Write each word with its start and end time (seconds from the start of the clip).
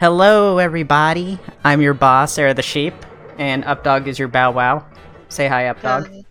Hello, 0.00 0.56
everybody. 0.56 1.38
I'm 1.62 1.82
your 1.82 1.92
boss, 1.92 2.32
Sera 2.32 2.54
the 2.54 2.62
Sheep, 2.62 2.94
and 3.36 3.62
Updog 3.64 4.06
is 4.06 4.18
your 4.18 4.28
Baa 4.28 4.48
Wow. 4.48 4.86
Say 5.28 5.46
hi, 5.46 5.64
Updog. 5.64 6.24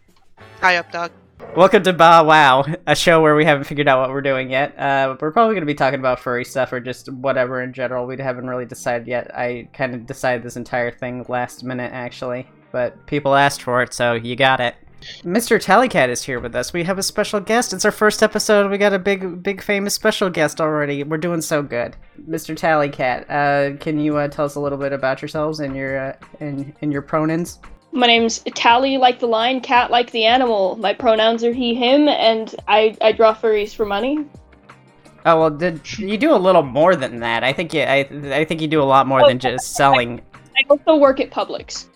Hi, 0.59 0.77
up 0.77 0.91
dog. 0.91 1.11
Welcome 1.55 1.83
to 1.83 1.93
Baa 1.93 2.23
Wow, 2.23 2.65
a 2.87 2.95
show 2.95 3.21
where 3.21 3.35
we 3.35 3.45
haven't 3.45 3.65
figured 3.65 3.87
out 3.87 3.99
what 3.99 4.09
we're 4.09 4.23
doing 4.23 4.49
yet. 4.49 4.75
Uh, 4.75 5.15
we're 5.21 5.29
probably 5.29 5.53
going 5.53 5.61
to 5.61 5.67
be 5.67 5.75
talking 5.75 5.99
about 5.99 6.19
furry 6.19 6.45
stuff 6.45 6.73
or 6.73 6.79
just 6.79 7.13
whatever 7.13 7.61
in 7.61 7.71
general. 7.71 8.07
We 8.07 8.17
haven't 8.17 8.47
really 8.49 8.65
decided 8.65 9.07
yet. 9.07 9.29
I 9.37 9.69
kind 9.71 9.93
of 9.93 10.07
decided 10.07 10.41
this 10.41 10.57
entire 10.57 10.89
thing 10.89 11.23
last 11.29 11.63
minute, 11.63 11.91
actually, 11.93 12.47
but 12.71 13.05
people 13.05 13.35
asked 13.35 13.61
for 13.61 13.83
it, 13.83 13.93
so 13.93 14.13
you 14.13 14.35
got 14.35 14.59
it. 14.59 14.73
Mr. 15.23 15.63
Tallycat 15.63 16.09
is 16.09 16.23
here 16.23 16.39
with 16.39 16.55
us. 16.55 16.73
We 16.73 16.83
have 16.83 16.97
a 16.97 17.03
special 17.03 17.39
guest. 17.39 17.73
It's 17.73 17.85
our 17.85 17.91
first 17.91 18.21
episode. 18.21 18.69
We 18.69 18.77
got 18.77 18.93
a 18.93 18.99
big, 18.99 19.41
big, 19.41 19.61
famous 19.61 19.93
special 19.93 20.29
guest 20.29 20.59
already. 20.59 21.03
We're 21.03 21.17
doing 21.17 21.41
so 21.41 21.63
good. 21.63 21.95
Mr. 22.27 22.55
Tallycat, 22.55 23.29
uh, 23.29 23.77
can 23.77 23.99
you 23.99 24.17
uh, 24.17 24.27
tell 24.27 24.45
us 24.45 24.55
a 24.55 24.59
little 24.59 24.77
bit 24.77 24.91
about 24.91 25.21
yourselves 25.21 25.59
and 25.61 25.75
your 25.75 26.09
uh, 26.09 26.13
and, 26.39 26.73
and 26.81 26.91
your 26.91 27.01
pronouns? 27.01 27.59
My 27.91 28.07
name's 28.07 28.39
Tally 28.55 28.97
like 28.97 29.19
the 29.19 29.27
lion, 29.27 29.61
cat 29.61 29.89
like 29.89 30.11
the 30.11 30.25
animal. 30.25 30.75
My 30.75 30.93
pronouns 30.93 31.43
are 31.43 31.53
he, 31.53 31.73
him, 31.73 32.07
and 32.07 32.53
I, 32.67 32.95
I 33.01 33.11
draw 33.11 33.33
furries 33.33 33.73
for 33.73 33.85
money. 33.85 34.25
Oh 35.25 35.39
well, 35.39 35.49
did 35.49 35.97
you 35.97 36.17
do 36.17 36.33
a 36.33 36.37
little 36.37 36.61
more 36.61 36.95
than 36.95 37.19
that? 37.19 37.43
I 37.43 37.51
think 37.51 37.73
you, 37.73 37.81
I, 37.81 38.07
I 38.31 38.45
think 38.45 38.61
you 38.61 38.67
do 38.67 38.81
a 38.81 38.85
lot 38.85 39.07
more 39.07 39.27
than 39.27 39.39
just 39.39 39.75
selling. 39.75 40.21
I 40.57 40.61
also 40.69 40.97
work 40.97 41.19
at 41.19 41.31
Publix. 41.31 41.88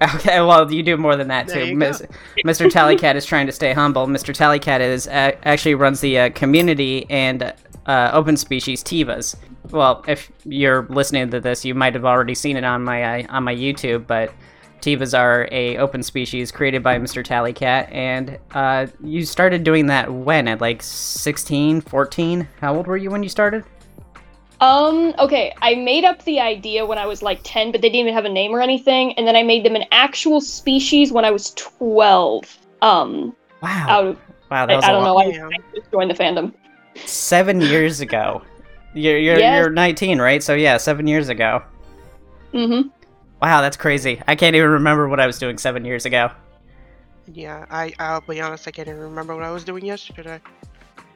Okay, 0.00 0.40
well, 0.40 0.70
you 0.72 0.82
do 0.82 0.96
more 0.96 1.16
than 1.16 1.28
that 1.28 1.48
There 1.48 1.66
too. 1.66 1.74
Mis- 1.74 2.02
Mr. 2.44 2.70
Tallycat 2.70 3.16
is 3.16 3.26
trying 3.26 3.46
to 3.46 3.52
stay 3.52 3.72
humble. 3.72 4.06
Mr. 4.06 4.34
Tallycat 4.34 4.80
is 4.80 5.08
uh, 5.08 5.32
actually 5.44 5.74
runs 5.74 6.00
the 6.00 6.18
uh, 6.18 6.30
community 6.30 7.06
and 7.10 7.52
uh, 7.86 8.10
open 8.12 8.36
species 8.36 8.82
Tibas. 8.82 9.34
Well, 9.70 10.04
if 10.06 10.30
you're 10.44 10.86
listening 10.88 11.30
to 11.30 11.40
this, 11.40 11.64
you 11.64 11.74
might 11.74 11.94
have 11.94 12.04
already 12.04 12.34
seen 12.34 12.56
it 12.56 12.64
on 12.64 12.84
my 12.84 13.24
uh, 13.24 13.26
on 13.28 13.44
my 13.44 13.54
YouTube, 13.54 14.06
but 14.06 14.32
Tibas 14.80 15.18
are 15.18 15.48
a 15.50 15.76
open 15.78 16.02
species 16.02 16.52
created 16.52 16.82
by 16.82 16.98
Mr. 16.98 17.24
Tallycat, 17.24 17.92
and 17.92 18.38
uh, 18.52 18.86
you 19.02 19.24
started 19.24 19.64
doing 19.64 19.86
that 19.86 20.12
when 20.12 20.46
at 20.46 20.60
like 20.60 20.82
16, 20.82 21.80
14? 21.80 22.48
How 22.60 22.76
old 22.76 22.86
were 22.86 22.96
you 22.96 23.10
when 23.10 23.22
you 23.22 23.28
started? 23.28 23.64
Um, 24.60 25.14
okay, 25.18 25.54
I 25.62 25.74
made 25.76 26.04
up 26.04 26.24
the 26.24 26.40
idea 26.40 26.84
when 26.84 26.98
I 26.98 27.06
was 27.06 27.22
like 27.22 27.40
10, 27.44 27.70
but 27.72 27.80
they 27.80 27.88
didn't 27.88 28.00
even 28.00 28.14
have 28.14 28.24
a 28.24 28.28
name 28.28 28.52
or 28.52 28.60
anything, 28.60 29.12
and 29.14 29.26
then 29.26 29.36
I 29.36 29.42
made 29.44 29.64
them 29.64 29.76
an 29.76 29.84
actual 29.92 30.40
species 30.40 31.12
when 31.12 31.24
I 31.24 31.30
was 31.30 31.52
12. 31.56 32.58
Um, 32.82 33.36
Wow, 33.62 33.88
out 33.88 34.04
of, 34.06 34.18
wow, 34.50 34.66
I, 34.68 34.74
that 34.74 34.76
was 34.76 34.88
I 34.88 34.88
a 34.88 34.92
don't 34.92 35.04
know, 35.04 35.18
I, 35.18 35.24
I 35.52 35.58
just 35.74 35.90
joined 35.92 36.10
the 36.10 36.14
fandom. 36.14 36.54
Seven 37.04 37.60
years 37.60 38.00
ago. 38.00 38.42
You're 38.94 39.18
you're, 39.18 39.40
Yes. 39.40 39.42
you're 39.42 39.70
19, 39.70 40.20
right? 40.20 40.42
So 40.42 40.54
yeah, 40.54 40.76
seven 40.76 41.06
years 41.06 41.28
ago. 41.28 41.62
Mm-hmm. 42.52 42.88
Wow, 43.40 43.60
that's 43.60 43.76
crazy. 43.76 44.20
I 44.26 44.36
can't 44.36 44.56
even 44.56 44.70
remember 44.70 45.08
what 45.08 45.20
I 45.20 45.26
was 45.26 45.38
doing 45.38 45.58
seven 45.58 45.84
years 45.84 46.04
ago. 46.06 46.30
Yeah, 47.26 47.66
I 47.70 47.92
I'll 47.98 48.22
be 48.22 48.40
honest, 48.40 48.66
I 48.66 48.70
can't 48.70 48.88
even 48.88 49.00
remember 49.00 49.34
what 49.34 49.44
I 49.44 49.50
was 49.50 49.64
doing 49.64 49.84
yesterday. 49.84 50.40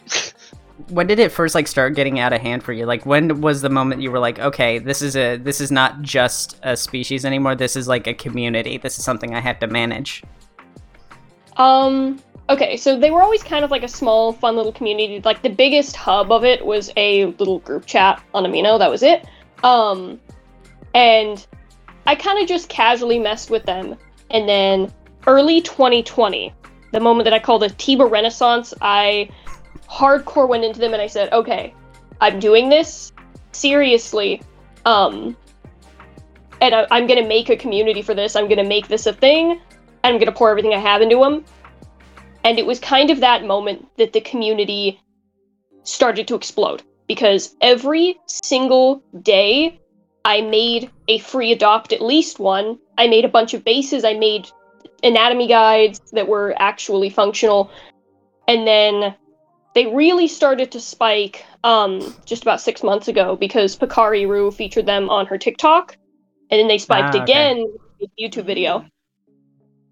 When 0.89 1.06
did 1.06 1.19
it 1.19 1.31
first 1.31 1.55
like 1.55 1.67
start 1.67 1.95
getting 1.95 2.19
out 2.19 2.33
of 2.33 2.41
hand 2.41 2.62
for 2.62 2.73
you? 2.73 2.87
Like 2.87 3.05
when 3.06 3.41
was 3.41 3.62
the 3.62 3.69
moment 3.69 4.03
you 4.03 4.11
were 4.11 4.19
like, 4.19 4.39
okay, 4.39 4.78
this 4.78 5.03
is 5.03 5.17
a 5.17 5.37
this 5.37 5.61
is 5.61 5.70
not 5.70 6.03
just 6.03 6.59
a 6.62 6.77
species 6.77 7.25
anymore. 7.25 7.55
This 7.55 7.77
is 7.77 7.89
like 7.89 8.06
a 8.06 8.15
community. 8.15 8.78
This 8.78 8.98
is 8.98 9.05
something 9.05 9.34
I 9.34 9.41
have 9.41 9.59
to 9.61 9.67
manage. 9.67 10.23
Um, 11.56 12.20
okay, 12.48 12.77
so 12.77 12.98
they 12.98 13.11
were 13.11 13.23
always 13.23 13.43
kind 13.43 13.65
of 13.65 13.70
like 13.70 13.83
a 13.83 13.89
small, 13.89 14.33
fun 14.33 14.56
little 14.56 14.73
community. 14.73 15.20
Like 15.25 15.43
the 15.43 15.50
biggest 15.50 15.97
hub 15.97 16.33
of 16.33 16.45
it 16.45 16.65
was 16.65 16.91
a 16.97 17.27
little 17.27 17.59
group 17.61 17.87
chat 17.87 18.23
on 18.34 18.45
Amino. 18.45 18.78
That 18.78 18.91
was 18.91 19.03
it. 19.03 19.27
Um, 19.62 20.20
and 20.95 21.47
I 22.06 22.15
kind 22.15 22.41
of 22.41 22.48
just 22.48 22.69
casually 22.69 23.19
messed 23.19 23.50
with 23.50 23.65
them. 23.65 23.97
And 24.31 24.48
then 24.48 24.93
early 25.27 25.61
2020, 25.61 26.53
the 26.93 27.00
moment 27.00 27.25
that 27.25 27.32
I 27.32 27.38
called 27.38 27.62
a 27.62 27.69
Tiba 27.69 28.11
Renaissance, 28.11 28.75
I 28.81 29.28
hardcore 29.92 30.48
went 30.48 30.64
into 30.64 30.80
them 30.80 30.94
and 30.94 31.03
I 31.03 31.06
said, 31.06 31.32
okay, 31.32 31.75
I'm 32.20 32.41
doing 32.41 32.70
this 32.70 33.12
seriously. 33.53 34.41
Um, 34.86 35.36
and 36.60 36.75
I, 36.75 36.86
I'm 36.91 37.06
gonna 37.06 37.26
make 37.26 37.50
a 37.50 37.56
community 37.56 38.00
for 38.00 38.14
this. 38.14 38.34
I'm 38.34 38.48
gonna 38.48 38.64
make 38.64 38.88
this 38.88 39.06
a 39.06 39.12
thing. 39.12 39.60
I'm 40.02 40.19
gonna 40.19 40.32
pour 40.32 40.50
everything 40.50 40.72
I 40.72 40.78
have 40.78 41.02
into 41.02 41.19
them. 41.19 41.44
And 42.44 42.58
it 42.58 42.66
was 42.66 42.81
kind 42.81 43.10
of 43.10 43.20
that 43.20 43.44
moment 43.44 43.86
that 43.98 44.12
the 44.12 44.20
community 44.20 45.00
started 45.84 46.26
to 46.28 46.34
explode 46.34 46.82
because 47.06 47.54
every 47.60 48.19
single 48.26 49.02
day 49.22 49.78
I 50.25 50.41
made 50.41 50.91
a 51.08 51.19
free 51.19 51.52
adopt 51.52 51.92
at 51.92 52.00
least 52.00 52.38
one. 52.38 52.78
I 52.97 53.08
made 53.08 53.25
a 53.25 53.28
bunch 53.28 53.54
of 53.54 53.64
bases. 53.64 54.04
I 54.04 54.14
made 54.14 54.48
anatomy 55.02 55.48
guides 55.48 56.00
that 56.12 56.28
were 56.28 56.54
actually 56.58 57.10
functional. 57.10 57.70
And 58.48 58.66
then 58.66 59.14
they 59.75 59.87
really 59.87 60.28
started 60.28 60.71
to 60.72 60.81
spike 60.81 61.44
um, 61.65 62.15
just 62.27 62.43
about 62.43 62.60
six 62.60 62.83
months 62.83 63.09
ago 63.09 63.37
because 63.37 63.77
Pakari 63.77 64.28
Roo 64.28 64.50
featured 64.50 64.87
them 64.87 65.09
on 65.09 65.27
her 65.27 65.38
TikTok. 65.38 65.97
And 66.50 66.60
then 66.60 66.69
they 66.69 66.78
spiked 66.78 67.15
Ah, 67.15 67.22
okay. 67.22 67.22
again 67.22 67.72
with 68.00 68.11
YouTube 68.21 68.44
video. 68.44 68.84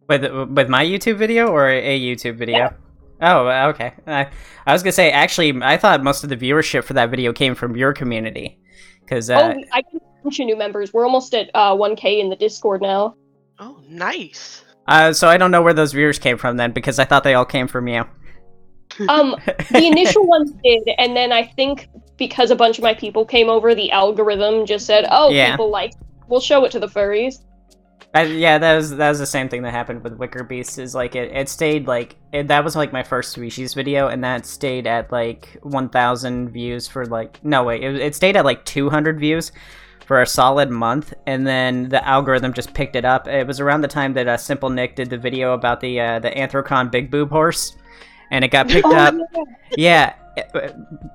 With 0.09 0.25
with 0.51 0.69
my 0.69 0.85
YouTube 0.85 1.17
video 1.17 1.47
or 1.47 1.71
a 1.71 1.99
YouTube 1.99 2.37
video? 2.37 2.75
Oh, 3.23 3.49
okay. 3.71 3.93
I, 4.07 4.29
I 4.67 4.73
was 4.73 4.83
gonna 4.83 4.93
say 4.93 5.11
actually, 5.11 5.63
I 5.63 5.77
thought 5.79 6.03
most 6.03 6.23
of 6.25 6.29
the 6.31 6.37
viewership 6.37 6.85
for 6.85 6.95
that 6.95 7.11
video 7.11 7.33
came 7.33 7.55
from 7.55 7.77
your 7.77 7.93
community, 7.95 8.59
because 9.01 9.31
uh, 9.31 9.55
oh, 9.57 9.65
I 9.73 9.83
can 9.83 10.01
bunch 10.23 10.41
of 10.41 10.47
new 10.47 10.57
members. 10.57 10.93
We're 10.93 11.07
almost 11.07 11.35
at 11.35 11.49
uh, 11.55 11.75
1K 11.75 12.21
in 12.21 12.29
the 12.29 12.37
Discord 12.37 12.83
now. 12.83 13.15
Oh, 13.59 13.81
nice. 13.89 14.65
uh, 14.87 15.13
so 15.15 15.29
I 15.29 15.37
don't 15.39 15.51
know 15.51 15.63
where 15.63 15.73
those 15.73 15.93
viewers 15.93 16.19
came 16.19 16.37
from 16.37 16.57
then, 16.59 16.73
because 16.73 16.99
I 16.99 17.05
thought 17.05 17.25
they 17.25 17.35
all 17.35 17.45
came 17.47 17.69
from 17.69 17.89
you. 17.89 18.05
Um, 19.09 19.37
the 19.71 19.87
initial 19.87 20.27
ones 20.35 20.53
did, 20.63 20.89
and 20.99 21.17
then 21.17 21.33
I 21.33 21.45
think 21.45 21.89
because 22.17 22.51
a 22.51 22.57
bunch 22.57 22.79
of 22.79 22.85
my 22.85 22.95
people 22.95 23.25
came 23.25 23.49
over, 23.49 23.75
the 23.75 23.91
algorithm 23.91 24.67
just 24.67 24.87
said, 24.87 25.07
"Oh, 25.11 25.31
Yeah. 25.31 25.53
people 25.53 25.71
like, 25.71 25.93
we'll 26.29 26.41
show 26.41 26.65
it 26.65 26.73
to 26.73 26.81
the 26.81 26.89
furries." 26.89 27.37
I, 28.13 28.23
yeah, 28.25 28.59
that 28.59 28.75
was 28.77 28.97
that 28.97 29.09
was 29.09 29.21
the 29.21 29.27
same 29.27 29.49
thing 29.49 29.63
that 29.63 29.71
happened 29.71 30.03
with 30.03 30.15
Wicker 30.15 30.43
Beast. 30.43 30.79
Is 30.79 30.95
like 30.95 31.15
it, 31.15 31.31
it 31.33 31.49
stayed 31.49 31.87
like 31.87 32.17
it, 32.33 32.49
that 32.49 32.65
was 32.65 32.75
like 32.75 32.93
my 32.93 33.05
first 33.05 33.31
species 33.33 33.73
video, 33.73 34.09
and 34.09 34.25
that 34.25 34.47
stayed 34.47 34.87
at 34.89 35.13
like 35.13 35.57
one 35.63 35.89
thousand 35.89 36.51
views 36.51 36.89
for 36.89 37.07
like 37.07 37.43
no 37.45 37.63
wait, 37.63 37.85
it, 37.85 37.95
it 37.97 38.15
stayed 38.17 38.37
at 38.37 38.45
like 38.45 38.65
two 38.65 38.91
hundred 38.91 39.21
views 39.21 39.53
for 40.07 40.23
a 40.23 40.27
solid 40.27 40.71
month, 40.71 41.15
and 41.29 41.47
then 41.47 41.89
the 41.89 42.05
algorithm 42.05 42.53
just 42.53 42.75
picked 42.75 42.97
it 42.97 43.05
up. 43.05 43.29
It 43.29 43.47
was 43.47 43.61
around 43.61 43.83
the 43.83 43.89
time 43.89 44.13
that 44.15 44.27
uh, 44.27 44.37
Simple 44.37 44.71
Nick 44.71 44.97
did 44.97 45.09
the 45.09 45.19
video 45.19 45.53
about 45.53 45.79
the 45.81 46.01
uh, 46.01 46.19
the 46.19 46.31
Anthrocon 46.31 46.91
Big 46.91 47.13
Boob 47.13 47.31
horse, 47.31 47.77
and 48.31 48.45
it 48.45 48.49
got 48.49 48.69
picked 48.71 48.87
Oh, 48.87 48.95
up. 48.97 49.15
yeah. 49.77 50.15
Yeah, 50.37 50.45
uh, 50.55 50.69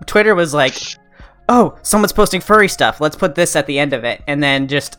Twitter 0.05 0.35
was 0.35 0.53
like, 0.53 0.75
"Oh, 1.49 1.77
someone's 1.83 2.11
posting 2.13 2.41
furry 2.41 2.67
stuff. 2.67 2.99
Let's 2.99 3.15
put 3.15 3.35
this 3.35 3.55
at 3.55 3.65
the 3.65 3.79
end 3.79 3.93
of 3.93 4.03
it," 4.03 4.21
and 4.27 4.43
then 4.43 4.67
just 4.67 4.97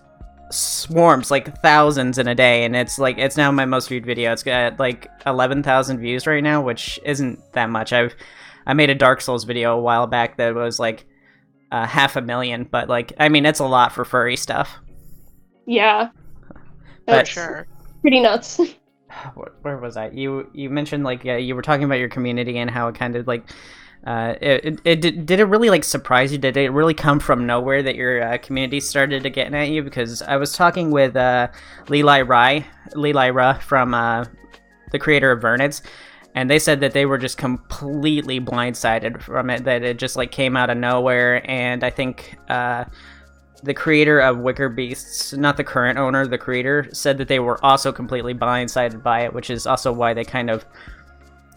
swarms 0.50 1.31
like 1.31 1.60
thousands 1.60 2.19
in 2.19 2.28
a 2.28 2.34
day 2.34 2.65
and 2.65 2.76
it's 2.76 3.00
like 3.00 3.19
it's 3.19 3.37
now 3.37 3.50
my 3.50 3.65
most 3.65 3.88
viewed 3.88 4.06
video 4.06 4.32
it's 4.32 4.44
got 4.44 4.78
like 4.78 5.09
11,000 5.26 5.99
views 5.99 6.25
right 6.25 6.44
now 6.44 6.62
which 6.62 7.00
isn't 7.05 7.41
that 7.55 7.69
much 7.69 7.93
i've 7.93 8.15
i 8.65 8.72
made 8.72 8.88
a 8.88 8.94
dark 8.94 9.21
souls 9.21 9.43
video 9.43 9.76
a 9.76 9.81
while 9.81 10.06
back 10.06 10.37
that 10.37 10.55
was 10.55 10.78
like 10.78 11.05
uh, 11.72 11.84
half 11.84 12.15
a 12.15 12.22
million 12.22 12.62
but 12.62 12.88
like 12.88 13.12
i 13.19 13.28
mean 13.28 13.44
it's 13.44 13.59
a 13.59 13.65
lot 13.66 13.91
for 13.91 14.05
furry 14.05 14.37
stuff 14.37 14.71
Yeah, 15.66 16.10
But- 17.06 17.12
that's 17.12 17.31
Sure. 17.31 17.66
pretty 18.00 18.21
nuts. 18.21 18.60
where, 19.62 19.78
was 19.78 19.97
I? 19.97 20.10
You 20.10 20.50
you 20.53 20.71
mentioned 20.71 21.04
like 21.04 21.25
yeah, 21.25 21.37
you 21.37 21.54
were 21.54 21.62
talking 21.62 21.84
about 21.84 21.99
your 21.99 22.09
community 22.09 22.59
and 22.59 22.71
how 22.71 22.88
it 22.88 22.94
kind 22.94 23.16
of 23.16 23.27
like 23.27 23.49
uh, 24.06 24.34
it, 24.41 24.65
it, 24.65 24.81
it 24.84 25.00
did, 25.00 25.27
did 25.27 25.41
it 25.41 25.44
really 25.44 25.69
like 25.69 25.82
surprise 25.82 26.31
you? 26.31 26.38
Did 26.38 26.56
it 26.56 26.71
really 26.71 26.94
come 26.94 27.19
from 27.19 27.47
nowhere 27.47 27.82
that 27.82 27.97
your 27.97 28.22
uh, 28.22 28.38
community 28.38 28.78
started 28.78 29.22
to 29.25 29.31
get 29.31 29.52
at 29.52 29.69
you? 29.69 29.82
Because 29.82 30.23
I 30.23 30.37
was 30.37 30.52
talking 30.52 30.90
with 30.90 31.17
uh, 31.17 31.49
Leli 31.87 32.26
Rai, 32.26 32.64
Leli 32.93 33.35
Ra 33.35 33.55
from 33.55 33.94
uh, 33.94 34.25
the 34.93 34.99
creator 34.99 35.32
of 35.32 35.43
Vernids, 35.43 35.82
and 36.37 36.49
they 36.49 36.61
said 36.61 36.81
that 36.81 36.93
they 36.93 37.05
were 37.05 37.19
just 37.19 37.37
completely 37.37 38.40
blindsided 38.40 39.20
from 39.23 39.50
it. 39.50 39.64
That 39.64 39.82
it 39.82 39.99
just 39.99 40.14
like 40.14 40.31
came 40.31 40.56
out 40.56 40.70
of 40.70 40.76
nowhere, 40.76 41.49
and 41.50 41.82
I 41.82 41.90
think. 41.90 42.37
The 43.62 43.75
creator 43.75 44.20
of 44.20 44.38
Wicker 44.38 44.69
Beasts, 44.69 45.32
not 45.32 45.56
the 45.56 45.64
current 45.64 45.99
owner, 45.99 46.26
the 46.26 46.38
creator, 46.38 46.88
said 46.93 47.19
that 47.19 47.29
they 47.29 47.38
were 47.38 47.64
also 47.64 47.91
completely 47.91 48.35
blindsided 48.35 49.03
by 49.03 49.20
it, 49.20 49.32
which 49.32 49.50
is 49.50 49.67
also 49.67 49.93
why 49.93 50.14
they 50.14 50.25
kind 50.25 50.50
of, 50.50 50.64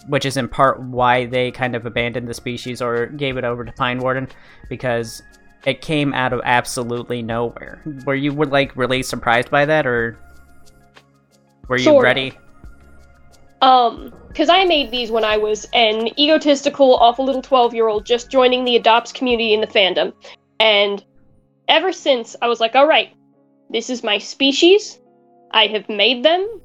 which 0.07 0.25
is 0.25 0.37
in 0.37 0.47
part 0.47 0.79
why 0.81 1.25
they 1.25 1.51
kind 1.51 1.75
of 1.75 1.85
abandoned 1.85 2.27
the 2.27 2.33
species 2.33 2.81
or 2.81 3.07
gave 3.07 3.37
it 3.37 3.43
over 3.43 3.65
to 3.65 3.71
Pine 3.73 3.99
Warden, 3.99 4.27
because 4.69 5.21
it 5.65 5.81
came 5.81 6.13
out 6.13 6.31
of 6.31 6.41
absolutely 6.45 7.21
nowhere. 7.21 7.81
Were 8.05 8.15
you 8.15 8.33
were 8.33 8.45
like 8.45 8.75
really 8.75 9.03
surprised 9.03 9.51
by 9.51 9.65
that, 9.65 9.85
or 9.85 10.17
were 11.67 11.77
you 11.77 12.01
ready? 12.01 12.37
Um, 13.61 14.13
because 14.29 14.47
I 14.49 14.63
made 14.63 14.89
these 14.89 15.11
when 15.11 15.25
I 15.25 15.37
was 15.37 15.67
an 15.73 16.07
egotistical, 16.19 16.95
awful 16.95 17.25
little 17.25 17.41
12 17.41 17.73
year 17.73 17.87
old 17.87 18.05
just 18.05 18.31
joining 18.31 18.63
the 18.63 18.75
adopts 18.75 19.11
community 19.11 19.53
in 19.53 19.59
the 19.59 19.67
fandom. 19.67 20.13
And 20.59 21.03
ever 21.69 21.93
since 21.93 22.35
I 22.41 22.47
was 22.47 22.59
like, 22.59 22.75
all 22.75 22.87
right, 22.87 23.13
this 23.69 23.89
is 23.89 24.03
my 24.03 24.17
species. 24.17 24.99
I 25.51 25.67
have 25.67 25.87
made 25.87 26.23
them. 26.23 26.61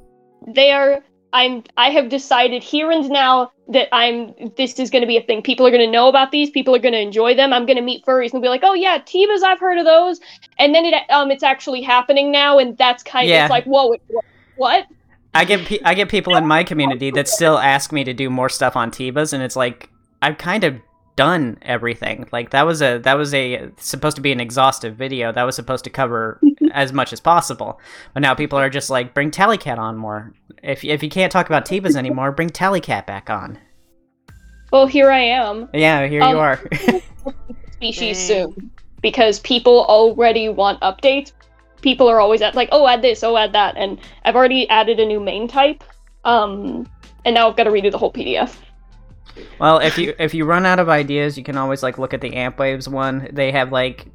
They 0.48 0.72
are. 0.72 1.02
I'm. 1.32 1.62
I 1.76 1.90
have 1.90 2.08
decided 2.08 2.62
here 2.62 2.90
and 2.90 3.08
now 3.08 3.50
that 3.68 3.88
I'm. 3.92 4.34
This 4.56 4.78
is 4.78 4.90
going 4.90 5.02
to 5.02 5.06
be 5.08 5.16
a 5.16 5.22
thing. 5.22 5.42
People 5.42 5.66
are 5.66 5.70
going 5.70 5.84
to 5.84 5.90
know 5.90 6.08
about 6.08 6.30
these. 6.32 6.50
People 6.50 6.74
are 6.74 6.78
going 6.78 6.92
to 6.92 7.00
enjoy 7.00 7.34
them. 7.34 7.52
I'm 7.52 7.66
going 7.66 7.76
to 7.76 7.82
meet 7.82 8.04
furries 8.04 8.32
and 8.32 8.42
be 8.42 8.48
like, 8.48 8.62
oh 8.62 8.74
yeah, 8.74 8.98
Tibas. 8.98 9.42
I've 9.42 9.60
heard 9.60 9.78
of 9.78 9.84
those. 9.84 10.20
And 10.58 10.74
then 10.74 10.84
it 10.84 10.94
um 11.10 11.30
it's 11.30 11.42
actually 11.42 11.82
happening 11.82 12.30
now, 12.30 12.58
and 12.58 12.76
that's 12.76 13.02
kind 13.02 13.24
of 13.24 13.30
Yeah. 13.30 13.44
it's 13.44 13.50
like 13.50 13.64
whoa, 13.64 13.96
what? 14.56 14.86
I 15.34 15.44
get 15.44 15.66
pe- 15.66 15.80
I 15.84 15.94
get 15.94 16.08
people 16.08 16.36
in 16.36 16.46
my 16.46 16.62
community 16.62 17.10
that 17.12 17.28
still 17.28 17.58
ask 17.58 17.90
me 17.90 18.04
to 18.04 18.12
do 18.12 18.30
more 18.30 18.48
stuff 18.48 18.76
on 18.76 18.90
Tibas, 18.90 19.32
and 19.32 19.42
it's 19.42 19.56
like 19.56 19.90
I've 20.22 20.38
kind 20.38 20.62
of 20.62 20.76
done 21.16 21.58
everything. 21.62 22.26
Like 22.32 22.50
that 22.50 22.66
was 22.66 22.82
a 22.82 22.98
that 22.98 23.14
was 23.16 23.32
a 23.34 23.70
supposed 23.76 24.16
to 24.16 24.22
be 24.22 24.32
an 24.32 24.40
exhaustive 24.40 24.96
video. 24.96 25.32
That 25.32 25.44
was 25.44 25.56
supposed 25.56 25.84
to 25.84 25.90
cover 25.90 26.40
as 26.72 26.92
much 26.92 27.12
as 27.12 27.20
possible. 27.20 27.80
But 28.12 28.20
now 28.20 28.34
people 28.34 28.58
are 28.58 28.70
just 28.70 28.90
like, 28.90 29.14
bring 29.14 29.30
Tallycat 29.30 29.78
on 29.78 29.96
more. 29.96 30.32
If 30.62 30.84
if 30.84 31.02
you 31.02 31.08
can't 31.10 31.30
talk 31.32 31.46
about 31.46 31.66
Tibas 31.66 31.96
anymore, 31.96 32.32
bring 32.32 32.50
Tallycat 32.50 33.06
back 33.06 33.30
on. 33.30 33.58
Well, 34.72 34.86
here 34.86 35.10
I 35.10 35.20
am. 35.20 35.68
Yeah, 35.72 36.06
here 36.06 36.22
Um, 36.22 36.30
you 36.30 36.38
are. 36.38 36.60
species 37.72 38.16
Dang. 38.28 38.52
soon 38.52 38.70
because 39.02 39.38
people 39.40 39.84
already 39.84 40.48
want 40.48 40.80
updates. 40.80 41.32
People 41.82 42.08
are 42.08 42.18
always 42.18 42.40
at 42.40 42.54
like, 42.54 42.70
oh, 42.72 42.88
add 42.88 43.02
this, 43.02 43.22
oh, 43.22 43.36
add 43.36 43.52
that, 43.52 43.76
and 43.76 44.00
I've 44.24 44.34
already 44.34 44.68
added 44.70 44.98
a 44.98 45.04
new 45.06 45.20
main 45.20 45.46
type. 45.46 45.84
Um, 46.24 46.88
and 47.26 47.34
now 47.34 47.48
I've 47.50 47.56
got 47.56 47.64
to 47.64 47.70
redo 47.70 47.90
the 47.90 47.98
whole 47.98 48.12
PDF. 48.12 48.56
Well, 49.58 49.78
if 49.78 49.98
you 49.98 50.14
if 50.18 50.34
you 50.34 50.44
run 50.44 50.66
out 50.66 50.78
of 50.78 50.88
ideas, 50.88 51.36
you 51.36 51.44
can 51.44 51.56
always 51.56 51.82
like 51.82 51.98
look 51.98 52.14
at 52.14 52.20
the 52.20 52.34
Amp 52.34 52.58
Waves 52.58 52.88
one. 52.88 53.28
They 53.32 53.50
have 53.52 53.72
like 53.72 54.06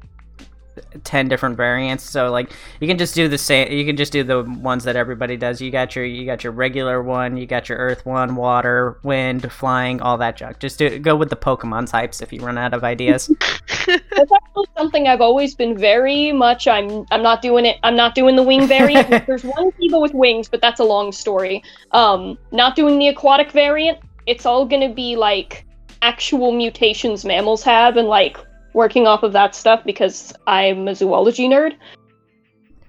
ten 1.04 1.28
different 1.28 1.56
variants, 1.56 2.04
so 2.04 2.30
like 2.30 2.50
you 2.80 2.86
can 2.86 2.98
just 2.98 3.14
do 3.14 3.28
the 3.28 3.38
same. 3.38 3.70
You 3.72 3.84
can 3.84 3.96
just 3.96 4.12
do 4.12 4.22
the 4.22 4.42
ones 4.42 4.84
that 4.84 4.96
everybody 4.96 5.36
does. 5.36 5.60
You 5.60 5.70
got 5.70 5.94
your 5.94 6.04
you 6.04 6.24
got 6.26 6.44
your 6.44 6.52
regular 6.52 7.02
one, 7.02 7.36
you 7.36 7.46
got 7.46 7.68
your 7.68 7.78
Earth 7.78 8.04
one, 8.06 8.36
water, 8.36 8.98
wind, 9.02 9.50
flying, 9.52 10.00
all 10.00 10.18
that 10.18 10.36
junk. 10.36 10.58
Just 10.58 10.78
do 10.78 10.98
go 10.98 11.16
with 11.16 11.30
the 11.30 11.36
Pokemon 11.36 11.90
types 11.90 12.20
if 12.20 12.32
you 12.32 12.40
run 12.40 12.58
out 12.58 12.74
of 12.74 12.84
ideas. 12.84 13.30
That's 13.86 14.32
actually 14.32 14.66
something 14.76 15.06
I've 15.06 15.20
always 15.20 15.54
been 15.54 15.76
very 15.76 16.32
much. 16.32 16.68
I'm 16.68 17.06
I'm 17.10 17.22
not 17.22 17.42
doing 17.42 17.66
it. 17.66 17.78
I'm 17.82 17.96
not 17.96 18.14
doing 18.14 18.36
the 18.36 18.42
wing 18.42 18.66
variant. 18.66 19.08
There's 19.26 19.44
one 19.44 19.72
Tiba 19.72 20.00
with 20.00 20.14
wings, 20.14 20.48
but 20.48 20.60
that's 20.60 20.80
a 20.80 20.84
long 20.84 21.12
story. 21.12 21.62
Um, 21.92 22.38
not 22.52 22.76
doing 22.76 22.98
the 22.98 23.08
aquatic 23.08 23.52
variant. 23.52 23.98
It's 24.30 24.46
all 24.46 24.64
gonna 24.64 24.94
be 24.94 25.16
like 25.16 25.66
actual 26.02 26.52
mutations 26.52 27.24
mammals 27.24 27.64
have, 27.64 27.96
and 27.96 28.06
like 28.06 28.36
working 28.74 29.06
off 29.06 29.24
of 29.24 29.32
that 29.32 29.56
stuff 29.56 29.82
because 29.84 30.32
I'm 30.46 30.86
a 30.86 30.94
zoology 30.94 31.48
nerd. 31.48 31.74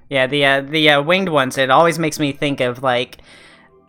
yeah, 0.10 0.28
the 0.28 0.46
uh, 0.46 0.62
the 0.62 0.90
uh, 0.92 1.02
winged 1.02 1.30
ones. 1.30 1.58
It 1.58 1.72
always 1.72 1.98
makes 1.98 2.20
me 2.20 2.32
think 2.32 2.62
of 2.62 2.84
like 2.84 3.18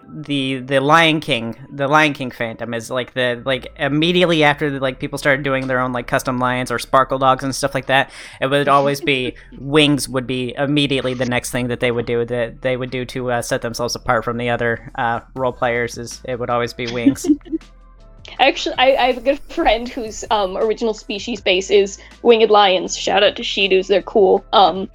the 0.09 0.61
the 0.61 0.81
Lion 0.81 1.21
King, 1.21 1.57
the 1.73 1.89
Lion 1.89 2.13
King 2.13 2.31
fandom 2.31 2.75
is 2.77 2.91
like 2.91 3.15
the 3.15 3.43
like 3.45 3.73
immediately 3.79 4.45
after 4.45 4.71
the, 4.71 4.81
like 4.81 4.99
people 4.99 5.19
started 5.19 5.43
doing 5.43 5.67
their 5.67 5.81
own 5.81 5.93
like 5.93 6.07
custom 6.07 6.39
lions 6.39 6.71
or 6.71 6.79
sparkle 6.79 7.19
dogs 7.19 7.45
and 7.45 7.55
stuff 7.55 7.75
like 7.75 7.87
that. 7.87 8.11
It 8.41 8.49
would 8.49 8.69
always 8.69 9.01
be 9.01 9.35
wings 9.59 10.09
would 10.09 10.27
be 10.27 10.55
immediately 10.57 11.15
the 11.15 11.27
next 11.27 11.51
thing 11.51 11.69
that 11.69 11.81
they 11.81 11.91
would 11.91 12.07
do 12.07 12.25
that 12.25 12.63
they 12.63 12.77
would 12.77 12.91
do 12.91 13.05
to 13.07 13.33
uh, 13.33 13.43
set 13.43 13.63
themselves 13.63 13.95
apart 13.95 14.25
from 14.25 14.37
the 14.37 14.51
other 14.51 14.91
uh, 14.97 15.21
role 15.35 15.53
players. 15.53 15.99
Is 15.99 16.21
it 16.25 16.39
would 16.39 16.51
always 16.51 16.73
be 16.73 16.91
wings. 16.93 17.27
Actually, 18.39 18.75
I, 18.79 18.97
I 18.97 19.07
have 19.07 19.19
a 19.19 19.21
good 19.21 19.41
friend 19.41 19.89
whose 19.89 20.25
um, 20.31 20.57
original 20.57 20.95
species 20.95 21.41
base 21.41 21.71
is 21.71 21.99
winged 22.23 22.51
lions. 22.51 22.97
Shout 22.97 23.23
out 23.23 23.37
to 23.37 23.43
Shidus, 23.43 23.89
they're 23.89 24.03
cool. 24.03 24.45
Um, 24.53 24.89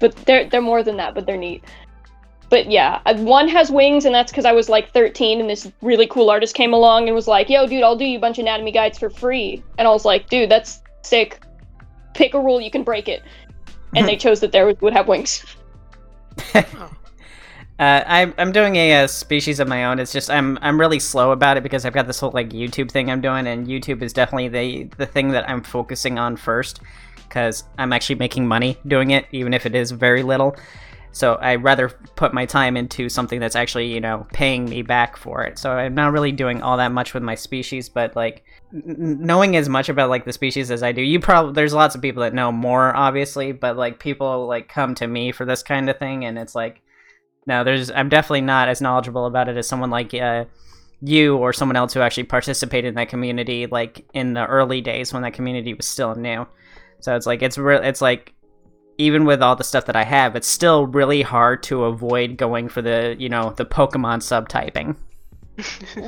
but 0.00 0.14
they're 0.26 0.48
they're 0.48 0.60
more 0.60 0.82
than 0.82 0.96
that, 0.96 1.14
but 1.14 1.26
they're 1.26 1.36
neat. 1.36 1.64
But 2.50 2.70
yeah, 2.70 3.00
one 3.20 3.46
has 3.48 3.70
wings, 3.70 4.04
and 4.04 4.14
that's 4.14 4.32
because 4.32 4.46
I 4.46 4.52
was 4.52 4.68
like 4.68 4.92
13, 4.92 5.40
and 5.40 5.50
this 5.50 5.70
really 5.82 6.06
cool 6.06 6.30
artist 6.30 6.54
came 6.54 6.72
along 6.72 7.06
and 7.06 7.14
was 7.14 7.28
like, 7.28 7.50
"Yo, 7.50 7.66
dude, 7.66 7.82
I'll 7.82 7.96
do 7.96 8.04
you 8.04 8.16
a 8.16 8.20
bunch 8.20 8.38
of 8.38 8.42
anatomy 8.42 8.72
guides 8.72 8.98
for 8.98 9.10
free." 9.10 9.62
And 9.76 9.86
I 9.86 9.90
was 9.90 10.04
like, 10.04 10.28
"Dude, 10.30 10.50
that's 10.50 10.80
sick. 11.02 11.42
Pick 12.14 12.34
a 12.34 12.40
rule, 12.40 12.60
you 12.60 12.70
can 12.70 12.84
break 12.84 13.08
it." 13.08 13.22
And 13.94 14.08
they 14.08 14.16
chose 14.24 14.40
that 14.40 14.52
there 14.52 14.72
would 14.80 14.92
have 14.92 15.08
wings. 15.08 15.44
Uh, 17.78 18.02
I'm 18.08 18.34
I'm 18.38 18.50
doing 18.50 18.74
a, 18.74 19.04
uh 19.04 19.06
species 19.06 19.60
of 19.60 19.68
my 19.68 19.84
own. 19.84 20.00
It's 20.00 20.12
just 20.12 20.30
I'm 20.30 20.58
I'm 20.62 20.80
really 20.80 20.98
slow 20.98 21.30
about 21.30 21.56
it 21.56 21.62
because 21.62 21.84
I've 21.84 21.92
got 21.92 22.08
this 22.08 22.18
whole 22.18 22.32
like 22.32 22.48
YouTube 22.48 22.90
thing 22.90 23.08
I'm 23.08 23.20
doing, 23.20 23.46
and 23.46 23.68
YouTube 23.68 24.02
is 24.02 24.12
definitely 24.12 24.48
the 24.48 24.90
the 24.96 25.06
thing 25.06 25.28
that 25.28 25.48
I'm 25.48 25.62
focusing 25.62 26.18
on 26.18 26.36
first, 26.36 26.80
because 27.28 27.62
I'm 27.78 27.92
actually 27.92 28.16
making 28.16 28.48
money 28.48 28.78
doing 28.88 29.12
it, 29.12 29.26
even 29.30 29.54
if 29.54 29.64
it 29.64 29.76
is 29.76 29.92
very 29.92 30.24
little. 30.24 30.56
So 31.12 31.38
I'd 31.40 31.62
rather 31.62 31.88
put 32.16 32.34
my 32.34 32.46
time 32.46 32.76
into 32.76 33.08
something 33.08 33.40
that's 33.40 33.56
actually 33.56 33.92
you 33.92 34.00
know 34.00 34.26
paying 34.32 34.66
me 34.66 34.82
back 34.82 35.16
for 35.16 35.44
it. 35.44 35.58
So 35.58 35.72
I'm 35.72 35.94
not 35.94 36.12
really 36.12 36.32
doing 36.32 36.62
all 36.62 36.76
that 36.76 36.92
much 36.92 37.14
with 37.14 37.22
my 37.22 37.34
species, 37.34 37.88
but 37.88 38.14
like 38.14 38.44
knowing 38.72 39.56
as 39.56 39.68
much 39.68 39.88
about 39.88 40.10
like 40.10 40.24
the 40.24 40.32
species 40.32 40.70
as 40.70 40.82
I 40.82 40.92
do, 40.92 41.02
you 41.02 41.20
probably 41.20 41.52
there's 41.52 41.74
lots 41.74 41.94
of 41.94 42.02
people 42.02 42.22
that 42.22 42.34
know 42.34 42.52
more, 42.52 42.94
obviously, 42.94 43.52
but 43.52 43.76
like 43.76 43.98
people 43.98 44.46
like 44.46 44.68
come 44.68 44.94
to 44.96 45.06
me 45.06 45.32
for 45.32 45.44
this 45.44 45.62
kind 45.62 45.88
of 45.88 45.98
thing, 45.98 46.24
and 46.24 46.38
it's 46.38 46.54
like 46.54 46.82
no, 47.48 47.64
there's. 47.64 47.90
I'm 47.90 48.10
definitely 48.10 48.42
not 48.42 48.68
as 48.68 48.82
knowledgeable 48.82 49.24
about 49.24 49.48
it 49.48 49.56
as 49.56 49.66
someone 49.66 49.88
like 49.88 50.12
uh, 50.12 50.44
you 51.00 51.38
or 51.38 51.54
someone 51.54 51.76
else 51.76 51.94
who 51.94 52.00
actually 52.00 52.24
participated 52.24 52.90
in 52.90 52.94
that 52.96 53.08
community, 53.08 53.66
like 53.66 54.04
in 54.12 54.34
the 54.34 54.44
early 54.46 54.82
days 54.82 55.14
when 55.14 55.22
that 55.22 55.32
community 55.32 55.72
was 55.72 55.86
still 55.86 56.14
new. 56.14 56.46
So 57.00 57.16
it's 57.16 57.24
like 57.24 57.40
it's 57.40 57.56
real. 57.56 57.82
It's 57.82 58.02
like 58.02 58.34
even 58.98 59.24
with 59.24 59.42
all 59.42 59.56
the 59.56 59.64
stuff 59.64 59.86
that 59.86 59.96
I 59.96 60.04
have, 60.04 60.36
it's 60.36 60.48
still 60.48 60.86
really 60.86 61.22
hard 61.22 61.62
to 61.64 61.84
avoid 61.84 62.36
going 62.36 62.68
for 62.68 62.82
the 62.82 63.16
you 63.18 63.28
know 63.28 63.54
the 63.56 63.64
Pokemon 63.64 64.20
subtyping. 64.20 64.96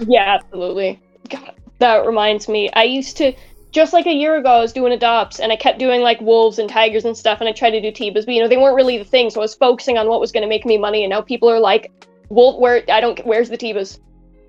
yeah, 0.09 0.37
absolutely. 0.41 1.01
God, 1.29 1.55
that 1.79 2.05
reminds 2.05 2.49
me. 2.49 2.71
I 2.73 2.83
used 2.83 3.17
to 3.19 3.33
just 3.73 3.93
like 3.93 4.07
a 4.07 4.13
year 4.13 4.37
ago, 4.37 4.51
I 4.51 4.61
was 4.61 4.73
doing 4.73 4.93
adopts, 4.93 5.39
and 5.39 5.53
I 5.53 5.57
kept 5.57 5.79
doing 5.79 6.01
like 6.01 6.21
wolves 6.21 6.59
and 6.59 6.69
tigers 6.69 7.05
and 7.05 7.17
stuff, 7.17 7.41
and 7.41 7.49
I 7.49 7.53
tried 7.53 7.71
to 7.71 7.81
do 7.81 7.93
Tibas, 7.93 8.27
but 8.27 8.35
you 8.35 8.43
know 8.43 8.49
they 8.49 8.57
weren't 8.57 8.77
really 8.77 8.99
the 8.99 9.05
thing. 9.05 9.31
So 9.31 9.41
I 9.41 9.45
was 9.45 9.55
focusing 9.55 9.97
on 9.97 10.09
what 10.09 10.21
was 10.21 10.33
going 10.33 10.43
to 10.43 10.49
make 10.49 10.67
me 10.67 10.77
money, 10.77 11.05
and 11.05 11.11
now 11.11 11.21
people 11.21 11.49
are 11.49 11.61
like, 11.61 11.91
"Wolf, 12.29 12.61
where? 12.61 12.83
I 12.89 13.01
don't. 13.01 13.25
Where's 13.25 13.49
the 13.49 13.59
Tibas?" 13.59 14.01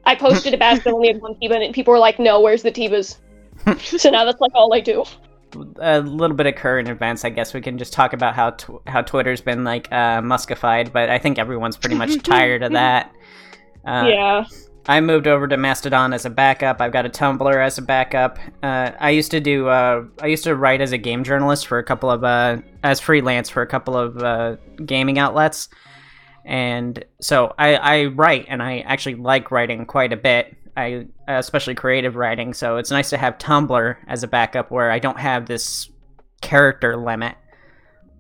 I 0.04 0.16
posted 0.16 0.56
a 0.56 0.58
basket 0.58 0.92
only 0.92 1.10
had 1.10 1.22
one 1.22 1.36
Tiba, 1.36 1.64
and 1.64 1.74
people 1.74 1.92
were 1.92 2.00
like, 2.00 2.18
"No, 2.20 2.42
where's 2.42 2.64
the 2.64 2.72
Tibas?" 2.72 3.18
so 3.80 4.10
now 4.10 4.26
that's 4.26 4.42
like 4.42 4.52
all 4.56 4.74
I 4.74 4.80
do. 4.80 5.06
A 5.80 6.02
little 6.02 6.36
bit 6.36 6.48
of 6.48 6.56
current 6.56 6.88
events, 6.88 7.26
I 7.26 7.30
guess 7.30 7.54
we 7.54 7.62
can 7.62 7.78
just 7.78 7.94
talk 7.94 8.14
about 8.14 8.36
how 8.36 8.52
tw- 8.52 8.88
how 8.88 9.02
Twitter's 9.02 9.42
been 9.42 9.64
like 9.64 9.88
uh, 9.92 10.22
muskified, 10.22 10.92
but 10.92 11.10
I 11.10 11.18
think 11.18 11.40
everyone's 11.40 11.78
pretty 11.78 11.96
much 11.96 12.22
tired 12.24 12.64
of 12.64 12.72
that. 12.74 13.14
Uh, 13.86 14.06
yeah. 14.08 14.46
I 14.88 15.00
moved 15.00 15.28
over 15.28 15.48
to 15.48 15.58
Mastodon 15.58 16.12
as 16.12 16.26
a 16.26 16.30
backup. 16.30 16.82
I've 16.82 16.92
got 16.92 17.06
a 17.06 17.10
Tumblr 17.10 17.56
as 17.56 17.78
a 17.78 17.84
backup. 17.84 18.40
Uh, 18.64 18.92
I 19.00 19.12
used 19.12 19.32
to 19.32 19.40
do. 19.40 19.68
Uh, 19.68 20.06
I 20.22 20.28
used 20.28 20.44
to 20.46 20.56
write 20.56 20.82
as 20.82 20.92
a 20.92 20.98
game 20.98 21.24
journalist 21.24 21.68
for 21.68 21.78
a 21.78 21.84
couple 21.84 22.10
of 22.10 22.24
uh, 22.24 22.58
as 22.84 23.00
freelance 23.00 23.50
for 23.50 23.62
a 23.62 23.68
couple 23.68 23.96
of 23.96 24.18
uh, 24.18 24.56
gaming 24.84 25.20
outlets, 25.20 25.70
and 26.46 27.04
so 27.20 27.54
I, 27.60 27.76
I 27.76 28.06
write 28.06 28.46
and 28.50 28.64
I 28.64 28.80
actually 28.80 29.16
like 29.16 29.52
writing 29.52 29.86
quite 29.86 30.14
a 30.14 30.18
bit. 30.18 30.56
I 30.78 31.06
especially 31.28 31.76
creative 31.76 32.16
writing. 32.16 32.54
So 32.54 32.78
it's 32.78 32.92
nice 32.92 33.10
to 33.10 33.18
have 33.18 33.38
Tumblr 33.38 33.96
as 34.08 34.24
a 34.24 34.28
backup 34.28 34.72
where 34.72 34.92
I 34.92 35.00
don't 35.00 35.20
have 35.20 35.46
this 35.46 35.90
character 36.42 36.98
limit, 36.98 37.36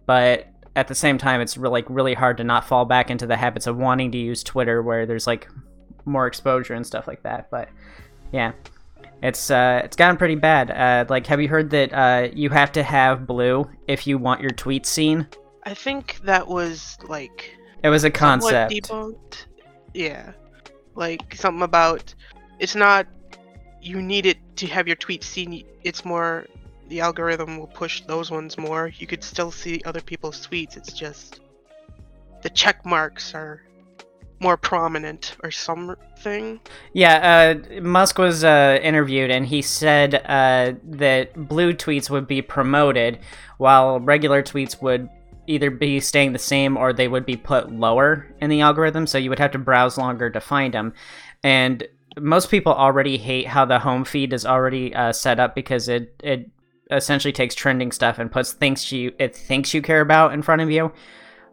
but 0.05 0.47
at 0.75 0.87
the 0.87 0.95
same 0.95 1.17
time, 1.17 1.41
it's 1.41 1.57
really 1.57 1.71
like 1.81 1.85
really 1.89 2.13
hard 2.13 2.37
to 2.37 2.43
not 2.43 2.65
fall 2.65 2.85
back 2.85 3.09
into 3.09 3.27
the 3.27 3.35
habits 3.37 3.67
of 3.67 3.77
wanting 3.77 4.11
to 4.11 4.17
use 4.17 4.43
Twitter 4.43 4.81
where 4.81 5.05
there's 5.05 5.27
like 5.27 5.47
more 6.05 6.27
exposure 6.27 6.73
and 6.73 6.85
stuff 6.85 7.07
like 7.07 7.23
that. 7.23 7.49
But 7.51 7.69
yeah, 8.31 8.53
it's 9.21 9.51
uh, 9.51 9.81
it's 9.83 9.95
gotten 9.95 10.17
pretty 10.17 10.35
bad. 10.35 10.71
Uh, 10.71 11.05
like, 11.09 11.27
have 11.27 11.41
you 11.41 11.47
heard 11.47 11.69
that 11.71 11.93
uh, 11.93 12.29
you 12.33 12.49
have 12.49 12.71
to 12.73 12.83
have 12.83 13.27
blue 13.27 13.69
if 13.87 14.07
you 14.07 14.17
want 14.17 14.41
your 14.41 14.51
tweets 14.51 14.85
seen? 14.87 15.27
I 15.63 15.73
think 15.73 16.19
that 16.23 16.47
was 16.47 16.97
like 17.07 17.55
It 17.83 17.89
was 17.89 18.03
a 18.03 18.09
concept. 18.09 18.71
debunked. 18.73 19.45
Yeah, 19.93 20.31
like 20.95 21.35
something 21.35 21.61
about 21.63 22.15
it's 22.61 22.75
not 22.75 23.07
you 23.81 24.01
need 24.01 24.27
it 24.27 24.37
to 24.57 24.67
have 24.67 24.87
your 24.87 24.95
tweets 24.95 25.23
seen. 25.23 25.65
It's 25.83 26.05
more 26.05 26.45
the 26.87 27.01
algorithm 27.01 27.57
will 27.57 27.67
push 27.67 28.01
those 28.01 28.29
ones 28.29 28.57
more. 28.57 28.91
You 28.95 29.07
could 29.07 29.23
still 29.23 29.51
see 29.51 29.81
other 29.83 30.01
people's 30.01 30.45
tweets. 30.45 30.77
It's 30.77 30.93
just 30.93 31.39
the 32.43 32.49
check 32.49 32.85
marks 32.85 33.33
are 33.33 33.63
more 34.39 34.57
prominent 34.57 35.35
or 35.43 35.49
something. 35.49 36.59
Yeah, 36.93 37.55
uh, 37.73 37.81
Musk 37.81 38.19
was 38.19 38.43
uh, 38.43 38.79
interviewed 38.83 39.31
and 39.31 39.45
he 39.45 39.63
said 39.63 40.15
uh, 40.25 40.73
that 40.83 41.33
blue 41.47 41.73
tweets 41.73 42.11
would 42.11 42.27
be 42.27 42.43
promoted 42.43 43.19
while 43.57 43.99
regular 43.99 44.43
tweets 44.43 44.81
would 44.83 45.09
either 45.47 45.71
be 45.71 45.99
staying 45.99 46.33
the 46.33 46.39
same 46.39 46.77
or 46.77 46.93
they 46.93 47.07
would 47.07 47.25
be 47.25 47.37
put 47.37 47.71
lower 47.71 48.27
in 48.39 48.51
the 48.51 48.61
algorithm, 48.61 49.07
so 49.07 49.17
you 49.17 49.29
would 49.29 49.39
have 49.39 49.51
to 49.51 49.57
browse 49.57 49.97
longer 49.97 50.29
to 50.29 50.39
find 50.39 50.75
them. 50.75 50.93
And 51.43 51.87
most 52.19 52.49
people 52.49 52.73
already 52.73 53.17
hate 53.17 53.47
how 53.47 53.65
the 53.65 53.79
home 53.79 54.03
feed 54.03 54.33
is 54.33 54.45
already 54.45 54.93
uh, 54.93 55.13
set 55.13 55.39
up 55.39 55.55
because 55.55 55.87
it 55.87 56.13
it 56.23 56.49
essentially 56.91 57.31
takes 57.31 57.55
trending 57.55 57.91
stuff 57.91 58.19
and 58.19 58.31
puts 58.31 58.51
things 58.51 58.91
you 58.91 59.13
it 59.17 59.35
thinks 59.35 59.73
you 59.73 59.81
care 59.81 60.01
about 60.01 60.33
in 60.33 60.41
front 60.41 60.61
of 60.61 60.69
you. 60.69 60.91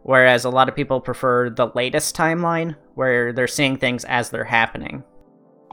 Whereas 0.03 0.45
a 0.45 0.49
lot 0.49 0.69
of 0.69 0.75
people 0.75 1.01
prefer 1.01 1.49
the 1.49 1.67
latest 1.75 2.15
timeline, 2.15 2.75
where 2.95 3.33
they're 3.33 3.47
seeing 3.47 3.77
things 3.77 4.05
as 4.05 4.29
they're 4.29 4.45
happening. 4.45 5.03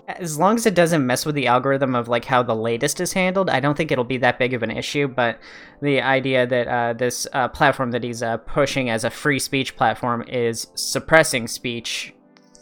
As 0.09 0.39
long 0.39 0.57
as 0.57 0.67
it 0.67 0.75
doesn't 0.75 1.07
mess 1.07 1.25
with 1.25 1.35
the 1.35 1.47
algorithm 1.47 1.95
of 1.95 2.09
like 2.09 2.25
how 2.25 2.43
the 2.43 2.55
latest 2.55 3.01
is 3.01 3.13
handled, 3.13 3.51
I 3.51 3.61
don't 3.61 3.77
think 3.77 3.91
it'll 3.91 4.05
be 4.05 4.19
that 4.19 4.39
big 4.39 4.53
of 4.53 4.63
an 4.63 4.71
issue. 4.71 5.09
But 5.09 5.41
the 5.81 6.01
idea 6.01 6.47
that 6.47 6.69
uh, 6.69 6.93
this 6.93 7.27
uh, 7.33 7.49
platform 7.49 7.93
that 7.93 8.05
he's 8.05 8.23
uh, 8.23 8.37
pushing 8.39 8.91
as 8.91 9.05
a 9.05 9.11
free 9.11 9.39
speech 9.39 9.77
platform 9.77 10.23
is 10.29 10.69
suppressing 10.75 11.49
speech 11.49 12.15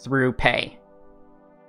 through 0.03 0.33
pay. 0.35 0.79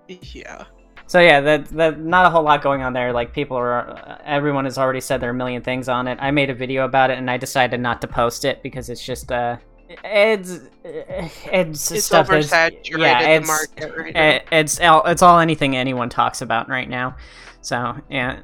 Yeah. 0.07 0.65
So 1.07 1.19
yeah, 1.19 1.39
that 1.41 1.65
that 1.69 1.99
not 1.99 2.25
a 2.25 2.29
whole 2.29 2.43
lot 2.43 2.63
going 2.63 2.81
on 2.81 2.93
there. 2.93 3.13
Like 3.13 3.31
people 3.31 3.57
are, 3.57 4.19
everyone 4.25 4.65
has 4.65 4.77
already 4.77 5.01
said 5.01 5.21
there 5.21 5.29
are 5.29 5.33
a 5.33 5.35
million 5.35 5.61
things 5.61 5.87
on 5.87 6.07
it. 6.07 6.17
I 6.19 6.31
made 6.31 6.49
a 6.49 6.53
video 6.53 6.85
about 6.85 7.11
it 7.11 7.17
and 7.19 7.29
I 7.29 7.37
decided 7.37 7.79
not 7.79 8.01
to 8.01 8.07
post 8.07 8.43
it 8.43 8.63
because 8.63 8.89
it's 8.89 9.05
just 9.05 9.31
uh, 9.31 9.57
it's 10.03 10.59
it's, 10.83 11.91
It's 11.91 12.05
stuff 12.05 12.27
that's 12.27 12.47
oversaturated 12.47 12.97
yeah, 12.97 13.21
the 13.21 13.29
it's 13.35 13.47
market 13.47 13.95
right 13.97 14.15
it- 14.15 14.47
it's 14.51 14.79
all 14.79 15.05
it's 15.05 15.21
all 15.21 15.39
anything 15.39 15.75
anyone 15.75 16.09
talks 16.09 16.41
about 16.41 16.69
right 16.69 16.89
now. 16.89 17.15
So 17.61 17.95
yeah, 18.09 18.39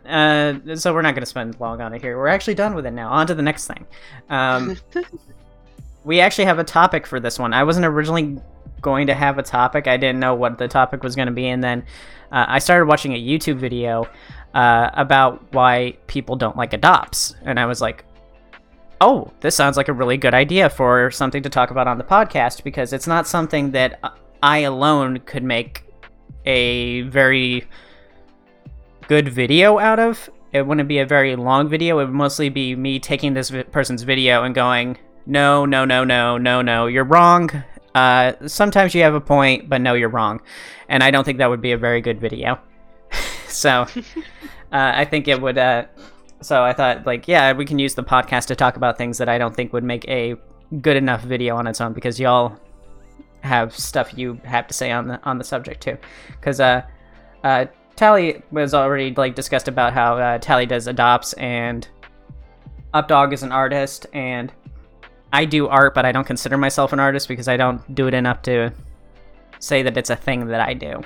uh, 0.68 0.76
so 0.76 0.94
we're 0.94 1.02
not 1.04 1.14
going 1.14 1.22
to 1.22 1.28
spend 1.28 1.60
long 1.60 1.82
on 1.82 1.94
it 1.94 2.02
here. 2.02 2.18
We're 2.18 2.28
actually 2.28 2.56
done 2.56 2.74
with 2.76 2.86
it 2.86 2.92
now. 2.92 3.10
On 3.10 3.26
to 3.28 3.36
the 3.36 3.44
next 3.44 3.68
thing. 3.68 3.86
Um, 4.30 4.78
we 6.04 6.20
actually 6.20 6.46
have 6.46 6.58
a 6.60 6.64
topic 6.64 7.06
for 7.06 7.20
this 7.20 7.38
one. 7.38 7.54
I 7.54 7.64
wasn't 7.64 7.86
originally 7.86 8.40
going 8.82 9.08
to 9.08 9.14
have 9.14 9.38
a 9.38 9.44
topic. 9.44 9.88
I 9.88 9.98
didn't 9.98 10.20
know 10.20 10.36
what 10.36 10.58
the 10.58 10.68
topic 10.68 11.04
was 11.04 11.16
going 11.16 11.28
to 11.28 11.34
be, 11.34 11.48
and 11.48 11.64
then 11.64 11.84
uh, 12.32 12.46
I 12.48 12.60
started 12.60 12.86
watching 12.86 13.14
a 13.14 13.22
YouTube 13.22 13.58
video 13.58 14.08
uh, 14.54 14.90
about 14.94 15.54
why 15.54 15.98
people 16.08 16.36
don't 16.36 16.58
like 16.58 16.74
adopts, 16.74 17.36
and 17.44 17.60
I 17.60 17.66
was 17.66 17.82
like, 17.82 18.06
"Oh, 19.00 19.32
this 19.42 19.56
sounds 19.56 19.78
like 19.78 19.88
a 19.88 19.94
really 19.94 20.18
good 20.18 20.34
idea 20.34 20.70
for 20.70 21.12
something 21.12 21.44
to 21.44 21.50
talk 21.50 21.72
about 21.72 21.88
on 21.88 21.98
the 21.98 22.04
podcast 22.04 22.64
because 22.64 22.94
it's 22.94 23.08
not 23.08 23.28
something 23.28 23.72
that 23.72 24.00
I 24.44 24.60
alone 24.60 25.20
could 25.20 25.44
make 25.44 25.84
a 26.46 27.02
very 27.02 27.66
good 29.08 29.30
video 29.30 29.78
out 29.78 30.00
of. 30.00 30.30
It 30.54 30.66
wouldn't 30.66 30.88
be 30.88 31.00
a 31.00 31.06
very 31.06 31.36
long 31.36 31.70
video. 31.70 32.00
It 32.00 32.06
would 32.06 32.14
mostly 32.14 32.50
be 32.50 32.76
me 32.76 33.00
taking 33.00 33.34
this 33.34 33.52
person's 33.72 34.04
video 34.04 34.44
and 34.44 34.54
going, 34.54 34.98
no, 35.26 35.66
no, 35.66 35.86
no, 35.86 36.04
no, 36.04 36.38
no, 36.38 36.62
no, 36.62 36.88
you're 36.88 37.04
wrong. 37.04 37.64
Uh, 37.94 38.34
sometimes 38.48 38.96
you 38.96 39.04
have 39.04 39.14
a 39.14 39.22
point, 39.22 39.70
but 39.70 39.82
no, 39.82 39.94
you're 39.94 40.10
wrong. 40.10 40.42
And 40.88 41.04
I 41.04 41.12
don't 41.12 41.24
think 41.24 41.40
that 41.40 41.50
would 41.50 41.62
be 41.62 41.72
a 41.72 41.78
very 41.78 42.02
good 42.02 42.20
video. 42.20 42.60
so, 43.48 43.82
uh, 43.92 43.92
I 44.72 45.06
think 45.06 45.28
it 45.28 45.42
would. 45.42 45.58
Uh, 45.58 45.86
so 46.42 46.64
I 46.64 46.74
thought, 46.74 47.06
like, 47.06 47.28
yeah, 47.28 47.54
we 47.54 47.66
can 47.66 47.80
use 47.80 47.96
the 47.96 48.04
podcast 48.04 48.48
to 48.48 48.56
talk 48.56 48.78
about 48.78 48.98
things 48.98 49.18
that 49.18 49.30
I 49.30 49.38
don't 49.38 49.56
think 49.56 49.74
would 49.74 49.84
make 49.84 50.08
a 50.08 50.36
good 50.82 50.98
enough 50.98 51.22
video 51.22 51.58
on 51.58 51.68
its 51.68 51.82
own 51.82 51.94
because 51.94 52.20
y'all 52.20 52.58
have 53.42 53.76
stuff 53.76 54.18
you 54.18 54.40
have 54.46 54.68
to 54.68 54.74
say 54.74 54.92
on 54.92 55.08
the 55.08 55.20
on 55.24 55.38
the 55.38 55.44
subject 55.44 55.82
too. 55.82 55.98
Because 56.28 56.60
uh, 56.60 56.84
uh, 57.44 57.66
Tally 57.96 58.42
was 58.52 58.74
already 58.74 59.14
like 59.14 59.36
discussed 59.36 59.68
about 59.68 59.94
how 59.94 60.18
uh, 60.18 60.38
Tally 60.38 60.66
does 60.66 60.88
adopts 60.88 61.34
and 61.34 61.88
Updog 62.94 63.34
is 63.34 63.44
an 63.44 63.52
artist 63.52 64.06
and 64.14 64.52
I 65.34 65.46
do 65.46 65.68
art, 65.68 65.94
but 65.94 66.06
I 66.06 66.12
don't 66.12 66.26
consider 66.28 66.58
myself 66.58 66.94
an 66.94 67.00
artist 67.00 67.28
because 67.28 67.48
I 67.48 67.58
don't 67.58 67.96
do 67.96 68.08
it 68.08 68.14
enough 68.14 68.42
to 68.44 68.72
say 69.60 69.82
that 69.84 69.96
it's 69.98 70.10
a 70.10 70.16
thing 70.16 70.48
that 70.48 70.62
I 70.62 70.74
do. 70.74 71.02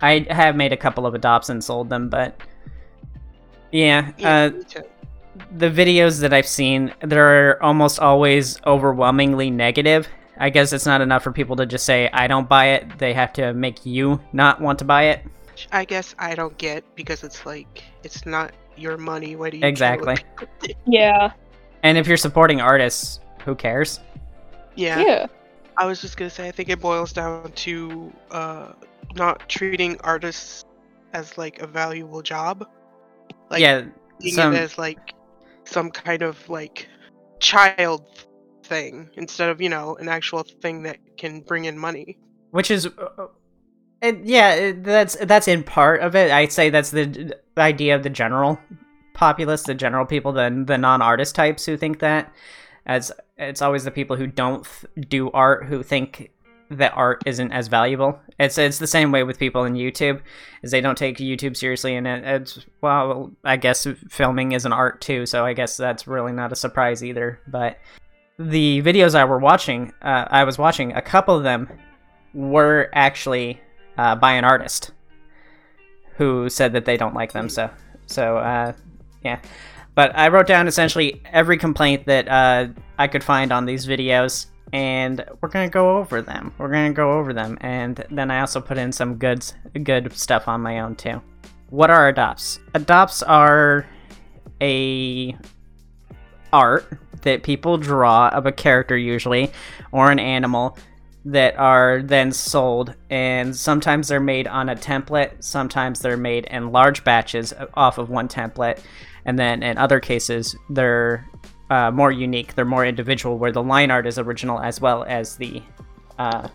I 0.00 0.26
have 0.30 0.56
made 0.56 0.72
a 0.72 0.76
couple 0.76 1.06
of 1.06 1.14
adopts 1.14 1.48
and 1.48 1.62
sold 1.62 1.90
them, 1.90 2.08
but 2.08 2.40
yeah, 3.72 4.12
Yeah, 4.16 4.50
uh, 4.54 4.84
the 5.56 5.70
videos 5.70 6.20
that 6.20 6.32
I've 6.32 6.46
seen, 6.46 6.92
they're 7.02 7.62
almost 7.62 8.00
always 8.00 8.60
overwhelmingly 8.66 9.50
negative. 9.50 10.08
I 10.38 10.50
guess 10.50 10.72
it's 10.72 10.86
not 10.86 11.00
enough 11.00 11.22
for 11.24 11.32
people 11.32 11.56
to 11.56 11.66
just 11.66 11.84
say, 11.84 12.08
I 12.12 12.28
don't 12.28 12.48
buy 12.48 12.66
it. 12.66 12.98
They 12.98 13.12
have 13.12 13.32
to 13.34 13.52
make 13.54 13.84
you 13.84 14.20
not 14.32 14.60
want 14.60 14.78
to 14.78 14.84
buy 14.84 15.04
it. 15.04 15.24
I 15.72 15.84
guess 15.84 16.14
I 16.18 16.36
don't 16.36 16.56
get 16.58 16.84
because 16.94 17.24
it's 17.24 17.44
like 17.44 17.82
it's 18.04 18.24
not 18.24 18.52
your 18.76 18.96
money. 18.96 19.34
What 19.34 19.50
do 19.50 19.58
you 19.58 19.66
Exactly. 19.66 20.16
with? 20.62 20.76
Yeah. 20.86 21.32
And 21.82 21.98
if 21.98 22.06
you're 22.06 22.16
supporting 22.16 22.60
artists, 22.60 23.18
who 23.48 23.54
cares? 23.54 24.00
Yeah. 24.76 25.00
Yeah. 25.00 25.26
I 25.78 25.86
was 25.86 26.00
just 26.00 26.16
gonna 26.16 26.30
say 26.30 26.46
I 26.48 26.50
think 26.50 26.68
it 26.68 26.80
boils 26.80 27.12
down 27.12 27.50
to 27.52 28.12
uh, 28.30 28.72
not 29.16 29.48
treating 29.48 29.98
artists 30.02 30.64
as 31.14 31.38
like 31.38 31.60
a 31.60 31.66
valuable 31.66 32.20
job. 32.20 32.68
Like 33.50 33.60
yeah, 33.60 33.84
seeing 34.20 34.34
some- 34.34 34.54
it 34.54 34.58
as 34.60 34.76
like 34.76 35.14
some 35.64 35.90
kind 35.90 36.22
of 36.22 36.48
like 36.48 36.88
child 37.40 38.26
thing 38.64 39.08
instead 39.14 39.48
of 39.48 39.62
you 39.62 39.68
know 39.70 39.96
an 39.96 40.08
actual 40.08 40.44
thing 40.62 40.82
that 40.82 40.98
can 41.16 41.40
bring 41.40 41.64
in 41.64 41.78
money. 41.78 42.18
which 42.50 42.70
is, 42.70 42.86
uh, 42.86 43.26
it, 44.02 44.24
yeah, 44.24 44.72
that's 44.76 45.16
that's 45.22 45.48
in 45.48 45.62
part 45.62 46.00
of 46.02 46.14
it. 46.14 46.30
I'd 46.30 46.52
say 46.52 46.68
that's 46.70 46.90
the, 46.90 47.32
the 47.54 47.62
idea 47.62 47.96
of 47.96 48.02
the 48.02 48.10
general 48.10 48.58
populace, 49.14 49.62
the 49.62 49.74
general 49.74 50.04
people, 50.04 50.32
the 50.32 50.64
the 50.66 50.76
non-artist 50.76 51.34
types 51.34 51.64
who 51.64 51.76
think 51.76 52.00
that. 52.00 52.32
As 52.88 53.12
it's 53.36 53.62
always 53.62 53.84
the 53.84 53.90
people 53.90 54.16
who 54.16 54.26
don't 54.26 54.64
th- 54.64 55.08
do 55.08 55.30
art 55.30 55.66
who 55.66 55.82
think 55.82 56.30
that 56.70 56.92
art 56.96 57.22
isn't 57.26 57.52
as 57.52 57.68
valuable. 57.68 58.18
It's 58.38 58.58
it's 58.58 58.78
the 58.78 58.86
same 58.86 59.12
way 59.12 59.22
with 59.22 59.38
people 59.38 59.64
in 59.64 59.74
YouTube, 59.74 60.20
is 60.62 60.70
they 60.70 60.80
don't 60.80 60.98
take 60.98 61.18
YouTube 61.18 61.56
seriously, 61.56 61.96
and 61.96 62.06
it, 62.06 62.24
it's 62.24 62.66
well, 62.80 63.30
I 63.44 63.56
guess 63.56 63.86
filming 64.08 64.52
is 64.52 64.64
an 64.64 64.72
art 64.72 65.00
too, 65.00 65.26
so 65.26 65.44
I 65.44 65.52
guess 65.52 65.76
that's 65.76 66.06
really 66.06 66.32
not 66.32 66.52
a 66.52 66.56
surprise 66.56 67.04
either. 67.04 67.40
But 67.46 67.78
the 68.38 68.82
videos 68.82 69.14
I 69.14 69.24
were 69.24 69.38
watching, 69.38 69.92
uh, 70.02 70.26
I 70.30 70.44
was 70.44 70.58
watching 70.58 70.92
a 70.92 71.02
couple 71.02 71.36
of 71.36 71.42
them 71.42 71.68
were 72.34 72.90
actually 72.92 73.60
uh, 73.96 74.14
by 74.16 74.32
an 74.32 74.44
artist 74.44 74.92
who 76.16 76.48
said 76.48 76.72
that 76.72 76.84
they 76.84 76.96
don't 76.96 77.14
like 77.14 77.32
them. 77.32 77.48
So, 77.48 77.70
so 78.06 78.38
uh, 78.38 78.72
yeah. 79.24 79.40
But 79.98 80.16
I 80.16 80.28
wrote 80.28 80.46
down 80.46 80.68
essentially 80.68 81.20
every 81.24 81.58
complaint 81.58 82.06
that 82.06 82.28
uh, 82.28 82.68
I 83.00 83.08
could 83.08 83.24
find 83.24 83.50
on 83.50 83.64
these 83.64 83.84
videos, 83.84 84.46
and 84.72 85.24
we're 85.40 85.48
gonna 85.48 85.68
go 85.68 85.96
over 85.96 86.22
them. 86.22 86.54
We're 86.56 86.70
gonna 86.70 86.92
go 86.92 87.18
over 87.18 87.32
them, 87.32 87.58
and 87.62 88.06
then 88.08 88.30
I 88.30 88.38
also 88.38 88.60
put 88.60 88.78
in 88.78 88.92
some 88.92 89.16
good 89.16 89.44
good 89.82 90.16
stuff 90.16 90.46
on 90.46 90.60
my 90.60 90.78
own 90.78 90.94
too. 90.94 91.20
What 91.70 91.90
are 91.90 92.06
adopts? 92.06 92.60
Adopts 92.74 93.24
are 93.24 93.86
a 94.60 95.36
art 96.52 96.96
that 97.22 97.42
people 97.42 97.76
draw 97.76 98.28
of 98.28 98.46
a 98.46 98.52
character 98.52 98.96
usually 98.96 99.50
or 99.90 100.12
an 100.12 100.20
animal 100.20 100.78
that 101.24 101.58
are 101.58 102.02
then 102.02 102.30
sold 102.30 102.94
and 103.10 103.54
sometimes 103.54 104.06
they're 104.06 104.20
made 104.20 104.46
on 104.46 104.68
a 104.68 104.76
template 104.76 105.32
sometimes 105.40 105.98
they're 106.00 106.16
made 106.16 106.44
in 106.46 106.70
large 106.70 107.02
batches 107.04 107.52
off 107.74 107.98
of 107.98 108.08
one 108.08 108.28
template 108.28 108.78
and 109.28 109.38
then 109.38 109.62
in 109.62 109.76
other 109.76 110.00
cases 110.00 110.56
they're 110.70 111.28
uh, 111.70 111.90
more 111.90 112.10
unique 112.10 112.54
they're 112.54 112.64
more 112.76 112.86
individual 112.86 113.36
where 113.38 113.52
the 113.52 113.62
line 113.62 113.90
art 113.90 114.06
is 114.06 114.18
original 114.18 114.58
as 114.58 114.80
well 114.80 115.04
as 115.04 115.36
the 115.36 115.62
uh, 116.18 116.48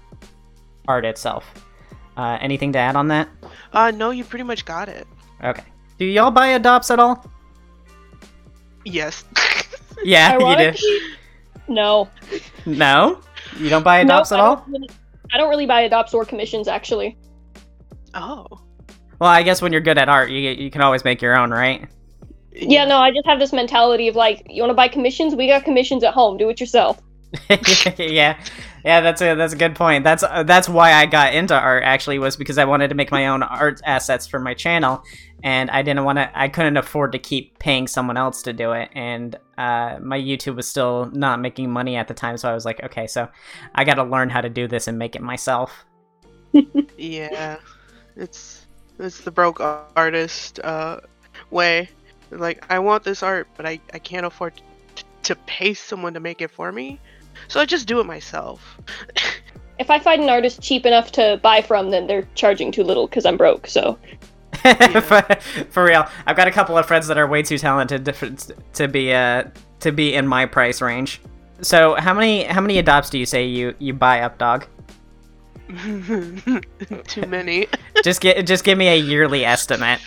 art 0.88 1.06
itself 1.06 1.46
uh, 2.18 2.38
anything 2.42 2.72
to 2.74 2.80
add 2.80 2.96
on 2.96 3.08
that 3.08 3.30
Uh, 3.74 3.92
no, 3.92 4.10
you 4.10 4.24
pretty 4.24 4.44
much 4.44 4.66
got 4.66 4.90
it. 4.90 5.06
okay 5.44 5.64
do 6.00 6.06
y'all 6.06 6.32
buy 6.32 6.48
adopts 6.48 6.90
at 6.90 7.00
all 7.00 7.24
Yes. 8.86 9.24
yeah 10.04 10.34
you 10.34 10.40
do 10.40 10.46
Ironically, 10.46 11.00
no. 11.68 12.10
no 12.66 13.22
you 13.58 13.70
don't 13.70 13.84
buy 13.84 14.00
adopts 14.00 14.32
no, 14.32 14.38
at 14.38 14.40
all 14.44 14.66
really- 14.68 14.90
I 15.34 15.38
don't 15.38 15.50
really 15.50 15.66
buy 15.66 15.82
adopts 15.82 16.14
or 16.14 16.26
commissions 16.26 16.68
actually. 16.68 17.18
oh. 18.16 18.46
well 19.20 19.30
i 19.30 19.44
guess 19.44 19.62
when 19.62 19.72
you're 19.72 19.82
good 19.90 19.98
at 20.00 20.10
art 20.10 20.30
you, 20.32 20.40
you 20.50 20.70
can 20.72 20.82
always 20.82 21.04
make 21.06 21.22
your 21.22 21.38
own 21.38 21.52
right 21.52 21.88
Yeah, 22.56 22.86
no, 22.86 22.98
I 22.98 23.12
just 23.12 23.26
have 23.26 23.40
this 23.40 23.54
mentality 23.54 24.08
of 24.08 24.16
like, 24.16 24.46
you 24.50 24.62
want 24.62 24.72
to 24.72 24.76
buy 24.76 24.88
commissions? 24.88 25.36
We 25.36 25.48
got 25.48 25.64
commissions 25.64 26.04
at 26.04 26.14
home. 26.14 26.38
Do 26.38 26.50
it 26.50 26.60
yourself. 26.60 27.02
yeah, 27.98 28.40
yeah, 28.86 29.02
that's 29.02 29.20
a 29.20 29.34
that's 29.34 29.54
a 29.54 29.56
good 29.56 29.74
point. 29.74 30.04
That's 30.04 30.22
uh, 30.22 30.44
that's 30.44 30.70
why 30.70 30.94
I 30.94 31.08
got 31.08 31.34
into 31.34 31.56
art 31.56 31.82
actually 31.84 32.20
was 32.20 32.36
because 32.36 32.60
I 32.60 32.66
wanted 32.66 32.90
to 32.90 32.96
make 32.96 33.10
my 33.10 33.26
own 33.26 33.42
art 33.42 33.82
assets 33.86 34.28
for 34.28 34.40
my 34.40 34.54
channel, 34.54 35.04
and 35.44 35.72
I 35.72 35.82
didn't 35.82 36.04
want 36.04 36.20
to. 36.20 36.30
I 36.40 36.48
couldn't 36.48 36.78
afford 36.78 37.12
to 37.14 37.18
keep 37.18 37.58
paying 37.58 37.88
someone 37.88 38.18
else 38.18 38.44
to 38.44 38.54
do 38.54 38.74
it, 38.74 38.90
and 38.94 39.36
uh, 39.58 39.98
my 40.00 40.20
YouTube 40.20 40.58
was 40.58 40.68
still 40.68 41.10
not 41.12 41.40
making 41.40 41.72
money 41.72 41.96
at 41.96 42.08
the 42.08 42.14
time. 42.14 42.38
So 42.38 42.52
I 42.52 42.54
was 42.54 42.66
like, 42.66 42.84
okay, 42.84 43.08
so 43.08 43.28
I 43.74 43.84
got 43.84 43.96
to 43.96 44.04
learn 44.04 44.30
how 44.30 44.42
to 44.42 44.50
do 44.50 44.68
this 44.68 44.88
and 44.88 45.00
make 45.00 45.16
it 45.16 45.22
myself. 45.22 45.86
Yeah. 46.98 47.58
It's 48.16 48.66
it's 49.00 49.22
the 49.22 49.32
broke 49.32 49.60
artist 49.60 50.60
uh 50.60 51.00
way. 51.50 51.90
Like 52.38 52.66
I 52.70 52.80
want 52.80 53.04
this 53.04 53.24
art, 53.24 53.48
but 53.56 53.66
I 53.66 53.80
I 53.94 54.00
can't 54.00 54.26
afford 54.26 54.62
t- 54.96 55.04
to 55.24 55.36
pay 55.36 55.74
someone 55.74 56.14
to 56.14 56.20
make 56.20 56.42
it 56.42 56.52
for 56.52 56.72
me. 56.72 57.00
So 57.48 57.60
I 57.60 57.66
just 57.66 57.88
do 57.88 58.00
it 58.00 58.06
myself. 58.06 58.80
If 59.80 59.90
I 59.90 59.98
find 59.98 60.22
an 60.22 60.30
artist 60.30 60.62
cheap 60.62 60.86
enough 60.86 61.12
to 61.14 61.40
buy 61.42 61.64
from, 61.64 61.90
then 61.90 62.06
they're 62.06 62.28
charging 62.36 62.72
too 62.72 62.84
little 62.84 63.08
because 63.08 63.26
I'm 63.26 63.38
broke. 63.38 63.66
So 63.68 63.98
for, 65.02 65.22
for 65.72 65.84
real, 65.84 66.08
I've 66.28 66.38
got 66.38 66.48
a 66.48 66.52
couple 66.52 66.78
of 66.78 66.86
friends 66.86 67.08
that 67.08 67.18
are 67.18 67.26
way 67.28 67.42
too 67.42 67.58
talented 67.58 68.06
to, 68.06 68.56
to 68.74 68.88
be 68.88 69.12
uh 69.14 69.46
to 69.80 69.92
be 69.92 70.14
in 70.14 70.28
my 70.28 70.46
price 70.46 70.80
range. 70.80 71.22
So 71.62 71.96
how 71.96 72.14
many 72.14 72.44
how 72.44 72.62
many 72.62 72.78
adopts 72.78 73.10
do 73.10 73.18
you 73.18 73.26
say 73.26 73.46
you 73.46 73.74
you 73.80 73.94
buy 73.94 74.22
up, 74.22 74.38
dog? 74.38 74.68
Too 77.08 77.26
many. 77.28 77.68
just 78.04 78.22
get 78.22 78.46
just 78.46 78.64
give 78.64 78.78
me 78.78 78.90
a 78.90 78.96
yearly 78.96 79.44
estimate. 79.44 80.02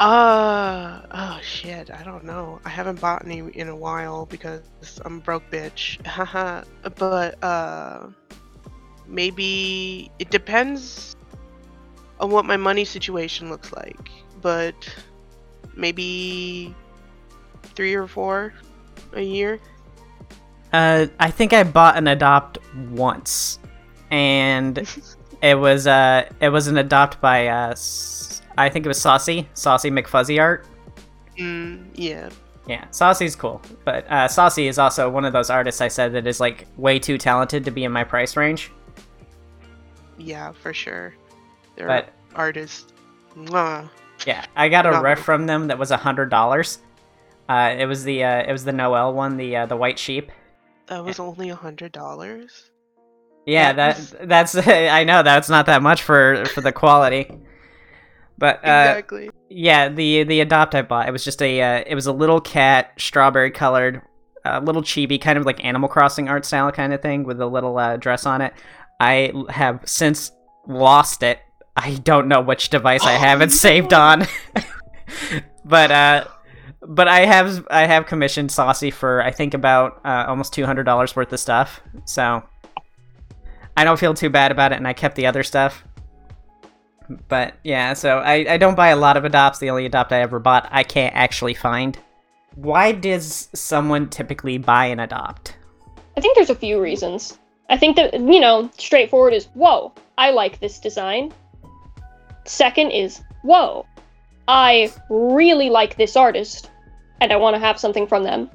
Uh 0.00 1.02
oh 1.10 1.40
shit, 1.42 1.90
I 1.90 2.04
don't 2.04 2.24
know. 2.24 2.60
I 2.64 2.68
haven't 2.68 3.00
bought 3.00 3.24
any 3.24 3.38
in 3.38 3.68
a 3.68 3.74
while 3.76 4.26
because 4.26 4.62
I'm 5.04 5.18
a 5.18 5.20
broke 5.20 5.50
bitch. 5.50 6.04
Haha. 6.06 6.62
but 6.96 7.42
uh 7.42 8.08
maybe 9.06 10.10
it 10.18 10.30
depends 10.30 11.16
on 12.20 12.30
what 12.30 12.44
my 12.44 12.56
money 12.56 12.84
situation 12.84 13.50
looks 13.50 13.72
like. 13.72 14.10
But 14.40 14.74
maybe 15.74 16.74
three 17.74 17.94
or 17.94 18.06
four 18.06 18.52
a 19.14 19.22
year. 19.22 19.58
Uh, 20.72 21.06
I 21.18 21.30
think 21.30 21.52
I 21.52 21.62
bought 21.64 21.96
an 21.96 22.06
adopt 22.08 22.58
once, 22.90 23.58
and 24.10 24.78
it 25.42 25.58
was 25.58 25.86
uh, 25.86 26.28
it 26.40 26.50
was 26.50 26.66
an 26.66 26.76
adopt 26.76 27.20
by 27.20 27.46
uh, 27.48 27.70
s- 27.70 28.37
I 28.58 28.68
think 28.68 28.84
it 28.84 28.88
was 28.88 29.00
Saucy, 29.00 29.48
Saucy 29.54 29.90
McFuzzy 29.90 30.40
Art. 30.40 30.66
Mm, 31.38 31.88
yeah. 31.94 32.28
Yeah, 32.66 32.84
Saucy's 32.90 33.34
cool, 33.34 33.62
but 33.84 34.04
uh, 34.10 34.28
Saucy 34.28 34.68
is 34.68 34.78
also 34.78 35.08
one 35.08 35.24
of 35.24 35.32
those 35.32 35.48
artists 35.48 35.80
I 35.80 35.88
said 35.88 36.12
that 36.12 36.26
is 36.26 36.38
like 36.40 36.66
way 36.76 36.98
too 36.98 37.16
talented 37.16 37.64
to 37.64 37.70
be 37.70 37.84
in 37.84 37.92
my 37.92 38.04
price 38.04 38.36
range. 38.36 38.70
Yeah, 40.18 40.52
for 40.52 40.74
sure. 40.74 41.14
They're 41.76 41.86
But 41.86 42.12
artists. 42.34 42.92
Mwah. 43.36 43.88
yeah, 44.26 44.44
I 44.56 44.68
got 44.68 44.84
a 44.84 44.88
Phenomenal. 44.90 45.02
ref 45.02 45.18
from 45.20 45.46
them 45.46 45.68
that 45.68 45.78
was 45.78 45.90
a 45.90 45.96
hundred 45.96 46.28
dollars. 46.28 46.78
Uh, 47.48 47.74
it 47.78 47.86
was 47.86 48.04
the 48.04 48.24
uh, 48.24 48.42
it 48.42 48.52
was 48.52 48.64
the 48.64 48.72
Noel 48.72 49.14
one, 49.14 49.36
the 49.36 49.56
uh, 49.56 49.66
the 49.66 49.76
white 49.76 49.98
sheep. 49.98 50.30
That 50.88 51.04
was 51.04 51.18
only 51.20 51.50
a 51.50 51.54
hundred 51.56 51.92
dollars. 51.92 52.70
Yeah, 53.46 53.72
that 53.72 54.28
that's 54.28 54.54
I 54.68 55.04
know 55.04 55.22
that's 55.22 55.48
not 55.48 55.66
that 55.66 55.82
much 55.82 56.02
for 56.02 56.44
for 56.46 56.60
the 56.60 56.72
quality, 56.72 57.30
but 58.38 58.56
uh, 58.64 58.94
Exactly. 58.96 59.30
yeah, 59.50 59.88
the 59.88 60.22
the 60.22 60.40
adopt 60.40 60.74
I 60.74 60.82
bought 60.82 61.08
it 61.08 61.12
was 61.12 61.24
just 61.24 61.42
a 61.42 61.60
uh, 61.60 61.84
it 61.86 61.94
was 61.94 62.06
a 62.06 62.12
little 62.12 62.40
cat, 62.40 62.92
strawberry 62.96 63.50
colored, 63.50 64.00
uh, 64.44 64.60
little 64.64 64.82
chibi, 64.82 65.20
kind 65.20 65.36
of 65.38 65.44
like 65.44 65.64
Animal 65.64 65.88
Crossing 65.88 66.28
art 66.28 66.44
style 66.46 66.70
kind 66.72 66.92
of 66.94 67.02
thing 67.02 67.24
with 67.24 67.40
a 67.40 67.46
little 67.46 67.76
uh, 67.78 67.96
dress 67.96 68.24
on 68.26 68.40
it. 68.40 68.54
I 69.00 69.32
have 69.50 69.80
since 69.84 70.32
lost 70.66 71.22
it. 71.22 71.40
I 71.76 71.94
don't 71.96 72.28
know 72.28 72.40
which 72.40 72.70
device 72.70 73.04
I 73.04 73.12
have 73.26 73.40
it 73.42 73.52
saved 73.52 73.92
on, 73.92 74.26
but 75.64 75.90
uh, 75.90 76.24
but 76.86 77.08
I 77.08 77.20
have 77.26 77.66
I 77.70 77.86
have 77.86 78.06
commissioned 78.06 78.50
Saucy 78.52 78.90
for 78.90 79.22
I 79.22 79.30
think 79.32 79.54
about 79.54 80.00
uh, 80.04 80.24
almost 80.28 80.52
two 80.52 80.64
hundred 80.66 80.84
dollars 80.84 81.14
worth 81.16 81.32
of 81.32 81.40
stuff. 81.40 81.80
So 82.04 82.42
I 83.76 83.84
don't 83.84 83.98
feel 83.98 84.14
too 84.14 84.30
bad 84.30 84.50
about 84.50 84.72
it, 84.72 84.76
and 84.76 84.86
I 84.88 84.92
kept 84.92 85.14
the 85.16 85.26
other 85.26 85.42
stuff. 85.42 85.84
But 87.28 87.54
yeah, 87.64 87.94
so 87.94 88.18
I, 88.18 88.54
I 88.54 88.56
don't 88.58 88.74
buy 88.74 88.88
a 88.88 88.96
lot 88.96 89.16
of 89.16 89.24
adopts. 89.24 89.58
The 89.58 89.70
only 89.70 89.86
adopt 89.86 90.12
I 90.12 90.20
ever 90.20 90.38
bought, 90.38 90.68
I 90.70 90.82
can't 90.82 91.14
actually 91.14 91.54
find. 91.54 91.98
Why 92.54 92.92
does 92.92 93.48
someone 93.54 94.08
typically 94.08 94.58
buy 94.58 94.86
an 94.86 95.00
adopt? 95.00 95.56
I 96.16 96.20
think 96.20 96.36
there's 96.36 96.50
a 96.50 96.54
few 96.54 96.80
reasons. 96.80 97.38
I 97.70 97.76
think 97.76 97.96
that, 97.96 98.14
you 98.14 98.40
know, 98.40 98.70
straightforward 98.78 99.32
is, 99.34 99.46
whoa, 99.54 99.92
I 100.16 100.30
like 100.30 100.58
this 100.58 100.78
design. 100.80 101.32
Second 102.44 102.90
is, 102.90 103.22
whoa, 103.42 103.86
I 104.48 104.92
really 105.10 105.70
like 105.70 105.96
this 105.96 106.16
artist, 106.16 106.70
and 107.20 107.32
I 107.32 107.36
want 107.36 107.54
to 107.54 107.60
have 107.60 107.78
something 107.78 108.06
from 108.06 108.24
them. 108.24 108.50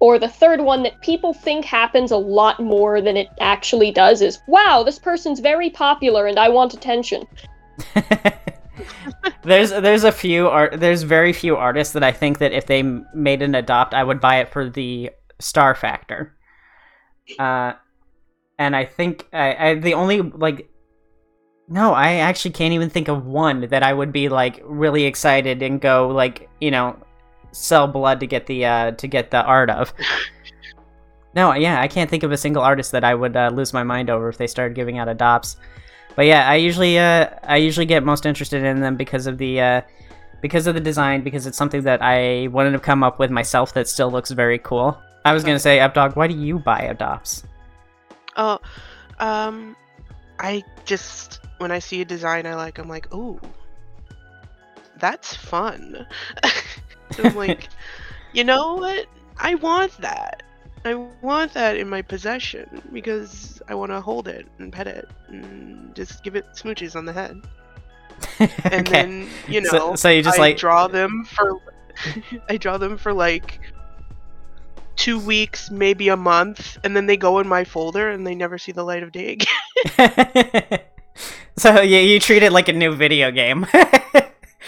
Or 0.00 0.18
the 0.18 0.28
third 0.28 0.60
one 0.60 0.82
that 0.84 1.00
people 1.02 1.34
think 1.34 1.64
happens 1.64 2.10
a 2.10 2.16
lot 2.16 2.60
more 2.60 3.00
than 3.00 3.16
it 3.16 3.28
actually 3.40 3.90
does 3.90 4.22
is, 4.22 4.40
wow, 4.48 4.82
this 4.82 4.98
person's 4.98 5.40
very 5.40 5.70
popular 5.70 6.26
and 6.26 6.38
I 6.38 6.48
want 6.48 6.72
attention. 6.72 7.26
there's 9.42 9.70
there's 9.70 10.04
a 10.04 10.12
few 10.12 10.48
art 10.48 10.78
there's 10.80 11.02
very 11.02 11.32
few 11.32 11.56
artists 11.56 11.92
that 11.94 12.02
I 12.02 12.12
think 12.12 12.38
that 12.38 12.52
if 12.52 12.66
they 12.66 12.82
made 12.82 13.42
an 13.42 13.54
adopt, 13.54 13.94
I 13.94 14.04
would 14.04 14.20
buy 14.20 14.36
it 14.36 14.48
for 14.50 14.68
the 14.68 15.10
star 15.38 15.74
factor. 15.74 16.34
Uh, 17.38 17.74
and 18.58 18.74
I 18.74 18.84
think 18.84 19.28
I, 19.32 19.70
I 19.70 19.74
the 19.74 19.94
only 19.94 20.22
like 20.22 20.68
no, 21.68 21.92
I 21.92 22.14
actually 22.14 22.52
can't 22.52 22.72
even 22.72 22.88
think 22.88 23.08
of 23.08 23.26
one 23.26 23.68
that 23.68 23.82
I 23.82 23.92
would 23.92 24.12
be 24.12 24.28
like 24.28 24.60
really 24.64 25.04
excited 25.04 25.62
and 25.62 25.80
go 25.80 26.08
like 26.08 26.48
you 26.60 26.70
know 26.70 26.96
sell 27.52 27.86
blood 27.86 28.20
to 28.20 28.26
get 28.26 28.46
the 28.46 28.64
uh 28.64 28.90
to 28.92 29.06
get 29.06 29.30
the 29.30 29.42
art 29.42 29.70
of. 29.70 29.92
No, 31.34 31.52
yeah, 31.52 31.80
I 31.80 31.88
can't 31.88 32.08
think 32.10 32.22
of 32.22 32.32
a 32.32 32.36
single 32.36 32.62
artist 32.62 32.92
that 32.92 33.04
I 33.04 33.14
would 33.14 33.36
uh, 33.36 33.50
lose 33.52 33.72
my 33.72 33.82
mind 33.82 34.10
over 34.10 34.28
if 34.28 34.38
they 34.38 34.46
started 34.46 34.74
giving 34.74 34.98
out 34.98 35.08
adopts. 35.08 35.56
But 36.18 36.26
yeah, 36.26 36.50
I 36.50 36.56
usually 36.56 36.98
uh, 36.98 37.28
I 37.44 37.58
usually 37.58 37.86
get 37.86 38.02
most 38.02 38.26
interested 38.26 38.64
in 38.64 38.80
them 38.80 38.96
because 38.96 39.28
of 39.28 39.38
the 39.38 39.60
uh, 39.60 39.82
because 40.40 40.66
of 40.66 40.74
the 40.74 40.80
design 40.80 41.22
because 41.22 41.46
it's 41.46 41.56
something 41.56 41.82
that 41.82 42.02
I 42.02 42.48
wouldn't 42.48 42.72
have 42.72 42.82
come 42.82 43.04
up 43.04 43.20
with 43.20 43.30
myself 43.30 43.72
that 43.74 43.86
still 43.86 44.10
looks 44.10 44.32
very 44.32 44.58
cool. 44.58 45.00
I 45.24 45.32
was 45.32 45.44
gonna 45.44 45.60
say, 45.60 45.78
Updog, 45.78 46.16
why 46.16 46.26
do 46.26 46.34
you 46.34 46.58
buy 46.58 46.80
adopts? 46.80 47.44
Oh, 48.36 48.58
um, 49.20 49.76
I 50.40 50.64
just 50.84 51.38
when 51.58 51.70
I 51.70 51.78
see 51.78 52.00
a 52.00 52.04
design 52.04 52.46
I 52.46 52.56
like, 52.56 52.78
I'm 52.78 52.88
like, 52.88 53.14
ooh, 53.14 53.40
that's 54.96 55.36
fun. 55.36 56.04
I'm 57.22 57.36
like, 57.36 57.68
you 58.32 58.42
know 58.42 58.74
what? 58.74 59.06
I 59.36 59.54
want 59.54 59.96
that. 59.98 60.42
I 60.84 60.94
want 60.94 61.54
that 61.54 61.76
in 61.76 61.88
my 61.88 62.02
possession 62.02 62.82
because 62.92 63.60
I 63.68 63.74
want 63.74 63.92
to 63.92 64.00
hold 64.00 64.28
it 64.28 64.46
and 64.58 64.72
pet 64.72 64.86
it 64.86 65.08
and 65.28 65.94
just 65.94 66.22
give 66.22 66.36
it 66.36 66.46
smooches 66.54 66.96
on 66.96 67.04
the 67.04 67.12
head. 67.12 67.40
And 68.40 68.88
okay. 68.88 68.90
then 68.90 69.28
you 69.46 69.60
know, 69.60 69.70
so, 69.70 69.94
so 69.94 70.08
you 70.08 70.22
just 70.22 70.38
I 70.38 70.42
like 70.42 70.56
draw 70.56 70.88
them 70.88 71.24
for 71.24 71.60
I 72.48 72.56
draw 72.56 72.78
them 72.78 72.98
for 72.98 73.12
like 73.12 73.60
two 74.96 75.18
weeks, 75.18 75.70
maybe 75.70 76.08
a 76.08 76.16
month, 76.16 76.78
and 76.82 76.96
then 76.96 77.06
they 77.06 77.16
go 77.16 77.38
in 77.38 77.48
my 77.48 77.64
folder 77.64 78.10
and 78.10 78.26
they 78.26 78.34
never 78.34 78.58
see 78.58 78.72
the 78.72 78.82
light 78.82 79.02
of 79.02 79.12
day 79.12 79.38
again. 79.96 80.80
so 81.56 81.80
yeah, 81.80 82.00
you 82.00 82.18
treat 82.20 82.42
it 82.42 82.52
like 82.52 82.68
a 82.68 82.72
new 82.72 82.94
video 82.94 83.30
game. 83.30 83.66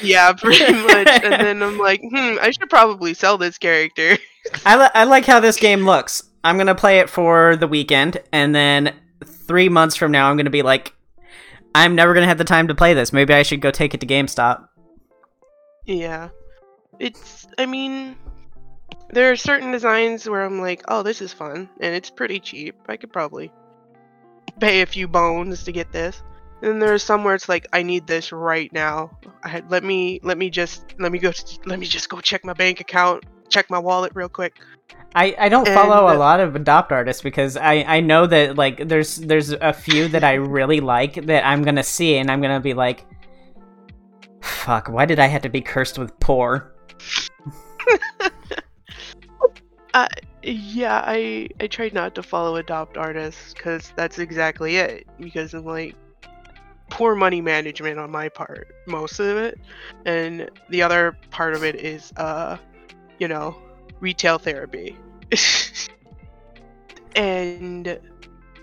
yeah, 0.03 0.33
pretty 0.33 0.73
much. 0.73 1.09
And 1.09 1.33
then 1.33 1.62
I'm 1.62 1.79
like, 1.79 2.01
hmm, 2.01 2.37
I 2.40 2.51
should 2.53 2.70
probably 2.70 3.14
sell 3.14 3.37
this 3.37 3.59
character. 3.59 4.16
I, 4.64 4.76
li- 4.76 4.90
I 4.94 5.05
like 5.05 5.26
how 5.26 5.40
this 5.40 5.57
game 5.57 5.85
looks. 5.85 6.22
I'm 6.42 6.57
gonna 6.57 6.74
play 6.74 6.98
it 7.00 7.11
for 7.11 7.57
the 7.57 7.68
weekend, 7.68 8.18
and 8.33 8.55
then 8.55 8.94
three 9.24 9.68
months 9.68 9.96
from 9.96 10.11
now, 10.12 10.31
I'm 10.31 10.37
gonna 10.37 10.50
be 10.50 10.62
like, 10.62 10.94
I'm 11.74 11.94
never 11.94 12.14
gonna 12.14 12.26
have 12.26 12.38
the 12.38 12.44
time 12.44 12.68
to 12.68 12.74
play 12.74 12.94
this. 12.94 13.12
Maybe 13.12 13.35
I 13.35 13.42
should 13.42 13.61
go 13.61 13.70
take 13.70 13.94
it 13.94 14.00
to 14.00 14.07
GameStop. 14.07 14.66
yeah. 15.87 16.29
It's 16.98 17.46
I 17.59 17.64
mean 17.66 18.16
there 19.11 19.33
are 19.33 19.37
certain 19.37 19.72
designs 19.72 20.29
where 20.29 20.42
I'm 20.44 20.61
like, 20.61 20.83
oh 20.88 21.03
this 21.03 21.22
is 21.22 21.33
fun 21.33 21.68
and 21.81 21.94
it's 21.94 22.11
pretty 22.11 22.40
cheap. 22.40 22.76
I 22.88 22.96
could 22.96 23.12
probably 23.12 23.50
pay 24.61 24.83
a 24.83 24.87
few 24.87 25.09
bones 25.09 25.64
to 25.64 25.72
get 25.72 25.90
this. 25.92 26.22
And 26.62 26.81
there's 26.83 27.03
some 27.03 27.24
where 27.24 27.35
it's 27.35 27.48
like 27.48 27.66
I 27.72 27.83
need 27.83 28.07
this 28.07 28.33
right 28.33 28.70
now. 28.72 29.18
I 29.42 29.62
let 29.68 29.83
me 29.83 30.20
let 30.22 30.37
me 30.37 30.50
just 30.50 30.94
let 30.98 31.11
me 31.11 31.18
go 31.18 31.33
let 31.64 31.79
me 31.79 31.87
just 31.87 32.09
go 32.11 32.20
check 32.20 32.44
my 32.44 32.53
bank 32.53 32.81
account, 32.81 33.24
check 33.51 33.71
my 33.71 33.79
wallet 33.79 34.13
real 34.15 34.29
quick. 34.29 34.61
I, 35.15 35.35
I 35.39 35.49
don't 35.49 35.67
follow 35.69 36.07
And, 36.07 36.15
a 36.15 36.17
uh, 36.17 36.19
lot 36.19 36.41
of 36.41 36.55
adopt 36.55 36.93
artists 36.93 37.23
because 37.23 37.57
I, 37.57 37.85
I 37.87 38.01
know 38.01 38.27
that 38.27 38.57
like 38.57 38.89
there's 38.89 39.17
there's 39.17 39.51
a 39.51 39.73
few 39.73 40.09
that 40.09 40.25
I 40.25 40.35
really 40.35 40.81
like 40.81 41.27
that 41.27 41.45
I'm 41.45 41.63
gonna 41.63 41.83
see 41.83 42.17
and 42.17 42.31
I'm 42.31 42.41
gonna 42.41 42.61
be 42.61 42.75
like, 42.75 43.07
fuck, 44.41 44.89
why 44.89 45.07
did 45.07 45.19
I 45.19 45.27
have 45.27 45.43
to 45.43 45.49
be 45.49 45.61
cursed 45.61 45.99
with 45.99 46.19
poor? 46.21 46.73
Yeah, 50.43 51.03
I 51.05 51.49
I 51.61 51.67
tried 51.67 51.93
not 51.93 52.15
to 52.15 52.23
follow 52.23 52.57
adopt 52.57 52.97
artists 52.97 53.53
because 53.53 53.93
that's 53.95 54.19
exactly 54.19 54.77
it. 54.77 55.07
Because 55.19 55.53
I'm 55.53 55.67
like 55.67 55.95
poor 56.89 57.15
money 57.15 57.43
management 57.43 57.99
on 57.99 58.11
my 58.11 58.29
part, 58.29 58.75
most 58.87 59.21
of 59.21 59.37
it, 59.37 59.59
and 60.07 60.51
the 60.71 60.83
other 60.83 61.17
part 61.31 61.55
of 61.55 61.63
it 61.63 61.75
is 61.77 62.13
uh, 62.17 62.57
you 63.20 63.28
know, 63.28 63.56
retail 64.00 64.38
therapy. 64.38 64.96
and 67.14 68.00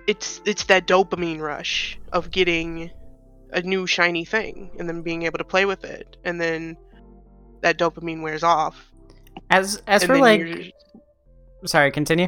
it's 0.08 0.42
it's 0.46 0.66
that 0.66 0.88
dopamine 0.88 1.40
rush 1.40 1.98
of 2.12 2.32
getting 2.32 2.92
a 3.52 3.62
new 3.62 3.88
shiny 3.88 4.26
thing 4.26 4.70
and 4.78 4.90
then 4.90 5.02
being 5.02 5.24
able 5.24 5.38
to 5.38 5.46
play 5.46 5.66
with 5.66 5.86
it, 5.86 6.18
and 6.26 6.42
then 6.42 6.76
that 7.62 7.78
dopamine 7.78 8.22
wears 8.22 8.44
off. 8.44 8.92
As 9.50 9.82
as 9.88 10.02
and 10.04 10.12
for 10.12 10.18
like, 10.18 10.74
sorry, 11.64 11.92
continue. 11.92 12.28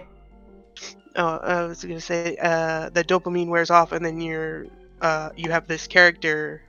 Oh, 1.16 1.38
I 1.38 1.64
was 1.64 1.84
gonna 1.84 2.00
say 2.00 2.38
uh, 2.42 2.90
the 2.92 3.04
dopamine 3.04 3.48
wears 3.48 3.70
off, 3.70 3.92
and 3.92 4.06
then 4.06 4.22
you're 4.22 4.68
uh, 5.02 5.32
you 5.36 5.52
have 5.52 5.68
this 5.68 5.88
character 5.88 6.62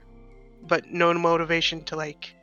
but 0.67 0.91
no 0.91 1.13
motivation 1.13 1.83
to 1.83 1.95
like 1.95 2.33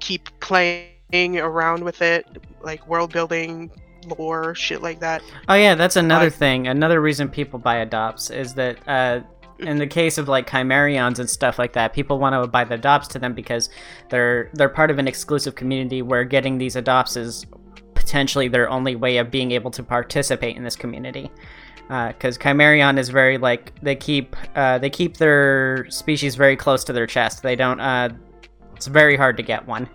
keep 0.00 0.28
playing 0.40 0.93
around 1.12 1.84
with 1.84 2.02
it, 2.02 2.26
like 2.62 2.86
world 2.88 3.12
building, 3.12 3.70
lore, 4.18 4.54
shit 4.54 4.82
like 4.82 5.00
that. 5.00 5.22
Oh 5.48 5.54
yeah, 5.54 5.74
that's 5.74 5.96
another 5.96 6.30
thing. 6.30 6.66
Another 6.66 7.00
reason 7.00 7.28
people 7.28 7.58
buy 7.58 7.76
adopts 7.76 8.30
is 8.30 8.54
that 8.54 8.78
uh, 8.88 9.20
in 9.60 9.78
the 9.78 9.86
case 9.86 10.18
of 10.18 10.28
like 10.28 10.48
chimerions 10.48 11.18
and 11.18 11.28
stuff 11.28 11.58
like 11.58 11.72
that, 11.74 11.92
people 11.92 12.18
want 12.18 12.34
to 12.34 12.46
buy 12.48 12.64
the 12.64 12.74
adopts 12.74 13.08
to 13.08 13.18
them 13.18 13.34
because 13.34 13.70
they're 14.10 14.50
they're 14.54 14.68
part 14.68 14.90
of 14.90 14.98
an 14.98 15.08
exclusive 15.08 15.54
community 15.54 16.02
where 16.02 16.24
getting 16.24 16.58
these 16.58 16.76
adopts 16.76 17.16
is 17.16 17.46
potentially 17.94 18.48
their 18.48 18.68
only 18.68 18.96
way 18.96 19.16
of 19.18 19.30
being 19.30 19.52
able 19.52 19.70
to 19.70 19.82
participate 19.82 20.56
in 20.56 20.64
this 20.64 20.76
community. 20.76 21.30
Because 21.88 22.38
chimerion 22.38 22.98
is 22.98 23.10
very 23.10 23.36
like 23.36 23.78
they 23.82 23.94
keep 23.94 24.36
uh, 24.56 24.78
they 24.78 24.90
keep 24.90 25.18
their 25.18 25.88
species 25.90 26.34
very 26.34 26.56
close 26.56 26.82
to 26.84 26.92
their 26.92 27.06
chest. 27.06 27.42
They 27.42 27.56
don't. 27.56 27.78
Uh, 27.78 28.08
it's 28.74 28.86
very 28.86 29.16
hard 29.16 29.36
to 29.36 29.42
get 29.42 29.66
one 29.66 29.88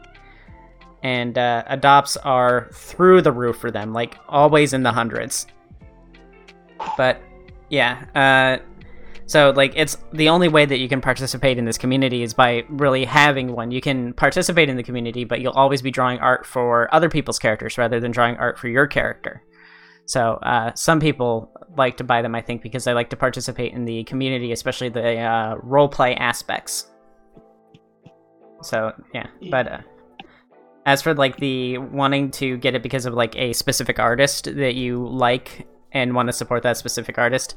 and 1.04 1.38
uh, 1.38 1.64
adopts 1.68 2.18
are 2.18 2.70
through 2.74 3.22
the 3.22 3.32
roof 3.32 3.58
for 3.58 3.72
them, 3.72 3.94
like 3.94 4.18
always 4.28 4.74
in 4.74 4.84
the 4.84 4.92
hundreds. 4.92 5.48
But 6.98 7.22
yeah, 7.70 8.06
uh, 8.16 8.64
so 9.26 9.52
like 9.52 9.74
it's 9.76 9.98
the 10.12 10.30
only 10.30 10.48
way 10.48 10.66
that 10.66 10.80
you 10.80 10.90
can 10.90 11.02
participate 11.02 11.58
in 11.58 11.66
this 11.66 11.78
community 11.78 12.24
is 12.24 12.34
by 12.34 12.64
really 12.68 13.06
having 13.06 13.54
one. 13.54 13.70
You 13.70 13.80
can 13.80 14.14
participate 14.14 14.70
in 14.70 14.76
the 14.76 14.84
community, 14.84 15.24
but 15.24 15.40
you'll 15.40 15.54
always 15.54 15.82
be 15.82 15.92
drawing 15.92 16.20
art 16.20 16.46
for 16.46 16.94
other 16.94 17.10
people's 17.10 17.38
characters 17.38 17.78
rather 17.78 18.00
than 18.00 18.12
drawing 18.12 18.38
art 18.38 18.58
for 18.58 18.68
your 18.68 18.88
character. 18.88 19.44
So 20.06 20.34
uh, 20.42 20.74
some 20.74 21.00
people 21.00 21.52
like 21.78 21.98
to 21.98 22.04
buy 22.04 22.24
them, 22.24 22.34
I 22.34 22.42
think, 22.42 22.64
because 22.64 22.84
they 22.84 22.94
like 22.94 23.12
to 23.12 23.16
participate 23.16 23.74
in 23.74 23.86
the 23.86 24.04
community, 24.06 24.52
especially 24.52 24.90
the 24.90 25.20
uh, 25.20 25.58
role 25.62 25.88
play 25.88 26.16
aspects. 26.16 26.88
So 28.64 28.92
yeah, 29.14 29.28
but 29.52 29.72
uh, 29.72 29.82
as 30.90 31.04
for 31.04 31.14
like 31.14 31.38
the 31.38 31.78
wanting 31.78 32.32
to 32.32 32.58
get 32.58 32.74
it 32.74 32.82
because 32.82 33.06
of 33.06 33.14
like 33.14 33.36
a 33.36 33.54
specific 33.54 34.00
artist 34.00 34.46
that 34.46 34.74
you 34.74 35.08
like 35.08 35.68
and 35.92 36.16
want 36.16 36.28
to 36.28 36.34
support 36.34 36.64
that 36.64 36.78
specific 36.78 37.20
artist, 37.20 37.54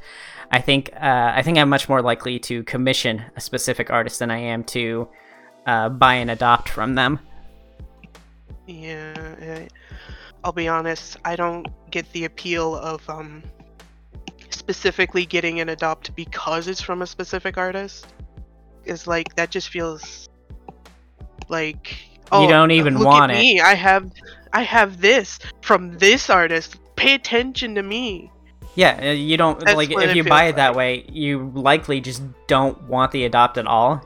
I 0.50 0.60
think 0.60 0.90
uh, 0.94 1.32
I 1.34 1.40
think 1.40 1.56
I'm 1.56 1.70
much 1.70 1.88
more 1.88 2.02
likely 2.02 2.38
to 2.40 2.62
commission 2.64 3.24
a 3.34 3.40
specific 3.40 3.88
artist 3.88 4.18
than 4.18 4.30
I 4.30 4.36
am 4.36 4.64
to 4.64 5.08
uh, 5.66 5.88
buy 5.88 6.14
and 6.16 6.30
adopt 6.30 6.68
from 6.68 6.94
them. 6.94 7.20
Yeah, 8.66 9.66
I'll 10.44 10.52
be 10.52 10.68
honest. 10.68 11.16
I 11.24 11.34
don't 11.34 11.66
get 11.90 12.12
the 12.12 12.26
appeal 12.26 12.76
of 12.76 13.08
um 13.08 13.42
specifically 14.50 15.24
getting 15.24 15.58
an 15.58 15.70
adopt 15.70 16.14
because 16.14 16.68
it's 16.68 16.82
from 16.82 17.00
a 17.00 17.06
specific 17.06 17.56
artist. 17.56 18.08
Is 18.84 19.06
like 19.06 19.34
that 19.36 19.48
just 19.48 19.70
feels 19.70 20.28
like 21.48 22.11
oh, 22.32 22.48
don't 22.48 22.70
even 22.70 22.98
look 22.98 23.06
want 23.06 23.32
at 23.32 23.38
it. 23.38 23.40
me. 23.40 23.60
I 23.60 23.74
have 23.74 24.10
I 24.52 24.62
have 24.62 25.00
this 25.00 25.38
from 25.62 25.98
this 25.98 26.28
artist. 26.30 26.76
Pay 26.96 27.14
attention 27.14 27.74
to 27.74 27.82
me. 27.82 28.30
Yeah, 28.74 28.98
uh, 29.02 29.10
you 29.10 29.36
don't 29.36 29.60
That's 29.60 29.76
like 29.76 29.90
if 29.90 30.14
you 30.16 30.24
buy 30.24 30.44
it 30.44 30.56
that 30.56 30.74
way, 30.74 31.04
you 31.10 31.50
likely 31.54 32.00
just 32.00 32.22
don't 32.46 32.80
want 32.84 33.12
the 33.12 33.24
adopt 33.24 33.58
at 33.58 33.66
all. 33.66 34.00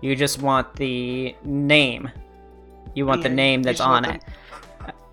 You 0.00 0.14
just 0.14 0.40
want 0.42 0.74
the 0.76 1.34
name. 1.44 2.10
You 2.94 3.06
want 3.06 3.22
the 3.22 3.28
name 3.28 3.62
that's 3.62 3.80
on 3.80 4.04
want 4.04 4.16
it. 4.16 4.22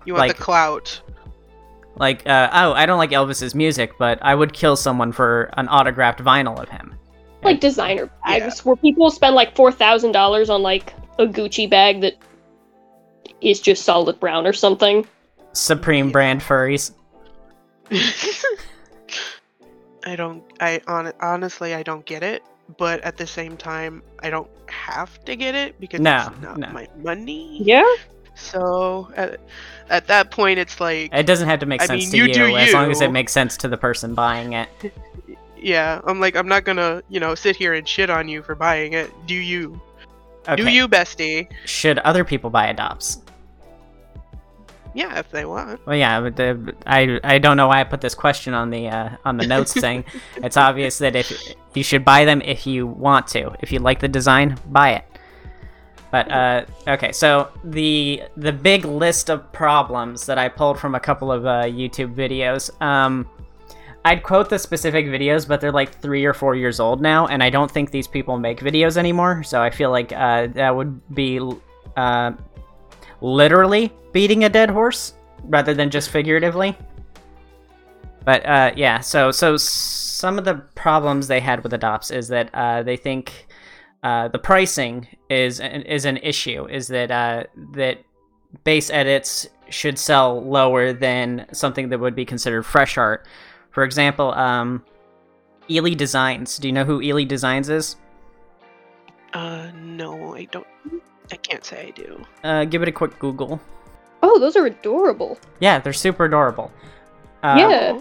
You 0.04 0.14
want 0.14 0.28
Like- 0.28 0.36
the 0.36 0.42
clout. 0.42 1.00
Like, 1.96 2.26
uh, 2.26 2.48
oh, 2.52 2.72
I 2.72 2.86
don't 2.86 2.96
like 2.96 3.10
Elvis's 3.10 3.54
music, 3.54 3.92
but 3.98 4.18
I 4.22 4.34
would 4.34 4.54
kill 4.54 4.76
someone 4.76 5.12
for 5.12 5.50
an 5.58 5.68
autographed 5.68 6.20
vinyl 6.20 6.58
of 6.58 6.68
him. 6.70 6.94
Like 7.42 7.60
designer 7.60 8.08
Yeah. 8.26 8.38
bags, 8.38 8.64
where 8.64 8.76
people 8.76 9.10
spend 9.10 9.34
like 9.34 9.54
four 9.54 9.70
thousand 9.72 10.12
dollars 10.12 10.48
on 10.48 10.62
like 10.62 10.94
a 11.18 11.26
Gucci 11.26 11.68
bag 11.68 12.00
that 12.00 12.14
is 13.42 13.60
just 13.60 13.84
solid 13.84 14.18
brown 14.20 14.46
or 14.46 14.52
something. 14.52 15.06
Supreme 15.52 16.06
Yeah. 16.06 16.12
brand 16.12 16.40
furries. 16.40 16.92
I 20.04 20.16
don't. 20.16 20.42
I 20.60 20.80
on 20.86 21.12
honestly, 21.20 21.74
I 21.74 21.82
don't 21.82 22.04
get 22.06 22.22
it. 22.22 22.42
But 22.78 23.00
at 23.02 23.16
the 23.16 23.26
same 23.26 23.56
time, 23.56 24.02
I 24.22 24.30
don't 24.30 24.48
have 24.68 25.22
to 25.26 25.36
get 25.36 25.54
it 25.54 25.78
because 25.78 26.00
No, 26.00 26.28
it's 26.32 26.40
not 26.42 26.56
no. 26.58 26.68
my 26.68 26.88
money. 27.02 27.58
Yeah. 27.62 27.84
So 28.34 29.10
at, 29.14 29.40
at 29.90 30.06
that 30.06 30.30
point, 30.30 30.58
it's 30.58 30.80
like, 30.80 31.12
It 31.12 31.26
doesn't 31.26 31.46
have 31.48 31.60
to 31.60 31.66
make 31.66 31.82
I 31.82 31.86
sense 31.86 32.02
mean, 32.04 32.10
to 32.12 32.16
you 32.16 32.24
you, 32.24 32.32
do 32.32 32.56
as 32.56 32.72
long 32.72 32.90
as 32.90 33.02
it 33.02 33.12
makes 33.12 33.30
sense 33.32 33.58
to 33.58 33.68
the 33.68 33.76
person 33.76 34.14
buying 34.14 34.54
it. 34.54 34.68
yeah, 35.58 36.00
I'm 36.04 36.18
like, 36.18 36.34
I'm 36.34 36.48
not 36.48 36.64
gonna, 36.64 37.02
you 37.10 37.20
know, 37.20 37.34
sit 37.34 37.56
here 37.56 37.74
and 37.74 37.86
shit 37.86 38.08
on 38.08 38.26
you 38.26 38.42
for 38.42 38.54
buying 38.54 38.94
it. 38.94 39.10
Do 39.26 39.34
you? 39.34 39.78
Okay. 40.48 40.56
Do 40.56 40.70
you, 40.70 40.88
bestie? 40.88 41.48
Should 41.66 41.98
other 41.98 42.24
people 42.24 42.48
buy 42.48 42.68
adopts? 42.68 43.20
Yeah, 44.94 45.18
if 45.18 45.30
they 45.30 45.44
want. 45.44 45.84
Well, 45.86 45.96
yeah, 45.96 46.20
but 46.20 46.36
the, 46.36 46.74
I 46.86 47.18
I 47.24 47.38
don't 47.38 47.56
know 47.56 47.68
why 47.68 47.80
I 47.80 47.84
put 47.84 48.00
this 48.00 48.14
question 48.14 48.54
on 48.54 48.70
the 48.70 48.88
uh, 48.88 49.16
on 49.24 49.36
the 49.36 49.46
notes 49.46 49.72
thing. 49.72 50.04
It's 50.36 50.56
obvious 50.56 50.98
that 50.98 51.16
if 51.16 51.54
you 51.74 51.82
should 51.82 52.04
buy 52.04 52.24
them 52.24 52.42
if 52.42 52.66
you 52.66 52.86
want 52.86 53.26
to. 53.28 53.54
If 53.60 53.72
you 53.72 53.78
like 53.78 54.00
the 54.00 54.08
design, 54.08 54.58
buy 54.66 54.90
it. 54.90 55.04
But 56.10 56.30
uh, 56.30 56.64
okay, 56.88 57.10
so 57.12 57.50
the 57.64 58.22
the 58.36 58.52
big 58.52 58.84
list 58.84 59.30
of 59.30 59.50
problems 59.52 60.26
that 60.26 60.36
I 60.36 60.48
pulled 60.48 60.78
from 60.78 60.94
a 60.94 61.00
couple 61.00 61.32
of 61.32 61.46
uh, 61.46 61.62
YouTube 61.62 62.14
videos. 62.14 62.70
Um, 62.82 63.26
I'd 64.04 64.22
quote 64.22 64.50
the 64.50 64.58
specific 64.58 65.06
videos, 65.06 65.46
but 65.46 65.60
they're 65.60 65.72
like 65.72 66.00
three 66.00 66.24
or 66.24 66.34
four 66.34 66.54
years 66.54 66.80
old 66.80 67.00
now, 67.00 67.28
and 67.28 67.42
I 67.42 67.50
don't 67.50 67.70
think 67.70 67.92
these 67.92 68.08
people 68.08 68.36
make 68.36 68.60
videos 68.60 68.96
anymore. 68.96 69.42
So 69.42 69.62
I 69.62 69.70
feel 69.70 69.90
like 69.90 70.12
uh, 70.12 70.48
that 70.48 70.74
would 70.74 71.00
be 71.14 71.40
uh, 71.96 72.32
literally 73.22 73.92
beating 74.12 74.44
a 74.44 74.48
dead 74.48 74.68
horse 74.68 75.14
rather 75.44 75.72
than 75.72 75.90
just 75.90 76.10
figuratively. 76.10 76.76
But 78.24 78.44
uh, 78.46 78.72
yeah, 78.76 79.00
so 79.00 79.30
so 79.30 79.56
some 79.56 80.38
of 80.38 80.44
the 80.44 80.54
problems 80.74 81.26
they 81.26 81.40
had 81.40 81.62
with 81.62 81.72
adopts 81.72 82.10
is 82.10 82.28
that 82.28 82.50
uh, 82.54 82.82
they 82.82 82.96
think 82.96 83.48
uh, 84.02 84.28
the 84.28 84.38
pricing 84.38 85.08
is 85.30 85.60
an, 85.60 85.82
is 85.82 86.04
an 86.04 86.18
issue. 86.18 86.66
Is 86.66 86.88
that 86.88 87.10
uh, 87.10 87.44
that 87.74 87.98
base 88.64 88.90
edits 88.90 89.48
should 89.70 89.98
sell 89.98 90.42
lower 90.44 90.92
than 90.92 91.46
something 91.52 91.88
that 91.88 91.98
would 91.98 92.14
be 92.14 92.24
considered 92.24 92.64
fresh 92.64 92.98
art. 92.98 93.26
For 93.70 93.84
example, 93.84 94.32
um, 94.34 94.84
Ely 95.70 95.94
Designs. 95.94 96.58
Do 96.58 96.68
you 96.68 96.72
know 96.72 96.84
who 96.84 97.00
Ely 97.00 97.24
Designs 97.24 97.68
is? 97.68 97.96
Uh, 99.32 99.70
no, 99.74 100.34
I 100.34 100.44
don't. 100.44 100.66
I 101.32 101.36
can't 101.36 101.64
say 101.64 101.88
I 101.88 101.90
do. 101.90 102.24
Uh, 102.44 102.64
give 102.66 102.82
it 102.82 102.88
a 102.88 102.92
quick 102.92 103.18
Google. 103.18 103.60
Oh, 104.22 104.38
those 104.38 104.54
are 104.54 104.66
adorable. 104.66 105.38
Yeah, 105.60 105.78
they're 105.78 105.92
super 105.92 106.26
adorable. 106.26 106.70
Uh, 107.42 107.56
yeah. 107.58 108.00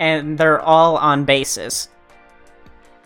and 0.00 0.36
they're 0.36 0.60
all 0.60 0.96
on 0.96 1.24
bases. 1.24 1.90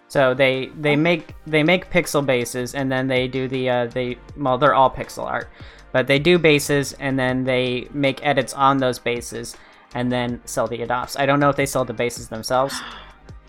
So 0.08 0.32
they 0.32 0.66
they 0.78 0.94
make 0.94 1.34
they 1.44 1.64
make 1.64 1.90
pixel 1.90 2.24
bases 2.24 2.74
and 2.74 2.90
then 2.90 3.08
they 3.08 3.26
do 3.26 3.48
the 3.48 3.68
uh, 3.68 3.86
they 3.86 4.16
well 4.36 4.56
they're 4.56 4.74
all 4.74 4.88
pixel 4.88 5.24
art, 5.24 5.48
but 5.92 6.06
they 6.06 6.20
do 6.20 6.38
bases 6.38 6.92
and 6.94 7.18
then 7.18 7.42
they 7.42 7.88
make 7.92 8.24
edits 8.24 8.54
on 8.54 8.78
those 8.78 8.98
bases 8.98 9.56
and 9.94 10.10
then 10.10 10.40
sell 10.44 10.68
the 10.68 10.82
adopts. 10.82 11.18
I 11.18 11.26
don't 11.26 11.40
know 11.40 11.50
if 11.50 11.56
they 11.56 11.66
sell 11.66 11.84
the 11.84 11.92
bases 11.92 12.28
themselves, 12.28 12.80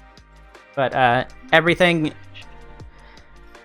but 0.75 0.95
uh, 0.95 1.25
everything 1.53 2.13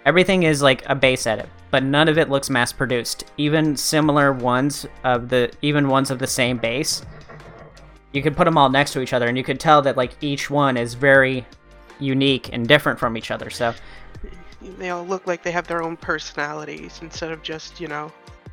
everything 0.05 0.43
is 0.43 0.61
like 0.61 0.85
a 0.87 0.95
base 0.95 1.27
edit, 1.27 1.49
but 1.71 1.83
none 1.83 2.09
of 2.09 2.19
it 2.19 2.29
looks 2.29 2.51
mass 2.51 2.73
produced. 2.73 3.25
Even 3.37 3.77
similar 3.77 4.33
ones 4.33 4.87
of 5.05 5.29
the 5.29 5.53
even 5.63 5.89
ones 5.89 6.11
of 6.11 6.19
the 6.19 6.27
same 6.27 6.59
base 6.59 7.03
you 8.13 8.23
could 8.23 8.37
put 8.37 8.45
them 8.45 8.59
all 8.59 8.69
next 8.69 8.93
to 8.93 9.01
each 9.01 9.13
other 9.13 9.29
and 9.29 9.37
you 9.37 9.45
could 9.45 9.61
tell 9.61 9.83
that 9.83 9.97
like 9.97 10.17
each 10.21 10.51
one 10.51 10.77
is 10.77 10.95
very 10.95 11.47
unique 11.99 12.51
and 12.53 12.67
different 12.67 12.99
from 12.99 13.17
each 13.17 13.31
other 13.31 13.51
so 13.51 13.75
They 14.79 14.91
all 14.91 15.07
look 15.07 15.27
like 15.27 15.43
they 15.43 15.53
have 15.53 15.67
their 15.67 15.83
own 15.83 15.97
personalities 15.97 16.99
instead 17.03 17.31
of 17.31 17.43
just, 17.43 17.81
you 17.81 17.89
know, 17.89 18.13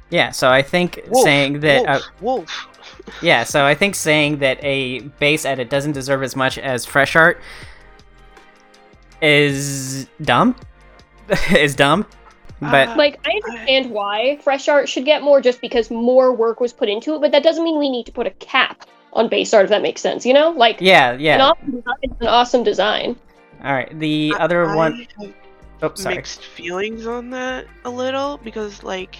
yeah 0.10 0.32
so 0.32 0.50
i 0.50 0.62
think 0.62 1.02
wolf, 1.10 1.26
saying 1.26 1.60
that 1.60 1.86
uh, 1.86 2.00
wolf, 2.22 2.68
wolf. 2.68 3.22
yeah 3.22 3.44
so 3.44 3.66
i 3.66 3.76
think 3.76 3.94
saying 3.94 4.38
that 4.38 4.58
a 4.64 5.00
base 5.20 5.44
edit 5.44 5.70
doesn't 5.70 5.92
deserve 5.92 6.24
as 6.24 6.34
much 6.34 6.58
as 6.58 6.86
fresh 6.86 7.14
art 7.14 7.42
is 9.22 10.08
dumb 10.22 10.56
is 11.52 11.76
dumb 11.76 12.06
but. 12.60 12.98
Like 12.98 13.20
I 13.26 13.32
understand 13.46 13.92
why 13.92 14.38
fresh 14.42 14.68
art 14.68 14.90
should 14.90 15.06
get 15.06 15.22
more 15.22 15.42
just 15.42 15.62
because 15.62 15.90
more 15.92 16.34
work 16.34 16.60
was 16.60 16.74
put 16.74 16.90
into 16.90 17.16
it, 17.16 17.22
but 17.22 17.32
that 17.32 17.44
doesn't 17.44 17.64
mean 17.64 17.78
we 17.80 17.90
need 17.90 18.06
to 18.08 18.12
put 18.12 18.28
a 18.28 18.32
cap 18.32 18.84
on 19.14 19.30
base 19.30 19.54
art 19.54 19.64
if 19.66 19.70
that 19.70 19.82
makes 19.82 20.02
sense, 20.02 20.26
you 20.26 20.34
know? 20.34 20.52
Like 20.52 20.80
yeah 20.82 21.12
an 21.14 21.20
yeah 21.22 21.42
awesome 21.42 21.72
design 21.72 22.18
an 22.22 22.28
awesome 22.28 22.64
design. 22.64 23.16
all 23.64 23.74
right 23.74 24.00
the 24.00 24.34
I- 24.38 24.44
other 24.44 24.70
I 24.70 24.76
one 24.76 25.08
have 25.22 25.34
oh 25.84 25.92
sorry 25.96 26.16
mixed 26.16 26.44
feelings 26.44 27.06
on 27.08 27.30
that 27.32 27.68
a 27.86 27.90
little 27.90 28.38
because, 28.44 28.84
like, 28.84 29.16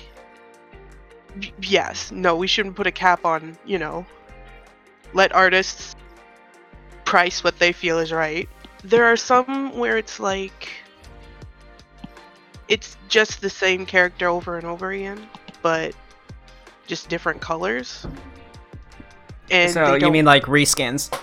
y- 1.40 1.52
yes, 1.62 2.12
no, 2.12 2.36
we 2.36 2.48
shouldn't 2.48 2.76
put 2.76 2.88
a 2.88 2.92
cap 2.92 3.26
on, 3.26 3.56
you 3.66 3.78
know, 3.80 4.06
let 5.14 5.32
artists 5.34 5.96
price 7.06 7.44
what 7.44 7.58
they 7.60 7.72
feel 7.72 8.00
is 8.00 8.12
right. 8.12 8.50
There 8.84 9.06
are 9.06 9.16
some 9.16 9.78
where 9.78 9.98
it's 9.98 10.20
like, 10.20 10.68
it's 12.68 12.98
just 13.08 13.42
the 13.42 13.50
same 13.50 13.86
character 13.86 14.28
over 14.28 14.58
and 14.58 14.66
over 14.66 14.92
again, 14.92 15.28
but 15.62 15.96
just 16.86 17.10
different 17.10 17.42
colors. 17.42 18.06
And 19.50 19.72
so 19.72 19.96
you 19.96 20.12
mean 20.12 20.26
like 20.26 20.44
reskins? 20.44 21.18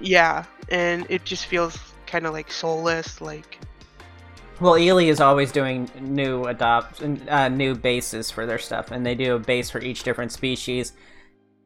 yeah, 0.00 0.44
and 0.70 1.06
it 1.08 1.24
just 1.24 1.46
feels 1.46 1.78
kind 2.06 2.26
of 2.26 2.32
like 2.32 2.50
soulless. 2.50 3.20
Like 3.20 3.58
Well, 4.60 4.76
Ely 4.78 5.04
is 5.04 5.20
always 5.20 5.52
doing 5.52 5.90
new 6.00 6.44
adopt 6.44 7.02
uh, 7.02 7.48
new 7.48 7.74
bases 7.74 8.30
for 8.30 8.46
their 8.46 8.58
stuff, 8.58 8.90
and 8.90 9.04
they 9.04 9.14
do 9.14 9.36
a 9.36 9.38
base 9.38 9.70
for 9.70 9.80
each 9.80 10.02
different 10.02 10.32
species. 10.32 10.92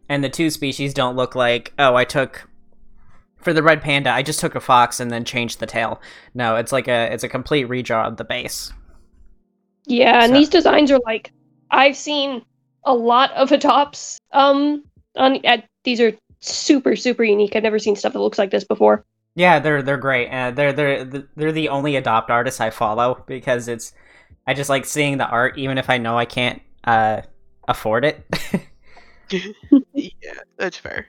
And 0.08 0.22
the 0.22 0.28
two 0.28 0.50
species 0.50 0.92
don't 0.92 1.16
look 1.16 1.34
like 1.34 1.72
oh, 1.78 1.94
I 1.94 2.04
took 2.04 2.48
for 3.38 3.52
the 3.52 3.62
red 3.62 3.82
panda, 3.82 4.10
I 4.10 4.22
just 4.22 4.40
took 4.40 4.54
a 4.54 4.60
fox 4.60 5.00
and 5.00 5.10
then 5.10 5.24
changed 5.24 5.60
the 5.60 5.66
tail. 5.66 6.00
No, 6.34 6.56
it's 6.56 6.72
like 6.72 6.88
a 6.88 7.12
it's 7.12 7.24
a 7.24 7.28
complete 7.28 7.68
redraw 7.68 8.06
of 8.06 8.16
the 8.16 8.24
base. 8.24 8.72
Yeah, 9.86 10.24
and 10.24 10.34
these 10.34 10.48
designs 10.48 10.90
are 10.90 11.00
like 11.04 11.32
I've 11.70 11.96
seen 11.96 12.44
a 12.84 12.94
lot 12.94 13.30
of 13.32 13.52
adopts. 13.52 14.18
Um, 14.32 14.84
on 15.16 15.44
at, 15.44 15.68
these 15.84 16.00
are 16.00 16.12
super 16.40 16.96
super 16.96 17.24
unique. 17.24 17.54
I've 17.56 17.62
never 17.62 17.78
seen 17.78 17.96
stuff 17.96 18.12
that 18.12 18.20
looks 18.20 18.38
like 18.38 18.50
this 18.50 18.64
before. 18.64 19.04
Yeah, 19.34 19.58
they're 19.58 19.82
they're 19.82 19.96
great. 19.96 20.28
Uh, 20.30 20.50
they're 20.52 20.72
they're 20.72 21.04
they're 21.04 21.52
the 21.52 21.68
only 21.68 21.96
adopt 21.96 22.30
artists 22.30 22.60
I 22.60 22.70
follow 22.70 23.24
because 23.26 23.68
it's 23.68 23.92
I 24.46 24.54
just 24.54 24.70
like 24.70 24.84
seeing 24.84 25.18
the 25.18 25.26
art, 25.26 25.58
even 25.58 25.78
if 25.78 25.90
I 25.90 25.98
know 25.98 26.18
I 26.18 26.24
can't 26.24 26.62
uh, 26.84 27.22
afford 27.66 28.04
it. 28.04 28.24
yeah, 29.92 30.40
that's 30.56 30.76
fair. 30.76 31.08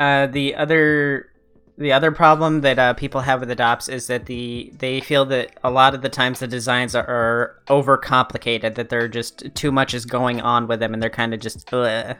Uh, 0.00 0.26
the 0.26 0.54
other 0.54 1.30
the 1.78 1.92
other 1.92 2.10
problem 2.10 2.60
that 2.62 2.78
uh, 2.78 2.92
people 2.94 3.20
have 3.22 3.40
with 3.40 3.50
adopts 3.50 3.88
is 3.88 4.08
that 4.08 4.26
the 4.26 4.70
they 4.78 5.00
feel 5.00 5.24
that 5.26 5.52
a 5.64 5.70
lot 5.70 5.94
of 5.94 6.02
the 6.02 6.08
times 6.08 6.40
the 6.40 6.46
designs 6.48 6.94
are, 6.94 7.06
are 7.06 7.56
overcomplicated 7.68 8.74
that 8.74 8.88
they're 8.88 9.08
just 9.08 9.54
too 9.54 9.70
much 9.72 9.94
is 9.94 10.04
going 10.04 10.40
on 10.40 10.66
with 10.66 10.80
them 10.80 10.92
and 10.92 11.02
they're 11.02 11.08
kind 11.10 11.32
of 11.32 11.40
just 11.40 11.72
ugh. 11.72 12.16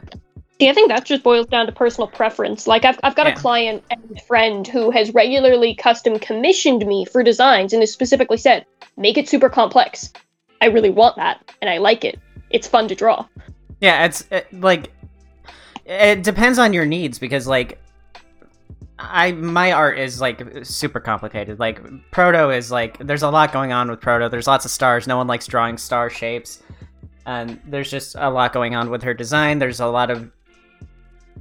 See, 0.59 0.69
I 0.69 0.73
think 0.73 0.89
that 0.89 1.05
just 1.05 1.23
boils 1.23 1.45
down 1.47 1.67
to 1.67 1.71
personal 1.71 2.07
preference. 2.07 2.67
Like 2.67 2.85
I've 2.85 2.99
I've 3.03 3.15
got 3.15 3.27
Yeah. 3.27 3.33
a 3.33 3.35
client 3.37 3.83
and 3.91 4.21
friend 4.27 4.67
who 4.67 4.91
has 4.91 5.13
regularly 5.13 5.75
custom 5.75 6.19
commissioned 6.19 6.85
me 6.85 7.05
for 7.05 7.23
designs 7.23 7.71
and 7.73 7.81
has 7.81 7.91
specifically 7.93 8.37
said, 8.37 8.65
"Make 8.97 9.17
it 9.17 9.29
super 9.29 9.49
complex." 9.49 10.11
I 10.61 10.65
really 10.65 10.89
want 10.89 11.15
that, 11.15 11.39
and 11.61 11.69
I 11.69 11.77
like 11.77 12.03
it. 12.03 12.19
It's 12.49 12.67
fun 12.67 12.87
to 12.89 12.95
draw. 12.95 13.25
yeah 13.81 14.05
it's 14.05 14.25
it, 14.31 14.47
like 14.53 14.91
it 15.85 16.21
depends 16.23 16.59
on 16.59 16.73
your 16.73 16.85
needs 16.85 17.17
because 17.19 17.47
like 17.47 17.79
I 18.99 19.31
my 19.31 19.71
art 19.71 19.97
is 19.97 20.19
like 20.19 20.43
super 20.63 20.99
complicated. 20.99 21.57
Like 21.57 21.81
proto 22.11 22.49
is 22.49 22.69
like 22.69 22.97
there's 22.99 23.23
a 23.23 23.29
lot 23.29 23.53
going 23.53 23.71
on 23.71 23.89
with 23.89 24.01
proto. 24.01 24.27
There's 24.27 24.47
lots 24.47 24.65
of 24.65 24.71
stars. 24.71 25.07
No 25.07 25.17
one 25.17 25.27
likes 25.27 25.47
drawing 25.47 25.77
star 25.77 26.09
shapes. 26.09 26.61
And 27.25 27.59
there's 27.65 27.89
just 27.89 28.15
a 28.17 28.29
lot 28.29 28.53
going 28.53 28.75
on 28.75 28.89
with 28.89 29.03
her 29.03 29.13
design. 29.13 29.59
There's 29.59 29.79
a 29.79 29.87
lot 29.87 30.11
of 30.11 30.29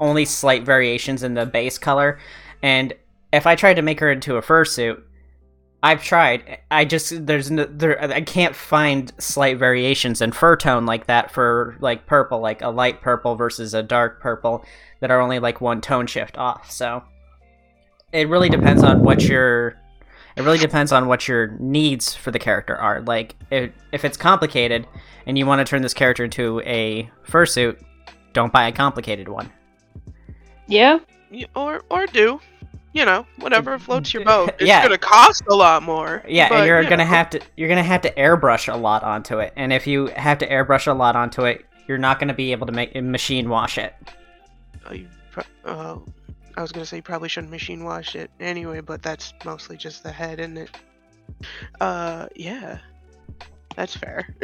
only 0.01 0.25
slight 0.25 0.65
variations 0.65 1.23
in 1.23 1.35
the 1.35 1.47
base 1.47 1.79
color. 1.79 2.19
And 2.63 2.95
if 3.33 3.47
I 3.47 3.57
tried 3.57 3.75
to 3.75 3.83
make 3.83 3.99
her 4.01 4.13
into 4.13 4.37
a 4.37 4.43
fursuit, 4.43 5.03
I've 5.83 6.03
tried. 6.03 6.59
I 6.71 6.85
just 6.85 7.27
there's 7.27 7.51
no 7.51 7.65
there 7.65 8.01
I 8.01 8.21
can't 8.21 8.55
find 8.55 9.13
slight 9.19 9.59
variations 9.59 10.21
in 10.21 10.31
fur 10.31 10.55
tone 10.55 10.87
like 10.87 11.07
that 11.07 11.33
for 11.33 11.77
like 11.81 12.07
purple, 12.07 12.41
like 12.41 12.63
a 12.63 12.69
light 12.69 13.01
purple 13.01 13.35
versus 13.35 13.75
a 13.75 13.83
dark 13.83 14.21
purple 14.21 14.65
that 15.01 15.11
are 15.11 15.21
only 15.21 15.41
like 15.41 15.61
one 15.61 15.81
tone 15.81 16.07
shift 16.07 16.39
off. 16.39 16.71
So 16.71 17.03
it 18.13 18.29
really 18.29 18.49
depends 18.49 18.83
on 18.83 19.03
what 19.03 19.23
your 19.25 19.77
it 20.37 20.43
really 20.43 20.59
depends 20.59 20.93
on 20.93 21.09
what 21.09 21.27
your 21.27 21.49
needs 21.59 22.15
for 22.15 22.31
the 22.31 22.39
character 22.39 22.77
are. 22.77 23.01
Like 23.03 23.35
if 23.51 23.73
if 23.93 24.05
it's 24.05 24.17
complicated 24.17 24.87
and 25.27 25.37
you 25.37 25.47
want 25.47 25.61
to 25.61 25.65
turn 25.65 25.83
this 25.83 25.95
character 25.95 26.25
into 26.25 26.61
a 26.61 27.11
fursuit, 27.27 27.81
don't 28.33 28.53
buy 28.53 28.69
a 28.69 28.73
complicated 28.73 29.29
one. 29.29 29.51
Yeah, 30.67 30.99
Or 31.57 31.83
or 31.91 32.07
do, 32.07 32.41
you 32.93 33.05
know, 33.05 33.27
whatever 33.39 33.79
floats 33.79 34.13
your 34.15 34.25
boat. 34.25 34.51
It's 34.59 34.69
Yeah. 34.69 34.83
gonna 34.83 34.99
cost 34.99 35.43
a 35.51 35.55
lot 35.55 35.83
more. 35.83 36.23
Yeah, 36.29 36.49
but, 36.49 36.59
and 36.59 36.67
you're 36.67 36.83
you 36.83 36.89
gonna 36.89 37.05
know. 37.05 37.11
have 37.11 37.31
to 37.31 37.41
you're 37.57 37.69
gonna 37.69 37.83
have 37.83 38.03
to 38.03 38.13
airbrush 38.15 38.73
a 38.73 38.77
lot 38.77 39.03
onto 39.03 39.39
it, 39.39 39.53
and 39.57 39.73
if 39.73 39.87
you 39.87 40.07
have 40.09 40.39
to 40.39 40.49
airbrush 40.49 40.87
a 40.87 40.93
lot 40.93 41.17
onto 41.17 41.45
it, 41.45 41.65
you're 41.87 41.99
not 41.99 42.21
gonna 42.21 42.35
be 42.35 42.53
able 42.53 42.67
to 42.67 42.73
make 42.73 42.95
machine 43.03 43.49
wash 43.49 43.79
it. 43.79 43.95
Oh, 44.87 44.93
you 44.93 45.09
pro- 45.33 45.45
uh, 45.65 45.99
I 46.59 46.61
was 46.61 46.73
gonna 46.73 46.85
say 46.85 46.97
you 46.97 47.03
probably 47.05 47.29
shouldn't 47.29 47.53
machine 47.53 47.85
wash 47.85 48.17
it 48.17 48.33
anyway, 48.41 48.81
but 48.81 49.01
that's 49.01 49.33
mostly 49.45 49.77
just 49.77 50.03
the 50.03 50.11
head, 50.11 50.41
isn't 50.41 50.57
it? 50.57 50.71
Uh, 51.81 52.27
yeah, 52.35 52.79
that's 53.77 53.97
fair. 53.97 54.35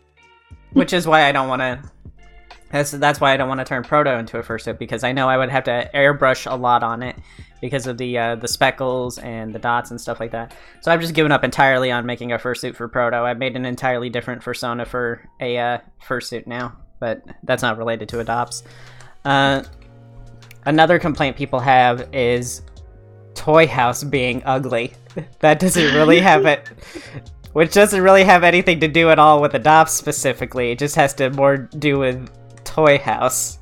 Which 0.72 0.94
is 0.94 1.06
why 1.06 1.24
I 1.24 1.32
don't 1.32 1.46
want 1.46 1.60
to. 1.60 1.82
That's 2.72 2.92
that's 2.92 3.20
why 3.20 3.34
I 3.34 3.36
don't 3.36 3.48
want 3.48 3.60
to 3.60 3.66
turn 3.66 3.82
Proto 3.82 4.12
into 4.12 4.38
a 4.38 4.42
fursuit 4.42 4.78
because 4.78 5.04
I 5.04 5.12
know 5.12 5.28
I 5.28 5.36
would 5.36 5.50
have 5.50 5.64
to 5.64 5.90
airbrush 5.92 6.50
a 6.50 6.54
lot 6.54 6.82
on 6.82 7.02
it 7.02 7.16
because 7.60 7.86
of 7.86 7.98
the 7.98 8.16
uh, 8.16 8.36
the 8.36 8.48
speckles 8.48 9.18
and 9.18 9.54
the 9.54 9.58
dots 9.58 9.90
and 9.90 10.00
stuff 10.00 10.20
like 10.20 10.30
that. 10.30 10.54
So 10.80 10.90
I've 10.90 11.02
just 11.02 11.12
given 11.12 11.32
up 11.32 11.44
entirely 11.44 11.92
on 11.92 12.06
making 12.06 12.32
a 12.32 12.38
fursuit 12.38 12.76
for 12.76 12.88
Proto. 12.88 13.24
I've 13.24 13.38
made 13.38 13.56
an 13.56 13.66
entirely 13.66 14.08
different 14.08 14.40
persona 14.40 14.86
for 14.86 15.28
a 15.38 15.58
uh, 15.58 15.78
fursuit 16.02 16.46
now, 16.46 16.78
but 16.98 17.22
that's 17.42 17.60
not 17.62 17.76
related 17.76 18.08
to 18.08 18.20
adopts. 18.20 18.62
Uh, 19.26 19.64
another 20.66 20.98
complaint 20.98 21.36
people 21.36 21.60
have 21.60 22.08
is 22.14 22.62
Toyhouse 23.34 24.08
being 24.08 24.42
ugly. 24.44 24.92
that 25.40 25.60
doesn't 25.60 25.94
really 25.94 26.20
have 26.20 26.46
it. 26.46 26.68
Which 27.52 27.72
doesn't 27.72 28.02
really 28.02 28.24
have 28.24 28.44
anything 28.44 28.78
to 28.80 28.88
do 28.88 29.10
at 29.10 29.18
all 29.18 29.40
with 29.40 29.54
adopts 29.54 29.92
specifically. 29.92 30.70
It 30.70 30.78
just 30.78 30.94
has 30.96 31.14
to 31.14 31.30
more 31.30 31.56
do 31.56 31.98
with 31.98 32.28
Toyhouse. 32.64 33.58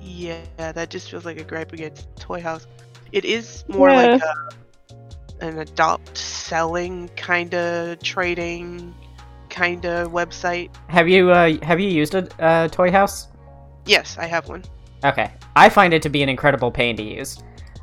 yeah, 0.00 0.40
that 0.58 0.88
just 0.88 1.10
feels 1.10 1.24
like 1.24 1.38
a 1.38 1.44
gripe 1.44 1.72
against 1.72 2.14
Toyhouse. 2.16 2.66
It 3.12 3.24
is 3.24 3.64
more 3.68 3.90
Yeah. 3.90 4.12
like 4.12 4.22
a, 4.22 5.46
an 5.46 5.58
adopt 5.58 6.16
selling 6.16 7.08
kind 7.16 7.54
of 7.54 8.00
trading 8.02 8.94
kind 9.50 9.84
of 9.84 10.12
website. 10.12 10.70
Have 10.88 11.08
you 11.08 11.30
uh, 11.32 11.56
have 11.62 11.80
you 11.80 11.88
used 11.88 12.14
a 12.14 12.24
uh, 12.42 12.68
Toyhouse? 12.68 13.26
Yes, 13.84 14.16
I 14.18 14.26
have 14.26 14.48
one. 14.48 14.64
Okay, 15.04 15.32
I 15.54 15.68
find 15.68 15.92
it 15.92 16.02
to 16.02 16.08
be 16.08 16.22
an 16.22 16.28
incredible 16.28 16.70
pain 16.70 16.96
to 16.96 17.02
use. 17.02 17.38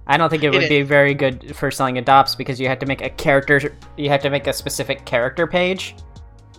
I 0.08 0.18
don't 0.18 0.30
think 0.30 0.44
it 0.44 0.48
It 0.48 0.60
would 0.60 0.70
be 0.70 0.82
very 0.82 1.14
good 1.14 1.56
for 1.56 1.72
selling 1.72 1.98
adopts 1.98 2.36
because 2.36 2.60
you 2.60 2.68
have 2.68 2.80
to 2.80 2.86
make 2.86 3.02
a 3.02 3.10
character, 3.10 3.74
you 3.98 4.10
have 4.10 4.22
to 4.24 4.30
make 4.30 4.48
a 4.48 4.54
specific 4.54 5.06
character 5.06 5.48
page, 5.48 5.96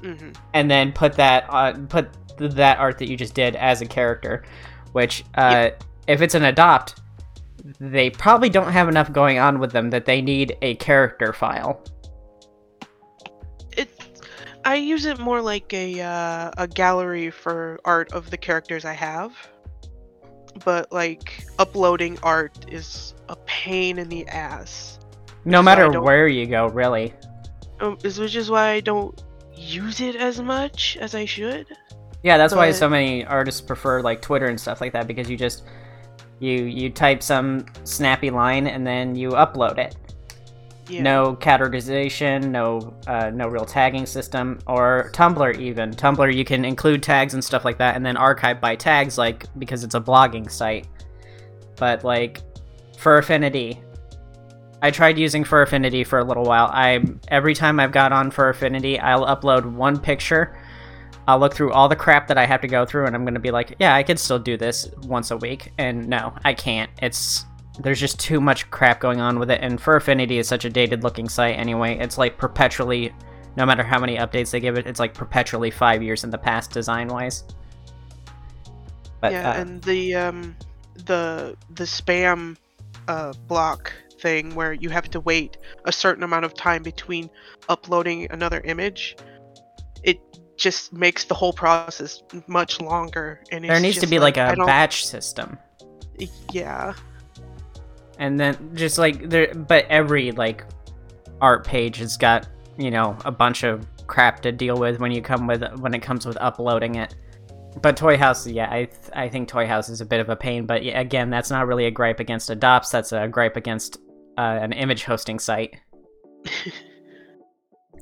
hmm 0.03 0.31
and 0.55 0.71
then 0.71 0.93
put 0.93 1.15
that 1.15 1.49
on 1.51 1.87
put 1.89 2.09
that 2.39 2.79
art 2.79 2.99
that 2.99 3.09
you 3.09 3.17
just 3.17 3.35
did 3.35 3.57
as 3.57 3.83
a 3.83 3.87
character. 3.87 4.45
Which, 4.93 5.25
uh, 5.35 5.71
if 6.07 6.23
it's 6.23 6.35
an 6.35 6.45
adopt, 6.45 7.01
they 7.81 8.11
probably 8.11 8.49
don't 8.49 8.71
have 8.71 8.89
enough 8.89 9.13
going 9.13 9.39
on 9.39 9.59
with 9.59 9.73
them 9.73 9.91
that 9.91 10.05
they 10.05 10.23
need 10.23 10.57
a 10.63 10.77
character 10.77 11.33
file. 11.33 11.83
It, 13.77 13.91
I 14.65 14.77
use 14.77 15.05
it 15.05 15.19
more 15.19 15.41
like 15.43 15.73
a 15.75 16.01
uh, 16.01 16.51
a 16.57 16.69
gallery 16.69 17.31
for 17.31 17.81
art 17.85 18.13
of 18.13 18.31
the 18.31 18.37
characters 18.39 18.85
I 18.85 18.93
have. 18.93 19.33
But 20.65 20.93
like 20.93 21.47
uploading 21.59 22.19
art 22.23 22.67
is 22.69 23.15
a 23.29 23.37
pain 23.47 23.99
in 23.99 24.09
the 24.09 24.27
ass. 24.29 24.99
No 25.45 25.63
matter 25.63 26.01
where 26.01 26.29
you 26.29 26.47
go, 26.47 26.67
really. 26.69 27.13
Um, 27.81 27.99
is 28.05 28.19
which 28.19 28.37
is 28.37 28.51
why 28.51 28.71
I 28.71 28.81
don't 28.81 29.23
use 29.55 30.01
it 30.01 30.17
as 30.17 30.41
much 30.41 30.97
as 31.01 31.15
I 31.15 31.25
should. 31.25 31.67
Yeah, 32.23 32.39
that's 32.39 32.55
why 32.55 32.71
so 32.71 32.89
many 32.89 33.25
artists 33.27 33.61
prefer 33.61 34.01
like 34.01 34.23
Twitter 34.23 34.47
and 34.47 34.59
stuff 34.59 34.81
like 34.81 34.93
that 34.95 35.07
because 35.07 35.29
you 35.29 35.37
just 35.37 35.65
you 36.41 36.65
you 36.65 36.89
type 36.89 37.23
some 37.23 37.67
snappy 37.85 38.31
line 38.31 38.67
and 38.67 38.87
then 38.87 39.15
you 39.15 39.31
upload 39.31 39.79
it. 39.79 39.97
Yeah. 40.89 41.03
No 41.03 41.37
categorization, 41.37 42.51
no 42.51 42.95
uh, 43.07 43.31
no 43.31 43.49
real 43.49 43.65
tagging 43.65 44.05
system, 44.05 44.59
or 44.67 45.11
Tumblr 45.15 45.59
even. 45.59 45.93
Tumblr 45.93 46.35
you 46.35 46.45
can 46.45 46.65
include 46.65 47.03
tags 47.03 47.33
and 47.33 47.43
stuff 47.43 47.65
like 47.65 47.79
that, 47.79 47.97
and 47.97 48.05
then 48.05 48.17
archive 48.17 48.61
by 48.61 48.77
tags, 48.77 49.17
like 49.17 49.47
because 49.59 49.83
it's 49.83 49.95
a 49.95 50.01
blogging 50.01 50.51
site. 50.51 50.87
But 51.77 52.05
like 52.05 52.43
Fur 52.99 53.19
Affinity, 53.19 53.81
I 54.83 54.91
tried 54.91 55.19
using 55.19 55.43
Fur 55.45 55.63
Affinity 55.63 56.05
for 56.05 56.19
a 56.19 56.25
little 56.25 56.45
while. 56.45 56.67
I 56.67 57.03
every 57.29 57.55
time 57.55 57.81
I've 57.81 57.93
got 57.93 58.13
on 58.13 58.31
Fur 58.31 58.51
Affinity, 58.51 59.01
I'll 59.01 59.25
upload 59.25 59.65
one 59.65 59.99
picture. 59.99 60.59
I'll 61.27 61.39
look 61.39 61.55
through 61.55 61.73
all 61.73 61.89
the 61.89 61.97
crap 61.97 62.29
that 62.29 62.37
I 62.37 62.45
have 62.45 62.61
to 62.61 62.69
go 62.69 62.85
through, 62.85 63.07
and 63.07 63.17
I'm 63.17 63.25
gonna 63.25 63.41
be 63.41 63.51
like, 63.51 63.75
yeah, 63.79 63.95
I 63.95 64.03
could 64.03 64.19
still 64.19 64.39
do 64.39 64.59
this 64.59 64.91
once 65.05 65.31
a 65.31 65.39
week. 65.39 65.73
And 65.79 66.09
no, 66.09 66.35
I 66.45 66.53
can't. 66.53 66.91
It's 67.01 67.47
there's 67.81 68.01
just 68.01 68.21
too 68.21 68.41
much 68.41 68.71
crap 68.71 69.01
going 69.01 69.21
on 69.21 69.39
with 69.39 69.51
it, 69.51 69.61
and 69.63 69.81
Fur 69.81 69.97
Affinity 69.97 70.39
is 70.39 70.47
such 70.49 70.65
a 70.65 70.71
dated-looking 70.71 71.29
site 71.29 71.59
anyway. 71.59 71.99
It's 71.99 72.17
like 72.19 72.39
perpetually, 72.39 73.13
no 73.57 73.67
matter 73.67 73.83
how 73.83 73.99
many 73.99 74.17
updates 74.17 74.51
they 74.51 74.61
give 74.61 74.77
it, 74.77 74.87
it's 74.87 75.01
like 75.01 75.13
perpetually 75.15 75.71
five 75.71 76.03
years 76.03 76.23
in 76.25 76.31
the 76.31 76.39
past 76.39 76.71
design-wise. 76.71 77.45
But 79.21 79.33
yeah, 79.33 79.51
uh, 79.51 79.55
and 79.55 79.83
the 79.83 80.15
um 80.15 80.57
the 81.07 81.57
the 81.75 81.85
spam 81.85 82.57
uh 83.09 83.33
block 83.49 83.93
thing 84.21 84.55
where 84.55 84.73
you 84.73 84.89
have 84.91 85.11
to 85.11 85.21
wait 85.21 85.57
a 85.85 85.93
certain 85.93 86.23
amount 86.23 86.45
of 86.45 86.55
time 86.55 86.83
between 86.83 87.29
uploading 87.69 88.27
another 88.31 88.61
image. 88.61 89.17
it 90.05 90.21
just 90.57 90.93
makes 90.93 91.25
the 91.25 91.35
whole 91.35 91.53
process 91.53 92.23
much 92.47 92.81
longer. 92.81 93.43
And 93.51 93.65
There 93.65 93.81
needs 93.81 93.99
to 93.99 94.07
be 94.07 94.19
like 94.21 94.39
I 94.39 94.53
a 94.53 94.57
batch 94.57 95.05
system. 95.05 95.59
Yeah, 96.53 96.95
and 98.19 98.39
then 98.39 98.71
just 98.75 98.99
like 98.99 99.29
there 99.29 99.53
but 99.55 99.87
every 99.89 100.33
like 100.33 100.65
art 101.41 101.67
page 101.67 101.97
has 101.97 102.17
got 102.17 102.49
you 102.79 102.91
know 102.91 103.17
a 103.25 103.31
bunch 103.31 103.65
of 103.65 103.87
crap 104.07 104.41
to 104.41 104.53
deal 104.53 104.77
with 104.77 105.01
when 105.01 105.11
you 105.11 105.23
come 105.23 105.47
with 105.47 105.63
when 105.79 105.95
it 105.95 106.01
comes 106.01 106.27
with 106.27 106.37
uploading 106.41 106.97
it. 106.97 107.15
But 107.83 107.97
toy 107.97 108.17
house 108.17 108.47
yeah 108.47 108.69
i 108.71 108.85
th- 108.85 109.11
i 109.15 109.29
think 109.29 109.49
toy 109.49 109.67
house 109.67 109.89
is 109.89 110.01
a 110.01 110.07
bit 110.07 110.21
of 110.21 110.29
a 110.29 110.37
pain 110.37 110.65
but 110.65 110.85
yeah, 110.85 111.01
again 111.01 111.29
that's 111.29 111.51
not 111.51 111.67
really 111.67 111.87
a 111.87 111.91
gripe 111.91 112.21
against 112.21 112.49
adopts 112.51 112.91
that's 112.91 113.11
a 113.13 113.27
gripe 113.27 113.57
against 113.57 113.99
uh, 114.39 114.59
an 114.61 114.73
image 114.73 115.05
hosting 115.05 115.39
site. 115.39 115.77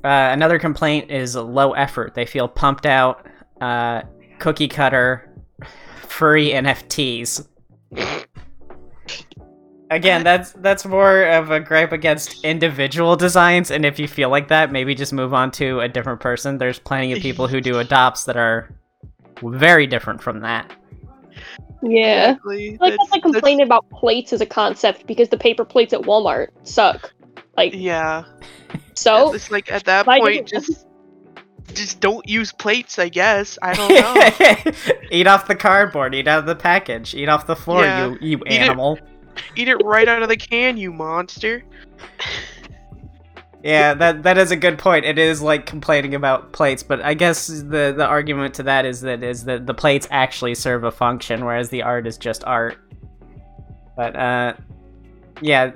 Uh, 0.05 0.31
another 0.33 0.59
complaint 0.59 1.13
is 1.13 1.37
low 1.37 1.75
effort. 1.75 2.13
They 2.13 2.27
feel 2.27 2.49
pumped 2.49 2.87
out 2.87 3.25
uh, 3.61 4.03
cookie 4.41 4.67
cutter 4.67 5.31
furry 6.03 6.51
nfts 6.51 7.47
Again, 9.95 10.25
that's 10.25 10.53
that's 10.53 10.85
more 10.87 11.25
of 11.25 11.51
a 11.51 11.61
gripe 11.61 11.93
against 11.93 12.45
individual 12.45 13.15
designs, 13.17 13.71
and 13.71 13.85
if 13.85 13.99
you 13.99 14.09
feel 14.09 14.31
like 14.31 14.49
that, 14.49 14.73
maybe 14.73 14.95
just 14.95 15.13
move 15.13 15.35
on 15.35 15.51
to 15.53 15.81
a 15.81 15.89
different 15.89 16.21
person. 16.21 16.59
There's 16.59 16.79
plenty 16.79 17.13
of 17.13 17.21
people 17.21 17.47
who 17.47 17.61
do 17.61 17.79
adopts 17.79 18.25
that 18.25 18.37
are 18.37 18.75
very 19.43 19.87
different 19.87 20.23
from 20.23 20.41
that. 20.41 20.71
Yeah. 21.83 22.31
exactly. 22.31 22.79
Like 22.81 22.97
that's 22.97 23.11
like 23.11 23.23
complaining 23.23 23.63
about 23.67 23.89
plates 23.91 24.33
as 24.33 24.41
a 24.41 24.47
concept 24.47 25.07
because 25.07 25.29
the 25.29 25.37
paper 25.37 25.65
plates 25.65 25.93
at 25.93 26.01
Walmart 26.03 26.49
suck. 26.63 27.13
Like 27.57 27.73
Yeah, 27.75 28.25
so 28.95 29.35
it's 29.35 29.51
like 29.51 29.71
at 29.71 29.85
that 29.85 30.07
point, 30.07 30.25
didn't- 30.25 30.49
just 30.49 30.87
just 31.75 32.01
don't 32.01 32.27
use 32.29 32.53
plates. 32.53 32.99
I 32.99 33.09
guess 33.09 33.59
I 33.63 33.75
don't 33.75 34.65
know. 34.67 34.73
eat 35.11 35.27
off 35.27 35.47
the 35.49 35.55
cardboard, 35.57 36.15
eat 36.15 36.29
out 36.29 36.39
of 36.39 36.47
the 36.47 36.55
package, 36.57 37.15
eat 37.15 37.29
off 37.29 37.47
the 37.47 37.57
floor, 37.57 37.83
Yeah, 37.85 38.07
you 38.07 38.19
you 38.21 38.39
eat 38.47 38.63
it. 38.63 38.77
Eat 39.57 39.69
it 39.69 39.77
right 39.85 40.09
out 40.09 40.23
of 40.23 40.29
the 40.29 40.37
can, 40.37 40.77
you 40.77 40.93
monster. 40.93 41.63
Yeah, 43.63 43.95
that 43.95 44.25
that 44.25 44.39
is 44.39 44.51
a 44.51 44.57
good 44.57 44.79
point. 44.79 45.05
It 45.05 45.19
is 45.19 45.41
like 45.41 45.67
complaining 45.67 46.15
about 46.15 46.53
plates, 46.53 46.83
but 46.83 47.01
I 47.01 47.15
guess 47.15 47.47
the 47.47 47.95
the 47.97 48.05
argument 48.05 48.55
to 48.55 48.65
that 48.65 48.85
is 48.85 49.03
that 49.03 49.23
is 49.23 49.45
that 49.45 49.67
the 49.67 49.75
plates 49.75 50.09
actually 50.11 50.57
serve 50.57 50.83
a 50.83 50.91
function, 50.91 51.45
whereas 51.45 51.69
the 51.69 51.83
art 51.83 52.07
is 52.07 52.19
just 52.19 52.43
art. 52.45 52.77
But 53.97 54.17
uh, 54.17 54.55
yeah, 55.41 55.71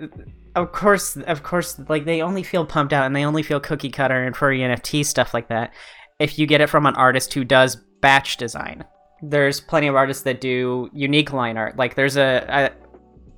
of 0.57 0.73
course, 0.73 1.17
of 1.17 1.45
course, 1.45 1.79
like 1.89 2.07
they 2.07 2.23
only 2.23 2.43
feel 2.43 2.67
pumped 2.67 2.93
out 2.93 3.07
and 3.07 3.15
they 3.15 3.25
only 3.25 3.45
feel 3.45 3.61
cookie 3.61 3.91
cutter 3.91 4.25
and 4.25 4.37
furry 4.37 4.61
NFT 4.61 5.05
stuff 5.07 5.33
like 5.33 5.49
that. 5.49 5.73
If 6.19 6.39
you 6.41 6.47
get 6.47 6.61
it 6.61 6.69
from 6.69 6.87
an 6.87 6.97
artist 6.97 7.35
who 7.35 7.45
does 7.45 7.77
batch 8.01 8.37
design, 8.37 8.85
there's 9.23 9.61
plenty 9.61 9.87
of 9.87 9.95
artists 9.95 10.25
that 10.25 10.41
do 10.41 10.91
unique 10.93 11.33
line 11.33 11.57
art. 11.57 11.77
Like 11.77 11.95
there's 11.95 12.17
a 12.17 12.73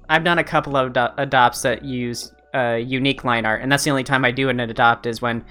I've 0.09 0.25
done 0.25 0.39
a 0.39 0.45
couple 0.45 0.77
of 0.77 0.91
ado- 0.91 1.15
adopts 1.19 1.63
that 1.63 1.85
use 1.85 2.33
uh, 2.55 2.75
unique 2.75 3.25
line 3.25 3.47
art, 3.47 3.63
and 3.63 3.71
that's 3.71 3.85
the 3.85 3.91
only 3.91 4.05
time 4.05 4.25
I 4.25 4.31
do 4.31 4.49
an 4.49 4.61
adopt 4.61 5.07
is 5.07 5.21
when 5.21 5.45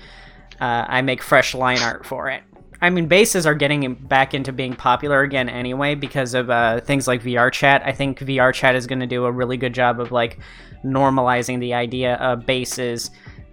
uh, 0.60 0.86
I 0.88 1.02
make 1.02 1.22
fresh 1.22 1.54
line 1.54 1.80
art 1.80 2.06
for 2.06 2.30
it. 2.30 2.44
I 2.82 2.92
mean, 2.92 3.08
bases 3.08 3.48
are 3.48 3.56
getting 3.56 3.96
back 3.96 4.34
into 4.34 4.52
being 4.52 4.76
popular 4.76 5.22
again 5.22 5.50
anyway 5.50 5.96
because 5.96 6.34
of 6.36 6.50
uh, 6.50 6.80
things 6.82 7.08
like 7.08 7.24
VRChat. 7.24 7.84
I 7.84 7.92
think 7.92 8.20
VRChat 8.20 8.76
is 8.76 8.86
going 8.86 9.00
to 9.00 9.08
do 9.08 9.26
a 9.26 9.32
really 9.32 9.58
good 9.58 9.74
job 9.74 10.00
of 10.00 10.12
like 10.12 10.40
normalizing 10.86 11.60
the 11.60 11.74
idea 11.74 12.16
of 12.16 12.46
bases, 12.46 13.10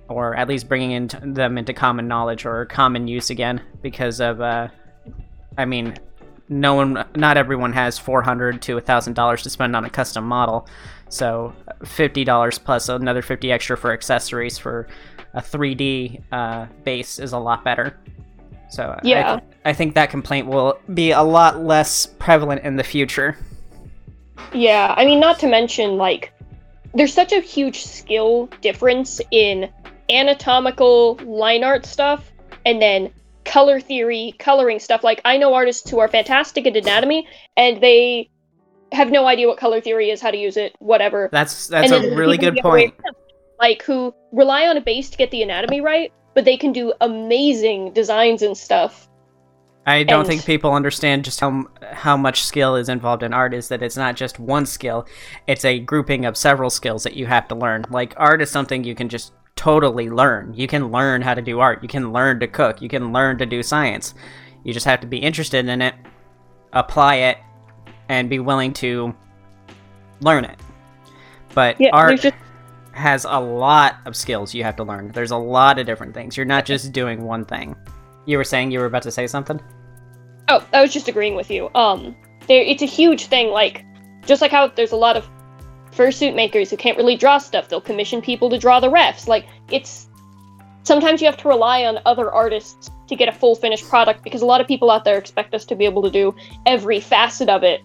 or 0.09 0.37
at 0.37 0.47
least 0.47 0.69
bringing 0.69 0.91
into 0.91 1.21
them 1.21 1.57
into 1.57 1.73
common 1.73 2.07
knowledge 2.07 2.45
or 2.45 2.67
common 2.67 3.09
use 3.09 3.31
again. 3.31 3.63
Because 3.81 4.21
of, 4.21 4.43
uh, 4.43 4.69
I 5.57 5.65
mean, 5.65 5.97
no 6.49 6.75
one, 6.75 7.05
not 7.17 7.37
everyone 7.37 7.73
has 7.73 7.99
four 7.99 8.23
hundred 8.23 8.61
to 8.63 8.81
thousand 8.81 9.15
dollars 9.15 9.43
to 9.43 9.51
spend 9.51 9.75
on 9.75 9.85
a 9.85 9.91
custom 9.91 10.25
model. 10.27 10.69
So 11.09 11.55
fifty 11.85 12.25
dollars 12.25 12.59
plus 12.59 12.89
another 12.89 13.23
fifty 13.23 13.51
extra 13.53 13.77
for 13.77 13.93
accessories 13.93 14.59
for 14.59 14.89
a 15.35 15.41
3D 15.41 16.23
uh, 16.33 16.67
base 16.85 17.19
is 17.19 17.33
a 17.33 17.39
lot 17.39 17.65
better. 17.65 17.99
So 18.71 18.95
I- 18.97 19.01
Yeah. 19.03 19.41
I, 19.65 19.73
think 19.73 19.95
that 19.95 20.11
complaint 20.11 20.47
will 20.47 20.79
be 20.95 21.11
a 21.11 21.23
lot 21.23 21.61
less 21.63 22.07
prevalent 22.07 22.63
in 22.63 22.77
the 22.77 22.85
future. 22.85 23.37
Yeah, 24.53 24.95
I 24.97 25.05
mean, 25.05 25.21
not 25.21 25.39
to 25.41 25.49
mention, 25.49 25.97
like, 25.97 26.33
there's 26.95 27.13
such 27.13 27.33
a 27.33 27.41
huge 27.41 27.83
skill 27.83 28.49
difference 28.61 29.21
in 29.33 29.69
anatomical 30.11 31.17
line 31.25 31.65
art 31.65 31.87
stuff 31.87 32.31
and 32.65 32.81
then 32.81 33.11
color 33.45 33.81
theory, 33.81 34.35
coloring 34.39 34.79
stuff. 34.79 35.05
Like, 35.05 35.21
I 35.25 35.37
know 35.37 35.55
artists 35.55 35.89
who 35.91 35.99
are 35.99 36.09
fantastic 36.09 36.67
at 36.67 36.77
anatomy 36.77 37.27
and 37.57 37.83
they 37.83 38.31
have 38.93 39.11
no 39.11 39.27
idea 39.27 39.49
what 39.49 39.59
color 39.59 39.81
theory 39.81 40.11
is, 40.11 40.21
how 40.21 40.31
to 40.31 40.37
use 40.37 40.57
it, 40.57 40.75
whatever. 40.79 41.29
That's 41.33 41.69
that's 41.69 41.91
a 41.91 42.15
really 42.15 42.37
good 42.39 42.55
the 42.55 42.61
other 42.61 42.71
way 42.71 42.89
point. 42.89 43.01
around, 43.05 43.17
Like, 43.61 43.83
who 43.83 44.15
rely 44.33 44.67
on 44.67 44.77
a 44.77 44.81
base 44.81 45.11
to 45.11 45.17
get 45.17 45.31
the 45.31 45.43
anatomy 45.43 45.81
right, 45.81 46.13
but 46.35 46.45
they 46.45 46.57
can 46.57 46.73
do 46.73 46.93
amazing 47.01 47.93
designs 47.93 48.43
and 48.43 48.57
stuff. 48.57 49.09
I 49.87 50.03
don't 50.03 50.21
and- 50.21 50.29
think 50.29 50.47
people 50.47 50.73
understand 50.73 51.25
just 51.25 51.41
how 51.41 51.67
how 51.93 52.17
much 52.17 52.43
skill 52.43 52.75
is 52.75 52.89
involved 52.89 53.23
in 53.23 53.35
art. 53.35 53.53
Is 53.53 53.69
that 53.69 53.83
it's 53.83 53.99
not 53.99 54.17
just 54.17 54.39
one 54.41 54.65
skill; 54.65 55.07
it's 55.47 55.65
a 55.65 55.79
grouping 55.79 56.25
of 56.25 56.37
several 56.39 56.71
skills 56.71 57.03
that 57.03 57.15
you 57.17 57.27
have 57.27 57.49
to 57.49 57.55
learn. 57.55 57.85
Like 57.91 58.15
art 58.17 58.41
is 58.41 58.51
something 58.51 58.83
you 58.83 58.95
can 58.95 59.11
just 59.11 59.33
totally 59.65 60.11
learn. 60.11 60.53
You 60.53 60.67
can 60.67 60.93
learn 60.93 61.23
how 61.23 61.33
to 61.33 61.41
do 61.41 61.59
art. 61.59 61.83
You 61.83 61.89
can 61.89 62.13
learn 62.13 62.39
to 62.41 62.47
cook. 62.47 62.83
You 62.83 62.89
can 62.91 63.15
learn 63.15 63.39
to 63.39 63.47
do 63.47 63.63
science. 63.63 64.13
You 64.63 64.75
just 64.75 64.85
have 64.85 65.01
to 65.01 65.07
be 65.07 65.17
interested 65.17 65.67
in 65.67 65.81
it, 65.81 65.95
apply 66.75 67.15
it, 67.17 67.39
and 68.11 68.29
be 68.29 68.41
willing 68.41 68.75
to 68.75 69.15
learn 70.21 70.45
it. 70.45 70.61
But 71.55 71.81
Yeah, 71.81 71.91
art 71.95 72.21
just 72.21 72.37
has 72.93 73.25
a 73.25 73.41
lot 73.41 73.97
of 74.05 74.15
skills 74.15 74.53
you 74.53 74.63
have 74.65 74.77
to 74.77 74.85
learn. 74.85 75.13
There's 75.13 75.31
a 75.31 75.37
lot 75.37 75.79
of 75.79 75.87
different 75.87 76.13
things. 76.13 76.37
You're 76.37 76.45
not 76.45 76.67
just 76.67 76.93
doing 76.93 77.23
one 77.23 77.47
thing. 77.47 77.75
You 78.27 78.37
were 78.37 78.45
saying 78.45 78.71
you 78.71 78.81
were 78.81 78.87
about 78.87 79.03
to 79.05 79.11
say 79.11 79.27
something? 79.27 79.59
Oh, 80.49 80.63
I 80.75 80.83
was 80.83 80.93
just 80.93 81.09
agreeing 81.09 81.37
with 81.37 81.51
you. 81.51 81.71
Um, 81.75 82.15
there, 82.49 82.63
it's 82.63 82.83
a 82.83 82.87
huge 82.87 83.27
thing. 83.29 83.49
Like, 83.49 83.83
just 84.27 84.43
like 84.43 84.51
how 84.51 84.69
there's 84.69 84.93
a 84.93 84.97
lot 84.97 85.17
of 85.17 85.27
fursuit 85.97 86.35
makers 86.35 86.71
who 86.71 86.77
can't 86.77 86.97
really 86.97 87.17
draw 87.17 87.39
stuff, 87.39 87.69
they'll 87.69 87.81
commission 87.81 88.21
people 88.21 88.51
to 88.51 88.59
draw 88.59 88.81
the 88.81 88.89
refs. 88.89 89.27
Like, 89.27 89.47
it's 89.71 90.09
sometimes 90.83 91.21
you 91.21 91.27
have 91.27 91.37
to 91.39 91.49
rely 91.49 91.85
on 91.85 91.99
other 92.07 92.31
artists 92.31 92.91
to 93.09 93.17
get 93.17 93.29
a 93.29 93.33
full 93.33 93.55
finished 93.55 93.89
product 93.89 94.23
because 94.23 94.43
a 94.43 94.47
lot 94.47 94.61
of 94.61 94.69
people 94.69 94.91
out 94.91 95.05
there 95.05 95.19
expect 95.19 95.55
us 95.55 95.65
to 95.67 95.75
be 95.75 95.85
able 95.85 96.03
to 96.03 96.11
do 96.11 96.35
every 96.67 97.01
facet 97.01 97.49
of 97.49 97.63
it. 97.63 97.81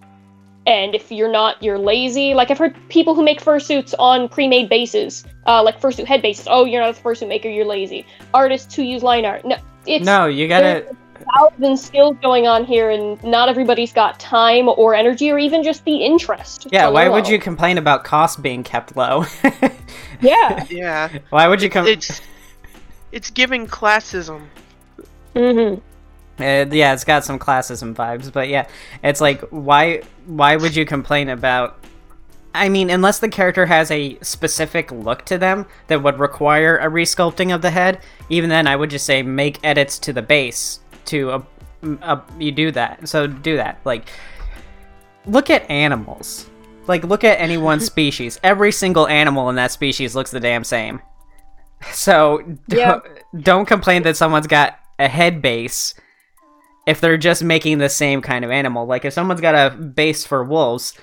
And 0.68 0.94
if 0.94 1.12
you're 1.12 1.32
not, 1.32 1.62
you're 1.64 1.80
lazy. 1.80 2.34
Like 2.34 2.52
I've 2.52 2.58
heard 2.58 2.76
people 2.90 3.16
who 3.16 3.24
make 3.24 3.42
fursuits 3.42 3.94
on 3.98 4.30
pre-made 4.30 4.70
bases, 4.70 5.26
uh, 5.48 5.64
like 5.64 5.82
fursuit 5.82 6.06
head 6.06 6.22
bases. 6.22 6.48
Oh, 6.50 6.66
you're 6.66 6.82
not 6.82 6.98
a 6.98 7.02
fursuit 7.02 7.28
maker, 7.28 7.50
you're 7.50 7.66
lazy. 7.66 8.06
Artists 8.34 8.76
who 8.76 8.84
use 8.84 9.02
line 9.02 9.26
art. 9.26 9.46
No, 9.46 9.58
it's 9.88 10.06
no, 10.06 10.28
you 10.28 10.48
gotta. 10.48 10.96
Thousand 11.36 11.78
skills 11.78 12.18
going 12.22 12.48
on 12.48 12.66
here, 12.66 12.90
and 12.90 13.22
not 13.24 13.50
everybody's 13.50 13.94
got 13.94 14.20
time 14.20 14.70
or 14.70 14.96
energy 14.96 15.32
or 15.32 15.40
even 15.40 15.64
just 15.64 15.84
the 15.86 15.98
interest. 15.98 16.68
Yeah, 16.72 16.88
why 16.88 17.06
learn 17.06 17.14
would 17.14 17.28
you 17.28 17.40
complain 17.40 17.78
about 17.78 18.04
costs 18.04 18.38
being 18.38 18.64
kept 18.64 18.96
low? 18.96 19.26
Yeah. 20.22 20.66
Yeah, 20.70 21.20
why 21.30 21.48
would 21.48 21.62
you 21.62 21.70
come? 21.70 21.88
it's 21.88 22.22
it's 23.12 23.30
giving 23.30 23.68
classism. 23.68 24.48
mm-hmm. 25.36 25.82
Uh, 26.42 26.66
yeah, 26.74 26.94
it's 26.94 27.04
got 27.04 27.26
some 27.26 27.38
classism 27.38 27.94
vibes, 27.94 28.32
but 28.32 28.48
yeah, 28.48 28.68
it's 29.04 29.22
like 29.22 29.42
why 29.50 30.02
why 30.26 30.56
would 30.56 30.76
you 30.76 30.86
complain 30.86 31.30
about? 31.30 31.78
I 32.54 32.68
mean, 32.68 32.90
unless 32.90 33.20
the 33.20 33.30
character 33.30 33.68
has 33.68 33.92
a 33.92 34.18
specific 34.22 34.92
look 34.92 35.24
to 35.26 35.38
them 35.38 35.68
that 35.88 36.02
would 36.02 36.18
require 36.18 36.78
a 36.78 36.88
resculpting 36.90 37.54
of 37.54 37.62
the 37.62 37.70
head, 37.70 38.00
even 38.30 38.50
then 38.50 38.66
I 38.68 38.76
would 38.76 38.90
just 38.90 39.06
say 39.06 39.22
make 39.22 39.60
edits 39.64 40.00
to 40.00 40.14
the 40.14 40.24
base 40.24 40.80
to 41.10 41.32
a, 41.32 41.44
a 42.02 42.24
you 42.40 42.52
do 42.52 42.72
that. 42.72 43.08
So 43.08 43.28
do 43.28 43.58
that. 43.58 43.80
Like 43.86 44.10
look 45.26 45.50
at 45.50 45.70
animals. 45.70 46.50
Like 46.88 47.04
look 47.04 47.24
at 47.24 47.40
any 47.40 47.58
one 47.58 47.80
species. 47.94 48.40
Every 48.44 48.72
single 48.72 49.08
animal 49.08 49.50
in 49.50 49.56
that 49.56 49.72
species 49.72 50.16
looks 50.16 50.32
the 50.32 50.40
damn 50.40 50.64
same. 50.64 51.02
So 51.94 52.44
don't, 52.68 53.06
don't 53.40 53.66
complain 53.66 54.04
that 54.04 54.18
someone's 54.18 54.48
got 54.48 54.78
a 55.00 55.08
head 55.08 55.42
base 55.42 55.94
if 56.86 57.00
they're 57.00 57.18
just 57.18 57.42
making 57.42 57.78
the 57.78 57.88
same 57.88 58.22
kind 58.22 58.44
of 58.44 58.52
animal. 58.52 58.86
Like 58.86 59.06
if 59.06 59.14
someone's 59.14 59.40
got 59.40 59.56
a 59.56 59.74
base 59.78 60.26
for 60.26 60.44
wolves 60.44 60.94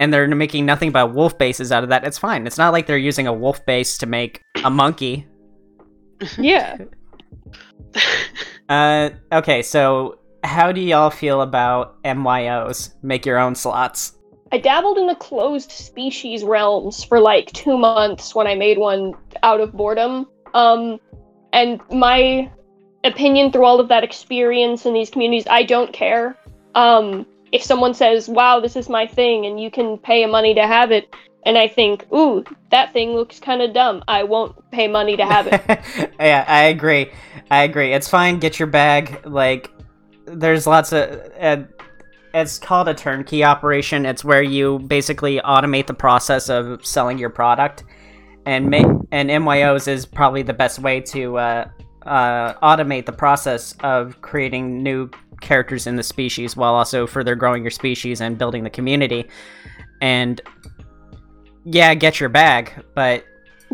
and 0.00 0.10
they're 0.10 0.26
making 0.28 0.64
nothing 0.64 0.92
but 0.92 1.12
wolf 1.12 1.36
bases 1.36 1.70
out 1.70 1.82
of 1.82 1.90
that, 1.90 2.06
it's 2.06 2.16
fine. 2.16 2.46
It's 2.46 2.56
not 2.56 2.72
like 2.72 2.86
they're 2.86 2.96
using 2.96 3.26
a 3.26 3.34
wolf 3.34 3.66
base 3.66 3.98
to 3.98 4.06
make 4.06 4.40
a 4.64 4.70
monkey. 4.70 5.26
Yeah. 6.38 6.78
Uh 8.72 9.10
okay, 9.30 9.60
so 9.60 10.18
how 10.44 10.72
do 10.72 10.80
y'all 10.80 11.10
feel 11.10 11.42
about 11.42 12.02
MYOs? 12.04 12.94
Make 13.02 13.26
your 13.26 13.38
own 13.38 13.54
slots. 13.54 14.16
I 14.50 14.56
dabbled 14.56 14.96
in 14.96 15.06
the 15.06 15.14
closed 15.14 15.70
species 15.70 16.42
realms 16.42 17.04
for 17.04 17.20
like 17.20 17.52
two 17.52 17.76
months 17.76 18.34
when 18.34 18.46
I 18.46 18.54
made 18.54 18.78
one 18.78 19.12
out 19.42 19.60
of 19.60 19.74
boredom. 19.74 20.26
Um, 20.54 20.98
and 21.52 21.82
my 21.90 22.50
opinion 23.04 23.52
through 23.52 23.66
all 23.66 23.78
of 23.78 23.88
that 23.88 24.04
experience 24.04 24.86
in 24.86 24.94
these 24.94 25.10
communities, 25.10 25.46
I 25.50 25.64
don't 25.64 25.92
care. 25.92 26.34
Um, 26.74 27.26
if 27.52 27.62
someone 27.62 27.92
says, 27.92 28.26
"Wow, 28.26 28.58
this 28.58 28.74
is 28.74 28.88
my 28.88 29.06
thing," 29.06 29.44
and 29.44 29.60
you 29.60 29.70
can 29.70 29.98
pay 29.98 30.24
money 30.24 30.54
to 30.54 30.66
have 30.66 30.90
it, 30.90 31.14
and 31.44 31.58
I 31.58 31.68
think, 31.68 32.06
"Ooh, 32.12 32.44
that 32.70 32.92
thing 32.92 33.14
looks 33.14 33.40
kind 33.40 33.62
of 33.62 33.72
dumb," 33.74 34.02
I 34.08 34.22
won't 34.22 34.70
pay 34.70 34.88
money 34.88 35.16
to 35.16 35.24
have 35.24 35.46
it. 35.46 35.62
yeah, 36.20 36.44
I 36.46 36.64
agree. 36.64 37.10
I 37.50 37.64
agree. 37.64 37.92
It's 37.92 38.08
fine. 38.08 38.38
Get 38.38 38.58
your 38.58 38.68
bag. 38.68 39.26
Like, 39.26 39.70
there's 40.26 40.66
lots 40.66 40.92
of. 40.92 41.20
Uh, 41.40 41.62
it's 42.34 42.58
called 42.58 42.88
a 42.88 42.94
turnkey 42.94 43.44
operation. 43.44 44.06
It's 44.06 44.24
where 44.24 44.42
you 44.42 44.78
basically 44.78 45.38
automate 45.40 45.86
the 45.86 45.94
process 45.94 46.48
of 46.48 46.84
selling 46.84 47.18
your 47.18 47.30
product, 47.30 47.84
and 48.46 48.68
make 48.68 48.86
and 49.10 49.28
MYOs 49.28 49.88
is 49.88 50.06
probably 50.06 50.42
the 50.42 50.54
best 50.54 50.78
way 50.78 51.00
to 51.00 51.38
uh, 51.38 51.68
uh, 52.06 52.54
automate 52.54 53.06
the 53.06 53.12
process 53.12 53.74
of 53.80 54.20
creating 54.22 54.82
new 54.82 55.10
characters 55.40 55.86
in 55.86 55.96
the 55.96 56.02
species 56.02 56.56
while 56.56 56.74
also 56.74 57.06
further 57.06 57.34
growing 57.34 57.62
your 57.62 57.70
species 57.70 58.20
and 58.20 58.38
building 58.38 58.64
the 58.64 58.70
community. 58.70 59.28
And 60.00 60.40
yeah, 61.64 61.94
get 61.94 62.20
your 62.20 62.28
bag, 62.28 62.72
but 62.94 63.24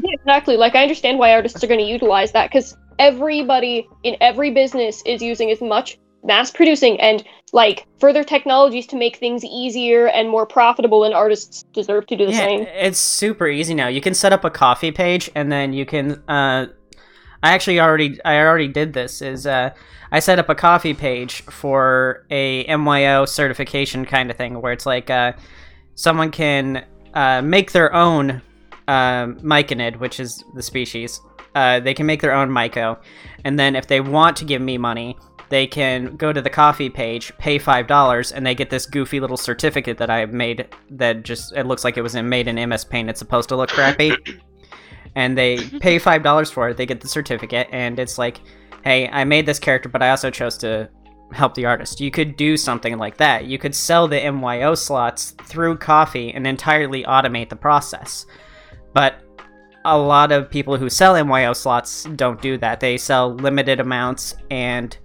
yeah, 0.03 0.15
exactly. 0.15 0.57
Like 0.57 0.75
I 0.75 0.83
understand 0.83 1.19
why 1.19 1.33
artists 1.33 1.63
are 1.63 1.67
going 1.67 1.81
to 1.81 1.87
utilize 1.87 2.33
that 2.33 2.51
because 2.51 2.77
everybody 2.99 3.89
in 4.03 4.17
every 4.21 4.51
business 4.51 5.03
is 5.07 5.23
using 5.23 5.51
as 5.51 5.61
much 5.61 5.99
mass 6.25 6.51
producing 6.51 7.01
and 7.01 7.25
like 7.53 7.87
further 7.99 8.25
technologies 8.25 8.87
to 8.89 8.97
make 8.97 9.17
things 9.17 9.45
easier 9.45 10.09
and 10.09 10.29
more 10.29 10.45
profitable 10.47 11.05
and 11.05 11.15
artists 11.15 11.65
deserve 11.73 12.07
to 12.07 12.17
do 12.17 12.27
the 12.27 12.33
yeah, 12.33 12.39
same 12.39 12.61
it's 12.75 12.99
super 12.99 13.47
easy 13.47 13.73
now 13.73 13.87
you 13.87 14.01
can 14.01 14.15
set 14.15 14.33
up 14.33 14.45
a 14.45 14.51
Ko-fi 14.51 14.91
page 14.91 15.31
and 15.37 15.51
then 15.51 15.73
you 15.73 15.87
can 15.87 16.13
uh 16.29 16.67
i 17.43 17.53
actually 17.53 17.79
already 17.79 18.21
i 18.25 18.37
already 18.39 18.67
did 18.67 18.95
this 18.95 19.23
is 19.23 19.47
uh 19.47 19.71
i 20.11 20.19
set 20.19 20.41
up 20.41 20.49
a 20.49 20.57
Ko-fi 20.57 20.93
page 20.93 21.43
for 21.43 22.27
a 22.31 22.65
myo 22.77 23.25
certification 23.25 24.05
kind 24.05 24.29
of 24.29 24.37
thing 24.37 24.61
where 24.61 24.73
it's 24.73 24.87
like 24.87 25.09
uh 25.09 25.33
someone 25.95 26.33
can 26.33 26.85
uh 27.15 27.43
make 27.43 27.73
their 27.73 27.95
own 27.95 28.43
uh, 28.87 29.27
myconid 29.43 29.99
which 29.99 30.19
is 30.19 30.43
the 30.55 30.63
species 30.63 31.21
uh, 31.55 31.81
they 31.81 31.95
can 31.95 32.07
make 32.07 32.21
their 32.21 32.35
own 32.35 32.49
myco 32.49 32.99
and 33.45 33.59
then 33.59 33.77
if 33.77 33.87
they 33.87 34.01
want 34.01 34.37
to 34.37 34.45
give 34.45 34.63
me 34.63 34.79
money 34.79 35.17
they 35.49 35.67
can 35.67 36.17
go 36.17 36.33
to 36.33 36.43
the 36.43 36.51
Ko-fi 36.51 36.89
page, 36.89 37.33
pay 37.39 37.59
five 37.59 37.87
dollars, 37.87 38.33
and 38.33 38.47
they 38.47 38.55
get 38.55 38.71
this 38.71 38.87
goofy 38.87 39.21
little 39.21 39.37
certificate 39.37 39.99
that 39.99 40.11
I 40.11 40.27
made 40.27 40.69
that 40.91 41.23
just 41.23 41.57
it 41.57 41.67
looks 41.67 41.85
like 41.85 41.97
it 41.97 42.03
was 42.03 42.15
made 42.15 42.49
in 42.49 42.69
MS 42.69 42.85
Paint. 42.85 43.09
It's 43.09 43.19
supposed 43.19 43.49
to 43.51 43.57
look 43.57 43.71
crappy, 43.71 44.13
and 45.15 45.37
they 45.39 45.59
pay 45.81 45.99
five 45.99 46.23
dollars 46.23 46.51
for 46.51 46.69
it. 46.69 46.77
They 46.77 46.87
get 46.87 47.01
the 47.01 47.09
certificate, 47.09 47.69
and 47.73 47.99
it's 47.99 48.19
like, 48.19 48.41
hey, 48.85 49.09
I 49.09 49.25
made 49.25 49.47
this 49.47 49.59
character, 49.59 49.89
but 49.89 50.03
I 50.03 50.11
also 50.11 50.31
chose 50.31 50.59
to 50.59 50.89
help 51.33 51.55
the 51.55 51.67
artist. 51.67 52.01
You 52.01 52.11
could 52.11 52.37
do 52.37 52.57
something 52.57 52.97
like 52.99 53.17
that. 53.19 53.47
You 53.47 53.59
could 53.59 53.75
sell 53.75 54.09
the 54.09 54.31
MYO 54.31 54.75
slots 54.75 55.33
through 55.43 55.77
Ko-fi 55.79 56.31
and 56.31 56.47
entirely 56.47 57.05
automate 57.05 57.49
the 57.49 57.57
process, 57.57 58.27
but 58.95 59.23
a 59.85 59.97
lot 59.97 60.33
of 60.33 60.51
people 60.51 60.77
who 60.77 60.89
sell 60.89 61.23
MYO 61.25 61.53
slots 61.53 62.05
don't 62.17 62.43
do 62.43 62.59
that. 62.59 62.81
They 62.81 62.97
sell 62.97 63.35
limited 63.35 63.81
amounts 63.81 64.35
and 64.51 64.97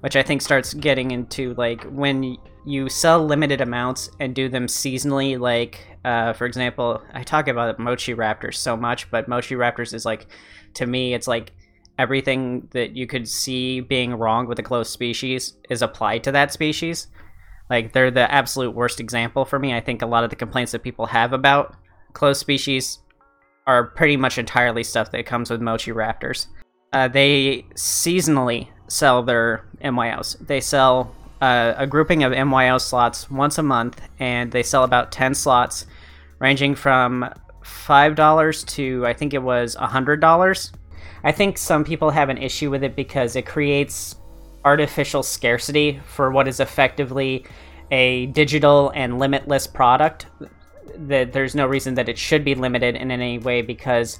which 0.00 0.16
I 0.16 0.22
think 0.22 0.42
starts 0.42 0.74
getting 0.74 1.10
into 1.10 1.54
like 1.54 1.84
when 1.84 2.36
you 2.64 2.88
sell 2.88 3.24
limited 3.24 3.60
amounts 3.60 4.10
and 4.20 4.34
do 4.34 4.48
them 4.48 4.66
seasonally. 4.66 5.38
Like, 5.38 5.96
uh, 6.04 6.34
for 6.34 6.44
example, 6.44 7.02
I 7.14 7.22
talk 7.22 7.48
about 7.48 7.78
Mochi 7.78 8.14
Raptors 8.14 8.56
so 8.56 8.76
much, 8.76 9.10
but 9.10 9.28
Mochi 9.28 9.54
Raptors 9.54 9.94
is 9.94 10.04
like, 10.04 10.26
to 10.74 10.86
me, 10.86 11.14
it's 11.14 11.26
like 11.26 11.52
everything 11.98 12.68
that 12.70 12.96
you 12.96 13.06
could 13.06 13.28
see 13.28 13.80
being 13.80 14.14
wrong 14.14 14.46
with 14.46 14.58
a 14.58 14.62
closed 14.62 14.92
species 14.92 15.54
is 15.68 15.82
applied 15.82 16.24
to 16.24 16.32
that 16.32 16.52
species. 16.52 17.08
Like, 17.68 17.92
they're 17.92 18.10
the 18.10 18.30
absolute 18.32 18.70
worst 18.70 19.00
example 19.00 19.44
for 19.44 19.58
me. 19.58 19.74
I 19.74 19.80
think 19.80 20.00
a 20.00 20.06
lot 20.06 20.24
of 20.24 20.30
the 20.30 20.36
complaints 20.36 20.72
that 20.72 20.82
people 20.82 21.06
have 21.06 21.32
about 21.32 21.76
closed 22.14 22.40
species 22.40 23.00
are 23.66 23.84
pretty 23.84 24.16
much 24.16 24.38
entirely 24.38 24.82
stuff 24.82 25.10
that 25.10 25.26
comes 25.26 25.50
with 25.50 25.60
Mochi 25.60 25.90
Raptors. 25.90 26.46
Uh, 26.92 27.08
they 27.08 27.66
seasonally 27.74 28.68
sell 28.88 29.22
their 29.22 29.66
MYOs. 29.82 30.38
They 30.46 30.60
sell 30.60 31.14
uh, 31.42 31.74
a 31.76 31.86
grouping 31.86 32.22
of 32.22 32.32
MYO 32.32 32.78
slots 32.78 33.30
once 33.30 33.58
a 33.58 33.62
month, 33.62 34.00
and 34.18 34.50
they 34.50 34.62
sell 34.62 34.84
about 34.84 35.12
10 35.12 35.34
slots, 35.34 35.84
ranging 36.38 36.74
from 36.74 37.28
$5 37.62 38.66
to 38.66 39.06
I 39.06 39.12
think 39.12 39.34
it 39.34 39.42
was 39.42 39.76
$100. 39.76 40.72
I 41.24 41.32
think 41.32 41.58
some 41.58 41.84
people 41.84 42.10
have 42.10 42.28
an 42.28 42.38
issue 42.38 42.70
with 42.70 42.84
it 42.84 42.94
because 42.94 43.36
it 43.36 43.46
creates 43.46 44.16
artificial 44.64 45.22
scarcity 45.22 46.00
for 46.06 46.30
what 46.30 46.48
is 46.48 46.60
effectively 46.60 47.44
a 47.90 48.26
digital 48.26 48.90
and 48.94 49.18
limitless 49.18 49.66
product. 49.66 50.26
That 50.96 51.32
there's 51.32 51.54
no 51.54 51.66
reason 51.66 51.94
that 51.94 52.08
it 52.08 52.18
should 52.18 52.44
be 52.44 52.54
limited 52.54 52.96
in 52.96 53.10
any 53.10 53.38
way 53.38 53.62
because 53.62 54.18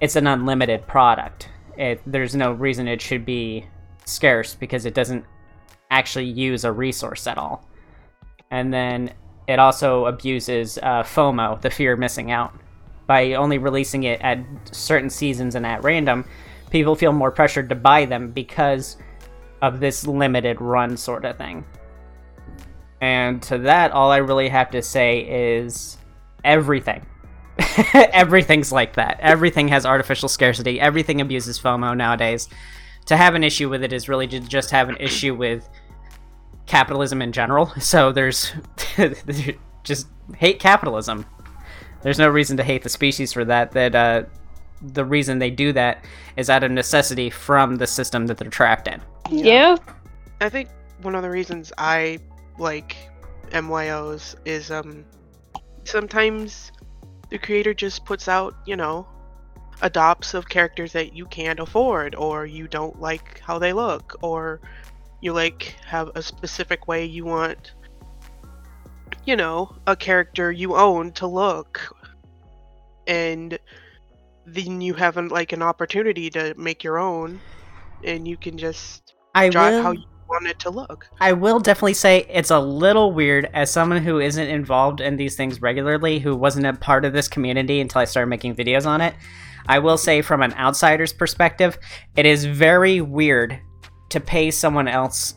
it's 0.00 0.16
an 0.16 0.26
unlimited 0.26 0.86
product 0.86 1.48
it, 1.80 2.02
there's 2.06 2.36
no 2.36 2.52
reason 2.52 2.86
it 2.86 3.00
should 3.00 3.24
be 3.24 3.66
scarce 4.04 4.54
because 4.54 4.84
it 4.84 4.94
doesn't 4.94 5.24
actually 5.90 6.26
use 6.26 6.64
a 6.64 6.72
resource 6.72 7.26
at 7.26 7.38
all. 7.38 7.66
And 8.50 8.72
then 8.72 9.14
it 9.48 9.58
also 9.58 10.04
abuses 10.04 10.78
uh, 10.78 11.02
FOMO, 11.02 11.60
the 11.60 11.70
fear 11.70 11.94
of 11.94 11.98
missing 11.98 12.30
out. 12.30 12.52
By 13.10 13.32
only 13.32 13.58
releasing 13.58 14.04
it 14.04 14.20
at 14.20 14.38
certain 14.70 15.10
seasons 15.10 15.56
and 15.56 15.66
at 15.66 15.82
random, 15.82 16.24
people 16.70 16.94
feel 16.94 17.10
more 17.10 17.32
pressured 17.32 17.68
to 17.70 17.74
buy 17.74 18.04
them 18.04 18.30
because 18.30 18.98
of 19.60 19.80
this 19.80 20.06
limited 20.06 20.60
run 20.60 20.96
sort 20.96 21.24
of 21.24 21.36
thing. 21.36 21.64
And 23.00 23.42
to 23.42 23.58
that, 23.58 23.90
all 23.90 24.12
I 24.12 24.18
really 24.18 24.48
have 24.48 24.70
to 24.70 24.80
say 24.80 25.56
is 25.58 25.98
everything 26.44 27.04
everything's 27.94 28.70
like 28.70 28.94
that. 28.94 29.18
Everything 29.18 29.66
has 29.66 29.84
artificial 29.84 30.28
scarcity. 30.28 30.80
Everything 30.80 31.20
abuses 31.20 31.58
FOMO 31.58 31.96
nowadays. 31.96 32.48
To 33.06 33.16
have 33.16 33.34
an 33.34 33.42
issue 33.42 33.68
with 33.68 33.82
it 33.82 33.92
is 33.92 34.08
really 34.08 34.28
to 34.28 34.38
just 34.38 34.70
have 34.70 34.88
an 34.88 34.96
issue 35.00 35.34
with 35.34 35.68
capitalism 36.66 37.22
in 37.22 37.32
general. 37.32 37.72
So 37.80 38.12
there's 38.12 38.52
just 39.82 40.06
hate 40.36 40.60
capitalism. 40.60 41.26
There's 42.02 42.18
no 42.18 42.28
reason 42.28 42.56
to 42.56 42.62
hate 42.62 42.82
the 42.82 42.88
species 42.88 43.32
for 43.32 43.44
that. 43.44 43.72
That 43.72 43.94
uh, 43.94 44.22
the 44.82 45.04
reason 45.04 45.38
they 45.38 45.50
do 45.50 45.72
that 45.72 46.04
is 46.36 46.48
out 46.48 46.64
of 46.64 46.70
necessity 46.70 47.30
from 47.30 47.76
the 47.76 47.86
system 47.86 48.26
that 48.26 48.38
they're 48.38 48.50
trapped 48.50 48.88
in. 48.88 49.00
Yeah. 49.30 49.76
I 50.40 50.48
think 50.48 50.68
one 51.02 51.14
of 51.14 51.22
the 51.22 51.30
reasons 51.30 51.72
I 51.76 52.18
like 52.58 52.96
MYOs 53.50 54.36
is 54.44 54.70
um 54.70 55.04
sometimes 55.84 56.72
the 57.30 57.38
creator 57.38 57.74
just 57.74 58.04
puts 58.04 58.28
out, 58.28 58.54
you 58.66 58.76
know, 58.76 59.06
adopts 59.82 60.34
of 60.34 60.48
characters 60.48 60.92
that 60.92 61.14
you 61.14 61.26
can't 61.26 61.60
afford 61.60 62.14
or 62.14 62.46
you 62.46 62.68
don't 62.68 63.00
like 63.00 63.40
how 63.40 63.58
they 63.58 63.72
look 63.72 64.16
or 64.22 64.60
you 65.20 65.32
like 65.32 65.76
have 65.86 66.10
a 66.14 66.22
specific 66.22 66.88
way 66.88 67.04
you 67.04 67.24
want 67.24 67.72
you 69.24 69.36
know 69.36 69.74
a 69.86 69.96
character 69.96 70.50
you 70.52 70.76
own 70.76 71.12
to 71.12 71.26
look 71.26 71.96
and 73.06 73.58
then 74.46 74.80
you 74.80 74.94
have 74.94 75.16
an, 75.16 75.28
like 75.28 75.52
an 75.52 75.62
opportunity 75.62 76.30
to 76.30 76.54
make 76.56 76.82
your 76.82 76.98
own 76.98 77.40
and 78.04 78.26
you 78.26 78.36
can 78.36 78.58
just 78.58 79.14
I 79.34 79.48
drive 79.48 79.74
will 79.74 79.82
how 79.82 79.92
you 79.92 80.04
want 80.28 80.46
it 80.46 80.58
to 80.60 80.70
look 80.70 81.08
I 81.20 81.32
will 81.32 81.58
definitely 81.58 81.94
say 81.94 82.26
it's 82.30 82.50
a 82.50 82.60
little 82.60 83.12
weird 83.12 83.50
as 83.52 83.70
someone 83.70 84.02
who 84.02 84.20
isn't 84.20 84.48
involved 84.48 85.00
in 85.00 85.16
these 85.16 85.36
things 85.36 85.60
regularly, 85.60 86.20
who 86.20 86.36
wasn't 86.36 86.66
a 86.66 86.72
part 86.72 87.04
of 87.04 87.12
this 87.12 87.26
community 87.28 87.80
until 87.80 88.00
I 88.00 88.04
started 88.04 88.28
making 88.28 88.54
videos 88.54 88.86
on 88.86 89.00
it. 89.00 89.14
I 89.66 89.78
will 89.78 89.98
say, 89.98 90.22
from 90.22 90.42
an 90.42 90.54
outsider's 90.54 91.12
perspective, 91.12 91.78
it 92.16 92.26
is 92.26 92.44
very 92.44 93.00
weird 93.00 93.60
to 94.10 94.20
pay 94.20 94.50
someone 94.50 94.88
else 94.88 95.34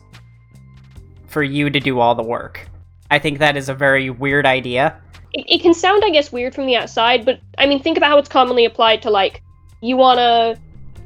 for 1.26 1.42
you 1.42 1.70
to 1.70 1.80
do 1.80 2.00
all 2.00 2.14
the 2.14 2.22
work. 2.22 2.68
I 3.14 3.20
think 3.20 3.38
that 3.38 3.56
is 3.56 3.68
a 3.68 3.74
very 3.74 4.10
weird 4.10 4.44
idea. 4.44 5.00
It, 5.32 5.46
it 5.48 5.62
can 5.62 5.72
sound, 5.72 6.02
I 6.04 6.10
guess, 6.10 6.32
weird 6.32 6.52
from 6.52 6.66
the 6.66 6.74
outside, 6.74 7.24
but 7.24 7.40
I 7.58 7.66
mean, 7.66 7.80
think 7.80 7.96
about 7.96 8.10
how 8.10 8.18
it's 8.18 8.28
commonly 8.28 8.64
applied 8.64 9.02
to 9.02 9.10
like, 9.10 9.40
you 9.80 9.96
want 9.96 10.18
to 10.18 10.58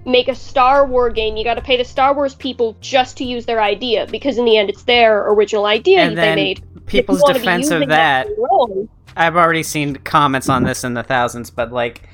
make 0.09 0.27
a 0.29 0.35
Star 0.35 0.87
Wars 0.87 1.13
game, 1.13 1.37
you 1.37 1.45
got 1.45 1.55
to 1.55 1.61
pay 1.61 1.77
the 1.77 1.85
Star 1.85 2.15
Wars 2.15 2.35
people 2.35 2.77
just 2.81 3.19
to 3.19 3.25
use 3.25 3.45
their 3.45 3.61
idea 3.61 4.07
because 4.07 4.39
in 4.39 4.47
the 4.47 4.57
end, 4.57 4.71
it's 4.71 4.85
their 4.85 5.29
original 5.31 5.67
idea 5.67 6.01
And 6.01 6.17
that 6.17 6.23
they 6.23 6.35
made. 6.35 6.87
People's 6.87 7.23
defense 7.25 7.71
of 7.71 7.87
that 7.89 8.27
own- 8.51 8.89
I've 9.15 9.37
already 9.37 9.63
seen 9.63 9.97
comments 9.97 10.49
on 10.49 10.65
this 10.65 10.85
in 10.85 10.95
the 10.95 11.03
thousands, 11.03 11.51
but 11.51 11.73
like 11.73 12.09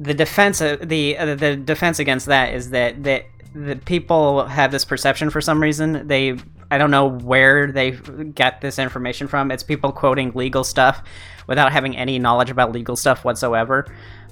the 0.00 0.14
defense 0.14 0.60
of 0.60 0.88
the 0.88 1.16
uh, 1.16 1.36
the 1.36 1.54
defense 1.54 2.00
against 2.00 2.26
that 2.26 2.54
is 2.54 2.70
that 2.70 3.04
that 3.04 3.26
the 3.54 3.76
people 3.76 4.46
have 4.46 4.72
this 4.72 4.84
perception 4.84 5.30
for 5.30 5.40
some 5.40 5.62
reason. 5.62 6.08
They 6.08 6.36
I 6.70 6.78
don't 6.78 6.90
know 6.90 7.06
where 7.08 7.72
they 7.72 7.92
get 8.34 8.60
this 8.60 8.78
information 8.78 9.26
from. 9.28 9.50
It's 9.50 9.62
people 9.62 9.90
quoting 9.92 10.32
legal 10.34 10.64
stuff 10.64 11.02
without 11.46 11.72
having 11.72 11.96
any 11.96 12.18
knowledge 12.18 12.50
about 12.50 12.72
legal 12.72 12.94
stuff 12.96 13.24
whatsoever. 13.24 13.86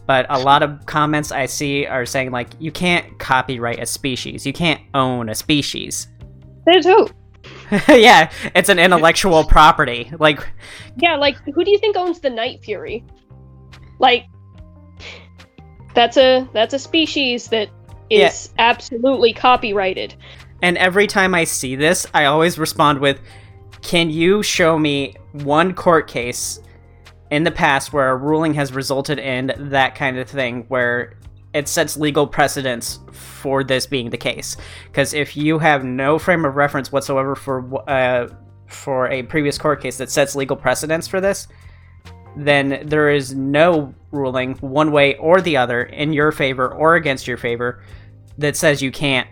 but 0.07 0.27
a 0.29 0.39
lot 0.39 0.63
of 0.63 0.87
comments 0.87 1.33
I 1.33 1.47
see 1.47 1.85
are 1.87 2.07
saying 2.07 2.31
like 2.31 2.49
you 2.61 2.71
can't 2.71 3.19
copyright 3.19 3.81
a 3.81 3.87
species, 3.87 4.47
you 4.47 4.53
can't 4.53 4.81
own 4.95 5.29
a 5.29 5.35
species. 5.35 6.07
There's 6.67 6.85
who? 6.87 7.09
yeah, 7.89 8.31
it's 8.55 8.69
an 8.69 8.79
intellectual 8.79 9.43
property. 9.45 10.13
Like, 10.21 10.47
Yeah, 10.97 11.17
like 11.17 11.37
who 11.55 11.65
do 11.65 11.71
you 11.71 11.79
think 11.79 11.97
owns 11.97 12.21
the 12.21 12.31
Night 12.31 12.63
Fury? 12.65 13.05
Like, 13.99 14.27
that's 15.95 16.17
a 16.17 16.49
that's 16.53 16.75
a 16.75 16.79
species 16.79 17.49
that 17.49 17.69
is 18.11 18.51
Yeah. 18.59 18.65
absolutely 18.71 19.33
copyrighted. 19.33 20.15
And 20.63 20.77
every 20.79 21.07
time 21.07 21.35
I 21.35 21.45
see 21.45 21.77
this, 21.77 22.07
I 22.15 22.25
always 22.25 22.59
respond 22.59 23.01
with, 23.01 23.21
"Can 23.83 24.11
you 24.11 24.43
show 24.43 24.79
me 24.79 25.15
one 25.33 25.75
court 25.75 26.09
case 26.09 26.61
in 27.31 27.45
the 27.45 27.51
past 27.51 27.93
where 27.93 28.11
a 28.11 28.17
ruling 28.17 28.55
has 28.55 28.73
resulted 28.73 29.19
in 29.19 29.53
that 29.59 29.95
kind 29.95 30.19
of 30.19 30.29
thing 30.29 30.65
where 30.69 31.15
it 31.53 31.69
sets 31.69 31.97
legal 31.97 32.27
precedence 32.27 33.01
for 33.13 33.65
this 33.65 33.87
being 33.87 34.11
the 34.11 34.17
case?" 34.17 34.57
Because 34.87 35.15
if 35.15 35.37
you 35.37 35.59
have 35.59 35.85
no 35.85 36.19
frame 36.19 36.45
of 36.45 36.57
reference 36.57 36.91
whatsoever 36.91 37.35
for 37.35 37.65
uh, 37.89 38.29
for 38.69 39.09
a 39.09 39.23
previous 39.25 39.59
court 39.59 39.81
case 39.81 39.99
that 39.99 40.11
sets 40.11 40.35
legal 40.35 40.57
precedence 40.57 41.07
for 41.07 41.21
this, 41.21 41.47
then 42.37 42.83
there 42.85 43.09
is 43.09 43.35
no 43.35 43.95
ruling 44.11 44.55
one 44.55 44.93
way 44.93 45.17
or 45.17 45.41
the 45.41 45.57
other 45.57 45.85
in 45.85 46.13
your 46.13 46.33
favor 46.33 46.69
or 46.75 46.97
against 46.97 47.27
your 47.27 47.37
favor 47.37 47.83
that 48.39 48.57
says 48.57 48.83
you 48.83 48.91
can't 48.91 49.29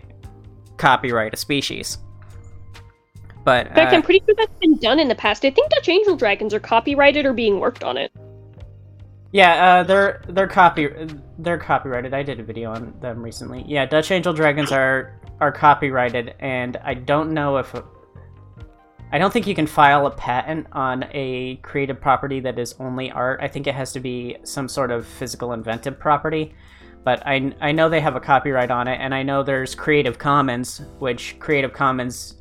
copyright 0.77 1.33
a 1.33 1.37
species. 1.37 1.97
But 3.43 3.67
In 3.67 3.73
fact, 3.75 3.93
uh, 3.93 3.95
I'm 3.97 4.01
pretty 4.01 4.23
sure 4.25 4.35
that's 4.37 4.59
been 4.59 4.77
done 4.77 4.99
in 4.99 5.07
the 5.07 5.15
past. 5.15 5.45
I 5.45 5.51
think 5.51 5.69
Dutch 5.69 5.87
Angel 5.89 6.15
Dragons 6.15 6.53
are 6.53 6.59
copyrighted 6.59 7.25
or 7.25 7.33
being 7.33 7.59
worked 7.59 7.83
on 7.83 7.97
it. 7.97 8.11
yeah, 9.31 9.79
uh, 9.79 9.83
they're 9.83 10.23
they're 10.29 10.47
copy 10.47 10.87
they're 11.39 11.57
copyrighted. 11.59 12.13
I 12.13 12.23
did 12.23 12.39
a 12.39 12.43
video 12.43 12.71
on 12.71 12.93
them 13.01 13.21
recently. 13.21 13.63
Yeah, 13.67 13.85
Dutch 13.85 14.11
Angel 14.11 14.33
Dragons 14.33 14.71
are 14.71 15.19
are 15.41 15.51
copyrighted, 15.51 16.35
and 16.39 16.77
I 16.77 16.93
don't 16.95 17.33
know 17.33 17.57
if 17.57 17.75
I 19.11 19.17
don't 19.17 19.31
think 19.31 19.45
you 19.47 19.55
can 19.55 19.67
file 19.67 20.07
a 20.07 20.11
patent 20.11 20.67
on 20.71 21.05
a 21.11 21.57
creative 21.57 22.01
property 22.01 22.39
that 22.41 22.57
is 22.57 22.75
only 22.79 23.11
art. 23.11 23.39
I 23.41 23.47
think 23.47 23.67
it 23.67 23.75
has 23.75 23.91
to 23.93 23.99
be 23.99 24.37
some 24.43 24.67
sort 24.67 24.89
of 24.91 25.05
physical 25.05 25.53
inventive 25.53 25.99
property. 25.99 26.53
But 27.05 27.25
I, 27.25 27.53
I 27.61 27.71
know 27.71 27.87
they 27.87 28.01
have 28.01 28.15
a 28.15 28.19
copyright 28.19 28.71
on 28.71 28.87
it, 28.87 28.99
and 28.99 29.13
I 29.13 29.21
know 29.21 29.43
there's 29.43 29.75
Creative 29.75 30.17
Commons, 30.17 30.81
which 30.97 31.37
Creative 31.37 31.71
Commons 31.71 32.37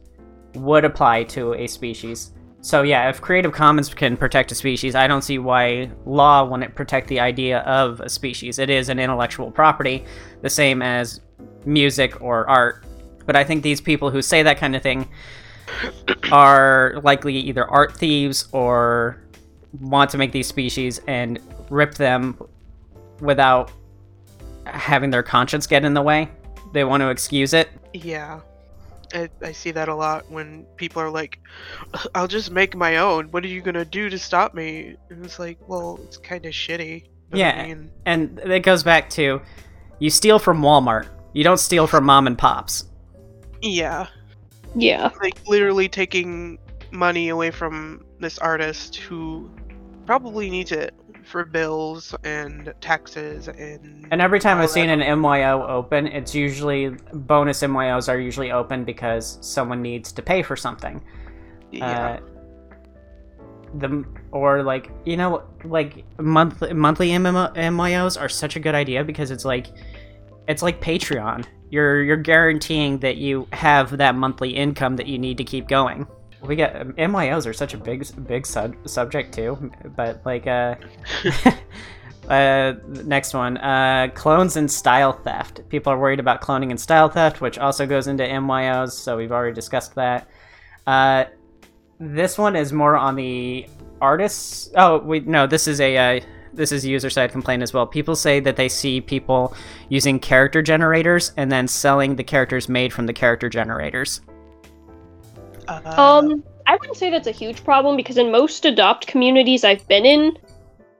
would 0.54 0.86
apply 0.86 1.24
to 1.24 1.52
a 1.52 1.66
species. 1.66 2.32
So 2.62 2.80
yeah, 2.80 3.10
if 3.10 3.20
Creative 3.20 3.52
Commons 3.52 3.92
can 3.92 4.16
protect 4.16 4.50
a 4.52 4.54
species, 4.54 4.94
I 4.94 5.06
don't 5.06 5.20
see 5.20 5.38
why 5.38 5.90
law 6.06 6.44
wouldn't 6.44 6.74
protect 6.74 7.08
the 7.08 7.20
idea 7.20 7.58
of 7.60 8.00
a 8.00 8.08
species. 8.08 8.58
It 8.58 8.70
is 8.70 8.88
an 8.88 8.98
intellectual 8.98 9.50
property, 9.50 10.06
the 10.40 10.48
same 10.48 10.80
as 10.80 11.20
music 11.66 12.22
or 12.22 12.48
art. 12.48 12.86
But 13.26 13.36
I 13.36 13.44
think 13.44 13.62
these 13.62 13.82
people 13.82 14.08
who 14.08 14.22
say 14.22 14.42
that 14.42 14.56
kind 14.56 14.74
of 14.74 14.82
thing 14.82 15.06
are 16.32 16.98
likely 17.02 17.36
either 17.36 17.66
art 17.66 17.94
thieves 17.94 18.48
or 18.52 19.22
want 19.78 20.08
to 20.12 20.16
make 20.16 20.32
these 20.32 20.46
species 20.46 21.02
and 21.06 21.38
rip 21.68 21.96
them 21.96 22.38
without 23.20 23.70
having 24.66 25.10
their 25.10 25.22
conscience 25.22 25.66
get 25.66 25.84
in 25.84 25.94
the 25.94 26.02
way. 26.02 26.30
They 26.72 26.84
want 26.84 27.00
to 27.02 27.10
excuse 27.10 27.52
it. 27.54 27.68
Yeah. 27.92 28.40
I, 29.14 29.28
I 29.42 29.52
see 29.52 29.70
that 29.70 29.88
a 29.88 29.94
lot 29.94 30.28
when 30.30 30.64
people 30.76 31.00
are 31.00 31.10
like, 31.10 31.38
I'll 32.14 32.26
just 32.26 32.50
make 32.50 32.74
my 32.74 32.96
own. 32.96 33.26
What 33.30 33.44
are 33.44 33.48
you 33.48 33.60
gonna 33.60 33.84
do 33.84 34.08
to 34.10 34.18
stop 34.18 34.54
me? 34.54 34.96
And 35.10 35.24
it's 35.24 35.38
like, 35.38 35.58
well, 35.68 36.00
it's 36.04 36.16
kind 36.16 36.44
of 36.46 36.52
shitty. 36.52 37.04
but 37.30 37.36
I 37.36 37.40
Yeah. 37.40 37.66
mean, 37.66 37.90
And 38.06 38.38
it 38.40 38.60
goes 38.64 38.82
back 38.82 39.08
to 39.10 39.40
you 40.00 40.10
steal 40.10 40.38
from 40.40 40.60
Walmart. 40.62 41.06
You 41.32 41.44
don't 41.44 41.58
steal 41.60 41.86
from 41.86 42.04
mom 42.04 42.26
and 42.26 42.36
pops. 42.36 42.84
yeah. 43.62 44.06
Yeah. 44.74 45.10
Like 45.22 45.38
literally 45.46 45.88
taking 45.88 46.58
money 46.90 47.28
away 47.28 47.52
from 47.52 48.04
this 48.18 48.38
artist 48.38 48.96
who 48.96 49.48
probably 50.06 50.50
needs 50.50 50.72
it 50.72 50.92
for 51.24 51.44
bills 51.44 52.14
and 52.24 52.72
taxes 52.80 53.48
and. 53.48 54.06
And 54.10 54.20
every 54.20 54.40
time 54.40 54.58
I've 54.58 54.70
seen 54.70 54.90
an 54.90 55.20
MYO 55.20 55.66
open, 55.66 56.06
it's 56.06 56.34
usually 56.34 56.90
bonus 57.12 57.62
MYOs 57.62 58.08
are 58.08 58.18
usually 58.20 58.52
open 58.52 58.84
because 58.84 59.38
someone 59.40 59.82
needs 59.82 60.12
to 60.12 60.22
pay 60.22 60.42
for 60.42 60.56
something. 60.56 61.02
Yeah. 61.70 62.18
Uh, 62.20 62.20
the 63.78 64.04
or 64.30 64.62
like 64.62 64.90
you 65.04 65.16
know 65.16 65.42
like 65.64 66.04
monthly 66.20 66.72
monthly 66.72 67.08
MMO, 67.08 67.54
MYOs 67.54 68.20
are 68.20 68.28
such 68.28 68.56
a 68.56 68.60
good 68.60 68.74
idea 68.74 69.02
because 69.02 69.30
it's 69.30 69.44
like 69.44 69.66
it's 70.48 70.62
like 70.62 70.80
Patreon. 70.80 71.44
You're 71.70 72.02
you're 72.02 72.16
guaranteeing 72.16 72.98
that 73.00 73.16
you 73.16 73.48
have 73.52 73.96
that 73.98 74.14
monthly 74.14 74.50
income 74.50 74.96
that 74.96 75.06
you 75.06 75.18
need 75.18 75.38
to 75.38 75.44
keep 75.44 75.68
going. 75.68 76.06
We 76.46 76.56
got 76.56 76.74
MYOs 76.74 77.46
are 77.46 77.52
such 77.52 77.74
a 77.74 77.78
big 77.78 78.06
big 78.26 78.46
sub, 78.46 78.76
subject 78.88 79.34
too, 79.34 79.70
but 79.96 80.20
like 80.24 80.46
uh 80.46 80.76
uh 82.28 82.74
next 82.86 83.34
one 83.34 83.56
uh 83.58 84.08
clones 84.14 84.56
and 84.56 84.70
style 84.70 85.12
theft. 85.12 85.62
People 85.68 85.92
are 85.92 85.98
worried 85.98 86.20
about 86.20 86.40
cloning 86.40 86.70
and 86.70 86.80
style 86.80 87.08
theft, 87.08 87.40
which 87.40 87.58
also 87.58 87.86
goes 87.86 88.06
into 88.06 88.24
MYOs, 88.24 88.92
so 88.92 89.16
we've 89.16 89.32
already 89.32 89.54
discussed 89.54 89.94
that. 89.94 90.28
Uh 90.86 91.24
this 92.00 92.36
one 92.36 92.56
is 92.56 92.72
more 92.72 92.96
on 92.96 93.14
the 93.14 93.66
artists. 94.00 94.70
Oh, 94.76 94.98
wait, 94.98 95.26
no, 95.26 95.46
this 95.46 95.66
is 95.66 95.80
a 95.80 95.96
uh, 95.96 96.20
this 96.52 96.70
is 96.70 96.84
a 96.84 96.88
user 96.88 97.10
side 97.10 97.32
complaint 97.32 97.62
as 97.62 97.72
well. 97.72 97.86
People 97.86 98.14
say 98.14 98.40
that 98.40 98.56
they 98.56 98.68
see 98.68 99.00
people 99.00 99.54
using 99.88 100.20
character 100.20 100.62
generators 100.62 101.32
and 101.36 101.50
then 101.50 101.66
selling 101.66 102.16
the 102.16 102.24
characters 102.24 102.68
made 102.68 102.92
from 102.92 103.06
the 103.06 103.12
character 103.12 103.48
generators. 103.48 104.20
Uh, 105.68 105.80
Um, 106.00 106.44
I 106.66 106.76
wouldn't 106.76 106.96
say 106.96 107.10
that's 107.10 107.26
a 107.26 107.32
huge 107.32 107.64
problem 107.64 107.96
because 107.96 108.16
in 108.16 108.30
most 108.30 108.64
adopt 108.64 109.06
communities 109.06 109.64
I've 109.64 109.86
been 109.88 110.06
in, 110.06 110.38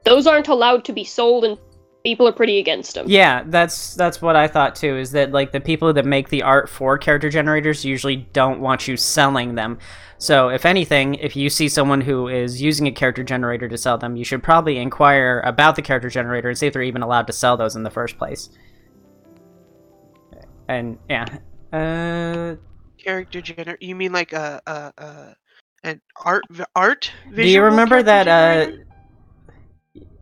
those 0.05 0.27
aren't 0.27 0.49
allowed 0.49 0.85
to 0.85 0.93
be 0.93 1.05
sold 1.05 1.45
and 1.45 1.59
people 2.05 2.29
are 2.29 2.33
pretty 2.33 2.59
against 2.59 2.95
them. 2.95 3.07
Yeah, 3.09 3.45
that's 3.47 3.95
that's 3.95 4.21
what 4.21 4.37
I 4.37 4.47
thought 4.47 4.75
too. 4.75 4.97
Is 4.97 5.11
that 5.13 5.33
like 5.33 5.53
the 5.53 5.61
people 5.61 5.93
that 5.95 6.05
make 6.05 6.29
the 6.29 6.43
art 6.43 6.69
for 6.69 6.99
character 6.99 7.31
generators 7.31 7.85
usually 7.85 8.17
don't 8.17 8.61
want 8.61 8.87
you 8.87 8.97
selling 8.97 9.55
them. 9.55 9.79
So 10.19 10.49
if 10.49 10.65
anything, 10.67 11.15
if 11.15 11.35
you 11.35 11.51
see 11.51 11.69
someone 11.69 12.01
who 12.01 12.29
is 12.29 12.61
using 12.63 12.87
a 12.87 12.93
character 12.93 13.25
generator 13.25 13.69
to 13.69 13.79
sell 13.79 13.99
them, 13.99 14.17
you 14.17 14.25
should 14.25 14.43
probably 14.43 14.77
inquire 14.79 15.43
about 15.45 15.77
the 15.77 15.83
character 15.83 16.09
generator 16.09 16.51
and 16.51 16.59
see 16.59 16.67
if 16.67 16.73
they're 16.73 16.83
even 16.83 17.03
allowed 17.03 17.27
to 17.27 17.33
sell 17.33 17.57
those 17.57 17.75
in 17.75 17.83
the 17.83 17.91
first 17.91 18.19
place. 18.19 18.51
And 20.69 20.99
yeah, 21.11 21.27
uh, 21.73 22.57
character 23.05 23.41
gener. 23.41 23.77
You 23.81 23.95
mean 23.95 24.13
like 24.13 24.33
a 24.33 24.61
a, 24.67 24.93
a 25.03 25.37
an 25.85 26.01
art 26.25 26.45
art? 26.75 27.11
do 27.35 27.47
you 27.47 27.63
remember 27.63 28.03
that? 28.03 28.27
Uh, 28.29 28.73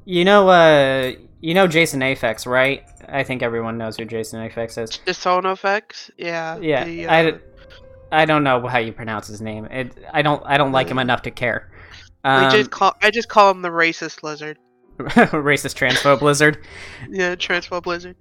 you 0.05 0.25
know, 0.25 0.49
uh, 0.49 1.13
you 1.41 1.55
know 1.55 1.67
Jason 1.67 2.01
Afex, 2.01 2.47
right? 2.47 2.85
I 3.09 3.23
think 3.23 3.43
everyone 3.43 3.79
knows 3.79 3.97
who 3.97 4.05
Jason 4.05 4.41
Afex 4.49 4.83
is. 4.83 4.99
the 5.07 5.15
sound 5.15 5.47
effects? 5.47 6.11
Yeah. 6.17 6.59
Yeah, 6.59 6.85
the, 6.85 7.07
I, 7.07 7.31
uh, 7.31 7.39
I 8.11 8.25
don't 8.25 8.43
know 8.45 8.67
how 8.67 8.79
you 8.79 8.93
pronounce 8.93 9.27
his 9.29 9.41
name. 9.41 9.67
It, 9.67 9.97
I 10.13 10.23
don't 10.23 10.43
I 10.45 10.57
don't 10.57 10.73
like 10.73 10.89
him 10.89 10.99
Uh, 10.99 11.03
enough 11.03 11.23
to 11.23 11.31
care. 11.31 11.71
I 12.25 12.47
Um, 12.47 12.51
just 12.51 12.71
call 12.71 12.95
I 13.03 13.11
just 13.11 13.29
call 13.29 13.51
him 13.51 13.63
the 13.63 13.71
racist 13.71 14.23
lizard. 14.23 14.59
racist 14.99 15.77
transphobe 15.77 16.21
lizard. 16.21 16.59
Yeah, 17.09 17.35
transphobe 17.35 17.87
lizard. 17.87 18.17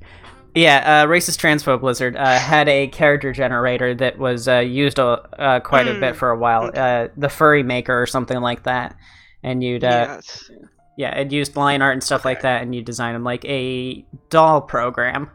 Yeah, 0.54 1.04
uh, 1.04 1.08
racist 1.08 1.40
transphobe 1.40 1.82
lizard 1.82 2.18
uh, 2.18 2.38
had 2.38 2.68
a 2.68 2.88
character 2.88 3.32
generator 3.32 3.96
that 3.96 4.18
was 4.18 4.48
uh, 4.50 4.60
used 4.60 5.00
uh, 5.00 5.22
uh, 5.40 5.60
quite 5.62 5.88
a 5.88 5.94
bit 5.94 6.14
Mm, 6.14 6.18
for 6.18 6.30
a 6.32 6.38
while. 6.38 6.70
Uh, 6.74 7.08
the 7.16 7.30
furry 7.30 7.64
maker 7.64 8.02
or 8.02 8.06
something 8.06 8.40
like 8.40 8.64
that, 8.64 8.96
and 9.44 9.64
you'd 9.64 9.84
uh, 9.86 10.08
yes. 10.10 10.52
yeah, 10.98 11.18
it 11.18 11.32
used 11.32 11.56
line 11.56 11.82
art 11.82 11.94
and 11.94 12.04
stuff 12.04 12.26
like 12.26 12.42
that, 12.42 12.62
and 12.62 12.76
you 12.76 12.82
design 12.82 13.14
them 13.14 13.24
like 13.24 13.46
a 13.46 14.06
doll 14.30 14.62
program, 14.62 15.30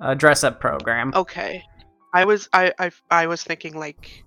a 0.00 0.14
dress 0.14 0.42
up 0.42 0.58
program. 0.58 1.12
Okay. 1.14 1.62
I 2.14 2.24
was 2.24 2.48
I 2.52 2.72
I 2.78 2.90
I 3.10 3.26
was 3.26 3.44
thinking 3.44 3.74
like 3.74 4.24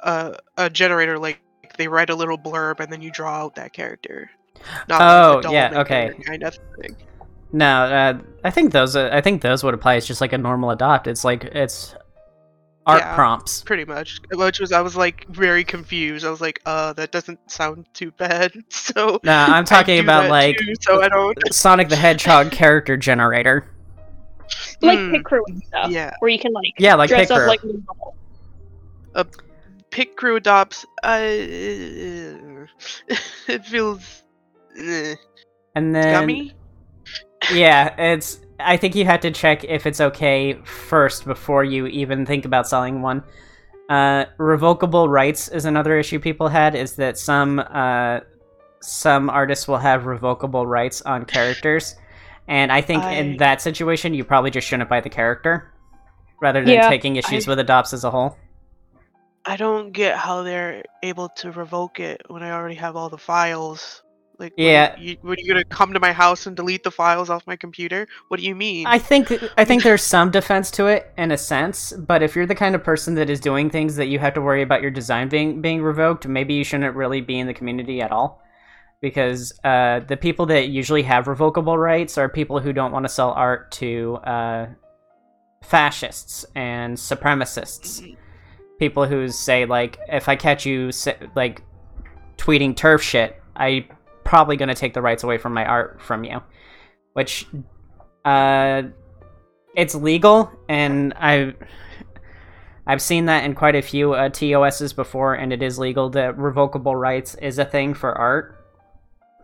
uh, 0.00 0.34
a 0.58 0.68
generator 0.68 1.18
like 1.18 1.40
they 1.78 1.86
write 1.88 2.10
a 2.10 2.14
little 2.14 2.36
blurb 2.36 2.80
and 2.80 2.92
then 2.92 3.00
you 3.00 3.10
draw 3.12 3.44
out 3.44 3.54
that 3.54 3.72
character. 3.72 4.28
Not 4.88 5.00
like 5.00 5.34
Oh, 5.34 5.38
a 5.38 5.42
doll 5.42 5.52
yeah, 5.52 5.80
okay. 5.80 6.12
Kind 6.26 6.42
of 6.42 6.58
thing. 6.80 6.96
No, 7.52 7.84
uh, 7.84 8.18
I 8.44 8.50
think 8.50 8.72
those 8.72 8.96
uh, 8.96 9.10
I 9.12 9.20
think 9.20 9.42
those 9.42 9.62
would 9.62 9.74
apply 9.74 9.96
as 9.96 10.06
just 10.06 10.20
like 10.20 10.32
a 10.32 10.38
normal 10.38 10.70
adopt. 10.70 11.06
It's 11.06 11.24
like 11.24 11.44
it's 11.44 11.94
art 12.86 13.00
Yeah. 13.02 13.14
prompts. 13.14 13.62
Pretty 13.62 13.84
much. 13.84 14.18
Which 14.32 14.58
was 14.58 14.72
I 14.72 14.80
was 14.80 14.96
like 14.96 15.26
very 15.28 15.62
confused. 15.62 16.24
I 16.24 16.30
was 16.30 16.40
like, 16.40 16.60
uh, 16.66 16.94
that 16.94 17.12
doesn't 17.12 17.38
sound 17.50 17.86
too 17.94 18.10
bad. 18.12 18.52
So 18.70 19.20
No, 19.22 19.32
I'm 19.36 19.64
talking 19.64 20.00
about 20.00 20.30
like 20.30 20.56
too, 20.56 20.72
so 20.80 21.02
I 21.02 21.08
don't. 21.08 21.38
Sonic 21.52 21.88
the 21.90 21.96
Hedgehog 21.96 22.50
character 22.52 22.96
generator. 22.96 23.66
Like 24.80 24.98
Hmm, 24.98 25.10
pit 25.12 25.24
crew 25.24 25.44
and 25.48 25.62
stuff, 25.62 25.90
Yeah. 25.90 26.14
where 26.20 26.30
you 26.30 26.38
can 26.38 26.52
like 26.52 26.72
Yeah, 26.78 26.94
like 26.94 27.08
dress 27.08 27.28
Pit 27.28 27.36
Crew. 27.36 27.44
up 27.44 27.48
like 27.48 27.62
a 27.62 29.24
doll. 29.24 29.32
Pit 29.90 30.16
crew 30.16 30.36
adopts. 30.36 30.86
Uh, 31.02 31.18
it 31.20 32.68
feels 33.66 34.22
eh, 34.78 35.14
And 35.74 35.94
then 35.94 36.12
gummy. 36.12 36.54
Yeah, 37.52 37.94
it's. 38.00 38.38
I 38.60 38.76
think 38.76 38.94
you 38.94 39.04
have 39.06 39.20
to 39.20 39.30
check 39.32 39.64
if 39.64 39.86
it's 39.86 40.00
okay 40.00 40.54
first 40.64 41.24
before 41.24 41.64
you 41.64 41.86
even 41.86 42.24
think 42.26 42.44
about 42.44 42.68
selling 42.68 43.02
one. 43.02 43.24
Uh, 43.88 44.26
revocable 44.38 45.08
rights 45.08 45.48
is 45.48 45.64
another 45.64 45.98
issue 45.98 46.18
people 46.20 46.48
had. 46.48 46.74
Is 46.74 46.94
that 46.96 47.18
some 47.18 47.58
uh, 47.58 48.20
some 48.80 49.28
artists 49.30 49.66
will 49.66 49.78
have 49.78 50.06
revocable 50.06 50.66
rights 50.66 51.02
on 51.02 51.24
characters, 51.24 51.96
and 52.48 52.70
I 52.70 52.80
think 52.80 53.02
I- 53.02 53.12
in 53.14 53.36
that 53.38 53.60
situation 53.60 54.14
you 54.14 54.24
probably 54.24 54.50
just 54.50 54.66
shouldn't 54.68 54.88
buy 54.88 55.00
the 55.00 55.10
character, 55.10 55.72
rather 56.40 56.60
than 56.64 56.74
Yeah. 56.74 56.88
taking 56.88 57.16
issues 57.16 57.48
I- 57.48 57.50
with 57.50 57.58
adopts 57.58 57.92
as 57.92 58.04
a 58.04 58.10
whole. 58.10 58.36
I 59.44 59.56
don't 59.56 59.90
get 59.90 60.16
how 60.16 60.44
they're 60.44 60.84
able 61.02 61.28
to 61.30 61.50
revoke 61.50 61.98
it 61.98 62.22
when 62.28 62.44
I 62.44 62.52
already 62.52 62.76
have 62.76 62.94
all 62.94 63.08
the 63.08 63.18
files. 63.18 64.01
Like, 64.38 64.52
what 64.52 64.64
Yeah. 64.64 64.96
you, 64.98 65.16
what, 65.22 65.38
are 65.38 65.42
you 65.42 65.48
gonna 65.52 65.64
come 65.64 65.92
to 65.92 66.00
my 66.00 66.12
house 66.12 66.46
and 66.46 66.56
delete 66.56 66.82
the 66.82 66.90
files 66.90 67.30
off 67.30 67.46
my 67.46 67.56
computer? 67.56 68.08
What 68.28 68.40
do 68.40 68.46
you 68.46 68.54
mean? 68.54 68.86
I 68.86 68.98
think 68.98 69.32
I 69.56 69.64
think 69.64 69.82
there's 69.82 70.02
some 70.02 70.30
defense 70.30 70.70
to 70.72 70.86
it 70.86 71.12
in 71.16 71.30
a 71.30 71.38
sense, 71.38 71.92
but 71.92 72.22
if 72.22 72.34
you're 72.34 72.46
the 72.46 72.54
kind 72.54 72.74
of 72.74 72.82
person 72.82 73.14
that 73.16 73.30
is 73.30 73.40
doing 73.40 73.70
things 73.70 73.96
that 73.96 74.06
you 74.06 74.18
have 74.18 74.34
to 74.34 74.40
worry 74.40 74.62
about 74.62 74.82
your 74.82 74.90
design 74.90 75.28
being 75.28 75.60
being 75.60 75.82
revoked, 75.82 76.26
maybe 76.26 76.54
you 76.54 76.64
shouldn't 76.64 76.96
really 76.96 77.20
be 77.20 77.38
in 77.38 77.46
the 77.46 77.54
community 77.54 78.00
at 78.00 78.10
all. 78.10 78.42
Because 79.00 79.52
uh, 79.64 80.00
the 80.00 80.16
people 80.16 80.46
that 80.46 80.68
usually 80.68 81.02
have 81.02 81.26
revocable 81.26 81.76
rights 81.76 82.16
are 82.18 82.28
people 82.28 82.60
who 82.60 82.72
don't 82.72 82.92
want 82.92 83.04
to 83.04 83.08
sell 83.08 83.32
art 83.32 83.72
to 83.72 84.14
uh, 84.22 84.66
fascists 85.62 86.44
and 86.54 86.96
supremacists. 86.96 88.16
People 88.78 89.06
who 89.06 89.28
say 89.28 89.64
like, 89.64 89.98
if 90.08 90.28
I 90.28 90.36
catch 90.36 90.64
you 90.66 90.90
like 91.34 91.62
tweeting 92.36 92.74
TERF 92.74 93.00
shit, 93.00 93.42
I 93.56 93.88
probably 94.24 94.56
gonna 94.56 94.74
take 94.74 94.94
the 94.94 95.02
rights 95.02 95.22
away 95.24 95.38
from 95.38 95.54
my 95.54 95.64
art 95.64 96.00
from 96.00 96.24
you, 96.24 96.42
which 97.12 97.46
uh, 98.24 98.82
it's 99.76 99.94
legal, 99.94 100.50
and 100.68 101.12
I've 101.14 101.54
I've 102.86 103.02
seen 103.02 103.26
that 103.26 103.44
in 103.44 103.54
quite 103.54 103.76
a 103.76 103.82
few 103.82 104.14
uh, 104.14 104.28
TOSs 104.28 104.92
before, 104.92 105.34
and 105.34 105.52
it 105.52 105.62
is 105.62 105.78
legal. 105.78 106.10
that 106.10 106.36
revocable 106.36 106.96
rights 106.96 107.34
is 107.36 107.58
a 107.58 107.64
thing 107.64 107.94
for 107.94 108.16
art, 108.16 108.58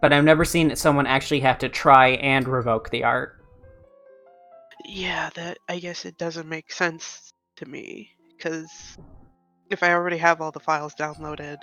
but 0.01 0.13
I've 0.13 0.25
never 0.25 0.45
seen 0.45 0.75
someone 0.77 1.07
actually 1.07 1.41
have 1.41 1.59
to 1.59 1.69
try 1.69 2.11
and 2.11 2.49
revoke 2.49 2.91
the 2.91 3.05
art. 3.05 3.37
yeah, 4.85 5.31
that 5.35 5.59
I 5.69 5.79
guess 5.79 6.05
it 6.05 6.19
doesn't 6.19 6.49
make 6.49 6.73
sense 6.73 7.33
to 7.57 7.67
me 7.67 8.11
because 8.37 8.71
if 9.71 9.83
I 9.83 9.93
already 9.93 10.19
have 10.19 10.41
all 10.41 10.51
the 10.53 10.61
files 10.61 10.95
downloaded, 10.95 11.59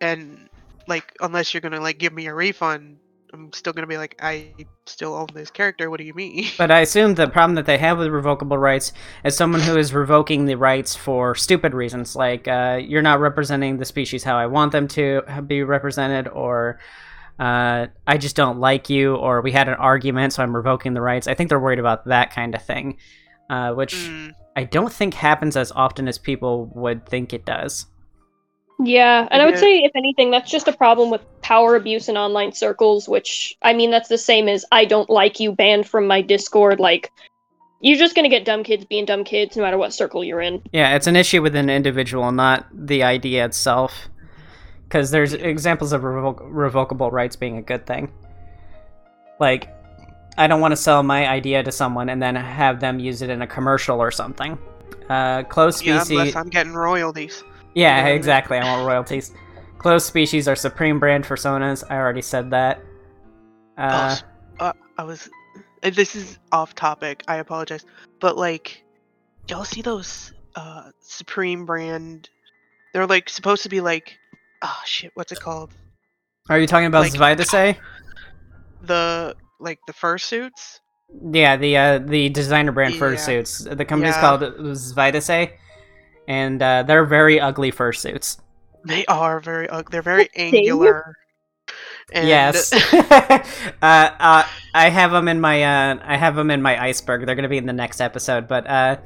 and 0.00 0.48
like 0.88 1.14
unless 1.20 1.52
you're 1.54 1.60
gonna 1.60 1.80
like 1.80 1.98
give 1.98 2.12
me 2.12 2.26
a 2.26 2.34
refund, 2.34 2.98
I'm 3.32 3.52
still 3.52 3.72
gonna 3.72 3.86
be 3.86 3.98
like, 3.98 4.16
I 4.20 4.54
still 4.86 5.14
own 5.14 5.28
this 5.34 5.50
character. 5.50 5.90
What 5.90 5.98
do 5.98 6.04
you 6.04 6.14
mean? 6.14 6.46
But 6.58 6.70
I 6.70 6.80
assume 6.80 7.14
the 7.14 7.28
problem 7.28 7.54
that 7.56 7.66
they 7.66 7.78
have 7.78 7.98
with 7.98 8.08
revocable 8.08 8.58
rights 8.58 8.92
is 9.24 9.36
someone 9.36 9.60
who 9.60 9.76
is 9.76 9.92
revoking 9.92 10.46
the 10.46 10.56
rights 10.56 10.94
for 10.94 11.34
stupid 11.34 11.74
reasons, 11.74 12.16
like 12.16 12.48
uh, 12.48 12.80
you're 12.82 13.02
not 13.02 13.20
representing 13.20 13.78
the 13.78 13.84
species 13.84 14.24
how 14.24 14.36
I 14.36 14.46
want 14.46 14.72
them 14.72 14.88
to 14.88 15.22
be 15.46 15.62
represented, 15.62 16.28
or 16.28 16.78
uh, 17.38 17.86
I 18.06 18.16
just 18.18 18.36
don't 18.36 18.58
like 18.60 18.88
you, 18.88 19.16
or 19.16 19.42
we 19.42 19.52
had 19.52 19.68
an 19.68 19.74
argument, 19.74 20.32
so 20.32 20.42
I'm 20.42 20.56
revoking 20.56 20.94
the 20.94 21.02
rights. 21.02 21.26
I 21.28 21.34
think 21.34 21.50
they're 21.50 21.60
worried 21.60 21.78
about 21.78 22.06
that 22.06 22.32
kind 22.32 22.54
of 22.54 22.62
thing, 22.62 22.96
uh, 23.50 23.72
which 23.74 23.94
Mm, 23.94 24.32
I 24.56 24.64
don't 24.64 24.92
think 24.92 25.14
happens 25.14 25.56
as 25.56 25.70
often 25.72 26.08
as 26.08 26.18
people 26.18 26.70
would 26.74 27.06
think 27.06 27.34
it 27.34 27.44
does. 27.44 27.86
Yeah, 28.78 29.26
and 29.30 29.40
I 29.40 29.46
would 29.46 29.58
say, 29.58 29.78
if 29.78 29.92
anything, 29.94 30.30
that's 30.30 30.50
just 30.50 30.68
a 30.68 30.72
problem 30.72 31.10
with 31.10 31.22
power 31.40 31.76
abuse 31.76 32.08
in 32.08 32.16
online 32.16 32.52
circles, 32.52 33.08
which, 33.08 33.56
I 33.62 33.72
mean, 33.72 33.90
that's 33.90 34.08
the 34.08 34.18
same 34.18 34.48
as 34.48 34.66
I 34.70 34.84
don't 34.84 35.08
like 35.08 35.40
you 35.40 35.52
banned 35.52 35.88
from 35.88 36.06
my 36.06 36.20
Discord. 36.20 36.78
Like, 36.78 37.10
you're 37.80 37.96
just 37.96 38.14
gonna 38.14 38.28
get 38.28 38.44
dumb 38.44 38.64
kids 38.64 38.84
being 38.84 39.06
dumb 39.06 39.24
kids 39.24 39.56
no 39.56 39.62
matter 39.62 39.78
what 39.78 39.94
circle 39.94 40.22
you're 40.22 40.42
in. 40.42 40.62
Yeah, 40.72 40.94
it's 40.94 41.06
an 41.06 41.16
issue 41.16 41.40
with 41.40 41.56
an 41.56 41.70
individual, 41.70 42.30
not 42.32 42.66
the 42.72 43.02
idea 43.02 43.46
itself. 43.46 44.08
Because 44.84 45.10
there's 45.10 45.32
examples 45.32 45.92
of 45.92 46.02
revoc- 46.02 46.40
revocable 46.42 47.10
rights 47.10 47.34
being 47.34 47.56
a 47.56 47.62
good 47.62 47.86
thing. 47.86 48.12
Like, 49.40 49.68
I 50.38 50.46
don't 50.46 50.60
want 50.60 50.72
to 50.72 50.76
sell 50.76 51.02
my 51.02 51.26
idea 51.28 51.62
to 51.62 51.72
someone 51.72 52.08
and 52.08 52.22
then 52.22 52.36
have 52.36 52.80
them 52.80 53.00
use 53.00 53.22
it 53.22 53.30
in 53.30 53.42
a 53.42 53.46
commercial 53.46 54.00
or 54.00 54.10
something. 54.10 54.58
Uh, 55.08 55.42
closed 55.44 55.84
yeah, 55.84 56.00
species. 56.00 56.10
unless 56.10 56.36
I'm 56.36 56.50
getting 56.50 56.74
royalties. 56.74 57.42
Yeah, 57.76 58.06
Yeah. 58.08 58.14
exactly. 58.14 58.56
I 58.58 58.64
want 58.64 58.88
royalties. 58.88 59.32
Closed 59.78 60.06
species 60.06 60.48
are 60.48 60.56
supreme 60.56 60.98
brand 60.98 61.24
personas. 61.24 61.84
I 61.90 61.96
already 61.96 62.22
said 62.22 62.50
that. 62.50 62.80
Oh, 63.78 63.82
Uh, 63.82 64.06
s- 64.10 64.24
uh, 64.58 64.72
I 64.98 65.04
was. 65.04 65.28
This 65.82 66.16
is 66.16 66.38
off 66.50 66.74
topic. 66.74 67.22
I 67.28 67.36
apologize, 67.36 67.84
but 68.18 68.36
like, 68.36 68.82
y'all 69.48 69.64
see 69.64 69.82
those 69.82 70.32
uh 70.56 70.90
Supreme 71.00 71.66
brand? 71.66 72.30
They're 72.94 73.06
like 73.06 73.28
supposed 73.28 73.62
to 73.64 73.68
be 73.68 73.80
like, 73.82 74.16
oh 74.62 74.80
shit, 74.86 75.10
what's 75.14 75.30
it 75.32 75.40
called? 75.40 75.70
are 76.48 76.58
you 76.58 76.66
talking 76.66 76.86
about 76.86 77.00
like-? 77.02 77.12
The 78.82 79.36
like 79.60 79.78
the 79.86 79.92
fursuits. 79.92 80.80
Yeah, 81.30 81.56
the 81.56 81.76
uh, 81.76 81.98
the 81.98 82.30
designer 82.30 82.72
brand 82.72 82.94
Yeah. 82.94 83.00
fursuits. 83.00 83.76
The 83.76 83.84
company's 83.84 84.14
Yeah. 84.14 84.20
called 84.20 84.40
Zweitisich, 84.40 85.52
and 86.28 86.62
uh, 86.62 86.82
they're 86.82 87.04
very 87.04 87.40
ugly 87.40 87.72
fursuits. 87.72 88.38
They 88.84 89.04
are 89.06 89.40
very 89.40 89.68
ugly. 89.68 89.90
They're 89.90 90.02
very 90.02 90.28
angular. 90.36 91.14
And 92.12 92.28
Yes. 92.28 92.72
uh, 92.94 93.72
uh, 93.82 94.46
I 94.74 94.88
have 94.88 95.10
them 95.10 95.26
in 95.26 95.40
my 95.40 95.62
uh, 95.62 95.98
I 96.04 96.16
have 96.16 96.36
them 96.36 96.50
in 96.50 96.62
my 96.62 96.80
iceberg. 96.80 97.26
They're 97.26 97.34
gonna 97.34 97.48
be 97.48 97.58
in 97.58 97.66
the 97.66 97.72
next 97.72 98.00
episode. 98.00 98.46
But 98.46 98.66
uh, 98.68 98.96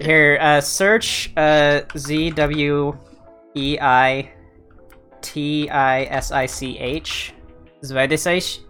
here, 0.00 0.38
uh, 0.40 0.60
search 0.60 1.32
uh, 1.36 1.82
Z 1.96 2.30
W 2.30 2.98
E 3.54 3.78
I 3.80 4.32
T 5.20 5.70
I 5.70 6.02
S 6.04 6.32
I 6.32 6.46
C 6.46 6.78
H 6.78 7.34
Zweitisich. 7.82 8.60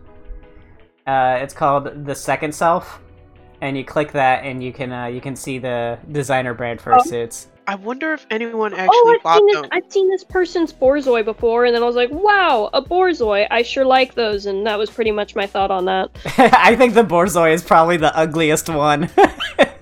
Uh, 1.06 1.38
it's 1.40 1.54
called 1.54 2.04
the 2.04 2.14
second 2.14 2.54
self, 2.54 3.00
and 3.62 3.78
you 3.78 3.84
click 3.84 4.12
that, 4.12 4.44
and 4.44 4.62
you 4.62 4.72
can 4.72 4.92
uh, 4.92 5.06
you 5.06 5.20
can 5.22 5.36
see 5.36 5.56
the 5.58 5.98
designer 6.10 6.52
brand 6.52 6.80
fursuits. 6.80 7.46
I 7.64 7.76
wonder 7.76 8.12
if 8.12 8.26
anyone 8.28 8.74
actually 8.74 8.88
oh, 8.90 9.14
I've 9.16 9.22
bought 9.22 9.38
seen 9.38 9.46
this. 9.46 9.62
I've 9.70 9.92
seen 9.92 10.10
this 10.10 10.24
person's 10.24 10.72
Borzoi 10.72 11.24
before, 11.24 11.64
and 11.64 11.74
then 11.74 11.82
I 11.82 11.86
was 11.86 11.94
like, 11.94 12.10
"Wow, 12.10 12.70
a 12.74 12.82
Borzoi! 12.82 13.46
I 13.50 13.62
sure 13.62 13.84
like 13.84 14.14
those." 14.14 14.46
And 14.46 14.66
that 14.66 14.78
was 14.78 14.90
pretty 14.90 15.12
much 15.12 15.36
my 15.36 15.46
thought 15.46 15.70
on 15.70 15.84
that. 15.84 16.10
I 16.36 16.74
think 16.74 16.94
the 16.94 17.04
Borzoi 17.04 17.52
is 17.54 17.62
probably 17.62 17.96
the 17.96 18.14
ugliest 18.18 18.68
one. 18.68 19.08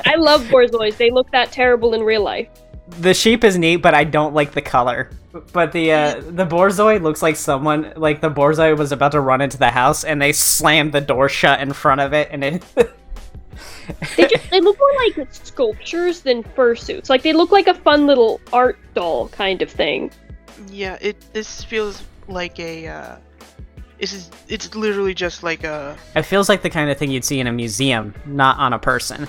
I 0.05 0.15
love 0.19 0.43
Borzois; 0.45 0.97
they 0.99 1.11
look 1.11 1.31
that 1.33 1.51
terrible 1.51 1.95
in 1.95 2.03
real 2.03 2.23
life. 2.23 2.49
the 2.99 3.15
sheep 3.15 3.45
is 3.45 3.57
neat, 3.57 3.77
but 3.77 3.95
I 3.95 4.05
don't 4.05 4.35
like 4.35 4.53
the 4.53 4.63
color. 4.63 5.11
But 5.53 5.73
the 5.73 5.93
uh, 5.93 6.21
the 6.27 6.45
Borzoi 6.45 7.01
looks 7.01 7.23
like 7.23 7.37
someone 7.37 7.93
like 7.97 8.21
the 8.21 8.31
Borzoi 8.31 8.77
was 8.77 8.93
about 8.93 9.13
to 9.13 9.21
run 9.21 9.41
into 9.41 9.57
the 9.57 9.71
house 9.71 10.05
and 10.05 10.21
they 10.21 10.33
slammed 10.33 10.93
the 10.93 11.01
door 11.01 11.29
shut 11.29 11.61
in 11.61 11.73
front 11.73 12.01
of 12.01 12.13
it 12.13 12.29
and 12.33 12.45
it 12.45 12.65
They 14.17 14.27
just 14.27 14.51
they 14.51 14.61
look 14.61 14.79
more 14.79 14.93
like 14.97 15.33
sculptures 15.33 16.21
than 16.21 16.43
fursuits. 16.43 17.09
Like 17.09 17.23
they 17.23 17.33
look 17.33 17.51
like 17.51 17.67
a 17.67 17.75
fun 17.75 18.07
little 18.07 18.41
art 18.53 18.79
doll 18.95 19.29
kind 19.29 19.63
of 19.63 19.71
thing. 19.71 20.11
Yeah, 20.69 20.99
it. 21.01 21.17
This 21.33 21.65
feels 21.65 22.03
like 22.29 22.59
a. 22.59 22.87
Uh, 22.87 23.17
this 23.99 24.13
is. 24.13 24.31
It's 24.49 24.75
literally 24.75 25.15
just 25.15 25.43
like 25.43 25.65
a. 25.65 25.97
it 26.15 26.23
feels 26.23 26.49
like 26.49 26.63
the 26.63 26.71
kind 26.71 26.91
of 26.91 26.99
thing 26.99 27.11
you'd 27.11 27.25
see 27.25 27.41
in 27.41 27.47
a 27.47 27.53
museum, 27.53 28.15
not 28.27 28.59
on 28.59 28.73
a 28.73 28.79
person. 28.79 29.27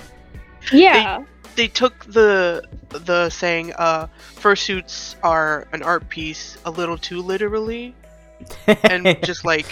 Yeah. 0.72 1.24
They 1.54 1.68
took 1.68 2.04
the 2.06 2.62
the 2.88 3.28
saying 3.28 3.72
uh 3.74 4.06
fursuits 4.36 5.16
are 5.22 5.66
an 5.72 5.82
art 5.82 6.08
piece 6.08 6.56
a 6.64 6.70
little 6.70 6.96
too 6.96 7.20
literally 7.20 7.94
and 8.66 9.18
just 9.22 9.44
like 9.44 9.66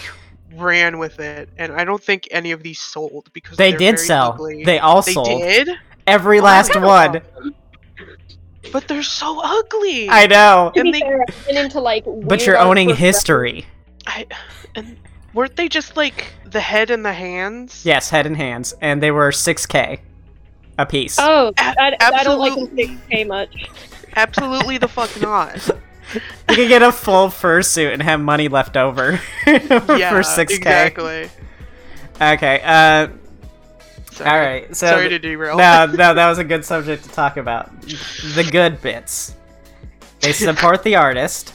ran 0.57 0.99
with 0.99 1.21
it 1.21 1.49
and 1.59 1.73
I 1.73 1.85
don't 1.85 2.03
think 2.03 2.27
any 2.31 2.51
of 2.53 2.63
these 2.63 2.81
sold 2.81 3.29
because 3.33 3.57
they 3.57 3.71
did 3.73 3.97
very 3.97 4.07
sell. 4.07 4.33
ugly. 4.33 4.65
They 4.65 4.79
all 4.79 5.03
They 5.03 5.13
sold. 5.13 5.27
did, 5.41 5.71
Every 6.07 6.41
Oh, 6.41 6.43
last 6.45 6.75
one. 6.81 7.23
but 8.73 8.89
they're 8.89 9.03
so 9.03 9.41
ugly. 9.43 10.09
I 10.09 10.27
know. 10.27 10.73
And 10.75 10.85
be 10.85 10.93
they- 10.93 11.01
fair, 11.01 11.25
into 11.49 11.81
like. 11.81 12.05
But 12.07 12.47
you're 12.47 12.59
owning 12.59 12.95
history. 12.97 13.67
I 14.07 14.27
and 14.75 14.97
weren't 15.35 15.57
they 15.57 15.69
just 15.69 15.97
like 15.97 16.33
the 16.47 16.61
head 16.61 16.91
and 16.91 17.05
the 17.05 17.13
hands? 17.13 17.85
Yes, 17.85 18.11
head 18.11 18.27
and 18.27 18.37
hands, 18.37 18.75
and 18.81 19.03
they 19.03 19.11
were 19.11 19.31
6k 19.31 20.01
a 20.79 20.87
piece. 20.87 21.17
Oh, 21.21 21.53
A- 21.59 21.63
I, 21.81 21.97
I 22.01 22.25
don't 22.25 22.39
like 22.39 22.55
6k 22.55 23.27
much. 23.27 23.69
Absolutely 24.17 24.79
the 24.79 24.89
fuck 24.89 25.11
not. 25.21 25.69
You 26.15 26.57
could 26.57 26.69
get 26.69 26.83
a 26.83 26.93
full 26.93 27.29
fursuit 27.29 27.93
and 27.93 28.03
have 28.03 28.21
money 28.21 28.49
left 28.49 28.77
over 28.77 29.21
yeah, 29.47 29.59
for 30.11 30.21
6k. 30.21 30.51
exactly. 30.51 31.31
Okay. 32.21 32.61
Uh, 32.65 33.09
Sorry. 34.13 34.31
all 34.31 34.39
right. 34.39 34.77
So 34.77 34.87
Sorry 34.89 35.09
to 35.09 35.19
derail. 35.19 35.57
no, 35.57 35.87
no, 35.95 36.15
that 36.15 36.29
was 36.29 36.39
a 36.39 36.45
good 36.45 36.65
subject 36.65 37.05
to 37.05 37.11
talk 37.11 37.37
about. 37.37 37.71
The 37.83 38.47
good 38.51 38.81
bits. 38.83 39.35
They 40.21 40.33
support 40.33 40.83
the 40.83 40.97
artist. 40.97 41.55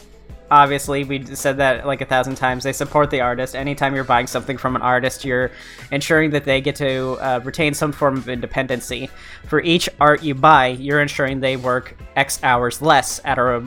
obviously 0.50 1.04
we 1.04 1.24
said 1.36 1.58
that 1.58 1.86
like 1.86 2.02
a 2.02 2.06
thousand 2.06 2.36
times 2.36 2.64
they 2.64 2.72
support 2.74 3.10
the 3.12 3.20
artist 3.22 3.56
anytime 3.56 3.94
you're 3.96 4.04
buying 4.04 4.28
something 4.28 4.58
from 4.58 4.76
an 4.76 4.82
artist 4.82 5.26
you're 5.26 5.52
ensuring 5.92 6.30
that 6.32 6.46
they 6.46 6.62
get 6.62 6.76
to 6.76 7.14
uh, 7.20 7.40
retain 7.44 7.74
some 7.74 7.92
form 7.92 8.16
of 8.18 8.30
independency 8.30 9.10
for 9.48 9.60
each 9.62 9.90
art 10.00 10.22
you 10.24 10.34
buy 10.36 10.68
you're 10.68 11.02
ensuring 11.02 11.40
they 11.40 11.58
work 11.58 11.96
x 12.16 12.40
hours 12.44 12.80
less 12.82 13.20
at 13.26 13.38
a 13.40 13.64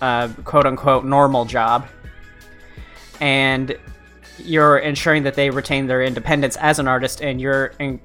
uh, 0.00 0.28
quote 0.44 0.66
unquote 0.66 1.04
normal 1.04 1.44
job 1.44 1.86
and 3.20 3.76
you're 4.38 4.78
ensuring 4.78 5.22
that 5.24 5.34
they 5.34 5.50
retain 5.50 5.86
their 5.86 6.02
independence 6.02 6.56
as 6.56 6.78
an 6.78 6.88
artist 6.88 7.20
and 7.20 7.40
you're 7.40 7.66
in- 7.78 8.00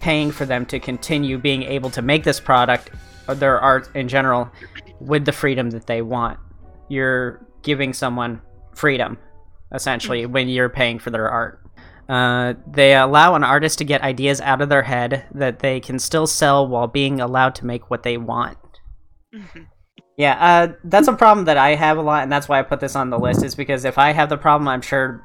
paying 0.00 0.30
for 0.30 0.44
them 0.44 0.66
to 0.66 0.78
continue 0.80 1.38
being 1.38 1.62
able 1.62 1.90
to 1.90 2.02
make 2.02 2.24
this 2.24 2.40
product 2.40 2.90
or 3.28 3.34
their 3.34 3.60
art 3.60 3.88
in 3.94 4.08
general 4.08 4.50
with 5.00 5.24
the 5.24 5.32
freedom 5.32 5.70
that 5.70 5.86
they 5.86 6.02
want. 6.02 6.38
You're 6.88 7.44
giving 7.62 7.92
someone 7.92 8.40
freedom 8.74 9.18
essentially 9.72 10.26
when 10.26 10.48
you're 10.48 10.68
paying 10.68 10.98
for 10.98 11.10
their 11.10 11.28
art. 11.28 11.60
Uh, 12.08 12.54
they 12.66 12.94
allow 12.96 13.34
an 13.34 13.44
artist 13.44 13.78
to 13.78 13.84
get 13.84 14.00
ideas 14.02 14.40
out 14.40 14.62
of 14.62 14.70
their 14.70 14.82
head 14.82 15.26
that 15.34 15.58
they 15.58 15.78
can 15.78 15.98
still 15.98 16.26
sell 16.26 16.66
while 16.66 16.86
being 16.86 17.20
allowed 17.20 17.54
to 17.56 17.66
make 17.66 17.90
what 17.90 18.02
they 18.02 18.16
want. 18.16 18.56
Mhm. 19.34 19.66
Yeah, 20.18 20.32
uh, 20.44 20.72
that's 20.82 21.06
a 21.06 21.12
problem 21.12 21.44
that 21.44 21.56
I 21.56 21.76
have 21.76 21.96
a 21.96 22.02
lot, 22.02 22.24
and 22.24 22.32
that's 22.32 22.48
why 22.48 22.58
I 22.58 22.62
put 22.62 22.80
this 22.80 22.96
on 22.96 23.08
the 23.08 23.18
list. 23.18 23.44
Is 23.44 23.54
because 23.54 23.84
if 23.84 23.98
I 23.98 24.10
have 24.10 24.28
the 24.28 24.36
problem, 24.36 24.66
I'm 24.66 24.82
sure 24.82 25.24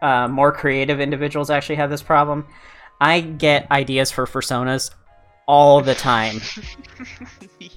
uh, 0.00 0.28
more 0.28 0.52
creative 0.52 1.00
individuals 1.00 1.50
actually 1.50 1.74
have 1.74 1.90
this 1.90 2.02
problem. 2.02 2.46
I 3.00 3.20
get 3.20 3.68
ideas 3.72 4.12
for 4.12 4.26
personas 4.26 4.92
all 5.48 5.82
the 5.82 5.94
time. 5.94 6.40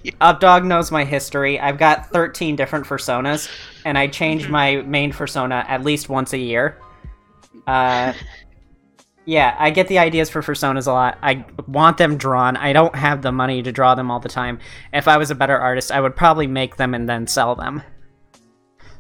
Yeah. 0.03 0.13
Updog 0.21 0.65
knows 0.65 0.89
my 0.89 1.03
history. 1.03 1.59
I've 1.59 1.77
got 1.77 2.09
13 2.11 2.55
different 2.55 2.85
personas, 2.85 3.49
and 3.85 3.97
I 3.97 4.07
change 4.07 4.47
my 4.49 4.77
main 4.77 5.11
persona 5.11 5.63
at 5.67 5.83
least 5.83 6.09
once 6.09 6.33
a 6.33 6.37
year. 6.39 6.79
Uh, 7.67 8.13
yeah, 9.31 9.55
I 9.57 9.69
get 9.69 9.87
the 9.87 9.97
ideas 9.97 10.29
for 10.29 10.41
personas 10.41 10.87
a 10.87 10.91
lot. 10.91 11.17
I 11.21 11.45
want 11.65 11.97
them 11.97 12.17
drawn. 12.17 12.57
I 12.57 12.73
don't 12.73 12.93
have 12.93 13.21
the 13.21 13.31
money 13.31 13.63
to 13.63 13.71
draw 13.71 13.95
them 13.95 14.11
all 14.11 14.19
the 14.19 14.27
time. 14.27 14.59
If 14.91 15.07
I 15.07 15.15
was 15.15 15.31
a 15.31 15.35
better 15.35 15.57
artist, 15.57 15.89
I 15.89 16.01
would 16.01 16.17
probably 16.17 16.47
make 16.47 16.75
them 16.75 16.93
and 16.93 17.07
then 17.07 17.27
sell 17.27 17.55
them. 17.55 17.81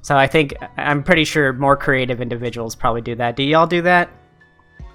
So 0.01 0.15
I 0.15 0.27
think 0.27 0.53
I'm 0.77 1.03
pretty 1.03 1.25
sure 1.25 1.51
more 1.51 1.75
creative 1.75 2.21
individuals 2.21 2.77
probably 2.77 3.01
do 3.01 3.13
that. 3.15 3.35
Do 3.35 3.43
y'all 3.43 3.67
do 3.67 3.81
that? 3.81 4.09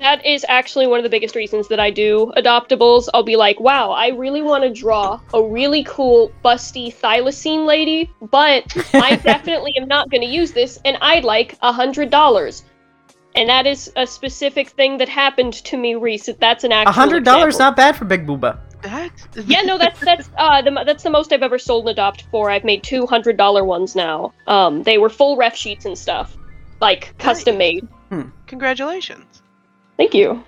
That 0.01 0.25
is 0.25 0.47
actually 0.49 0.87
one 0.87 1.01
of 1.01 1.05
the 1.05 1.11
biggest 1.11 1.35
reasons 1.35 1.69
that 1.69 1.81
I 1.81 1.91
do 1.91 2.33
adoptables. 2.39 3.07
I'll 3.13 3.23
be 3.23 3.37
like, 3.37 3.61
wow, 3.61 3.91
I 3.91 4.09
really 4.09 4.41
want 4.41 4.65
to 4.65 4.73
draw 4.73 5.21
a 5.35 5.43
really 5.43 5.85
cool, 5.85 6.33
busty 6.43 6.95
thylacine 6.95 7.67
lady, 7.67 8.11
but 8.23 8.75
I 8.95 9.17
definitely 9.23 9.77
am 9.77 9.87
not 9.87 10.11
going 10.11 10.23
to 10.23 10.29
use 10.29 10.53
this, 10.53 10.81
and 10.87 10.97
I'd 11.03 11.25
like 11.25 11.59
a 11.61 11.73
hundred 11.73 12.09
dollars. 12.09 12.65
And 13.37 13.49
that 13.51 13.67
is 13.67 13.93
a 13.97 14.07
specific 14.07 14.71
thing 14.71 14.97
that 14.99 15.09
happened 15.09 15.53
to 15.53 15.77
me 15.77 15.95
recent. 15.95 16.41
That's 16.41 16.65
an 16.65 16.73
actual 16.73 16.91
A 16.91 16.95
hundred 16.95 17.25
dollars, 17.25 17.59
not 17.59 17.77
bad 17.77 17.97
for 17.97 18.07
Big 18.07 18.27
Booba. 18.27 18.59
That's 18.83 19.27
yeah, 19.47 19.63
no, 19.63 19.79
that's 19.79 20.01
that's 20.01 20.31
uh 20.39 20.63
the, 20.63 20.83
that's 20.87 21.03
the 21.03 21.11
most 21.11 21.33
I've 21.33 21.43
ever 21.43 21.59
sold 21.59 21.85
an 21.85 21.91
adopt 21.91 22.23
for. 22.31 22.51
I've 22.51 22.65
made 22.65 22.83
two 22.83 23.07
hundred 23.07 23.37
dollar 23.37 23.65
ones 23.65 23.95
now. 23.95 24.33
Um, 24.47 24.83
they 24.85 24.99
were 24.99 25.11
full 25.11 25.37
ref 25.37 25.55
sheets 25.55 25.85
and 25.85 25.97
stuff, 25.99 26.37
like 26.81 27.17
custom 27.19 27.59
made. 27.59 27.87
Congratulations. 28.47 29.43
Thank 29.97 30.15
you. 30.15 30.43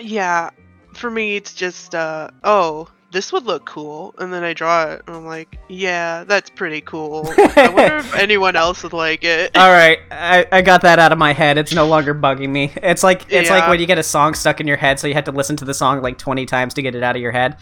Yeah, 0.00 0.50
for 0.94 1.10
me 1.10 1.36
it's 1.36 1.54
just 1.54 1.94
uh 1.94 2.30
oh, 2.42 2.88
this 3.14 3.32
would 3.32 3.44
look 3.44 3.64
cool, 3.64 4.12
and 4.18 4.32
then 4.32 4.42
I 4.42 4.52
draw 4.54 4.90
it, 4.90 5.02
and 5.06 5.14
I'm 5.16 5.24
like, 5.24 5.56
yeah, 5.68 6.24
that's 6.24 6.50
pretty 6.50 6.80
cool. 6.80 7.32
I 7.56 7.70
wonder 7.72 7.96
if 7.98 8.14
anyone 8.16 8.56
else 8.56 8.82
would 8.82 8.92
like 8.92 9.22
it. 9.22 9.56
All 9.56 9.70
right, 9.70 10.00
I, 10.10 10.44
I 10.50 10.62
got 10.62 10.82
that 10.82 10.98
out 10.98 11.12
of 11.12 11.18
my 11.18 11.32
head. 11.32 11.56
It's 11.56 11.72
no 11.72 11.86
longer 11.86 12.12
bugging 12.12 12.50
me. 12.50 12.72
It's 12.82 13.04
like 13.04 13.24
it's 13.32 13.48
like 13.48 13.68
when 13.68 13.78
you 13.78 13.86
get 13.86 13.98
a 13.98 14.02
song 14.02 14.34
stuck 14.34 14.60
in 14.60 14.66
your 14.66 14.76
head, 14.76 14.98
so 14.98 15.06
you 15.06 15.14
have 15.14 15.24
to 15.24 15.32
listen 15.32 15.56
to 15.56 15.64
the 15.64 15.72
song 15.72 16.02
like 16.02 16.18
twenty 16.18 16.44
times 16.44 16.74
to 16.74 16.82
get 16.82 16.96
it 16.96 17.04
out 17.04 17.14
of 17.14 17.22
your 17.22 17.30
head. 17.30 17.56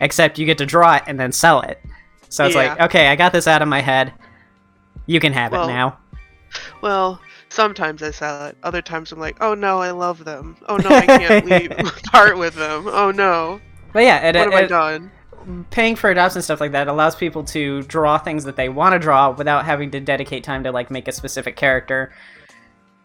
Except 0.00 0.38
you 0.38 0.46
get 0.46 0.58
to 0.58 0.66
draw 0.66 0.96
it 0.96 1.02
and 1.06 1.20
then 1.20 1.30
sell 1.30 1.60
it. 1.60 1.80
So 2.30 2.46
it's 2.46 2.56
like, 2.56 2.80
okay, 2.80 3.08
I 3.08 3.14
got 3.14 3.32
this 3.32 3.46
out 3.46 3.62
of 3.62 3.68
my 3.68 3.80
head. 3.80 4.12
You 5.06 5.20
can 5.20 5.32
have 5.34 5.52
Well, 5.52 5.68
it 5.68 5.72
now. 5.72 5.98
Well, 6.80 7.20
sometimes 7.50 8.02
I 8.02 8.10
sell 8.10 8.46
it. 8.46 8.56
Other 8.62 8.82
times 8.82 9.12
I'm 9.12 9.20
like, 9.20 9.36
oh 9.40 9.54
no, 9.54 9.80
I 9.80 9.92
love 9.92 10.24
them. 10.24 10.56
Oh 10.66 10.78
no, 10.78 10.88
I 10.88 11.06
can't 11.06 11.44
leave 11.80 12.02
part 12.10 12.36
with 12.38 12.54
them. 12.54 12.88
Oh 12.88 13.10
no, 13.12 13.60
But 13.94 14.02
yeah, 14.02 14.28
it, 14.28 14.36
what 14.36 14.52
have 14.52 14.64
I 14.64 14.66
done? 14.66 15.10
paying 15.70 15.94
for 15.94 16.10
adopts 16.10 16.34
and 16.34 16.44
stuff 16.44 16.60
like 16.60 16.72
that 16.72 16.88
allows 16.88 17.14
people 17.14 17.44
to 17.44 17.82
draw 17.82 18.18
things 18.18 18.44
that 18.44 18.56
they 18.56 18.68
want 18.68 18.94
to 18.94 18.98
draw 18.98 19.30
without 19.30 19.64
having 19.64 19.90
to 19.90 20.00
dedicate 20.00 20.42
time 20.42 20.64
to 20.64 20.72
like 20.72 20.90
make 20.90 21.06
a 21.06 21.12
specific 21.12 21.54
character. 21.54 22.12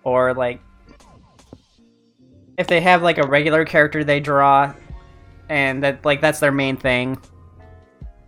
Or 0.03 0.33
like 0.33 0.61
if 2.57 2.67
they 2.67 2.81
have 2.81 3.03
like 3.03 3.17
a 3.17 3.27
regular 3.27 3.65
character 3.65 4.03
they 4.03 4.19
draw 4.19 4.73
and 5.47 5.83
that 5.83 6.03
like 6.03 6.21
that's 6.21 6.39
their 6.39 6.51
main 6.51 6.75
thing 6.75 7.21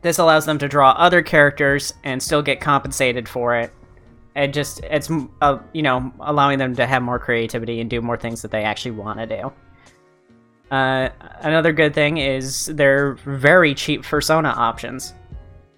this 0.02 0.20
allows 0.20 0.46
them 0.46 0.58
to 0.58 0.68
draw 0.68 0.92
other 0.92 1.22
characters 1.22 1.94
and 2.04 2.22
still 2.22 2.42
get 2.42 2.60
compensated 2.60 3.30
for 3.30 3.56
it. 3.56 3.72
And 4.36 4.54
just 4.54 4.82
it's 4.84 5.10
uh, 5.42 5.60
you 5.74 5.82
know 5.82 6.14
allowing 6.20 6.60
them 6.60 6.76
to 6.76 6.86
have 6.86 7.02
more 7.02 7.18
creativity 7.18 7.82
and 7.82 7.90
do 7.90 8.02
more 8.02 8.18
things 8.18 8.42
that 8.44 8.52
they 8.52 8.64
actually 8.64 8.92
want 8.92 9.20
to 9.20 9.26
do 9.26 9.52
uh, 10.72 11.10
another 11.42 11.74
good 11.74 11.94
thing 11.94 12.18
is 12.18 12.68
they're 12.68 13.14
very 13.26 13.76
cheap 13.76 14.04
Persona 14.04 14.50
options. 14.50 15.14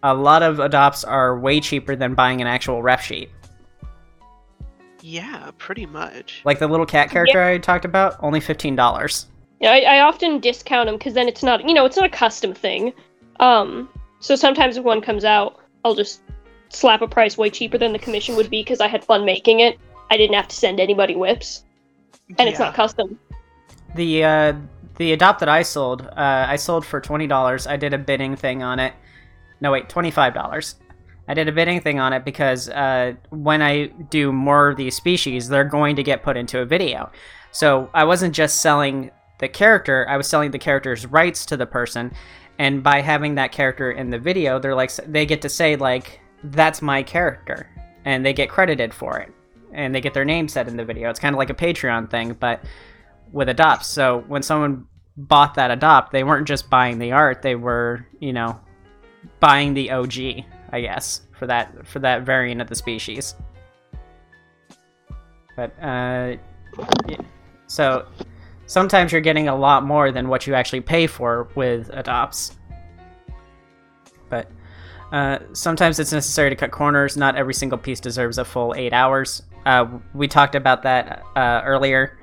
A 0.04 0.14
lot 0.14 0.44
of 0.44 0.60
adopts 0.60 1.04
are 1.04 1.40
way 1.40 1.60
cheaper 1.60 1.96
than 1.96 2.14
buying 2.14 2.42
an 2.42 2.48
actual 2.48 2.82
ref 2.84 3.04
sheet. 3.04 3.30
Yeah, 5.02 5.52
pretty 5.58 5.86
much. 5.86 6.42
Like 6.46 6.60
the 6.60 6.68
little 6.68 6.86
cat 6.86 7.10
character 7.10 7.42
I 7.42 7.58
talked 7.58 7.86
about, 7.86 8.16
only 8.22 8.40
fifteen 8.40 8.76
dollars. 8.76 9.28
Yeah, 9.60 9.72
I, 9.72 9.80
I 9.80 10.00
often 10.02 10.40
discount 10.40 10.88
them 10.88 10.98
because 10.98 11.14
then 11.14 11.28
it's 11.28 11.44
not, 11.44 11.68
you 11.68 11.74
know, 11.74 11.86
it's 11.86 11.98
not 11.98 12.06
a 12.06 12.10
custom 12.10 12.54
thing. 12.54 12.94
Um, 13.40 13.90
so 14.20 14.36
sometimes 14.36 14.78
if 14.78 14.84
one 14.84 15.02
comes 15.02 15.26
out, 15.26 15.60
I'll 15.84 15.96
just 15.96 16.22
slap 16.70 17.02
a 17.02 17.08
price 17.08 17.38
way 17.38 17.50
cheaper 17.50 17.78
than 17.78 17.94
the 17.94 18.00
commission 18.00 18.36
would 18.36 18.50
be 18.50 18.62
because 18.62 18.82
I 18.82 18.88
had 18.88 19.04
fun 19.04 19.26
making 19.26 19.60
it. 19.62 19.80
I 20.12 20.18
didn't 20.18 20.36
have 20.36 20.48
to 20.50 20.56
send 20.56 20.80
anybody 20.80 21.16
whips, 21.16 21.64
and 22.38 22.48
it's 22.48 22.60
not 22.60 22.74
custom. 22.74 23.18
The 23.96 24.24
uh, 24.24 24.54
the 24.98 25.14
adopt 25.14 25.40
that 25.40 25.50
I 25.50 25.64
sold, 25.64 26.02
uh, 26.02 26.46
I 26.48 26.56
sold 26.56 26.86
for 26.86 27.02
twenty 27.02 27.28
dollars. 27.28 27.68
I 27.68 27.78
did 27.78 27.94
a 27.94 27.98
bidding 27.98 28.36
thing 28.36 28.64
on 28.64 28.80
it. 28.80 28.94
No 29.62 29.72
wait, 29.72 29.90
twenty 29.90 30.12
five 30.12 30.34
dollars. 30.34 30.76
I 31.28 31.34
did 31.34 31.48
a 31.48 31.52
bidding 31.52 31.80
thing 31.80 32.00
on 32.00 32.12
it 32.14 32.26
because 32.26 32.70
uh, 32.70 33.14
when 33.30 33.62
I 33.62 33.88
do 33.88 34.32
more 34.32 34.70
of 34.70 34.78
these 34.78 34.96
species, 34.96 35.48
they're 35.48 35.64
going 35.64 35.96
to 35.96 36.04
get 36.04 36.22
put 36.22 36.36
into 36.36 36.60
a 36.60 36.66
video. 36.66 37.12
So 37.52 37.90
I 37.94 38.04
wasn't 38.04 38.36
just 38.36 38.62
selling 38.62 39.10
the 39.40 39.48
character; 39.48 40.06
I 40.10 40.18
was 40.18 40.28
selling 40.28 40.52
the 40.52 40.60
character's 40.60 41.06
rights 41.06 41.46
to 41.48 41.58
the 41.58 41.66
person. 41.66 42.12
And 42.60 42.84
by 42.84 43.02
having 43.02 43.36
that 43.36 43.52
character 43.52 43.92
in 43.92 44.12
the 44.12 44.20
video, 44.20 44.60
they're 44.60 44.76
like 44.76 44.94
they 45.08 45.26
get 45.26 45.42
to 45.42 45.50
say 45.50 45.76
like 45.76 46.20
that's 46.44 46.82
my 46.82 47.02
character, 47.02 47.68
and 48.06 48.26
they 48.26 48.34
get 48.34 48.50
credited 48.50 48.94
for 48.94 49.18
it, 49.20 49.32
and 49.72 49.96
they 49.96 50.02
get 50.02 50.14
their 50.14 50.26
name 50.26 50.48
said 50.48 50.68
in 50.68 50.78
the 50.78 50.86
video. 50.86 51.10
It's 51.10 51.20
kind 51.20 51.34
of 51.34 51.40
like 51.40 51.50
a 51.50 51.56
Patreon 51.56 52.12
thing, 52.12 52.34
but 52.34 52.62
with 53.34 53.50
adopts. 53.50 53.88
So 53.88 54.24
when 54.28 54.42
someone 54.42 54.88
bought 55.18 55.56
that 55.56 55.72
adopt, 55.72 56.14
they 56.14 56.24
weren't 56.24 56.48
just 56.48 56.70
buying 56.70 57.00
the 57.00 57.12
art; 57.12 57.42
they 57.42 57.56
were, 57.56 58.08
you 58.20 58.32
know, 58.32 58.58
buying 59.42 59.74
the 59.74 59.92
OG, 59.92 60.46
I 60.72 60.80
guess, 60.80 61.22
for 61.38 61.48
that 61.48 61.86
for 61.86 62.00
that 62.00 62.22
variant 62.22 62.62
of 62.62 62.70
the 62.70 62.76
species. 62.76 63.36
But 65.56 65.72
uh, 65.82 66.38
yeah. 67.08 67.18
so 67.68 68.08
sometimes 68.66 69.12
you're 69.12 69.22
getting 69.22 69.48
a 69.48 69.56
lot 69.56 69.84
more 69.84 70.12
than 70.12 70.30
what 70.30 70.48
you 70.48 70.56
actually 70.56 70.82
pay 70.82 71.08
for 71.08 71.50
with 71.56 71.90
adopts. 71.94 72.56
But 74.30 74.50
uh, 75.12 75.40
sometimes 75.54 76.00
it's 76.00 76.12
necessary 76.12 76.50
to 76.50 76.56
cut 76.56 76.72
corners. 76.72 77.16
Not 77.16 77.36
every 77.36 77.54
single 77.54 77.78
piece 77.78 78.00
deserves 78.00 78.40
a 78.40 78.46
full 78.46 78.74
eight 78.76 78.94
hours. 78.94 79.44
Uh, 79.66 80.00
we 80.14 80.28
talked 80.28 80.56
about 80.56 80.82
that 80.84 81.24
uh, 81.36 81.62
earlier. 81.64 82.18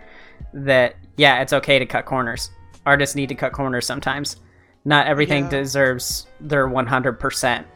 That 0.52 0.96
yeah, 1.20 1.42
it's 1.42 1.52
okay 1.52 1.78
to 1.78 1.84
cut 1.84 2.06
corners. 2.06 2.50
Artists 2.86 3.14
need 3.14 3.28
to 3.28 3.34
cut 3.34 3.52
corners 3.52 3.84
sometimes. 3.86 4.36
Not 4.86 5.06
everything 5.06 5.44
Yeah. 5.44 5.50
deserves 5.50 6.26
their 6.40 6.66
100%. 6.66 7.66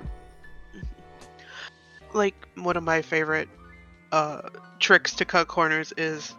like 2.14 2.49
one 2.55 2.76
of 2.76 2.84
my 2.84 3.03
favorite 3.03 3.49
uh 4.12 4.40
tricks 4.78 5.14
to 5.16 5.24
cut 5.24 5.49
corners 5.49 5.92
is 5.97 6.32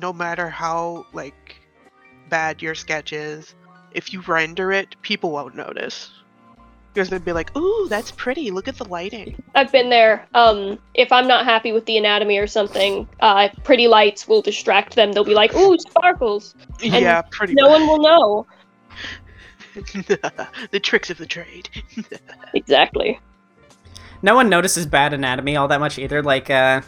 no 0.00 0.12
matter 0.12 0.48
how 0.48 1.04
like 1.12 1.56
bad 2.30 2.62
your 2.62 2.74
sketch 2.76 3.12
is 3.12 3.54
if 3.90 4.12
you 4.12 4.20
render 4.22 4.70
it 4.70 4.94
people 5.02 5.32
won't 5.32 5.56
notice 5.56 6.08
because 6.92 7.08
they'd 7.10 7.24
be 7.24 7.32
like 7.32 7.56
ooh 7.56 7.86
that's 7.88 8.10
pretty 8.12 8.50
look 8.50 8.68
at 8.68 8.76
the 8.76 8.84
lighting 8.86 9.34
I've 9.54 9.70
been 9.72 9.90
there. 9.90 10.26
Um, 10.34 10.78
if 10.94 11.10
I'm 11.12 11.26
not 11.26 11.44
happy 11.44 11.72
with 11.72 11.84
the 11.86 11.96
anatomy 11.98 12.38
or 12.38 12.46
something, 12.46 13.08
uh, 13.20 13.48
pretty 13.64 13.86
lights 13.88 14.26
will 14.28 14.42
distract 14.42 14.94
them. 14.94 15.12
They'll 15.12 15.24
be 15.24 15.34
like, 15.34 15.54
"Ooh, 15.54 15.76
sparkles!" 15.78 16.54
yeah 16.80 17.22
pretty 17.30 17.54
No 17.54 17.68
one 17.68 17.86
will 17.86 17.98
know. 18.00 18.46
the 19.74 20.80
tricks 20.82 21.08
of 21.10 21.16
the 21.18 21.26
trade 21.26 21.68
Exactly. 22.54 23.18
no 24.22 24.34
one 24.34 24.48
notices 24.50 24.84
bad 24.86 25.12
anatomy 25.14 25.56
all 25.56 25.68
that 25.68 25.80
much 25.80 25.98
either. 25.98 26.22
Like, 26.22 26.50
uh, 26.50 26.82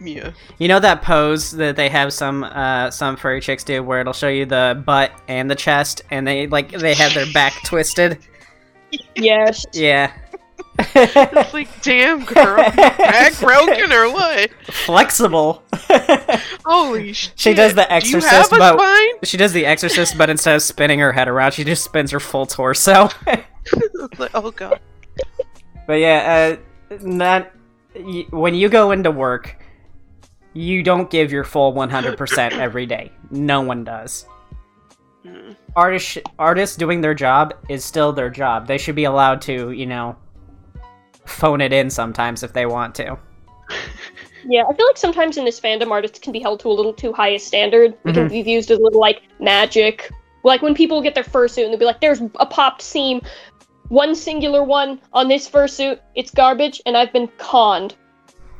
Yeah. 0.00 0.32
you 0.58 0.68
know 0.68 0.78
that 0.80 1.00
pose 1.02 1.52
that 1.52 1.76
they 1.76 1.88
have 1.88 2.12
some 2.12 2.44
uh 2.44 2.90
some 2.90 3.16
furry 3.16 3.40
chicks 3.40 3.64
do, 3.64 3.82
where 3.82 4.00
it'll 4.02 4.12
show 4.12 4.28
you 4.28 4.44
the 4.44 4.82
butt 4.84 5.10
and 5.28 5.50
the 5.50 5.54
chest, 5.54 6.02
and 6.10 6.26
they 6.26 6.46
like 6.48 6.70
they 6.70 6.92
have 6.94 7.14
their 7.14 7.30
back 7.32 7.54
twisted. 7.64 8.18
Yes. 9.14 9.64
Yeah. 9.72 10.12
It's 10.78 11.54
like, 11.54 11.68
damn, 11.82 12.22
girl, 12.26 12.56
back 12.76 13.38
broken 13.40 13.92
or 13.94 14.10
what? 14.12 14.50
Flexible. 14.64 15.62
Holy 16.66 17.14
shit! 17.14 17.32
She 17.34 17.54
does 17.54 17.72
the 17.74 17.84
Do 17.84 17.88
you 17.88 17.96
exorcist, 18.18 18.30
have 18.30 18.52
a 18.52 18.58
but- 18.58 18.78
spine? 18.78 19.14
she 19.24 19.36
does 19.38 19.54
the 19.54 19.64
exorcist, 19.64 20.18
but 20.18 20.28
instead 20.28 20.54
of 20.54 20.60
spinning 20.60 20.98
her 20.98 21.12
head 21.12 21.28
around, 21.28 21.52
she 21.52 21.64
just 21.64 21.82
spins 21.82 22.10
her 22.10 22.20
full 22.20 22.44
torso. 22.44 23.08
Like, 24.18 24.30
oh 24.34 24.50
god. 24.50 24.80
But 25.86 25.94
yeah, 25.94 26.58
uh, 26.90 26.96
not 27.00 27.50
y- 27.94 28.26
when 28.30 28.54
you 28.54 28.68
go 28.68 28.90
into 28.90 29.10
work, 29.10 29.56
you 30.52 30.82
don't 30.82 31.08
give 31.10 31.32
your 31.32 31.44
full 31.44 31.72
100% 31.72 32.52
every 32.52 32.84
day. 32.84 33.12
No 33.30 33.62
one 33.62 33.82
does. 33.84 34.26
Mm. 35.26 35.56
Artists, 35.74 36.18
artists 36.38 36.76
doing 36.76 37.00
their 37.00 37.14
job 37.14 37.54
is 37.68 37.84
still 37.84 38.12
their 38.12 38.30
job. 38.30 38.66
They 38.66 38.78
should 38.78 38.94
be 38.94 39.04
allowed 39.04 39.40
to, 39.42 39.70
you 39.72 39.86
know, 39.86 40.16
phone 41.26 41.60
it 41.60 41.72
in 41.72 41.90
sometimes 41.90 42.42
if 42.42 42.52
they 42.52 42.66
want 42.66 42.94
to. 42.96 43.18
Yeah, 44.48 44.62
I 44.70 44.72
feel 44.74 44.86
like 44.86 44.96
sometimes 44.96 45.38
in 45.38 45.44
this 45.44 45.58
fandom, 45.58 45.90
artists 45.90 46.20
can 46.20 46.32
be 46.32 46.38
held 46.38 46.60
to 46.60 46.68
a 46.68 46.70
little 46.70 46.92
too 46.92 47.12
high 47.12 47.30
a 47.30 47.38
standard. 47.38 47.98
They 48.04 48.12
can 48.12 48.28
be 48.28 48.42
viewed 48.42 48.60
as 48.60 48.70
a 48.70 48.80
little 48.80 49.00
like 49.00 49.22
magic. 49.40 50.08
Like 50.44 50.62
when 50.62 50.72
people 50.72 51.02
get 51.02 51.16
their 51.16 51.24
fursuit 51.24 51.64
and 51.64 51.72
they'll 51.72 51.80
be 51.80 51.84
like, 51.84 52.00
"There's 52.00 52.20
a 52.38 52.46
popped 52.46 52.80
seam, 52.80 53.22
one 53.88 54.14
singular 54.14 54.62
one 54.62 55.00
on 55.12 55.26
this 55.26 55.50
fursuit. 55.50 55.98
It's 56.14 56.30
garbage, 56.30 56.80
and 56.86 56.96
I've 56.96 57.12
been 57.12 57.26
conned." 57.38 57.96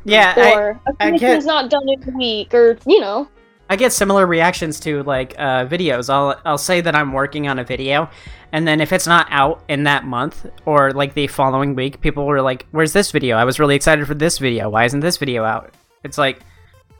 Yeah, 0.03 0.57
Or 0.57 0.71
a 0.71 0.91
I 0.99 1.05
commission's 1.05 1.45
get- 1.45 1.47
not 1.47 1.69
done 1.69 1.87
in 1.87 2.03
a 2.13 2.17
week, 2.17 2.53
or 2.53 2.77
you 2.85 2.99
know. 2.99 3.29
I 3.69 3.75
get 3.75 3.91
similar 3.91 4.25
reactions 4.25 4.79
to 4.81 5.03
like 5.03 5.35
uh, 5.37 5.65
videos. 5.65 6.09
I'll 6.09 6.39
I'll 6.45 6.57
say 6.57 6.79
that 6.81 6.95
I'm 6.95 7.11
working 7.11 7.47
on 7.47 7.59
a 7.59 7.65
video, 7.65 8.09
and 8.53 8.65
then 8.65 8.79
if 8.79 8.93
it's 8.93 9.07
not 9.07 9.27
out 9.29 9.61
in 9.67 9.83
that 9.83 10.05
month 10.05 10.45
or 10.65 10.93
like 10.93 11.13
the 11.13 11.27
following 11.27 11.75
week, 11.75 11.99
people 11.99 12.25
were 12.25 12.41
like, 12.41 12.65
"Where's 12.71 12.93
this 12.93 13.11
video? 13.11 13.35
I 13.35 13.43
was 13.43 13.59
really 13.59 13.75
excited 13.75 14.07
for 14.07 14.15
this 14.15 14.37
video. 14.37 14.69
Why 14.69 14.85
isn't 14.85 15.01
this 15.01 15.17
video 15.17 15.43
out?" 15.43 15.73
It's 16.03 16.17
like, 16.17 16.39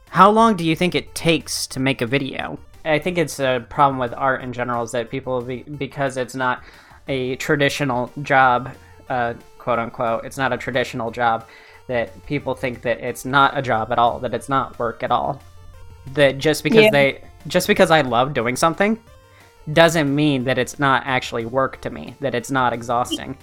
how 0.10 0.30
long 0.30 0.58
do 0.58 0.66
you 0.66 0.76
think 0.76 0.94
it 0.94 1.16
takes 1.16 1.68
to 1.68 1.80
make 1.80 2.02
a 2.02 2.06
video? 2.06 2.60
I 2.84 3.00
think 3.00 3.18
it's 3.18 3.40
a 3.40 3.66
problem 3.70 4.00
with 4.00 4.14
art 4.14 4.42
in 4.42 4.52
general 4.52 4.84
is 4.84 4.92
that 4.92 5.10
people 5.10 5.42
be, 5.42 5.64
because 5.64 6.18
it's 6.18 6.36
not 6.36 6.64
a 7.08 7.36
traditional 7.38 8.12
job, 8.24 8.72
uh, 9.10 9.36
quote 9.58 9.80
unquote, 9.80 10.26
it's 10.26 10.38
not 10.38 10.52
a 10.52 10.58
traditional 10.58 11.12
job 11.12 11.46
that 11.88 12.26
people 12.26 12.56
think 12.56 12.82
that 12.82 13.00
it's 13.00 13.24
not 13.24 13.58
a 13.58 13.62
job 13.62 13.92
at 13.92 14.00
all, 14.00 14.20
that 14.20 14.34
it's 14.34 14.50
not 14.50 14.78
work 14.80 15.04
at 15.04 15.12
all 15.12 15.42
that 16.14 16.38
just 16.38 16.64
because 16.64 16.86
Yeah. 16.86 16.92
they 16.92 17.22
just 17.48 17.68
because 17.68 17.92
I 17.92 18.02
love 18.02 18.34
doing 18.34 18.56
something 18.56 19.00
doesn't 19.74 20.14
mean 20.14 20.44
that 20.46 20.58
it's 20.58 20.80
not 20.80 21.04
actually 21.06 21.46
work 21.46 21.82
to 21.82 21.90
me, 21.90 22.16
that 22.22 22.34
it's 22.36 22.52
not 22.52 22.74
exhausting. 22.74 23.38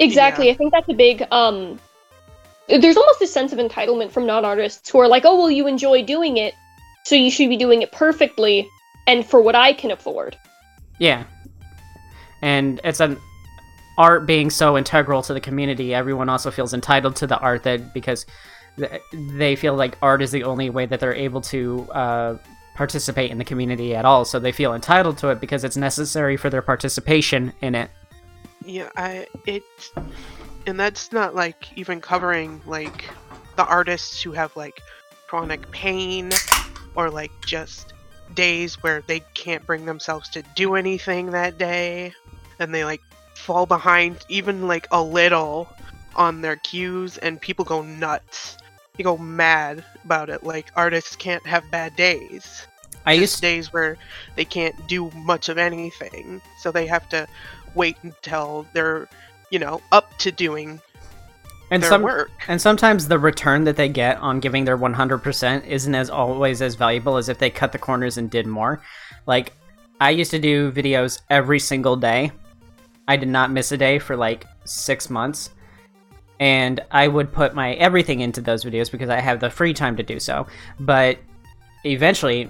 Exactly. 0.00 0.50
I 0.50 0.54
think 0.54 0.72
that's 0.72 0.88
a 0.88 0.94
big 0.94 1.26
um 1.30 1.78
there's 2.68 2.96
almost 2.96 3.22
a 3.22 3.26
sense 3.26 3.52
of 3.52 3.58
entitlement 3.58 4.10
from 4.10 4.26
non-artists 4.26 4.90
who 4.90 4.98
are 4.98 5.08
like, 5.08 5.24
"Oh, 5.24 5.36
well 5.38 5.50
you 5.50 5.66
enjoy 5.66 6.02
doing 6.04 6.36
it, 6.36 6.54
so 7.04 7.14
you 7.14 7.30
should 7.30 7.48
be 7.48 7.56
doing 7.56 7.80
it 7.82 7.92
perfectly 7.92 8.68
and 9.06 9.24
for 9.24 9.40
what 9.40 9.54
I 9.54 9.72
can 9.72 9.90
afford." 9.90 10.36
Yeah. 10.98 11.24
And 12.42 12.80
it's 12.84 13.00
an 13.00 13.18
art 13.98 14.26
being 14.26 14.48
so 14.48 14.78
integral 14.78 15.22
to 15.22 15.34
the 15.34 15.40
community, 15.40 15.92
everyone 15.92 16.28
also 16.28 16.50
feels 16.50 16.72
entitled 16.72 17.16
to 17.16 17.26
the 17.26 17.38
art 17.38 17.64
that 17.64 17.92
because 17.92 18.24
th- 18.24 18.36
they 19.12 19.56
feel 19.56 19.74
like 19.74 19.98
art 20.02 20.22
is 20.22 20.30
the 20.30 20.44
only 20.44 20.70
way 20.70 20.86
that 20.86 21.00
they're 21.00 21.14
able 21.14 21.40
to 21.42 21.90
uh, 21.92 22.38
participate 22.74 23.30
in 23.30 23.38
the 23.38 23.44
community 23.44 23.94
at 23.94 24.04
all. 24.04 24.24
So 24.24 24.38
they 24.38 24.52
feel 24.52 24.74
entitled 24.74 25.18
to 25.18 25.28
it 25.28 25.40
because 25.40 25.64
it's 25.64 25.76
necessary 25.76 26.36
for 26.36 26.50
their 26.50 26.62
participation 26.62 27.52
in 27.60 27.74
it. 27.74 27.90
Yeah, 28.64 28.90
I 28.96 29.26
it, 29.46 29.64
and 30.66 30.78
that's 30.78 31.12
not 31.12 31.34
like 31.34 31.76
even 31.76 32.00
covering 32.00 32.60
like 32.66 33.08
the 33.56 33.64
artists 33.64 34.22
who 34.22 34.32
have 34.32 34.54
like 34.56 34.80
chronic 35.26 35.70
pain 35.70 36.30
or 36.94 37.10
like 37.10 37.30
just 37.44 37.94
days 38.34 38.82
where 38.82 39.02
they 39.06 39.20
can't 39.34 39.64
bring 39.66 39.84
themselves 39.84 40.28
to 40.30 40.42
do 40.54 40.74
anything 40.74 41.30
that 41.30 41.58
day 41.58 42.12
and 42.58 42.74
they 42.74 42.84
like 42.84 43.00
fall 43.34 43.66
behind 43.66 44.18
even 44.28 44.66
like 44.66 44.86
a 44.90 45.02
little 45.02 45.68
on 46.14 46.40
their 46.40 46.56
queues 46.56 47.16
and 47.18 47.40
people 47.40 47.64
go 47.64 47.82
nuts. 47.82 48.56
They 48.98 49.04
go 49.04 49.16
mad 49.16 49.82
about 50.04 50.28
it. 50.28 50.44
Like 50.44 50.70
artists 50.76 51.16
can't 51.16 51.46
have 51.46 51.70
bad 51.70 51.96
days. 51.96 52.66
I 53.06 53.16
just 53.16 53.36
used 53.36 53.42
days 53.42 53.72
where 53.72 53.96
they 54.36 54.44
can't 54.44 54.74
do 54.86 55.10
much 55.12 55.48
of 55.48 55.56
anything, 55.56 56.42
so 56.58 56.70
they 56.70 56.86
have 56.86 57.08
to 57.08 57.26
wait 57.74 57.96
until 58.02 58.66
they're, 58.74 59.08
you 59.50 59.58
know, 59.58 59.80
up 59.92 60.18
to 60.18 60.30
doing 60.30 60.80
and 61.70 61.82
their 61.82 61.90
some 61.90 62.02
work. 62.02 62.30
And 62.48 62.60
sometimes 62.60 63.08
the 63.08 63.18
return 63.18 63.64
that 63.64 63.76
they 63.76 63.88
get 63.88 64.18
on 64.18 64.40
giving 64.40 64.64
their 64.64 64.78
100% 64.78 65.66
isn't 65.66 65.94
as 65.94 66.10
always 66.10 66.62
as 66.62 66.74
valuable 66.74 67.16
as 67.16 67.28
if 67.28 67.38
they 67.38 67.50
cut 67.50 67.72
the 67.72 67.78
corners 67.78 68.18
and 68.18 68.30
did 68.30 68.46
more. 68.46 68.82
Like, 69.26 69.52
I 70.00 70.10
used 70.10 70.30
to 70.30 70.38
do 70.38 70.72
videos 70.72 71.20
every 71.28 71.58
single 71.58 71.96
day. 71.96 72.32
I 73.06 73.16
did 73.16 73.28
not 73.28 73.50
miss 73.50 73.72
a 73.72 73.76
day 73.76 73.98
for 73.98 74.16
like 74.16 74.44
six 74.64 75.10
months. 75.10 75.50
And 76.40 76.80
I 76.90 77.08
would 77.08 77.32
put 77.32 77.54
my 77.54 77.74
everything 77.74 78.20
into 78.20 78.40
those 78.40 78.64
videos 78.64 78.90
because 78.90 79.10
I 79.10 79.20
have 79.20 79.40
the 79.40 79.50
free 79.50 79.74
time 79.74 79.96
to 79.96 80.02
do 80.02 80.20
so. 80.20 80.46
But 80.78 81.18
eventually, 81.84 82.48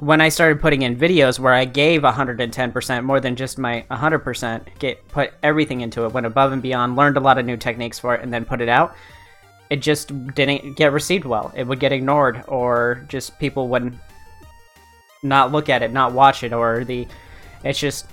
when 0.00 0.20
I 0.20 0.30
started 0.30 0.60
putting 0.60 0.82
in 0.82 0.96
videos 0.96 1.38
where 1.38 1.52
I 1.52 1.64
gave 1.64 2.02
110% 2.02 3.04
more 3.04 3.20
than 3.20 3.36
just 3.36 3.58
my 3.58 3.84
100%, 3.90 4.78
get 4.78 5.06
put 5.08 5.32
everything 5.42 5.82
into 5.82 6.04
it, 6.04 6.12
went 6.12 6.26
above 6.26 6.52
and 6.52 6.62
beyond, 6.62 6.96
learned 6.96 7.16
a 7.16 7.20
lot 7.20 7.38
of 7.38 7.44
new 7.44 7.56
techniques 7.56 7.98
for 7.98 8.14
it, 8.14 8.22
and 8.22 8.32
then 8.32 8.44
put 8.44 8.60
it 8.60 8.68
out, 8.68 8.96
it 9.70 9.76
just 9.76 10.12
didn't 10.34 10.76
get 10.76 10.92
received 10.92 11.24
well. 11.24 11.52
It 11.54 11.64
would 11.64 11.78
get 11.78 11.92
ignored, 11.92 12.42
or 12.48 13.04
just 13.08 13.38
people 13.38 13.68
would 13.68 13.84
not 13.84 14.00
not 15.22 15.52
look 15.52 15.68
at 15.68 15.82
it, 15.82 15.92
not 15.92 16.12
watch 16.12 16.42
it, 16.42 16.52
or 16.52 16.84
the. 16.84 17.06
It's 17.64 17.78
just. 17.78 18.06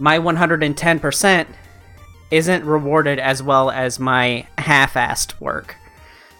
My 0.00 0.18
110% 0.18 1.46
isn't 2.30 2.64
rewarded 2.64 3.18
as 3.18 3.42
well 3.42 3.70
as 3.70 3.98
my 3.98 4.46
half 4.58 4.94
assed 4.94 5.40
work. 5.40 5.76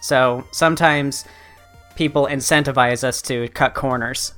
So 0.01 0.45
sometimes 0.51 1.25
people 1.97 2.27
incentivize 2.27 3.05
us 3.05 3.23
to 3.23 3.49
cut 3.49 3.75
corners. 3.75 4.35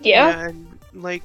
Yeah. 0.00 0.46
And 0.46 0.78
like 0.92 1.22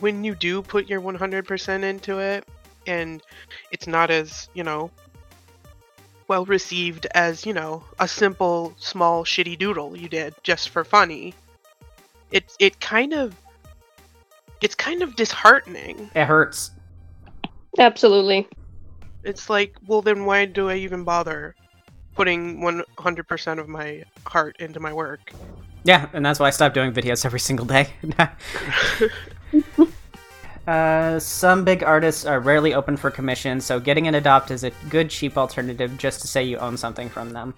when 0.00 0.24
you 0.24 0.34
do 0.34 0.62
put 0.62 0.88
your 0.88 1.00
100% 1.00 1.82
into 1.82 2.18
it 2.18 2.46
and 2.86 3.22
it's 3.70 3.86
not 3.86 4.10
as, 4.10 4.48
you 4.54 4.64
know, 4.64 4.90
well 6.28 6.44
received 6.44 7.06
as, 7.14 7.46
you 7.46 7.54
know, 7.54 7.82
a 7.98 8.06
simple 8.06 8.74
small 8.78 9.24
shitty 9.24 9.58
doodle 9.58 9.96
you 9.96 10.08
did 10.08 10.34
just 10.42 10.68
for 10.68 10.84
funny. 10.84 11.34
It 12.30 12.44
it 12.58 12.78
kind 12.80 13.14
of 13.14 13.34
it's 14.60 14.74
kind 14.74 15.02
of 15.02 15.16
disheartening. 15.16 16.10
It 16.14 16.26
hurts. 16.26 16.72
Absolutely. 17.78 18.48
It's 19.24 19.48
like, 19.48 19.76
well 19.86 20.02
then 20.02 20.24
why 20.24 20.44
do 20.44 20.68
I 20.68 20.76
even 20.76 21.04
bother 21.04 21.54
putting 22.14 22.60
100% 22.60 23.58
of 23.58 23.68
my 23.68 24.02
heart 24.26 24.56
into 24.58 24.80
my 24.80 24.92
work? 24.92 25.32
Yeah, 25.84 26.08
and 26.12 26.26
that's 26.26 26.40
why 26.40 26.48
I 26.48 26.50
stopped 26.50 26.74
doing 26.74 26.92
videos 26.92 27.24
every 27.24 27.40
single 27.40 27.64
day. 27.64 27.88
uh, 30.66 31.18
some 31.18 31.64
big 31.64 31.82
artists 31.82 32.26
are 32.26 32.40
rarely 32.40 32.74
open 32.74 32.96
for 32.96 33.10
commission, 33.10 33.60
so 33.60 33.78
getting 33.78 34.08
an 34.08 34.16
adopt 34.16 34.50
is 34.50 34.64
a 34.64 34.70
good 34.90 35.08
cheap 35.08 35.38
alternative 35.38 35.96
just 35.96 36.20
to 36.22 36.26
say 36.26 36.42
you 36.42 36.58
own 36.58 36.76
something 36.76 37.08
from 37.08 37.30
them. 37.32 37.54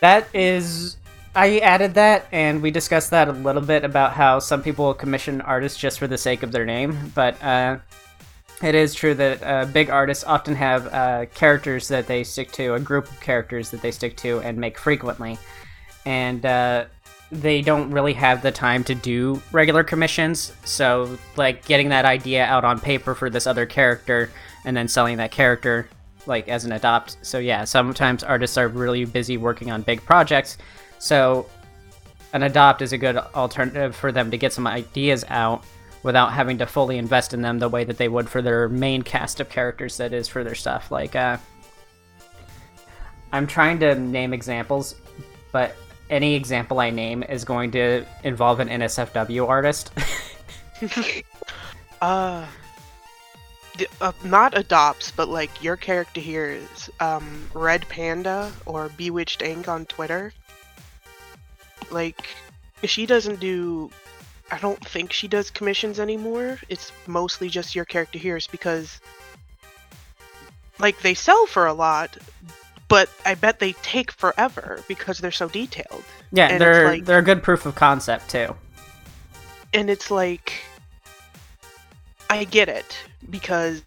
That 0.00 0.28
is. 0.34 0.96
I 1.34 1.58
added 1.58 1.92
that, 1.94 2.26
and 2.32 2.62
we 2.62 2.70
discussed 2.70 3.10
that 3.10 3.28
a 3.28 3.32
little 3.32 3.60
bit 3.60 3.84
about 3.84 4.14
how 4.14 4.38
some 4.38 4.62
people 4.62 4.94
commission 4.94 5.42
artists 5.42 5.78
just 5.78 5.98
for 5.98 6.06
the 6.06 6.16
sake 6.16 6.42
of 6.42 6.50
their 6.50 6.64
name, 6.64 7.12
but 7.14 7.40
uh, 7.42 7.76
it 8.62 8.74
is 8.74 8.94
true 8.94 9.14
that 9.14 9.42
uh, 9.42 9.64
big 9.66 9.90
artists 9.90 10.24
often 10.24 10.54
have 10.54 10.86
uh, 10.92 11.26
characters 11.34 11.88
that 11.88 12.06
they 12.06 12.24
stick 12.24 12.52
to, 12.52 12.74
a 12.74 12.80
group 12.80 13.10
of 13.10 13.20
characters 13.20 13.70
that 13.70 13.82
they 13.82 13.90
stick 13.90 14.16
to 14.18 14.40
and 14.40 14.56
make 14.56 14.78
frequently 14.78 15.38
and 16.06 16.46
uh, 16.46 16.86
they 17.32 17.60
don't 17.60 17.90
really 17.90 18.12
have 18.12 18.40
the 18.40 18.52
time 18.52 18.84
to 18.84 18.94
do 18.94 19.42
regular 19.52 19.82
commissions. 19.82 20.52
So, 20.64 21.18
like 21.36 21.64
getting 21.66 21.88
that 21.88 22.04
idea 22.04 22.44
out 22.44 22.64
on 22.64 22.78
paper 22.78 23.14
for 23.14 23.28
this 23.28 23.46
other 23.46 23.66
character 23.66 24.30
and 24.64 24.76
then 24.76 24.88
selling 24.88 25.16
that 25.18 25.32
character 25.32 25.88
like 26.26 26.48
as 26.48 26.64
an 26.64 26.72
adopt. 26.72 27.16
So 27.22 27.38
yeah, 27.38 27.64
sometimes 27.64 28.22
artists 28.22 28.56
are 28.56 28.68
really 28.68 29.04
busy 29.04 29.36
working 29.36 29.70
on 29.70 29.82
big 29.82 30.04
projects. 30.04 30.58
So 30.98 31.46
an 32.32 32.42
adopt 32.42 32.82
is 32.82 32.92
a 32.92 32.98
good 32.98 33.16
alternative 33.16 33.94
for 33.94 34.12
them 34.12 34.30
to 34.30 34.38
get 34.38 34.52
some 34.52 34.66
ideas 34.66 35.24
out 35.28 35.64
without 36.06 36.32
having 36.32 36.56
to 36.58 36.66
fully 36.66 36.96
invest 36.96 37.34
in 37.34 37.42
them 37.42 37.58
the 37.58 37.68
way 37.68 37.84
that 37.84 37.98
they 37.98 38.08
would 38.08 38.28
for 38.28 38.40
their 38.40 38.68
main 38.68 39.02
cast 39.02 39.40
of 39.40 39.50
characters 39.50 39.98
that 39.98 40.14
is 40.14 40.28
for 40.28 40.42
their 40.42 40.54
stuff. 40.54 40.90
Like 40.90 41.14
uh 41.14 41.36
I'm 43.32 43.46
trying 43.46 43.80
to 43.80 43.94
name 43.96 44.32
examples, 44.32 44.94
but 45.52 45.76
any 46.08 46.34
example 46.34 46.80
I 46.80 46.90
name 46.90 47.22
is 47.24 47.44
going 47.44 47.72
to 47.72 48.04
involve 48.22 48.60
an 48.60 48.68
NSFW 48.68 49.48
artist. 49.48 49.90
uh, 52.00 52.46
uh, 54.00 54.12
not 54.24 54.56
adopts, 54.56 55.10
but 55.10 55.28
like 55.28 55.62
your 55.62 55.76
character 55.76 56.20
here 56.20 56.50
is 56.50 56.90
um, 57.00 57.48
Red 57.52 57.86
Panda 57.88 58.52
or 58.64 58.90
Bewitched 58.90 59.42
Ink 59.42 59.68
on 59.68 59.86
Twitter. 59.86 60.32
Like, 61.90 62.26
she 62.84 63.06
doesn't 63.06 63.40
do. 63.40 63.90
I 64.50 64.58
don't 64.58 64.82
think 64.86 65.12
she 65.12 65.26
does 65.28 65.50
commissions 65.50 65.98
anymore. 65.98 66.58
It's 66.68 66.92
mostly 67.06 67.48
just 67.48 67.74
your 67.74 67.84
character 67.84 68.18
here's 68.18 68.46
because, 68.46 69.00
like, 70.78 71.00
they 71.00 71.14
sell 71.14 71.46
for 71.46 71.66
a 71.66 71.72
lot, 71.74 72.16
but 72.88 73.10
I 73.24 73.34
bet 73.34 73.58
they 73.58 73.72
take 73.82 74.12
forever 74.12 74.82
because 74.86 75.18
they're 75.18 75.32
so 75.32 75.48
detailed. 75.48 76.04
yeah, 76.32 76.48
And 76.48 76.60
they're 76.60 76.84
like- 76.88 77.04
they're 77.04 77.18
a 77.18 77.22
good 77.22 77.42
proof 77.42 77.66
of 77.66 77.74
concept 77.74 78.30
too. 78.30 78.54
and 79.74 79.90
it's 79.90 80.10
like 80.10 80.52
I 82.30 82.44
get 82.44 82.68
it 82.68 82.96
because 83.30 83.82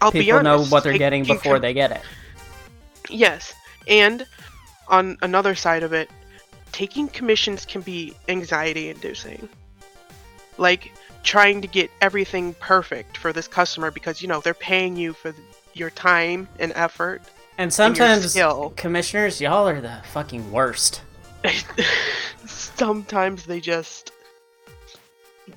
I'll 0.00 0.10
be 0.12 0.20
People 0.20 0.38
honest. 0.38 0.70
know 0.70 0.74
what 0.74 0.84
they're 0.84 0.96
getting 0.96 1.24
before 1.24 1.54
com- 1.54 1.62
they 1.62 1.74
get 1.74 1.90
it. 1.90 2.00
Yes, 3.08 3.52
and 3.88 4.24
on 4.88 5.18
another 5.22 5.54
side 5.54 5.82
of 5.82 5.92
it, 5.92 6.08
taking 6.72 7.08
commissions 7.08 7.64
can 7.64 7.80
be 7.80 8.14
anxiety-inducing. 8.28 9.48
Like 10.58 10.92
trying 11.22 11.60
to 11.62 11.68
get 11.68 11.90
everything 12.00 12.54
perfect 12.54 13.16
for 13.16 13.32
this 13.32 13.46
customer 13.46 13.90
because 13.90 14.22
you 14.22 14.28
know 14.28 14.40
they're 14.40 14.54
paying 14.54 14.96
you 14.96 15.12
for 15.12 15.34
your 15.74 15.90
time 15.90 16.48
and 16.58 16.72
effort. 16.74 17.22
And 17.58 17.72
sometimes 17.72 18.30
skill. 18.30 18.72
commissioners, 18.76 19.40
y'all 19.40 19.68
are 19.68 19.80
the 19.80 20.00
fucking 20.12 20.50
worst. 20.50 21.02
Sometimes 22.46 23.44
they 23.44 23.60
just. 23.60 24.12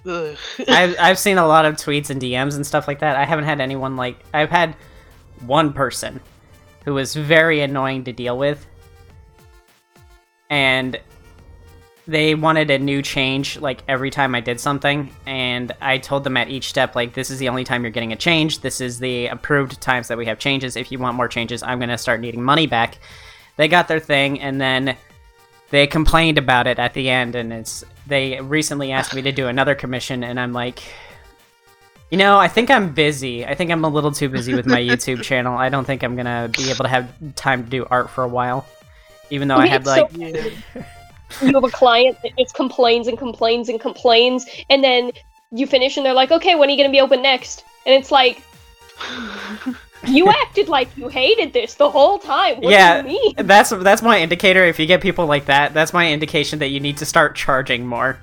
I've 0.05 0.39
I've 0.99 1.19
seen 1.19 1.37
a 1.37 1.47
lot 1.47 1.65
of 1.65 1.75
tweets 1.75 2.09
and 2.09 2.21
DMs 2.21 2.55
and 2.55 2.65
stuff 2.65 2.87
like 2.87 2.99
that. 2.99 3.15
I 3.15 3.25
haven't 3.25 3.45
had 3.45 3.61
anyone 3.61 3.95
like 3.95 4.17
I've 4.33 4.49
had 4.49 4.75
one 5.45 5.73
person 5.73 6.19
who 6.85 6.93
was 6.93 7.15
very 7.15 7.61
annoying 7.61 8.03
to 8.05 8.13
deal 8.13 8.37
with, 8.37 8.65
and 10.53 10.99
they 12.05 12.35
wanted 12.35 12.69
a 12.69 12.77
new 12.77 13.01
change 13.01 13.59
like 13.59 13.81
every 13.87 14.11
time 14.11 14.35
I 14.35 14.39
did 14.39 14.59
something, 14.59 15.09
and 15.25 15.71
I 15.81 15.97
told 15.97 16.23
them 16.23 16.37
at 16.37 16.47
each 16.47 16.69
step 16.69 16.95
like 16.95 17.15
this 17.15 17.31
is 17.31 17.39
the 17.39 17.49
only 17.49 17.63
time 17.63 17.81
you're 17.81 17.91
getting 17.91 18.13
a 18.13 18.17
change. 18.17 18.59
This 18.59 18.79
is 18.79 18.99
the 18.99 19.27
approved 19.27 19.81
times 19.81 20.09
that 20.09 20.17
we 20.17 20.27
have 20.27 20.37
changes. 20.37 20.75
If 20.75 20.91
you 20.91 20.99
want 20.99 21.17
more 21.17 21.27
changes, 21.27 21.63
I'm 21.63 21.79
gonna 21.79 21.97
start 21.97 22.19
needing 22.19 22.43
money 22.43 22.67
back. 22.67 22.99
They 23.57 23.67
got 23.67 23.87
their 23.87 23.99
thing, 23.99 24.41
and 24.41 24.61
then 24.61 24.95
they 25.71 25.87
complained 25.87 26.37
about 26.37 26.67
it 26.67 26.77
at 26.77 26.93
the 26.93 27.09
end 27.09 27.33
and 27.33 27.51
it's 27.51 27.83
they 28.05 28.39
recently 28.41 28.91
asked 28.91 29.15
me 29.15 29.23
to 29.23 29.31
do 29.31 29.47
another 29.47 29.73
commission 29.73 30.23
and 30.23 30.39
i'm 30.39 30.53
like 30.53 30.83
you 32.11 32.17
know 32.19 32.37
i 32.37 32.47
think 32.47 32.69
i'm 32.69 32.93
busy 32.93 33.43
i 33.43 33.55
think 33.55 33.71
i'm 33.71 33.83
a 33.83 33.89
little 33.89 34.11
too 34.11 34.29
busy 34.29 34.53
with 34.53 34.67
my 34.67 34.79
youtube 34.89 35.23
channel 35.23 35.57
i 35.57 35.69
don't 35.69 35.85
think 35.85 36.03
i'm 36.03 36.15
gonna 36.15 36.47
be 36.55 36.69
able 36.69 36.83
to 36.83 36.89
have 36.89 37.09
time 37.33 37.63
to 37.63 37.69
do 37.71 37.87
art 37.89 38.07
for 38.07 38.23
a 38.23 38.27
while 38.27 38.67
even 39.29 39.47
though 39.47 39.55
i 39.57 39.65
had 39.67 39.81
It's 39.81 39.93
so- 39.93 40.01
like 40.01 40.11
you 41.41 41.53
have 41.53 41.63
a 41.63 41.69
client 41.69 42.17
that 42.23 42.31
just 42.37 42.53
complains 42.53 43.07
and 43.07 43.17
complains 43.17 43.67
and 43.69 43.79
complains, 43.79 44.45
and 44.69 44.83
then 44.83 45.11
you 45.51 45.65
finish 45.65 45.97
and 45.97 46.05
they're 46.05 46.13
like, 46.13 46.29
okay, 46.31 46.53
when 46.55 46.69
are 46.69 46.71
you 46.71 46.77
going 46.77 46.89
to 46.89 46.91
be 46.91 47.01
open 47.01 47.21
next? 47.23 47.63
And 47.87 47.95
it's 47.95 48.11
like, 48.11 48.41
you 50.07 50.29
acted 50.29 50.67
like 50.67 50.95
you 50.95 51.07
hated 51.07 51.51
this 51.53 51.73
the 51.75 51.89
whole 51.89 52.19
time. 52.19 52.57
What 52.61 52.71
Yeah. 52.71 53.01
do 53.01 53.09
you 53.09 53.33
mean? 53.35 53.47
that's 53.47 53.71
that's 53.71 54.01
my 54.03 54.19
indicator 54.19 54.63
if 54.63 54.77
you 54.79 54.85
get 54.85 55.01
people 55.01 55.25
like 55.25 55.45
that 55.45 55.73
that's 55.73 55.91
my 55.93 56.11
indication 56.11 56.59
that 56.59 56.67
you 56.69 56.79
need 56.79 56.97
to 56.97 57.05
start 57.05 57.35
charging 57.35 57.85
more 57.87 58.19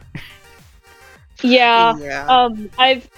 Yeah. 1.42 1.96
yeah. 1.98 2.26
Um, 2.26 2.70
I've 2.78 3.08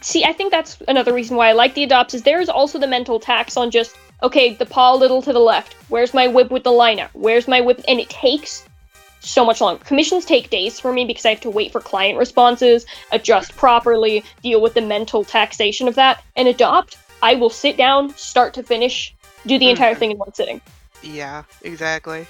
see. 0.00 0.22
I 0.24 0.32
think 0.32 0.50
that's 0.52 0.80
another 0.86 1.12
reason 1.14 1.36
why 1.36 1.48
I 1.48 1.52
like 1.52 1.74
the 1.74 1.82
adopts. 1.82 2.14
Is 2.14 2.22
there's 2.22 2.48
also 2.48 2.78
the 2.78 2.86
mental 2.86 3.18
tax 3.18 3.56
on 3.56 3.70
just 3.70 3.96
okay, 4.22 4.54
the 4.54 4.66
paw 4.66 4.94
a 4.94 4.96
little 4.96 5.22
to 5.22 5.32
the 5.32 5.38
left. 5.38 5.74
Where's 5.88 6.12
my 6.14 6.26
whip 6.26 6.50
with 6.50 6.64
the 6.64 6.72
line 6.72 6.98
out? 6.98 7.10
Where's 7.14 7.46
my 7.48 7.60
whip? 7.60 7.80
And 7.88 8.00
it 8.00 8.08
takes 8.10 8.64
so 9.20 9.44
much 9.44 9.60
longer. 9.60 9.82
Commissions 9.84 10.24
take 10.24 10.50
days 10.50 10.78
for 10.80 10.92
me 10.92 11.04
because 11.04 11.26
I 11.26 11.30
have 11.30 11.40
to 11.40 11.50
wait 11.50 11.72
for 11.72 11.80
client 11.80 12.18
responses, 12.18 12.86
adjust 13.12 13.56
properly, 13.56 14.24
deal 14.42 14.60
with 14.60 14.74
the 14.74 14.80
mental 14.80 15.24
taxation 15.24 15.88
of 15.88 15.94
that. 15.96 16.22
And 16.36 16.48
adopt, 16.48 16.96
I 17.22 17.34
will 17.34 17.50
sit 17.50 17.76
down, 17.76 18.14
start 18.16 18.54
to 18.54 18.62
finish, 18.62 19.14
do 19.46 19.58
the 19.58 19.70
entire 19.70 19.94
Mhm. 19.94 19.98
thing 19.98 20.10
in 20.12 20.18
one 20.18 20.32
sitting. 20.34 20.60
Yeah, 21.02 21.42
exactly. 21.62 22.26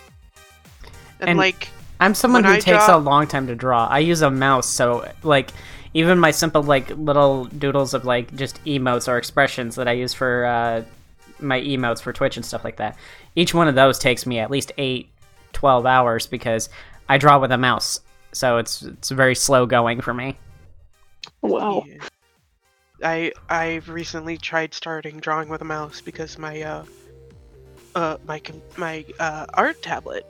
And, 1.21 1.31
And- 1.31 1.39
like, 1.39 1.69
I'm 2.01 2.15
someone 2.15 2.45
who 2.45 2.53
I 2.53 2.61
takes 2.61 2.87
draw- 2.87 2.97
a 2.97 2.99
long 2.99 3.27
time 3.27 3.47
to 3.49 3.55
draw. 3.57 3.87
I 3.89 3.99
use 3.99 4.23
a 4.23 4.31
mouse, 4.31 4.69
so 4.69 5.05
like 5.23 5.51
even 5.95 6.19
my 6.19 6.31
simple 6.31 6.63
like 6.63 6.91
little 6.97 7.47
doodles 7.47 7.93
of 7.93 8.05
like 8.05 8.35
just 8.37 8.63
emotes 8.65 9.09
or 9.09 9.19
expressions 9.19 9.75
that 9.75 9.89
I 9.89 9.93
use 9.93 10.15
for 10.15 10.47
uh, 10.47 10.83
my 11.41 11.61
emotes 11.61 12.01
for 12.01 12.13
Twitch 12.13 12.37
and 12.37 12.45
stuff 12.45 12.65
like 12.65 12.77
that. 12.77 12.97
Each 13.35 13.55
one 13.55 13.69
of 13.69 13.75
those 13.75 13.99
takes 13.99 14.27
me 14.27 14.39
at 14.39 14.51
least 14.51 14.73
8 14.79 15.09
12 15.53 15.87
hours 15.87 16.27
because 16.27 16.69
I 17.09 17.19
draw 17.19 17.39
with 17.39 17.53
a 17.53 17.59
mouse. 17.59 18.01
So 18.33 18.59
it's 18.59 18.83
it's 18.83 19.11
very 19.11 19.35
slow 19.35 19.67
going 19.67 20.01
for 20.01 20.15
me. 20.15 20.39
Wow. 21.43 21.85
yeah. 21.87 22.05
I 23.03 23.33
I've 23.49 23.89
recently 23.89 24.37
tried 24.37 24.75
starting 24.75 25.19
drawing 25.19 25.49
with 25.49 25.63
a 25.63 25.65
mouse 25.65 26.01
because 26.01 26.39
my 26.39 26.63
uh 26.63 26.85
uh 27.95 28.19
my 28.27 28.41
my 28.77 29.05
uh 29.19 29.47
art 29.55 29.83
tablet 29.83 30.27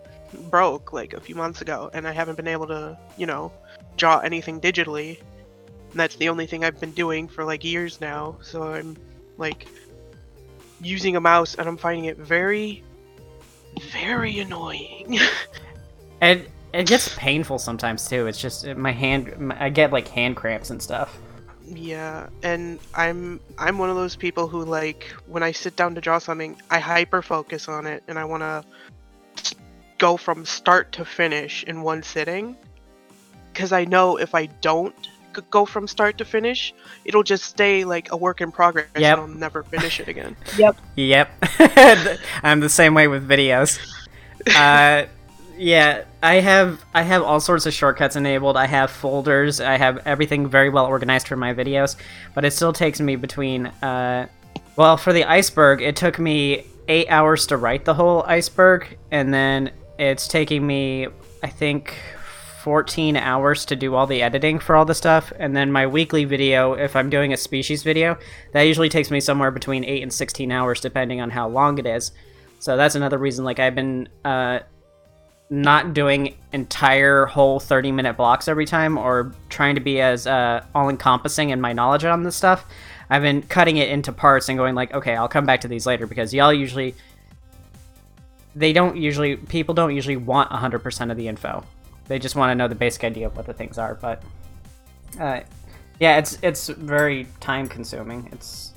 broke 0.51 0.93
like 0.93 1.15
a 1.15 1.21
few 1.21 1.35
months 1.35 1.61
ago 1.63 1.91
and 1.95 2.07
I 2.07 2.13
haven't 2.13 2.37
been 2.37 2.49
able 2.49 2.67
to, 2.69 2.99
you 3.17 3.27
know, 3.27 3.53
draw 3.97 4.19
anything 4.19 4.61
digitally. 4.61 5.21
And 5.91 6.01
that's 6.01 6.17
the 6.17 6.29
only 6.29 6.47
thing 6.47 6.65
I've 6.65 6.81
been 6.81 6.93
doing 6.93 7.29
for 7.29 7.45
like 7.45 7.65
years 7.65 8.01
now. 8.01 8.37
So 8.43 8.63
I'm 8.63 8.97
like 9.39 9.67
using 10.81 11.17
a 11.17 11.21
mouse 11.21 11.55
and 11.55 11.69
I'm 11.69 11.77
finding 11.77 12.07
it 12.07 12.17
very 12.17 12.83
very 13.93 14.39
annoying. 14.41 15.19
And 16.21 16.47
it 16.73 16.89
gets 16.89 17.15
painful 17.17 17.61
sometimes 17.61 18.09
too. 18.09 18.27
It's 18.27 18.41
just 18.41 18.67
my 18.67 18.91
hand 18.91 19.39
my- 19.39 19.65
I 19.65 19.69
get 19.69 19.93
like 19.93 20.09
hand 20.09 20.37
cramps 20.37 20.71
and 20.71 20.83
stuff. 20.83 21.17
Yeah, 21.65 22.29
and 22.43 22.81
I'm 22.95 23.39
I'm 23.57 23.79
one 23.79 23.89
of 23.89 23.95
those 23.95 24.17
people 24.17 24.49
who 24.49 24.65
like 24.65 25.15
when 25.27 25.45
I 25.45 25.53
sit 25.53 25.77
down 25.77 25.95
to 25.95 26.01
draw 26.01 26.19
something, 26.19 26.61
I 26.71 26.81
hyper 26.81 27.23
focus 27.23 27.69
on 27.69 27.87
it 27.87 28.03
and 28.09 28.19
I 28.19 28.25
want 28.25 28.43
to 28.43 28.65
go 29.99 30.17
from 30.17 30.45
start 30.45 30.91
to 30.93 31.05
finish 31.05 31.63
in 31.65 31.83
one 31.83 32.03
sitting 32.03 32.57
cuz 33.55 33.73
I 33.73 33.85
know 33.85 34.17
if 34.17 34.35
I 34.35 34.47
don't 34.47 35.09
go 35.43 35.65
from 35.65 35.87
start 35.89 36.19
to 36.19 36.25
finish, 36.25 36.75
it'll 37.05 37.23
just 37.23 37.45
stay 37.45 37.85
like 37.85 38.11
a 38.13 38.17
work 38.17 38.41
in 38.41 38.51
progress 38.53 38.87
Yep. 38.97 39.19
and 39.19 39.21
I'll 39.33 39.39
never 39.39 39.63
finish 39.63 40.01
it 40.01 40.09
again. 40.09 40.37
Yep. 40.59 40.77
Yep. 40.97 41.31
I'm 42.43 42.61
the 42.61 42.69
same 42.69 42.95
way 42.95 43.09
with 43.09 43.29
videos. 43.29 43.79
Uh, 44.57 45.05
yeah, 45.59 46.05
I 46.23 46.37
have 46.37 46.83
I 46.95 47.03
have 47.03 47.23
all 47.23 47.41
sorts 47.41 47.67
of 47.67 47.75
shortcuts 47.75 48.15
enabled. 48.17 48.57
I 48.57 48.67
have 48.67 48.89
folders. 48.91 49.61
I 49.61 49.77
have 49.77 50.07
everything 50.07 50.47
very 50.49 50.71
well 50.71 50.87
organized 50.87 51.27
for 51.27 51.37
my 51.37 51.53
videos, 51.53 51.97
but 52.35 52.45
it 52.45 52.53
still 52.53 52.73
takes 52.73 53.01
me 53.01 53.17
between. 53.17 53.67
Uh, 53.67 54.29
well, 54.77 54.97
for 54.97 55.13
the 55.13 55.25
iceberg, 55.25 55.83
it 55.83 55.97
took 55.97 56.19
me 56.21 56.65
eight 56.87 57.09
hours 57.11 57.47
to 57.49 57.57
write 57.57 57.85
the 57.85 57.95
whole 57.95 58.23
iceberg, 58.23 58.97
and 59.11 59.35
then 59.35 59.73
it's 59.99 60.29
taking 60.29 60.65
me, 60.67 61.09
I 61.43 61.49
think, 61.49 61.95
14 62.69 63.17
hours 63.17 63.65
to 63.65 63.75
do 63.75 63.95
all 63.95 64.07
the 64.07 64.21
editing 64.21 64.59
for 64.59 64.77
all 64.77 64.85
the 64.85 64.95
stuff. 64.95 65.33
And 65.39 65.57
then 65.57 65.73
my 65.73 65.87
weekly 65.87 66.27
video, 66.27 66.75
if 66.75 66.97
I'm 66.97 67.09
doing 67.09 67.33
a 67.33 67.37
species 67.39 67.83
video, 67.83 68.19
that 68.53 68.61
usually 68.65 68.91
takes 68.91 69.11
me 69.11 69.21
somewhere 69.21 69.51
between 69.51 69.85
8 69.85 70.03
and 70.03 70.13
16 70.13 70.53
hours, 70.53 70.83
depending 70.83 71.23
on 71.23 71.31
how 71.31 71.49
long 71.49 71.79
it 71.79 71.87
is. 71.87 72.13
So 72.59 72.77
that's 72.77 72.95
another 72.95 73.17
reason, 73.17 73.43
like, 73.43 73.59
I've 73.59 73.75
been 73.75 74.07
uh, 74.23 74.59
not 75.49 75.95
doing 75.95 76.37
entire 76.53 77.25
whole 77.25 77.59
30 77.59 77.91
minute 77.91 78.19
blocks 78.19 78.49
every 78.49 78.67
time 78.67 78.99
or 78.99 79.33
trying 79.49 79.75
to 79.77 79.81
be 79.81 80.03
as 80.03 80.27
uh, 80.27 80.63
all 80.75 80.91
encompassing 80.91 81.49
in 81.49 81.63
my 81.63 81.73
knowledge 81.73 82.05
on 82.05 82.23
this 82.23 82.37
stuff. 82.37 82.67
I've 83.09 83.23
been 83.23 83.41
cutting 83.41 83.79
it 83.79 83.89
into 83.89 84.13
parts 84.13 84.51
and 84.51 84.59
going, 84.59 84.75
like, 84.75 84.93
okay, 84.93 85.17
I'll 85.17 85.27
come 85.27 85.47
back 85.47 85.63
to 85.63 85.69
these 85.69 85.87
later 85.87 86.07
because 86.07 86.35
y'all 86.35 86.53
usually. 86.53 86.95
They 88.55 88.75
don't 88.75 88.99
usually. 88.99 89.37
People 89.37 89.75
don't 89.75 89.95
usually 89.95 90.19
want 90.19 90.51
100% 90.51 91.11
of 91.11 91.17
the 91.17 91.29
info. 91.29 91.65
They 92.09 92.19
just 92.19 92.37
want 92.37 92.51
to 92.51 92.55
know 92.55 92.69
the 92.69 92.75
basic 92.75 93.05
idea 93.05 93.27
of 93.27 93.37
what 93.37 93.47
the 93.47 93.55
things 93.55 93.79
are. 93.79 93.95
But. 93.95 94.23
Uh, 95.19 95.41
yeah, 96.01 96.19
it's 96.19 96.39
it's 96.43 96.69
very 96.69 97.27
time 97.41 97.69
consuming. 97.69 98.29
It's 98.33 98.73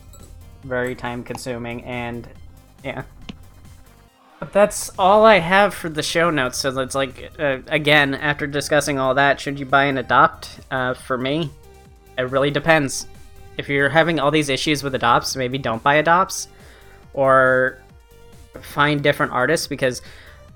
very 0.64 0.96
time 0.96 1.24
consuming 1.24 1.84
and 1.84 2.28
yeah. 2.84 3.04
But 4.40 4.54
that's 4.54 4.92
all 4.98 5.24
I 5.26 5.38
have 5.38 5.74
for 5.74 5.88
the 5.88 6.02
show 6.02 6.32
notes. 6.32 6.58
So 6.58 6.80
it's 6.80 6.96
like, 6.96 7.32
uh, 7.38 7.60
again, 7.68 8.16
after 8.16 8.48
discussing 8.48 8.98
all 8.98 9.14
that, 9.14 9.40
should 9.40 9.60
you 9.60 9.68
buy 9.68 9.84
an 9.84 10.00
adopt? 10.00 10.62
Uh, 10.72 10.96
for 10.96 11.16
me, 11.16 11.52
it 12.18 12.24
really 12.24 12.50
depends. 12.50 13.06
If 13.60 13.70
you're 13.70 13.90
having 13.90 14.20
all 14.20 14.32
these 14.32 14.50
issues 14.50 14.82
with 14.82 14.96
adopts, 14.96 15.36
maybe 15.36 15.60
don't 15.60 15.84
buy 15.84 15.96
adopts. 15.96 16.48
Or 17.14 17.78
find 18.62 19.04
different 19.04 19.32
artists 19.32 19.68
because 19.68 20.02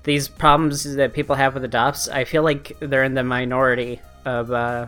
these 0.06 0.28
problems 0.28 0.84
that 0.94 1.12
people 1.12 1.34
have 1.34 1.54
with 1.54 1.62
the 1.64 1.68
adopts, 1.68 2.08
I 2.08 2.22
feel 2.22 2.44
like 2.44 2.76
they're 2.78 3.02
in 3.02 3.14
the 3.14 3.24
minority 3.24 4.00
of 4.24 4.52
uh, 4.52 4.86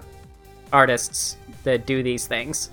artists 0.72 1.36
that 1.64 1.86
do 1.86 2.04
these 2.04 2.28
things. 2.28 2.70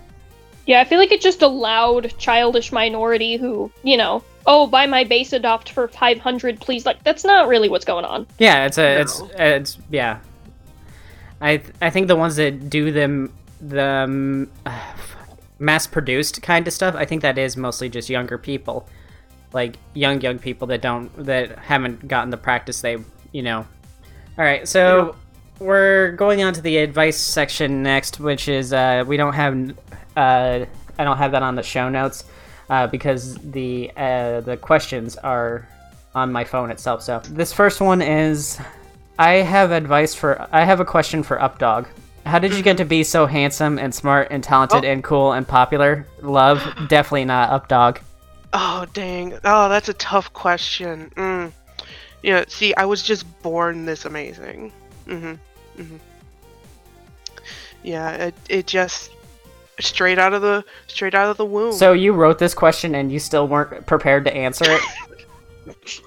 Yeah, 0.67 0.79
I 0.79 0.83
feel 0.83 0.99
like 0.99 1.11
it's 1.11 1.23
just 1.23 1.41
a 1.41 1.47
loud, 1.47 2.13
childish 2.19 2.71
minority 2.71 3.35
who, 3.37 3.71
you 3.83 3.97
know, 3.97 4.23
oh, 4.45 4.67
buy 4.67 4.85
my 4.85 5.03
base 5.03 5.33
adopt 5.33 5.71
for 5.71 5.87
500, 5.87 6.59
please. 6.59 6.85
Like, 6.85 7.03
that's 7.03 7.23
not 7.23 7.47
really 7.47 7.67
what's 7.67 7.85
going 7.85 8.05
on. 8.05 8.27
Yeah, 8.37 8.65
it's 8.67 8.77
a, 8.77 8.93
No. 8.95 9.01
it's, 9.01 9.21
it's, 9.37 9.77
yeah. 9.89 10.19
I, 11.41 11.57
th- 11.57 11.73
I 11.81 11.89
think 11.89 12.07
the 12.07 12.15
ones 12.15 12.35
that 12.35 12.69
do 12.69 12.91
them, 12.91 13.33
the 13.59 13.83
um, 13.83 14.51
mass-produced 15.57 16.43
kind 16.43 16.67
of 16.67 16.73
stuff, 16.73 16.93
I 16.95 17.05
think 17.05 17.23
that 17.23 17.39
is 17.39 17.57
mostly 17.57 17.89
just 17.89 18.07
younger 18.07 18.37
people, 18.37 18.87
like 19.55 19.77
young, 19.93 20.19
young 20.21 20.37
people 20.37 20.67
that 20.67 20.81
don't, 20.81 21.09
that 21.25 21.57
haven't 21.57 22.07
gotten 22.07 22.29
the 22.29 22.37
practice 22.37 22.81
they, 22.81 22.97
you 23.31 23.41
know. 23.41 23.59
All 24.37 24.43
right, 24.43 24.67
so 24.67 25.15
we're 25.59 26.11
going 26.11 26.43
on 26.43 26.53
to 26.53 26.61
the 26.61 26.77
advice 26.77 27.17
section 27.17 27.81
next, 27.81 28.19
which 28.19 28.49
is 28.49 28.73
uh, 28.73 29.05
we 29.07 29.15
don't 29.15 29.33
have, 29.33 29.53
uh, 30.17 30.65
I 30.99 31.03
don't 31.03 31.17
have 31.17 31.31
that 31.31 31.41
on 31.41 31.55
the 31.55 31.63
show 31.63 31.87
notes 31.89 32.25
uh, 32.69 32.87
because 32.87 33.35
the 33.35 33.91
uh, 33.95 34.41
the 34.41 34.57
questions 34.57 35.15
are 35.17 35.67
on 36.13 36.31
my 36.31 36.43
phone 36.43 36.69
itself. 36.71 37.01
So 37.01 37.19
this 37.29 37.53
first 37.53 37.79
one 37.81 38.01
is, 38.01 38.59
I 39.17 39.35
have 39.35 39.71
advice 39.71 40.13
for, 40.13 40.47
I 40.51 40.65
have 40.65 40.79
a 40.81 40.85
question 40.85 41.23
for 41.23 41.37
Updog. 41.37 41.87
How 42.25 42.39
did 42.39 42.53
you 42.55 42.63
get 42.63 42.77
to 42.77 42.85
be 42.85 43.03
so 43.03 43.25
handsome 43.25 43.77
and 43.79 43.93
smart 43.93 44.29
and 44.31 44.43
talented 44.43 44.83
Oh. 44.83 44.91
and 44.91 45.03
cool 45.03 45.31
and 45.33 45.47
popular? 45.47 46.05
Love, 46.21 46.59
definitely 46.89 47.25
not 47.25 47.51
Updog. 47.51 47.99
Oh 48.57 48.85
dang! 48.93 49.33
Oh, 49.43 49.67
that's 49.67 49.89
a 49.89 49.93
tough 49.95 50.31
question. 50.31 51.11
Mm. 51.17 51.51
Yeah. 52.23 52.45
See, 52.47 52.73
I 52.75 52.85
was 52.85 53.03
just 53.03 53.25
born 53.41 53.85
this 53.85 54.05
amazing. 54.05 54.71
Mhm. 55.05 55.37
Mhm. 55.77 55.99
Yeah. 57.83 58.11
It 58.11 58.35
it 58.47 58.67
just 58.67 59.11
straight 59.81 60.17
out 60.17 60.31
of 60.33 60.41
the 60.41 60.63
straight 60.87 61.13
out 61.13 61.29
of 61.29 61.35
the 61.35 61.45
womb. 61.45 61.73
So 61.73 61.91
you 61.91 62.13
wrote 62.13 62.39
this 62.39 62.53
question 62.53 62.95
and 62.95 63.11
you 63.11 63.19
still 63.19 63.45
weren't 63.45 63.85
prepared 63.85 64.23
to 64.23 64.33
answer 64.33 64.63
it? 64.67 64.81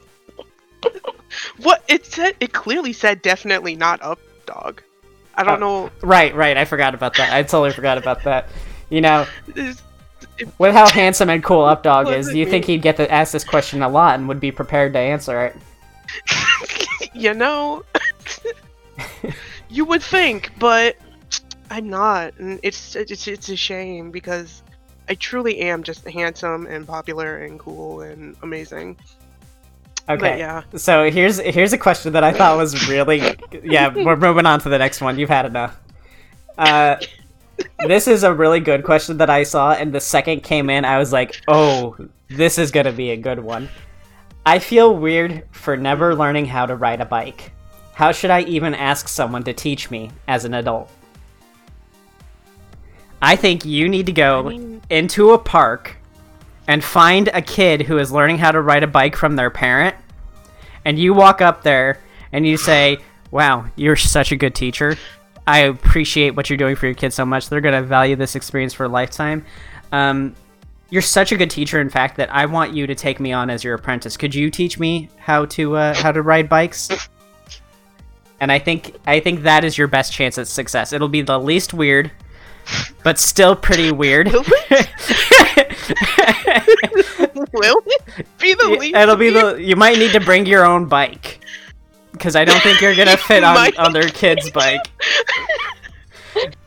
what 1.59 1.85
it 1.87 2.07
said? 2.07 2.35
It 2.41 2.55
clearly 2.55 2.95
said 2.95 3.21
definitely 3.21 3.77
not 3.77 4.01
up 4.03 4.19
dog. 4.47 4.83
I 5.35 5.45
don't 5.45 5.61
know. 5.61 5.91
right, 6.01 6.35
right. 6.35 6.57
I 6.57 6.65
forgot 6.65 6.95
about 6.95 7.15
that. 7.19 7.33
I 7.33 7.43
totally 7.43 7.73
forgot 7.73 7.99
about 7.99 8.25
that. 8.25 8.49
You 8.89 9.03
know, 9.03 9.27
It's- 9.49 9.83
with 10.59 10.75
how 10.75 10.89
handsome 10.89 11.31
and 11.31 11.43
cool 11.43 11.63
Updog 11.63 12.17
is, 12.17 12.29
do 12.29 12.39
you 12.39 12.47
think 12.47 12.65
he'd 12.67 12.83
get 12.83 12.97
to 12.97 13.11
ask 13.11 13.33
this 13.33 13.45
question 13.45 13.83
a 13.83 13.89
lot 13.89 14.19
and 14.19 14.29
would 14.29 14.41
be 14.41 14.51
prepared 14.51 14.93
to 14.95 14.99
answer 14.99 15.47
it? 15.47 15.57
you 17.15 17.35
know, 17.35 17.85
you 19.69 19.85
would 19.85 20.03
think, 20.03 20.53
but 20.59 20.97
I'm 21.71 21.89
not, 21.89 22.35
and 22.39 22.59
it's 22.63 22.97
it's 22.97 23.27
it's 23.29 23.49
a 23.49 23.57
shame 23.57 24.11
because 24.11 24.63
I 25.09 25.15
truly 25.15 25.59
am 25.61 25.83
just 25.83 26.07
handsome 26.09 26.67
and 26.67 26.87
popular 26.87 27.39
and 27.39 27.59
cool 27.59 28.03
and 28.03 28.37
amazing. 28.43 28.97
Okay. 30.09 30.21
But 30.21 30.39
yeah, 30.39 30.63
So 30.77 31.11
here's 31.11 31.39
here's 31.39 31.73
a 31.73 31.79
question 31.79 32.13
that 32.15 32.25
I 32.25 32.33
thought 32.33 32.57
was 32.57 32.89
really 32.89 33.37
yeah. 33.63 33.93
We're 33.95 34.17
moving 34.17 34.47
on 34.47 34.61
to 34.61 34.69
the 34.69 34.79
next 34.79 35.01
one. 35.01 35.19
You've 35.19 35.29
had 35.29 35.45
enough. 35.45 35.79
Uh, 36.57 36.97
this 37.87 38.09
is 38.09 38.23
a 38.23 38.33
really 38.33 38.61
good 38.61 38.85
question 38.85 39.19
that 39.19 39.31
I 39.31 39.43
saw, 39.43 39.73
and 39.73 39.93
the 39.93 40.01
second 40.01 40.43
came 40.43 40.71
in, 40.71 40.85
I 40.85 40.99
was 40.99 41.13
like, 41.13 41.41
oh, 41.49 41.97
this 42.29 42.59
is 42.59 42.71
gonna 42.71 42.93
be 42.93 43.11
a 43.11 43.17
good 43.17 43.39
one. 43.39 43.69
I 44.45 44.59
feel 44.59 44.97
weird 44.97 45.45
for 45.53 45.77
never 45.77 46.15
learning 46.15 46.47
how 46.47 46.67
to 46.67 46.75
ride 46.77 47.01
a 47.01 47.05
bike. 47.05 47.53
How 47.95 48.13
should 48.13 48.31
I 48.31 48.43
even 48.43 48.75
ask 48.75 49.09
someone 49.09 49.43
to 49.45 49.53
teach 49.53 49.91
me 49.91 50.11
as 50.27 50.45
an 50.45 50.55
adult? 50.55 50.91
I 53.21 53.37
think 53.37 53.65
you 53.65 53.89
need 53.89 54.07
to 54.07 54.13
go 54.13 54.47
I 54.47 54.49
mean- 54.51 54.83
into 54.91 55.33
a 55.33 55.39
park 55.39 55.97
and 56.69 56.85
find 56.85 57.29
a 57.29 57.43
kid 57.43 57.83
who 57.83 57.99
is 57.99 58.13
learning 58.13 58.39
how 58.39 58.53
to 58.53 58.61
ride 58.61 58.83
a 58.83 58.87
bike 58.87 59.17
from 59.17 59.37
their 59.37 59.51
parent, 59.51 59.97
and 60.85 60.99
you 60.99 61.15
walk 61.15 61.41
up 61.41 61.63
there 61.63 61.99
and 62.33 62.47
you 62.47 62.57
say, 62.57 62.99
Wow, 63.31 63.67
you're 63.77 63.97
such 63.97 64.33
a 64.33 64.37
good 64.37 64.55
teacher. 64.55 64.97
I 65.49 65.61
appreciate 65.61 66.37
what 66.37 66.51
you're 66.51 66.59
doing 66.59 66.77
for 66.77 66.85
your 66.85 66.95
kids 66.95 67.15
so 67.15 67.25
much. 67.25 67.49
They're 67.49 67.63
going 67.63 67.81
to 67.81 67.83
value 67.83 68.17
this 68.17 68.37
experience 68.37 68.75
for 68.75 68.85
a 68.85 68.89
lifetime. 68.89 69.47
Um, 69.93 70.35
you're 70.91 71.01
such 71.01 71.33
a 71.33 71.39
good 71.39 71.51
teacher, 71.51 71.81
in 71.81 71.89
fact, 71.89 72.19
that 72.19 72.31
I 72.31 72.45
want 72.45 72.75
you 72.75 72.87
to 72.87 72.95
take 72.95 73.19
me 73.19 73.33
on 73.33 73.49
as 73.49 73.65
your 73.65 73.75
apprentice. 73.75 74.19
Could 74.19 74.35
you 74.35 74.51
teach 74.51 74.79
me 74.79 75.09
how 75.17 75.47
to 75.47 75.77
uh, 75.77 75.95
how 75.95 76.13
to 76.13 76.21
ride 76.21 76.51
bikes? 76.51 77.09
And 78.41 78.53
I 78.53 78.59
think 78.59 78.95
I 79.07 79.21
think 79.21 79.43
that 79.45 79.65
is 79.65 79.79
your 79.79 79.89
best 79.89 80.13
chance 80.13 80.37
at 80.37 80.49
success. 80.49 80.93
It'll 80.93 81.09
be 81.09 81.23
the 81.23 81.41
least 81.41 81.73
weird, 81.73 82.11
but 83.03 83.19
still 83.19 83.57
pretty 83.57 83.91
weird. 83.91 84.27
will 84.31 84.45
it 87.87 88.27
be 88.39 88.53
the 88.53 88.77
least? 88.79 88.97
It'll 88.97 89.17
be 89.17 89.31
weird? 89.31 89.57
the. 89.57 89.63
You 89.63 89.77
might 89.77 89.97
need 89.97 90.13
to 90.13 90.21
bring 90.21 90.45
your 90.45 90.67
own 90.67 90.87
bike, 90.87 91.41
because 92.19 92.37
I 92.37 92.45
don't 92.45 92.61
think 92.63 92.81
you're 92.81 92.95
gonna 92.95 93.17
fit 93.29 93.45
on 93.45 93.57
on 93.77 93.93
their 93.93 94.09
kid's 94.09 94.51
bike. 94.53 94.81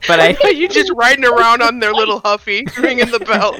But 0.07 0.19
I 0.19 0.35
Are 0.43 0.51
you 0.51 0.67
just 0.67 0.91
riding 0.95 1.23
around 1.23 1.61
on 1.61 1.79
their 1.79 1.93
little 1.93 2.19
huffy, 2.19 2.65
ringing 2.77 3.09
the 3.09 3.19
bell 3.19 3.55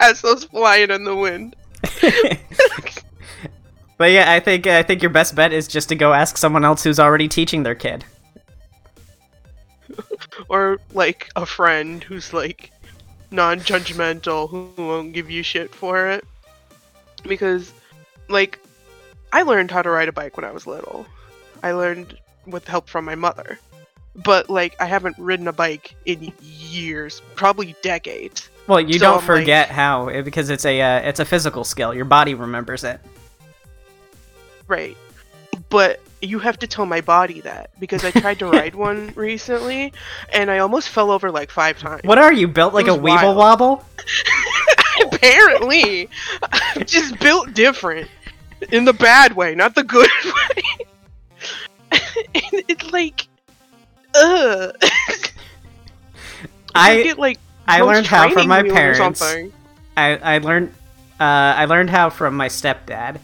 as 0.00 0.20
those 0.22 0.42
flying 0.44 0.90
in 0.90 1.04
the 1.04 1.14
wind? 1.14 1.54
but 3.96 4.10
yeah, 4.10 4.32
I 4.32 4.40
think 4.40 4.66
I 4.66 4.82
think 4.82 5.02
your 5.02 5.10
best 5.10 5.36
bet 5.36 5.52
is 5.52 5.68
just 5.68 5.88
to 5.90 5.94
go 5.94 6.14
ask 6.14 6.36
someone 6.36 6.64
else 6.64 6.82
who's 6.82 6.98
already 6.98 7.28
teaching 7.28 7.62
their 7.62 7.76
kid. 7.76 8.04
or 10.48 10.80
like 10.94 11.28
a 11.36 11.46
friend 11.46 12.02
who's 12.02 12.32
like 12.32 12.72
non-judgmental 13.30 14.48
who 14.50 14.70
won't 14.78 15.12
give 15.12 15.30
you 15.30 15.42
shit 15.44 15.72
for 15.72 16.08
it 16.08 16.24
because 17.24 17.72
like 18.28 18.58
i 19.32 19.42
learned 19.42 19.70
how 19.70 19.82
to 19.82 19.90
ride 19.90 20.08
a 20.08 20.12
bike 20.12 20.36
when 20.36 20.44
i 20.44 20.50
was 20.50 20.66
little 20.66 21.06
i 21.62 21.72
learned 21.72 22.16
with 22.46 22.66
help 22.66 22.88
from 22.88 23.04
my 23.04 23.14
mother 23.14 23.58
but 24.24 24.48
like 24.50 24.74
i 24.80 24.84
haven't 24.86 25.16
ridden 25.18 25.48
a 25.48 25.52
bike 25.52 25.94
in 26.06 26.32
years 26.42 27.20
probably 27.36 27.74
decades 27.82 28.48
Well, 28.66 28.80
you 28.80 28.94
So 28.94 28.98
don't 28.98 29.22
I'm 29.22 29.28
like- 29.28 29.40
forget 29.40 29.68
how 29.70 30.08
eh, 30.08 30.22
because 30.22 30.50
it's 30.50 30.64
a 30.64 30.80
uh, 30.80 30.98
it's 31.08 31.20
a 31.20 31.24
physical 31.24 31.64
skill. 31.64 31.94
Your 31.94 32.04
body 32.04 32.34
remembers 32.34 32.84
it. 32.84 33.00
right 34.66 34.96
but 35.70 36.00
you 36.20 36.38
have 36.38 36.58
to 36.58 36.66
tell 36.66 36.84
my 36.86 37.00
body 37.00 37.40
that 37.42 37.70
because 37.80 38.04
i 38.04 38.10
tried 38.10 38.38
to 38.38 38.46
ride 38.58 38.74
one 38.74 39.12
recently 39.14 39.92
and 40.32 40.50
i 40.50 40.58
almost 40.58 40.88
fell 40.88 41.10
over 41.10 41.30
like 41.30 41.50
five 41.50 41.78
times 41.78 42.02
What 42.04 42.18
are 42.18 42.32
you 42.32 42.48
built 42.48 42.74
like 42.74 42.88
a 42.88 42.94
weevil 42.94 43.34
wild. 43.34 43.36
wobble? 43.36 43.84
apparently 45.12 46.08
I'm 46.52 46.84
just 46.84 47.18
built 47.20 47.54
different 47.54 48.08
in 48.72 48.84
the 48.84 48.92
bad 48.92 49.34
way 49.34 49.54
not 49.54 49.74
the 49.74 49.84
good 49.84 50.10
way 50.24 50.62
and 51.92 52.64
it's 52.68 52.90
like 52.92 53.26
uh 54.14 54.72
I 56.74 57.02
get 57.02 57.18
like 57.18 57.38
I 57.68 57.82
learned 57.82 58.06
how 58.06 58.30
from 58.30 58.48
my 58.48 58.62
parents. 58.62 59.22
I, 59.96 60.16
I 60.16 60.38
learned 60.38 60.72
uh, 61.20 61.24
I 61.58 61.66
learned 61.66 61.90
how 61.90 62.08
from 62.08 62.36
my 62.36 62.48
stepdad, 62.48 63.18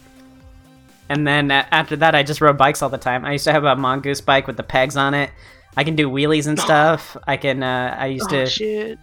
and 1.09 1.27
then 1.27 1.51
a- 1.51 1.67
after 1.71 1.97
that, 1.97 2.15
I 2.15 2.23
just 2.23 2.41
rode 2.41 2.59
bikes 2.59 2.83
all 2.83 2.91
the 2.91 2.99
time. 2.99 3.25
I 3.25 3.33
used 3.33 3.45
to 3.45 3.53
have 3.53 3.65
a 3.65 3.77
mongoose 3.77 4.21
bike 4.21 4.47
with 4.47 4.57
the 4.57 4.63
pegs 4.63 4.97
on 4.97 5.15
it. 5.15 5.31
I 5.77 5.85
can 5.85 5.97
do 5.97 6.11
wheelies 6.11 6.47
and 6.47 6.59
stuff. 6.69 7.17
I 7.27 7.37
can. 7.37 7.63
Uh, 7.63 7.97
I 7.99 8.07
used 8.07 8.27
oh 8.27 8.45
to. 8.45 8.47
shit 8.47 8.99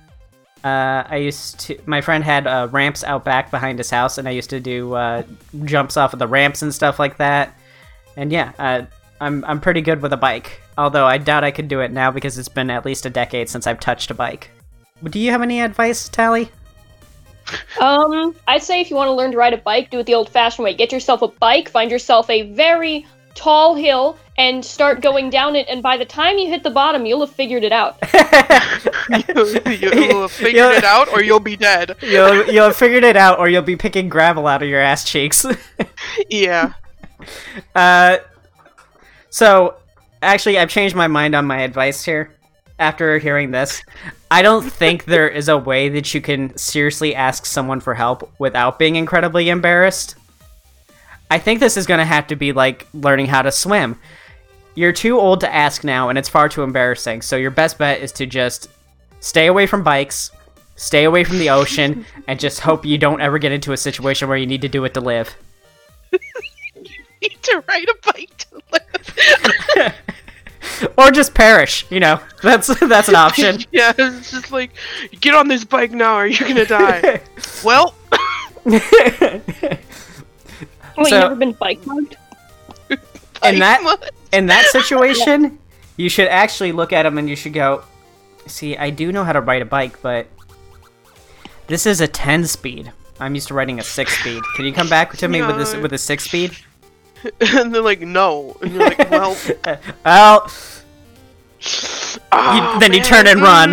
Uh, 0.63 1.03
I 1.07 1.17
used 1.17 1.59
to. 1.61 1.81
My 1.85 2.01
friend 2.01 2.23
had 2.23 2.45
uh, 2.45 2.67
ramps 2.71 3.03
out 3.03 3.25
back 3.25 3.49
behind 3.49 3.79
his 3.79 3.89
house, 3.89 4.17
and 4.17 4.27
I 4.27 4.31
used 4.31 4.49
to 4.51 4.59
do 4.59 4.93
uh, 4.93 5.23
jumps 5.65 5.97
off 5.97 6.13
of 6.13 6.19
the 6.19 6.27
ramps 6.27 6.61
and 6.61 6.73
stuff 6.73 6.99
like 6.99 7.17
that. 7.17 7.57
And 8.15 8.31
yeah, 8.31 8.51
uh, 8.59 8.83
I'm 9.19 9.43
I'm 9.45 9.59
pretty 9.59 9.81
good 9.81 10.01
with 10.01 10.13
a 10.13 10.17
bike. 10.17 10.61
Although 10.77 11.05
I 11.05 11.17
doubt 11.17 11.43
I 11.43 11.51
could 11.51 11.67
do 11.67 11.79
it 11.81 11.91
now 11.91 12.11
because 12.11 12.37
it's 12.37 12.49
been 12.49 12.69
at 12.69 12.85
least 12.85 13.05
a 13.05 13.09
decade 13.09 13.49
since 13.49 13.67
I've 13.67 13.79
touched 13.79 14.11
a 14.11 14.13
bike. 14.13 14.51
Do 15.03 15.19
you 15.19 15.31
have 15.31 15.41
any 15.41 15.61
advice, 15.61 16.07
Tally? 16.09 16.49
Um, 17.79 18.35
I'd 18.47 18.63
say 18.63 18.81
if 18.81 18.89
you 18.89 18.95
want 18.95 19.07
to 19.07 19.13
learn 19.13 19.31
to 19.31 19.37
ride 19.37 19.53
a 19.53 19.57
bike, 19.57 19.89
do 19.89 19.99
it 19.99 20.05
the 20.05 20.13
old-fashioned 20.13 20.63
way. 20.63 20.75
Get 20.75 20.91
yourself 20.91 21.21
a 21.23 21.27
bike, 21.27 21.69
find 21.69 21.89
yourself 21.89 22.29
a 22.29 22.43
very 22.53 23.05
tall 23.35 23.75
hill, 23.75 24.17
and 24.37 24.63
start 24.63 25.01
going 25.01 25.29
down 25.29 25.55
it. 25.55 25.67
And 25.69 25.81
by 25.83 25.97
the 25.97 26.05
time 26.05 26.37
you 26.37 26.47
hit 26.47 26.63
the 26.63 26.69
bottom, 26.69 27.05
you'll 27.05 27.19
have 27.25 27.31
figured 27.35 27.63
it 27.63 27.71
out. 27.71 27.97
you, 29.09 29.71
you'll 29.73 30.21
have 30.21 30.31
figured 30.31 30.55
You'll- 30.55 30.71
it 30.71 30.83
out 30.83 31.09
or 31.13 31.21
you'll 31.21 31.39
be 31.39 31.55
dead 31.57 31.95
you'll 32.01 32.45
you'll 32.51 32.65
have 32.65 32.75
figured 32.75 33.03
it 33.03 33.15
out, 33.17 33.39
or 33.39 33.49
you'll 33.49 33.61
be 33.61 33.75
picking 33.75 34.09
gravel 34.09 34.47
out 34.47 34.63
of 34.63 34.69
your 34.69 34.79
ass 34.81 35.03
cheeks. 35.03 35.45
yeah 36.29 36.73
uh, 37.75 38.17
so 39.29 39.75
actually, 40.21 40.57
I've 40.57 40.69
changed 40.69 40.95
my 40.95 41.07
mind 41.07 41.35
on 41.35 41.45
my 41.45 41.61
advice 41.61 42.03
here. 42.03 42.35
after 42.79 43.19
hearing 43.19 43.51
this. 43.51 43.83
I 44.31 44.41
don't 44.41 44.63
think 44.67 45.05
there 45.05 45.29
is 45.29 45.47
a 45.49 45.57
way 45.57 45.89
that 45.89 46.13
you 46.13 46.21
can 46.21 46.57
seriously 46.57 47.13
ask 47.13 47.45
someone 47.45 47.79
for 47.79 47.93
help 47.93 48.31
without 48.39 48.79
being 48.79 48.95
incredibly 48.95 49.49
embarrassed. 49.49 50.15
I 51.31 51.39
think 51.39 51.61
this 51.61 51.77
is 51.77 51.87
going 51.87 51.99
to 51.99 52.05
have 52.05 52.27
to 52.27 52.35
be 52.35 52.51
like 52.51 52.85
learning 52.93 53.27
how 53.27 53.41
to 53.41 53.53
swim. 53.53 53.97
You're 54.75 54.91
too 54.91 55.17
old 55.17 55.39
to 55.39 55.53
ask 55.53 55.81
now, 55.85 56.09
and 56.09 56.19
it's 56.19 56.27
far 56.27 56.49
too 56.49 56.61
embarrassing. 56.61 57.21
So 57.21 57.37
your 57.37 57.51
best 57.51 57.77
bet 57.77 58.01
is 58.01 58.11
to 58.13 58.25
just 58.25 58.67
stay 59.21 59.47
away 59.47 59.65
from 59.65 59.81
bikes, 59.81 60.31
stay 60.75 61.05
away 61.05 61.23
from 61.23 61.39
the 61.39 61.49
ocean, 61.49 62.05
and 62.27 62.37
just 62.37 62.59
hope 62.59 62.85
you 62.85 62.97
don't 62.97 63.21
ever 63.21 63.39
get 63.39 63.53
into 63.53 63.71
a 63.71 63.77
situation 63.77 64.27
where 64.27 64.35
you 64.35 64.45
need 64.45 64.61
to 64.61 64.67
do 64.67 64.83
it 64.83 64.93
to 64.93 64.99
live. 64.99 65.33
need 67.21 67.41
to 67.43 67.63
ride 67.65 67.87
a 67.87 68.11
bike 68.11 68.37
to 68.37 68.61
live. 68.73 69.93
or 70.97 71.11
just 71.11 71.33
perish. 71.33 71.85
You 71.89 72.01
know, 72.01 72.19
that's 72.43 72.67
that's 72.81 73.07
an 73.07 73.15
option. 73.15 73.61
yeah, 73.71 73.93
it's 73.97 74.31
just 74.31 74.51
like, 74.51 74.71
get 75.21 75.33
on 75.33 75.47
this 75.47 75.63
bike 75.63 75.91
now, 75.91 76.17
or 76.17 76.25
you're 76.25 76.49
gonna 76.49 76.65
die. 76.65 77.21
well, 77.63 77.95
Wait, 81.03 81.09
So- 81.09 81.15
you 81.17 81.21
never 81.23 81.35
been 81.35 81.53
bike 81.53 81.85
mugged? 81.85 82.17
In 83.43 83.59
that- 83.59 84.11
In 84.31 84.45
that 84.47 84.65
situation, 84.71 85.59
you 85.97 86.09
should 86.09 86.27
actually 86.27 86.71
look 86.71 86.93
at 86.93 87.05
him 87.05 87.17
and 87.17 87.29
you 87.29 87.35
should 87.35 87.53
go, 87.53 87.83
"See, 88.47 88.77
I 88.77 88.89
do 88.89 89.11
know 89.11 89.23
how 89.23 89.33
to 89.33 89.41
ride 89.41 89.61
a 89.61 89.65
bike, 89.65 90.01
but 90.01 90.27
this 91.67 91.85
is 91.85 92.01
a 92.01 92.07
10 92.07 92.45
speed. 92.47 92.91
I'm 93.19 93.35
used 93.35 93.47
to 93.49 93.53
riding 93.53 93.79
a 93.79 93.83
6 93.83 94.17
speed. 94.19 94.41
Can 94.55 94.65
you 94.65 94.73
come 94.73 94.89
back 94.89 95.15
to 95.17 95.27
me 95.27 95.41
with 95.41 95.57
this 95.57 95.75
with 95.75 95.93
a 95.93 95.97
6 95.97 96.23
speed?" 96.23 96.51
and 97.41 97.73
they're 97.73 97.83
like, 97.83 98.01
no, 98.01 98.57
and 98.61 98.73
you're 98.73 98.83
like, 98.83 99.11
well, 99.11 99.37
well, 100.03 100.51
oh, 102.31 102.77
then 102.79 102.93
you 102.93 103.01
turn 103.03 103.27
and 103.27 103.41
run. 103.41 103.71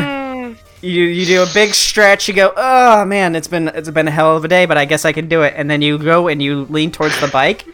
Mm." 0.81 0.89
you 0.89 1.05
you 1.05 1.27
do 1.27 1.43
a 1.43 1.47
big 1.53 1.75
stretch. 1.75 2.29
You 2.29 2.35
go, 2.35 2.53
"Oh 2.57 3.05
man, 3.05 3.35
it's 3.37 3.49
been 3.49 3.69
it's 3.69 3.91
been 3.91 4.09
a 4.09 4.11
hell 4.11 4.37
of 4.37 4.45
a 4.45 4.49
day, 4.49 4.67
but 4.67 4.79
I 4.79 4.85
guess 4.85 5.05
I 5.05 5.13
can 5.13 5.29
do 5.29 5.43
it." 5.43 5.55
And 5.57 5.71
then 5.71 5.83
you 5.83 5.99
go 5.99 6.29
and 6.29 6.43
you 6.43 6.65
lean 6.65 6.91
towards 6.91 7.21
the 7.21 7.29
bike. 7.29 7.67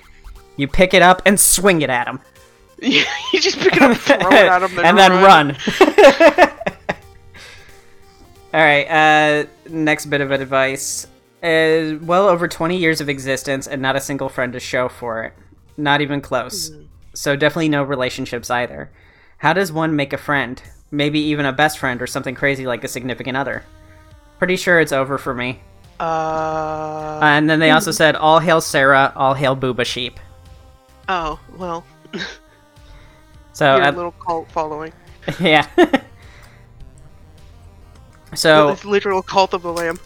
You 0.57 0.69
pick 0.69 0.95
it 0.95 1.03
up 1.03 1.23
and 1.27 1.39
swing 1.39 1.83
it 1.83 1.91
at 1.91 2.07
him. 2.07 2.21
you 2.83 3.05
just 3.35 3.59
pick 3.59 3.77
it 3.77 3.83
up, 3.83 3.97
throw 3.97 4.17
it 4.17 4.33
at 4.33 4.59
them, 4.61 4.79
and 4.85 4.99
then 4.99 5.13
run. 5.23 5.57
All 8.53 8.61
right. 8.61 8.85
Uh, 8.85 9.47
next 9.69 10.07
bit 10.07 10.21
of 10.21 10.31
advice: 10.31 11.07
uh, 11.43 11.99
well 12.03 12.29
over 12.29 12.49
twenty 12.49 12.77
years 12.77 13.01
of 13.01 13.09
existence, 13.09 13.67
and 13.67 13.83
not 13.83 13.97
a 13.97 14.01
single 14.01 14.29
friend 14.29 14.53
to 14.53 14.61
show 14.61 14.89
for 14.89 15.25
it. 15.25 15.33
Not 15.77 16.01
even 16.01 16.21
close. 16.21 16.71
So 17.15 17.37
definitely 17.37 17.69
no 17.69 17.83
relationships 17.83 18.51
either. 18.51 18.91
How 19.39 19.53
does 19.53 19.71
one 19.73 19.95
make 19.95 20.13
a 20.13 20.19
friend? 20.19 20.61
Maybe 20.91 21.19
even 21.21 21.47
a 21.47 21.53
best 21.53 21.79
friend 21.79 22.01
or 22.01 22.07
something 22.07 22.35
crazy 22.35 22.67
like 22.67 22.85
a 22.85 22.89
significant 22.89 23.37
other. 23.37 23.65
Pretty 24.39 24.57
sure 24.57 24.81
it's 24.81 24.93
over 24.93 25.19
for 25.19 25.35
me. 25.35 25.61
Uh, 26.01 27.21
And 27.23 27.49
then 27.49 27.61
they 27.61 27.71
also 27.71 27.91
said, 27.91 28.17
"All 28.17 28.41
hail 28.41 28.61
Sera, 28.61 29.13
all 29.17 29.35
hail 29.35 29.57
Booba 29.57 29.85
Sheep." 29.85 30.19
oh, 31.09 31.39
well, 31.57 31.85
So 33.53 33.77
your 33.77 33.85
uh, 33.85 33.93
little 33.93 34.13
cult 34.13 34.51
following. 34.51 34.93
yeah. 35.41 35.67
so 38.35 38.71
This 38.71 38.85
literal 38.85 39.23
cult 39.23 39.55
of 39.55 39.63
the 39.63 39.73
lamb. 39.73 39.99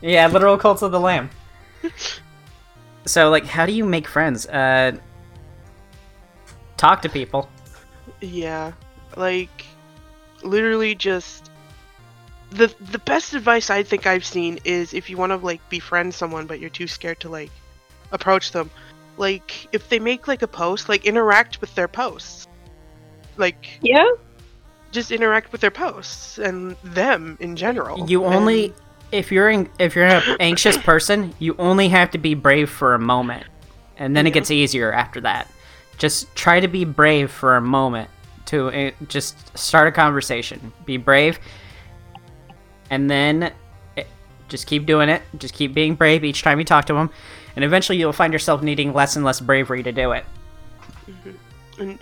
Yeah, 0.00 0.28
literal 0.28 0.56
cults 0.58 0.82
of 0.82 0.92
the 0.92 1.00
lamb. 1.00 1.30
so, 3.06 3.30
like, 3.30 3.44
how 3.44 3.66
do 3.66 3.72
you 3.72 3.84
make 3.84 4.06
friends? 4.06 4.46
Uh, 4.46 4.92
talk 6.76 7.02
to 7.02 7.08
people. 7.08 7.48
Yeah, 8.20 8.72
like 9.16 9.65
literally 10.46 10.94
just 10.94 11.50
the 12.50 12.72
the 12.90 12.98
best 13.00 13.34
advice 13.34 13.70
I 13.70 13.82
think 13.82 14.06
I've 14.06 14.24
seen 14.24 14.58
is 14.64 14.94
if 14.94 15.10
you 15.10 15.16
want 15.16 15.30
to 15.32 15.36
like 15.36 15.66
befriend 15.68 16.14
someone 16.14 16.46
but 16.46 16.60
you're 16.60 16.70
too 16.70 16.86
scared 16.86 17.20
to 17.20 17.28
like 17.28 17.50
approach 18.12 18.52
them, 18.52 18.70
like 19.16 19.68
if 19.72 19.88
they 19.88 19.98
make 19.98 20.28
like 20.28 20.42
a 20.42 20.46
post, 20.48 20.88
like 20.88 21.04
interact 21.04 21.60
with 21.60 21.74
their 21.74 21.88
posts. 21.88 22.46
Like 23.36 23.78
Yeah. 23.82 24.08
just 24.92 25.10
interact 25.10 25.52
with 25.52 25.60
their 25.60 25.70
posts 25.70 26.38
and 26.38 26.76
them 26.84 27.36
in 27.40 27.56
general. 27.56 28.08
You 28.08 28.24
only, 28.24 28.66
And- 28.66 28.74
if 29.12 29.30
you're 29.30 29.50
in, 29.50 29.68
if 29.78 29.94
you're 29.94 30.06
an 30.06 30.22
anxious 30.40 30.76
person, 30.78 31.34
you 31.38 31.54
only 31.58 31.88
have 31.88 32.10
to 32.12 32.18
be 32.18 32.34
brave 32.34 32.70
for 32.70 32.94
a 32.94 32.98
moment, 32.98 33.44
and 33.98 34.16
then 34.16 34.26
it 34.26 34.32
gets 34.32 34.50
easier 34.50 34.92
after 34.92 35.20
that. 35.20 35.48
Just 35.98 36.34
try 36.34 36.60
to 36.60 36.66
be 36.68 36.84
brave 36.84 37.30
for 37.30 37.56
a 37.56 37.60
moment 37.60 38.08
to 38.46 38.68
uh, 38.68 38.90
just 39.08 39.56
start 39.56 39.88
a 39.88 39.92
conversation. 39.92 40.72
Be 40.84 40.96
brave, 40.96 41.38
and 42.90 43.10
then 43.10 43.52
eh, 43.96 44.04
just 44.48 44.66
keep 44.66 44.86
doing 44.86 45.08
it. 45.08 45.22
Just 45.38 45.54
keep 45.54 45.74
being 45.74 45.94
brave 45.94 46.24
each 46.24 46.42
time 46.42 46.58
you 46.58 46.64
talk 46.64 46.84
to 46.86 46.94
them, 46.94 47.10
and 47.54 47.64
eventually 47.64 47.98
you'll 47.98 48.12
find 48.12 48.32
yourself 48.32 48.62
needing 48.62 48.92
less 48.92 49.16
and 49.16 49.24
less 49.24 49.40
bravery 49.40 49.82
to 49.82 49.92
do 49.92 50.12
it. 50.12 50.24
and 51.78 51.98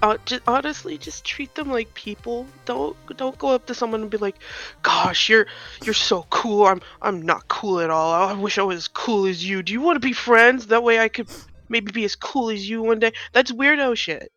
uh, 0.00 0.16
just, 0.26 0.42
honestly, 0.46 0.96
just 0.96 1.24
treat 1.24 1.54
them 1.54 1.70
like 1.70 1.92
people. 1.94 2.46
Don't 2.64 2.96
don't 3.16 3.36
go 3.38 3.48
up 3.48 3.66
to 3.66 3.74
someone 3.74 4.02
and 4.02 4.10
be 4.10 4.18
like, 4.18 4.36
"Gosh, 4.82 5.28
you're 5.28 5.46
you're 5.82 5.94
so 5.94 6.24
cool. 6.30 6.66
I'm 6.66 6.80
I'm 7.02 7.22
not 7.22 7.48
cool 7.48 7.80
at 7.80 7.90
all. 7.90 8.12
I 8.12 8.32
wish 8.34 8.58
I 8.58 8.62
was 8.62 8.76
as 8.76 8.88
cool 8.88 9.26
as 9.26 9.44
you. 9.44 9.62
Do 9.62 9.72
you 9.72 9.80
want 9.80 9.96
to 9.96 10.06
be 10.06 10.12
friends? 10.12 10.66
That 10.68 10.84
way 10.84 11.00
I 11.00 11.08
could 11.08 11.28
maybe 11.68 11.90
be 11.90 12.04
as 12.04 12.14
cool 12.14 12.50
as 12.50 12.68
you 12.68 12.82
one 12.82 13.00
day." 13.00 13.12
That's 13.32 13.50
weirdo 13.50 13.96
shit. 13.96 14.30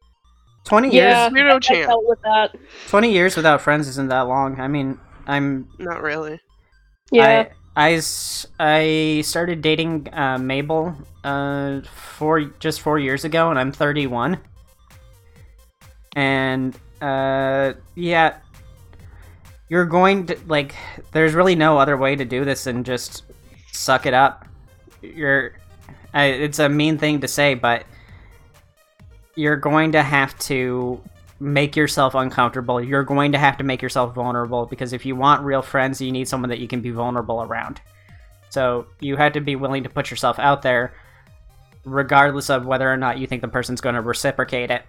Twenty 0.63 0.89
Yeah. 0.95 1.23
years, 1.29 1.33
Weirdo 1.33 1.55
I 1.55 1.59
champ. 1.59 1.87
felt 1.87 2.03
with 2.07 2.21
that. 2.21 2.55
twenty 2.87 3.11
years 3.11 3.35
without 3.35 3.61
friends 3.61 3.87
isn't 3.87 4.09
that 4.09 4.21
long. 4.27 4.59
I 4.59 4.67
mean, 4.67 4.99
I'm 5.27 5.67
Not 5.79 6.01
really. 6.01 6.39
Yeah. 7.11 7.47
I, 7.75 7.89
I 7.89 7.93
s- 7.95 8.45
I 8.59 9.21
started 9.25 9.61
dating 9.61 10.07
uh, 10.13 10.37
Mabel 10.37 10.95
uh, 11.23 11.81
four 11.81 12.41
just 12.59 12.81
four 12.81 12.99
years 12.99 13.25
ago, 13.25 13.49
and 13.49 13.57
I'm 13.59 13.71
31. 13.71 14.37
And 16.15 16.77
uh, 17.01 17.73
yeah, 17.95 18.37
you're 19.69 19.85
going 19.85 20.25
to 20.27 20.37
like. 20.47 20.75
There's 21.11 21.33
really 21.33 21.55
no 21.55 21.77
other 21.77 21.95
way 21.97 22.15
to 22.15 22.25
do 22.25 22.43
this 22.45 22.65
than 22.65 22.83
just 22.83 23.23
suck 23.71 24.05
it 24.05 24.13
up. 24.13 24.45
You're. 25.01 25.53
I, 26.13 26.25
it's 26.25 26.59
a 26.59 26.67
mean 26.67 26.97
thing 26.97 27.21
to 27.21 27.27
say, 27.27 27.53
but 27.55 27.85
you're 29.35 29.57
going 29.57 29.93
to 29.93 30.03
have 30.03 30.37
to 30.39 31.01
make 31.39 31.75
yourself 31.75 32.13
uncomfortable. 32.15 32.81
You're 32.81 33.03
going 33.03 33.31
to 33.31 33.37
have 33.37 33.57
to 33.57 33.63
make 33.63 33.81
yourself 33.81 34.13
vulnerable 34.13 34.65
because 34.65 34.93
if 34.93 35.05
you 35.05 35.15
want 35.15 35.43
real 35.43 35.61
friends, 35.61 35.99
you 35.99 36.11
need 36.11 36.27
someone 36.27 36.49
that 36.49 36.59
you 36.59 36.67
can 36.67 36.81
be 36.81 36.91
vulnerable 36.91 37.41
around. 37.41 37.81
So 38.49 38.85
you 38.99 39.15
have 39.15 39.33
to 39.33 39.41
be 39.41 39.55
willing 39.55 39.83
to 39.83 39.89
put 39.89 40.11
yourself 40.11 40.37
out 40.37 40.61
there, 40.61 40.93
regardless 41.85 42.49
of 42.49 42.65
whether 42.65 42.91
or 42.91 42.97
not 42.97 43.17
you 43.17 43.25
think 43.25 43.41
the 43.41 43.47
person's 43.47 43.81
going 43.81 43.95
to 43.95 44.01
reciprocate 44.01 44.69
it. 44.69 44.83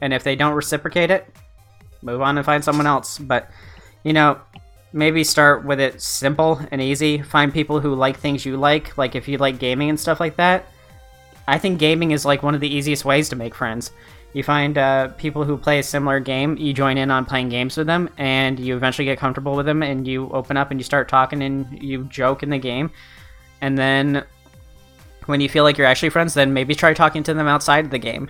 And 0.00 0.12
if 0.12 0.24
they 0.24 0.36
don't 0.36 0.54
reciprocate 0.54 1.10
it, 1.10 1.26
move 2.02 2.20
on 2.20 2.36
and 2.36 2.44
find 2.44 2.62
someone 2.62 2.86
else. 2.86 3.18
But, 3.18 3.50
you 4.02 4.12
know, 4.12 4.40
maybe 4.92 5.24
start 5.24 5.64
with 5.64 5.80
it 5.80 6.02
simple 6.02 6.60
and 6.70 6.82
easy. 6.82 7.22
Find 7.22 7.52
people 7.52 7.80
who 7.80 7.94
like 7.94 8.18
things 8.18 8.44
you 8.44 8.56
like, 8.56 8.98
like 8.98 9.14
if 9.14 9.28
you 9.28 9.38
like 9.38 9.58
gaming 9.58 9.88
and 9.88 9.98
stuff 9.98 10.20
like 10.20 10.36
that. 10.36 10.66
I 11.46 11.58
think 11.58 11.78
gaming 11.78 12.12
is 12.12 12.24
like 12.24 12.42
one 12.42 12.54
of 12.54 12.60
the 12.60 12.74
easiest 12.74 13.04
ways 13.04 13.28
to 13.28 13.36
make 13.36 13.54
friends. 13.54 13.90
You 14.32 14.42
find 14.42 14.76
uh, 14.76 15.08
people 15.08 15.44
who 15.44 15.56
play 15.56 15.78
a 15.78 15.82
similar 15.82 16.18
game, 16.18 16.56
you 16.56 16.72
join 16.72 16.98
in 16.98 17.10
on 17.10 17.24
playing 17.24 17.50
games 17.50 17.76
with 17.76 17.86
them, 17.86 18.10
and 18.18 18.58
you 18.58 18.76
eventually 18.76 19.04
get 19.04 19.18
comfortable 19.18 19.54
with 19.54 19.66
them, 19.66 19.82
and 19.82 20.08
you 20.08 20.28
open 20.30 20.56
up 20.56 20.70
and 20.70 20.80
you 20.80 20.84
start 20.84 21.08
talking 21.08 21.42
and 21.42 21.80
you 21.80 22.04
joke 22.04 22.42
in 22.42 22.50
the 22.50 22.58
game. 22.58 22.90
And 23.60 23.78
then 23.78 24.24
when 25.26 25.40
you 25.40 25.48
feel 25.48 25.64
like 25.64 25.78
you're 25.78 25.86
actually 25.86 26.10
friends, 26.10 26.34
then 26.34 26.52
maybe 26.52 26.74
try 26.74 26.94
talking 26.94 27.22
to 27.22 27.34
them 27.34 27.46
outside 27.46 27.84
of 27.84 27.90
the 27.90 27.98
game. 27.98 28.28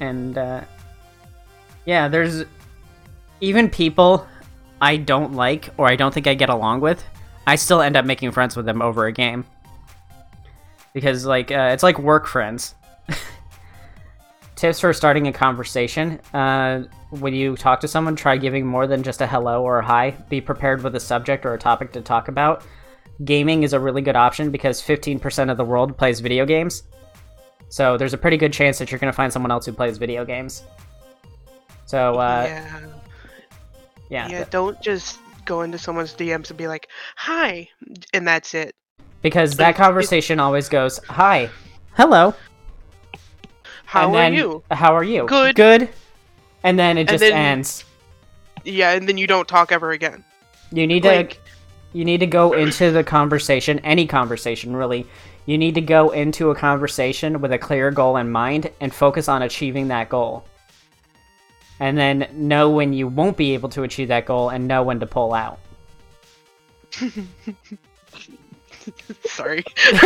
And 0.00 0.36
uh, 0.36 0.60
yeah, 1.84 2.08
there's 2.08 2.44
even 3.40 3.70
people 3.70 4.26
I 4.80 4.96
don't 4.96 5.32
like 5.32 5.70
or 5.76 5.88
I 5.88 5.96
don't 5.96 6.12
think 6.12 6.26
I 6.26 6.34
get 6.34 6.50
along 6.50 6.80
with, 6.80 7.02
I 7.46 7.56
still 7.56 7.80
end 7.80 7.96
up 7.96 8.04
making 8.04 8.30
friends 8.32 8.56
with 8.56 8.66
them 8.66 8.82
over 8.82 9.06
a 9.06 9.12
game. 9.12 9.46
Because 10.92 11.26
like 11.26 11.50
uh, 11.50 11.70
it's 11.72 11.82
like 11.82 11.98
work 11.98 12.26
friends. 12.26 12.74
Tips 14.56 14.80
for 14.80 14.92
starting 14.92 15.28
a 15.28 15.32
conversation. 15.32 16.20
Uh, 16.34 16.82
when 17.10 17.32
you 17.32 17.56
talk 17.56 17.78
to 17.80 17.88
someone, 17.88 18.16
try 18.16 18.36
giving 18.36 18.66
more 18.66 18.88
than 18.88 19.04
just 19.04 19.20
a 19.20 19.26
hello 19.26 19.62
or 19.62 19.78
a 19.78 19.84
hi. 19.84 20.10
Be 20.28 20.40
prepared 20.40 20.82
with 20.82 20.96
a 20.96 21.00
subject 21.00 21.46
or 21.46 21.54
a 21.54 21.58
topic 21.58 21.92
to 21.92 22.00
talk 22.00 22.26
about. 22.26 22.64
Gaming 23.24 23.62
is 23.62 23.72
a 23.72 23.78
really 23.78 24.02
good 24.02 24.16
option 24.16 24.50
because 24.50 24.82
15% 24.82 25.50
of 25.50 25.56
the 25.56 25.64
world 25.64 25.96
plays 25.96 26.18
video 26.18 26.44
games. 26.44 26.82
So 27.68 27.96
there's 27.96 28.14
a 28.14 28.18
pretty 28.18 28.36
good 28.36 28.52
chance 28.52 28.78
that 28.78 28.90
you're 28.90 28.98
going 28.98 29.12
to 29.12 29.16
find 29.16 29.32
someone 29.32 29.50
else 29.50 29.66
who 29.66 29.72
plays 29.72 29.98
video 29.98 30.24
games. 30.24 30.64
So, 31.86 32.14
uh, 32.14 32.44
yeah. 32.46 32.80
yeah. 34.10 34.28
Yeah. 34.28 34.44
Don't 34.50 34.80
just 34.82 35.20
go 35.44 35.62
into 35.62 35.78
someone's 35.78 36.14
DMs 36.14 36.50
and 36.50 36.58
be 36.58 36.68
like, 36.68 36.88
"Hi," 37.16 37.68
and 38.12 38.26
that's 38.26 38.54
it. 38.54 38.74
Because 39.22 39.56
that 39.56 39.74
conversation 39.74 40.38
always 40.38 40.68
goes, 40.68 40.98
hi, 41.04 41.50
hello, 41.94 42.34
How 43.84 44.06
and 44.06 44.14
are 44.16 44.18
then, 44.18 44.34
you? 44.34 44.62
How 44.70 44.94
are 44.94 45.02
you? 45.04 45.26
Good. 45.26 45.56
Good. 45.56 45.88
And 46.62 46.78
then 46.78 46.98
it 46.98 47.08
just 47.08 47.20
then- 47.20 47.32
ends. 47.32 47.84
Yeah, 48.64 48.92
and 48.92 49.08
then 49.08 49.16
you 49.16 49.26
don't 49.26 49.48
talk 49.48 49.72
ever 49.72 49.92
again. 49.92 50.24
You 50.72 50.86
need 50.86 51.04
Like- 51.04 51.30
to 51.30 51.38
you 51.94 52.04
need 52.04 52.20
to 52.20 52.26
go 52.26 52.52
into 52.52 52.90
the 52.90 53.02
conversation, 53.02 53.78
any 53.78 54.06
conversation 54.06 54.76
really. 54.76 55.06
You 55.46 55.56
need 55.56 55.74
to 55.76 55.80
go 55.80 56.10
into 56.10 56.50
a 56.50 56.54
conversation 56.54 57.40
with 57.40 57.50
a 57.52 57.58
clear 57.58 57.90
goal 57.90 58.18
in 58.18 58.30
mind 58.30 58.70
and 58.80 58.92
focus 58.94 59.26
on 59.26 59.40
achieving 59.40 59.88
that 59.88 60.10
goal. 60.10 60.44
And 61.80 61.96
then 61.96 62.28
know 62.34 62.68
when 62.68 62.92
you 62.92 63.08
won't 63.08 63.38
be 63.38 63.54
able 63.54 63.70
to 63.70 63.84
achieve 63.84 64.08
that 64.08 64.26
goal 64.26 64.50
and 64.50 64.68
know 64.68 64.82
when 64.82 65.00
to 65.00 65.06
pull 65.06 65.32
out. 65.32 65.58
Sorry. 69.26 69.64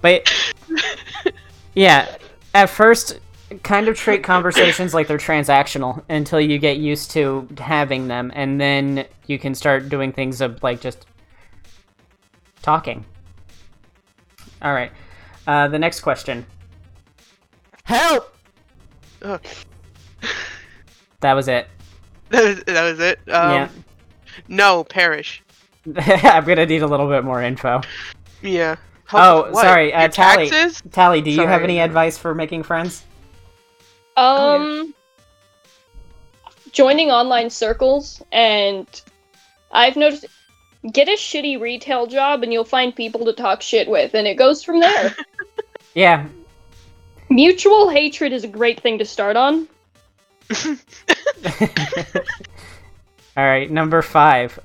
but 0.00 0.32
yeah, 1.74 2.16
at 2.54 2.70
first 2.70 3.20
kind 3.62 3.88
of 3.88 3.96
treat 3.96 4.24
conversations 4.24 4.92
like 4.92 5.06
they're 5.06 5.18
transactional 5.18 6.02
until 6.08 6.40
you 6.40 6.58
get 6.58 6.78
used 6.78 7.12
to 7.12 7.46
having 7.58 8.08
them 8.08 8.32
and 8.34 8.60
then 8.60 9.06
you 9.26 9.38
can 9.38 9.54
start 9.54 9.88
doing 9.88 10.12
things 10.12 10.40
of 10.40 10.62
like 10.62 10.80
just 10.80 11.06
talking. 12.62 13.04
All 14.62 14.72
right. 14.72 14.90
Uh, 15.46 15.68
the 15.68 15.78
next 15.78 16.00
question. 16.00 16.44
Help. 17.84 18.36
Ugh. 19.22 19.46
That 21.20 21.34
was 21.34 21.48
it. 21.48 21.68
that, 22.30 22.44
was, 22.44 22.64
that 22.66 22.82
was 22.82 23.00
it. 23.00 23.18
Um, 23.28 23.52
Yeah. 23.52 23.68
No, 24.48 24.84
perish. 24.84 25.42
I'm 25.96 26.44
gonna 26.44 26.66
need 26.66 26.82
a 26.82 26.86
little 26.86 27.08
bit 27.08 27.24
more 27.24 27.42
info. 27.42 27.80
Yeah. 28.42 28.76
Oh, 29.12 29.50
What? 29.50 29.62
sorry, 29.62 29.92
uh, 29.92 30.00
Your 30.00 30.08
Tally. 30.08 30.50
taxes? 30.50 30.82
Tally, 30.90 31.20
do 31.20 31.30
you 31.30 31.46
have 31.46 31.62
any 31.62 31.78
advice 31.80 32.18
for 32.18 32.34
making 32.34 32.64
friends? 32.64 33.04
Um, 34.16 34.94
joining 36.72 37.10
online 37.10 37.50
circles, 37.50 38.22
and 38.32 38.86
I've 39.70 39.94
noticed 39.96 40.26
get 40.92 41.08
a 41.08 41.12
shitty 41.12 41.60
retail 41.60 42.06
job, 42.06 42.42
and 42.42 42.52
you'll 42.52 42.64
find 42.64 42.94
people 42.94 43.24
to 43.26 43.32
talk 43.32 43.62
shit 43.62 43.88
with, 43.88 44.14
and 44.14 44.26
it 44.26 44.36
goes 44.36 44.62
from 44.62 44.80
there. 44.80 45.14
Yeah, 45.94 46.26
Mutual 47.30 47.88
hatred 47.88 48.34
is 48.34 48.44
a 48.44 48.48
great 48.48 48.80
thing 48.80 48.98
to 48.98 49.04
start 49.06 49.34
on. 49.34 49.66
All 53.36 53.44
right, 53.44 53.70
number 53.70 54.02
five. 54.02 54.58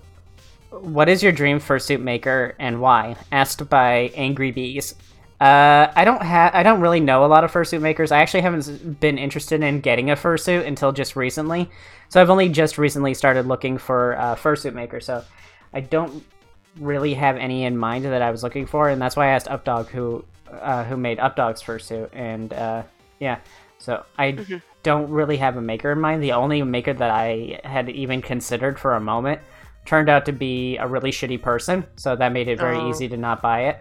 What 0.81 1.09
is 1.09 1.21
your 1.21 1.31
dream 1.31 1.59
fursuit 1.59 2.01
maker 2.01 2.55
and 2.59 2.81
why? 2.81 3.15
Asked 3.31 3.69
by 3.69 4.11
Angry 4.15 4.51
Bees. 4.51 4.95
Uh, 5.39 5.91
I 5.95 6.03
don't 6.05 6.21
have. 6.21 6.53
I 6.53 6.63
don't 6.63 6.81
really 6.81 6.99
know 6.99 7.25
a 7.25 7.27
lot 7.27 7.43
of 7.43 7.51
fursuit 7.51 7.81
makers. 7.81 8.11
I 8.11 8.19
actually 8.19 8.41
haven't 8.41 8.99
been 8.99 9.17
interested 9.17 9.63
in 9.63 9.79
getting 9.81 10.09
a 10.11 10.15
fursuit 10.15 10.65
until 10.67 10.91
just 10.91 11.15
recently. 11.15 11.69
So 12.09 12.21
I've 12.21 12.29
only 12.29 12.49
just 12.49 12.77
recently 12.77 13.13
started 13.13 13.47
looking 13.47 13.77
for 13.77 14.17
uh, 14.17 14.35
fursuit 14.35 14.73
makers. 14.73 15.05
So 15.05 15.23
I 15.73 15.81
don't 15.81 16.23
really 16.79 17.13
have 17.15 17.37
any 17.37 17.63
in 17.63 17.77
mind 17.77 18.05
that 18.05 18.21
I 18.21 18.29
was 18.31 18.43
looking 18.43 18.65
for, 18.65 18.89
and 18.89 19.01
that's 19.01 19.15
why 19.15 19.27
I 19.27 19.31
asked 19.31 19.47
Updog 19.47 19.87
who 19.87 20.23
uh, 20.51 20.83
who 20.83 20.97
made 20.97 21.17
Updog's 21.19 21.61
fursuit, 21.61 22.09
and 22.13 22.53
uh, 22.53 22.83
yeah. 23.19 23.39
So 23.79 24.03
I 24.17 24.33
Mhm. 24.33 24.61
don't 24.83 25.09
really 25.09 25.37
have 25.37 25.57
a 25.57 25.61
maker 25.61 25.91
in 25.91 25.99
mind. 25.99 26.21
The 26.21 26.33
only 26.33 26.61
maker 26.61 26.93
that 26.93 27.09
I 27.09 27.59
had 27.63 27.89
even 27.89 28.21
considered 28.21 28.79
for 28.79 28.93
a 28.95 28.99
moment 28.99 29.41
turned 29.85 30.09
out 30.09 30.25
to 30.25 30.31
be 30.31 30.77
a 30.77 30.87
really 30.87 31.11
shitty 31.11 31.41
person, 31.41 31.85
so 31.95 32.15
that 32.15 32.31
made 32.31 32.47
it 32.47 32.57
very 32.59 32.77
Oh. 32.77 32.89
easy 32.89 33.07
to 33.09 33.17
not 33.17 33.41
buy 33.41 33.61
it. 33.65 33.77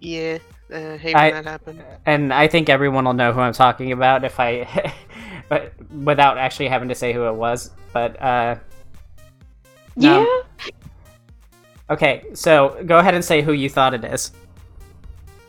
Yeah. 0.00 0.38
Uh, 0.72 0.96
hate 0.98 1.14
I- 1.14 1.30
that 1.30 1.44
happened. 1.44 1.82
And 2.06 2.32
I 2.34 2.48
think 2.48 2.68
everyone 2.68 3.04
will 3.04 3.14
know 3.14 3.32
who 3.32 3.40
I'm 3.40 3.52
talking 3.52 3.92
about 3.92 4.24
if 4.24 4.38
I, 4.40 4.92
but 5.48 5.72
without 5.90 6.38
actually 6.38 6.68
having 6.68 6.88
to 6.88 6.94
say 6.94 7.12
who 7.12 7.24
it 7.26 7.34
was. 7.34 7.70
But 7.92 8.20
uh, 8.20 8.56
Yeah. 9.96 10.18
Um, 10.18 10.42
okay, 11.90 12.24
so 12.34 12.82
go 12.84 12.98
ahead 12.98 13.14
and 13.14 13.24
say 13.24 13.42
who 13.42 13.52
you 13.52 13.68
thought 13.70 13.94
it 13.94 14.04
is. 14.04 14.32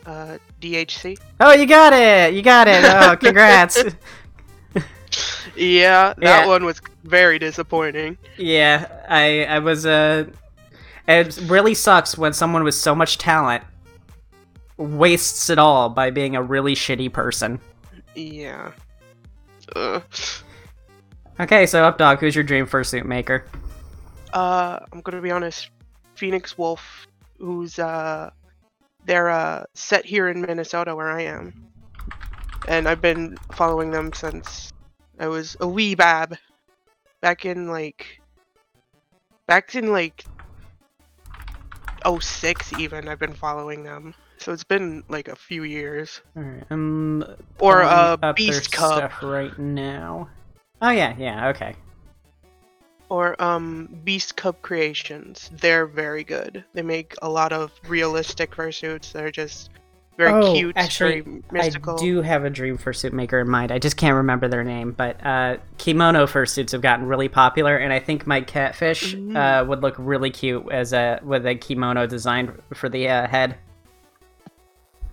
Uh, 0.06 0.38
DHC. 0.60 1.18
Oh, 1.40 1.52
you 1.52 1.66
got 1.66 1.92
it! 1.92 2.32
You 2.32 2.40
got 2.42 2.66
it! 2.68 2.82
Oh, 2.84 3.14
congrats! 3.20 3.82
Yeah, 5.56 6.14
that 6.14 6.16
Yeah. 6.20 6.46
one 6.46 6.64
was 6.64 6.80
very 7.08 7.38
disappointing. 7.38 8.18
Yeah, 8.36 8.86
I 9.08 9.44
I 9.44 9.58
was 9.58 9.86
uh 9.86 10.26
it 11.06 11.40
really 11.46 11.74
sucks 11.74 12.18
when 12.18 12.32
someone 12.32 12.64
with 12.64 12.74
so 12.74 12.94
much 12.94 13.18
talent 13.18 13.64
wastes 14.76 15.50
it 15.50 15.58
all 15.58 15.88
by 15.88 16.10
being 16.10 16.36
a 16.36 16.42
really 16.42 16.74
shitty 16.74 17.12
person. 17.12 17.60
Yeah. 18.14 18.72
Ugh. 19.74 20.02
Okay, 21.40 21.66
so 21.66 21.90
Updog, 21.90 22.18
who's 22.18 22.34
your 22.34 22.44
dream 22.44 22.66
fursuit 22.66 23.04
maker? 23.04 23.44
Uh, 24.32 24.80
I'm 24.92 25.00
gonna 25.00 25.22
be 25.22 25.30
honest. 25.30 25.70
Phoenix 26.14 26.58
Wolf, 26.58 27.06
who's 27.38 27.78
uh, 27.78 28.30
they're 29.04 29.30
uh 29.30 29.64
set 29.74 30.04
here 30.04 30.28
in 30.28 30.40
Minnesota 30.40 30.94
where 30.94 31.10
I 31.10 31.22
am, 31.22 31.54
and 32.66 32.88
I've 32.88 33.00
been 33.00 33.36
following 33.52 33.90
them 33.90 34.12
since 34.12 34.72
I 35.20 35.28
was 35.28 35.56
a 35.60 35.68
wee 35.68 35.94
bab, 35.94 36.36
back 37.20 37.44
in 37.44 37.68
like, 37.68 38.20
back 39.46 39.74
in 39.74 39.92
like, 39.92 40.24
oh 42.04 42.18
six 42.18 42.72
even. 42.78 43.08
I've 43.08 43.18
been 43.18 43.34
following 43.34 43.82
them, 43.82 44.14
so 44.38 44.52
it's 44.52 44.64
been 44.64 45.02
like 45.08 45.28
a 45.28 45.36
few 45.36 45.64
years. 45.64 46.20
Alright, 46.36 46.64
I'm 46.70 47.22
Or 47.58 47.82
pulling 47.82 48.18
uh, 48.22 48.32
Beast 48.34 48.72
Cub, 48.72 48.98
stuff 48.98 49.22
right 49.22 49.58
now. 49.58 50.28
Oh 50.80 50.90
yeah, 50.90 51.14
yeah, 51.18 51.48
okay. 51.48 51.74
or 53.08 53.40
um 53.42 53.88
Beast 54.04 54.36
Cub 54.36 54.60
Creations. 54.62 55.50
They're 55.60 55.86
very 55.86 56.24
good. 56.24 56.64
They 56.74 56.82
make 56.82 57.14
a 57.22 57.28
lot 57.28 57.52
of 57.52 57.72
realistic 57.88 58.52
fursuits. 58.52 59.12
They're 59.12 59.30
just 59.30 59.70
very 60.18 60.32
Oh, 60.32 60.52
cute, 60.52 60.76
actually, 60.76 61.20
very 61.20 61.42
mystical. 61.52 61.94
I 61.94 61.98
do 61.98 62.20
have 62.22 62.44
a 62.44 62.50
dream 62.50 62.76
fursuit 62.76 63.12
maker 63.12 63.38
in 63.38 63.48
mind. 63.48 63.70
I 63.70 63.78
just 63.78 63.96
can't 63.96 64.16
remember 64.16 64.48
their 64.48 64.64
name, 64.64 64.90
but 64.90 65.16
uh, 65.24 65.58
kemono 65.78 66.26
fursuits 66.26 66.72
have 66.72 66.82
gotten 66.82 67.06
really 67.06 67.28
popular, 67.28 67.76
and 67.76 67.92
I 67.92 68.00
think 68.00 68.26
my 68.26 68.40
catfish 68.40 69.14
Mhm. 69.14 69.36
uh, 69.36 69.64
would 69.64 69.80
look 69.80 69.94
really 69.96 70.30
cute 70.30 70.66
as 70.72 70.92
a 70.92 71.20
with 71.22 71.46
a 71.46 71.54
kemono 71.54 72.06
designed 72.08 72.52
for 72.74 72.88
the 72.88 73.08
uh, 73.08 73.28
head. 73.28 73.56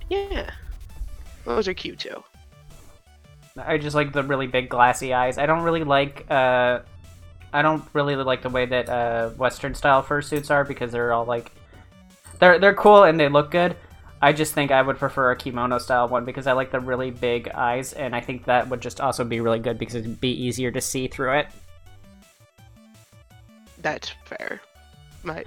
Yeah, 0.10 0.50
those 1.46 1.68
are 1.68 1.74
cute 1.76 2.00
too. 2.00 2.24
I 3.58 3.78
just 3.78 3.96
like 3.96 4.12
the 4.12 4.24
really 4.24 4.48
big 4.48 4.70
glassy 4.70 5.14
eyes. 5.14 5.38
I 5.38 5.46
don't 5.46 5.62
really 5.62 5.84
like 5.84 6.26
uh 6.30 6.80
I 7.54 7.62
don't 7.62 7.84
really 7.94 8.16
like 8.16 8.42
the 8.42 8.50
way 8.50 8.66
that 8.66 8.90
uh 8.90 9.30
western 9.30 9.74
style 9.76 10.04
fursuits 10.04 10.50
are 10.52 10.66
because 10.66 10.92
they're 10.92 11.14
all 11.14 11.24
like 11.26 11.52
they're 12.40 12.60
they're 12.60 12.74
cool 12.74 13.04
and 13.04 13.18
they 13.20 13.30
look 13.30 13.52
good. 13.52 13.78
I 14.26 14.34
just 14.34 14.56
think 14.56 14.72
I 14.72 14.82
would 14.82 14.98
prefer 14.98 15.30
a 15.30 15.36
kemono 15.36 15.80
style 15.80 16.08
one 16.08 16.26
because 16.26 16.48
I 16.48 16.54
like 16.54 16.72
the 16.72 16.80
really 16.80 17.12
big 17.12 17.48
eyes 17.50 17.94
and 17.94 18.16
I 18.16 18.22
think 18.22 18.46
that 18.46 18.68
would 18.70 18.82
just 18.82 19.00
also 19.00 19.24
be 19.24 19.40
really 19.40 19.60
good 19.60 19.78
because 19.78 19.94
it'd 19.94 20.20
be 20.20 20.32
easier 20.32 20.72
to 20.72 20.82
see 20.82 21.08
through 21.08 21.38
it. 21.38 21.48
That's 23.84 24.12
fair. 24.26 24.62
My 25.22 25.44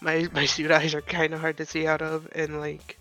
my 0.00 0.30
my 0.32 0.46
suit 0.46 0.70
eyes 0.70 0.94
are 0.94 1.02
kind 1.02 1.34
of 1.34 1.40
hard 1.40 1.58
to 1.58 1.66
see 1.66 1.86
out 1.86 2.00
of, 2.00 2.26
and 2.34 2.58
like. 2.58 2.98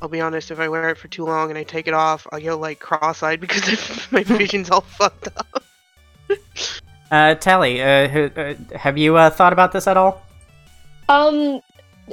I'll 0.00 0.08
be 0.08 0.20
honest, 0.20 0.52
if 0.52 0.60
I 0.60 0.68
wear 0.68 0.90
it 0.90 0.96
for 0.96 1.08
too 1.08 1.24
long 1.24 1.50
and 1.50 1.58
I 1.58 1.64
take 1.64 1.88
it 1.88 1.92
off, 1.92 2.28
I'll 2.30 2.38
get 2.38 2.54
like 2.54 2.78
cross-eyed 2.78 3.40
because 3.40 4.06
my 4.12 4.22
vision's 4.22 4.70
all 4.70 4.82
fucked 4.82 5.30
up. 5.36 5.64
Uh 7.10 7.34
Tally, 7.34 7.82
uh, 7.82 8.28
uh 8.36 8.54
have 8.76 8.96
you 8.96 9.16
uh, 9.16 9.30
thought 9.30 9.52
about 9.52 9.72
this 9.72 9.88
at 9.88 9.96
all? 9.96 10.22
Um, 11.08 11.60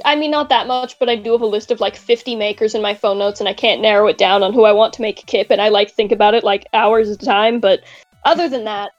I 0.04 0.16
mean, 0.16 0.30
not 0.30 0.48
that 0.48 0.66
much, 0.66 0.98
but 0.98 1.08
I 1.08 1.16
do 1.16 1.32
have 1.32 1.40
a 1.40 1.46
list 1.46 1.70
of 1.70 1.80
like 1.80 1.96
50 1.96 2.36
makers 2.36 2.74
in 2.74 2.82
my 2.82 2.94
phone 2.94 3.18
notes, 3.18 3.40
and 3.40 3.48
I 3.48 3.54
can't 3.54 3.80
narrow 3.80 4.06
it 4.08 4.18
down 4.18 4.42
on 4.42 4.52
who 4.52 4.64
I 4.64 4.72
want 4.72 4.92
to 4.94 5.02
make 5.02 5.22
a 5.22 5.26
kip, 5.26 5.50
and 5.50 5.60
I 5.60 5.68
like 5.68 5.90
think 5.90 6.12
about 6.12 6.34
it 6.34 6.44
like 6.44 6.66
hours 6.72 7.10
at 7.10 7.22
a 7.22 7.26
time. 7.26 7.60
But 7.60 7.80
other 8.24 8.48
than 8.48 8.64
that, 8.64 8.90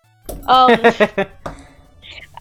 um, 0.48 0.80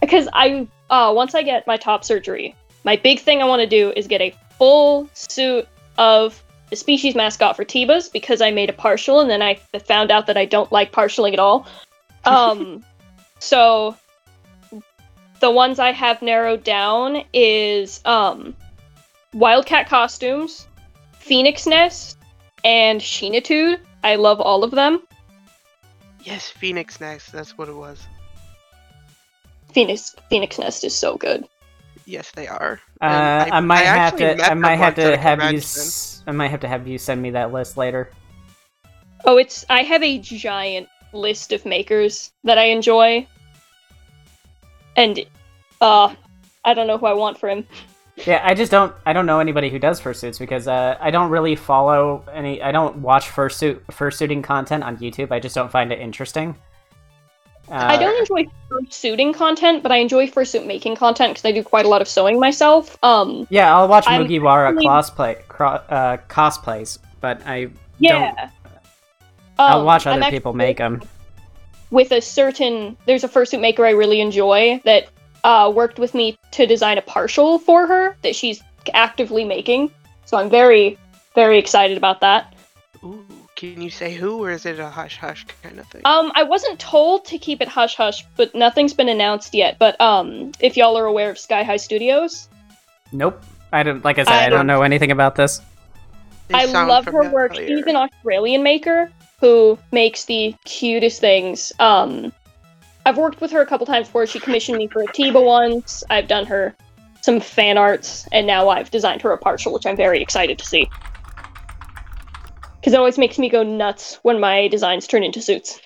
because 0.01 0.27
I 0.33 0.67
uh, 0.89 1.11
once 1.15 1.35
I 1.35 1.43
get 1.43 1.67
my 1.67 1.77
top 1.77 2.03
surgery, 2.03 2.55
my 2.83 2.95
big 2.95 3.19
thing 3.19 3.41
I 3.41 3.45
want 3.45 3.61
to 3.61 3.67
do 3.67 3.93
is 3.95 4.07
get 4.07 4.21
a 4.21 4.33
full 4.57 5.09
suit 5.13 5.67
of 5.97 6.43
the 6.69 6.75
species 6.75 7.15
mascot 7.15 7.55
for 7.55 7.65
Tibas 7.65 8.11
because 8.11 8.41
I 8.41 8.51
made 8.51 8.69
a 8.69 8.73
partial 8.73 9.19
and 9.19 9.29
then 9.29 9.41
I 9.41 9.55
found 9.85 10.11
out 10.11 10.27
that 10.27 10.37
I 10.37 10.45
don't 10.45 10.71
like 10.71 10.91
partialing 10.91 11.33
at 11.33 11.39
all. 11.39 11.67
Um, 12.25 12.83
so 13.39 13.95
the 15.39 15.51
ones 15.51 15.79
I 15.79 15.91
have 15.91 16.21
narrowed 16.21 16.63
down 16.63 17.23
is 17.33 18.01
um, 18.05 18.55
Wildcat 19.33 19.87
costumes, 19.87 20.67
Phoenix 21.19 21.65
Nest, 21.65 22.17
and 22.63 22.99
Sheenitude. 22.99 23.79
I 24.03 24.15
love 24.15 24.39
all 24.41 24.63
of 24.63 24.71
them. 24.71 25.01
Yes, 26.23 26.49
Phoenix 26.49 26.99
Nest. 26.99 27.31
That's 27.31 27.57
what 27.57 27.69
it 27.69 27.75
was. 27.75 28.05
Phoenix 29.73 30.15
Phoenix 30.29 30.57
Nest 30.57 30.83
is 30.83 30.95
so 30.97 31.15
good. 31.15 31.47
Yes, 32.05 32.31
they 32.31 32.47
are. 32.47 32.79
Uh, 33.01 33.05
And 33.05 33.53
I, 33.53 33.59
might 33.59 33.83
have 33.85 34.17
to. 34.17 34.43
I 34.43 34.55
might 34.55 34.77
have 34.77 34.95
to 34.95 35.13
a 35.13 35.17
have 35.17 35.39
you. 35.39 35.43
convention. 35.45 35.81
S- 35.81 36.23
I 36.25 36.31
might 36.31 36.47
have 36.49 36.59
to 36.61 36.67
have 36.67 36.87
you 36.87 36.97
send 36.97 37.21
me 37.21 37.29
that 37.31 37.53
list 37.53 37.77
later. 37.77 38.09
Oh, 39.25 39.37
it's 39.37 39.65
I 39.69 39.83
have 39.83 40.01
a 40.03 40.17
giant 40.19 40.89
list 41.13 41.51
of 41.53 41.65
makers 41.65 42.31
that 42.43 42.57
I 42.57 42.65
enjoy, 42.65 43.27
and 44.99 45.19
uh, 45.81 46.13
I 46.65 46.73
don't 46.73 46.87
know 46.87 46.97
who 46.97 47.05
I 47.07 47.13
want 47.13 47.39
for 47.39 47.49
him. 47.49 47.65
Yeah, 48.25 48.41
I 48.43 48.53
just 48.53 48.69
don't. 48.69 48.93
I 49.05 49.13
don't 49.13 49.25
know 49.25 49.39
anybody 49.39 49.69
who 49.69 49.79
does 49.79 50.01
fursuits 50.01 50.37
because 50.39 50.67
uh, 50.67 50.97
I 50.99 51.09
don't 51.09 51.29
really 51.29 51.55
follow 51.55 52.23
any. 52.33 52.61
I 52.61 52.71
don't 52.73 52.97
watch 52.97 53.27
fursuit 53.27 53.79
fursuiting 53.91 54.43
content 54.43 54.83
on 54.83 54.97
YouTube. 54.97 55.31
I 55.31 55.39
just 55.39 55.55
don't 55.55 55.71
find 55.71 55.91
it 55.93 55.99
interesting. 55.99 56.55
Uh, 57.71 57.75
I 57.75 57.97
don't 57.97 58.19
enjoy 58.19 58.49
fursuiting 58.69 59.33
content, 59.33 59.83
but 59.83 59.91
I 59.91 59.97
enjoy 59.97 60.27
fursuit 60.27 60.65
making 60.65 60.95
content 60.97 61.31
because 61.35 61.45
I 61.45 61.51
do 61.53 61.63
quite 61.63 61.85
a 61.85 61.87
lot 61.87 62.01
of 62.01 62.07
sewing 62.09 62.39
myself. 62.39 62.97
Um, 63.03 63.47
Yeah, 63.51 63.73
I'll 63.75 63.87
watch 63.87 64.05
I'm 64.07 64.25
Mugiwara 64.25 64.71
really- 64.73 64.85
cosplay 64.87 65.47
cro- 65.47 65.83
uh, 65.87 66.17
cosplays, 66.27 66.97
but 67.21 67.41
I 67.45 67.69
yeah. 67.99 68.49
I'll 69.59 69.79
Um, 69.79 69.85
watch 69.85 70.07
I'm 70.07 70.21
other 70.21 70.31
people 70.31 70.49
actually- 70.51 70.57
make 70.57 70.77
them. 70.77 71.01
With 71.91 72.11
a 72.11 72.21
certain 72.21 72.97
there's 73.05 73.23
a 73.23 73.29
fursuit 73.29 73.61
maker 73.61 73.85
I 73.85 73.91
really 73.91 74.21
enjoy 74.21 74.81
that 74.85 75.09
uh, 75.43 75.71
worked 75.73 75.99
with 75.99 76.13
me 76.13 76.37
to 76.51 76.65
design 76.65 76.97
a 76.97 77.01
partial 77.01 77.59
for 77.59 77.87
her 77.87 78.15
that 78.21 78.35
she's 78.35 78.61
actively 78.93 79.43
making. 79.43 79.91
So 80.25 80.37
I'm 80.37 80.49
very 80.49 80.97
very 81.35 81.57
excited 81.57 81.97
about 81.97 82.21
that. 82.21 82.53
Ooh, 83.03 83.25
can 83.55 83.81
you 83.81 83.89
say 83.89 84.13
who, 84.13 84.43
or 84.43 84.51
is 84.51 84.65
it 84.65 84.79
a 84.79 84.89
hush 84.89 85.17
hush 85.17 85.45
kind 85.63 85.79
of 85.79 85.87
thing? 85.87 86.01
Um, 86.05 86.31
I 86.35 86.43
wasn't 86.43 86.79
told 86.79 87.25
to 87.25 87.37
keep 87.37 87.61
it 87.61 87.67
hush 87.67 87.95
hush, 87.95 88.25
but 88.35 88.53
nothing's 88.53 88.93
been 88.93 89.09
announced 89.09 89.53
yet. 89.53 89.77
But 89.79 89.99
um, 90.01 90.51
if 90.59 90.77
y'all 90.77 90.97
are 90.97 91.05
aware 91.05 91.29
of 91.29 91.37
Skye 91.39 91.63
High 91.63 91.77
Studios, 91.77 92.49
Nope. 93.11 93.41
I 93.71 93.83
don't. 93.83 94.03
Like 94.03 94.17
I 94.19 94.23
said, 94.23 94.33
I, 94.33 94.45
I 94.45 94.49
don't 94.49 94.59
don't- 94.59 94.67
know 94.67 94.81
anything 94.81 95.11
about 95.11 95.35
this. 95.35 95.61
They 96.47 96.55
I 96.55 96.65
love 96.65 97.05
her 97.05 97.29
work. 97.31 97.53
She's 97.55 97.85
an 97.85 97.95
Australian 97.95 98.63
maker 98.63 99.11
who 99.39 99.77
makes 99.91 100.25
the 100.25 100.55
cutest 100.65 101.21
things. 101.21 101.71
Um, 101.79 102.33
I've 103.05 103.17
worked 103.17 103.41
with 103.41 103.51
her 103.51 103.61
a 103.61 103.65
couple 103.65 103.85
times 103.85 104.07
before. 104.07 104.27
She 104.27 104.39
commissioned 104.39 104.77
me 104.77 104.87
for 104.87 105.01
a 105.01 105.07
Tiba 105.07 105.41
once. 105.41 106.03
I've 106.09 106.27
done 106.27 106.45
her 106.45 106.75
some 107.21 107.39
fan 107.39 107.77
arts, 107.77 108.27
and 108.31 108.45
now 108.47 108.69
I've 108.69 108.91
designed 108.91 109.21
her 109.21 109.31
a 109.31 109.37
partial, 109.37 109.73
which 109.73 109.85
I'm 109.85 109.95
very 109.97 110.21
excited 110.21 110.57
to 110.59 110.65
see. 110.65 110.89
Because 112.79 112.93
it 112.93 112.97
always 112.97 113.17
makes 113.17 113.37
me 113.37 113.49
go 113.49 113.63
nuts 113.63 114.19
when 114.23 114.39
my 114.39 114.67
designs 114.69 115.05
turn 115.07 115.23
into 115.23 115.41
suits. 115.41 115.79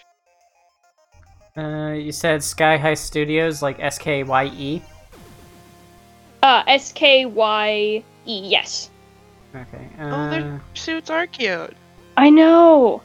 Uh, 1.55 1.93
you 1.95 2.11
said 2.11 2.43
Skye 2.43 2.77
High 2.77 2.93
Studios, 2.95 3.61
like 3.61 3.80
S 3.80 3.97
K 3.97 4.23
Y 4.23 4.45
E. 4.45 4.81
Uh, 6.41 6.63
S 6.67 6.91
K 6.91 7.25
Y 7.25 8.03
E, 8.25 8.39
yes. 8.47 8.89
Okay. 9.55 9.88
Oh, 9.99 10.03
Uh, 10.03 10.30
their 10.30 10.61
suits 10.73 11.09
are 11.09 11.27
cute. 11.27 11.75
I 12.17 12.30
know. 12.30 13.01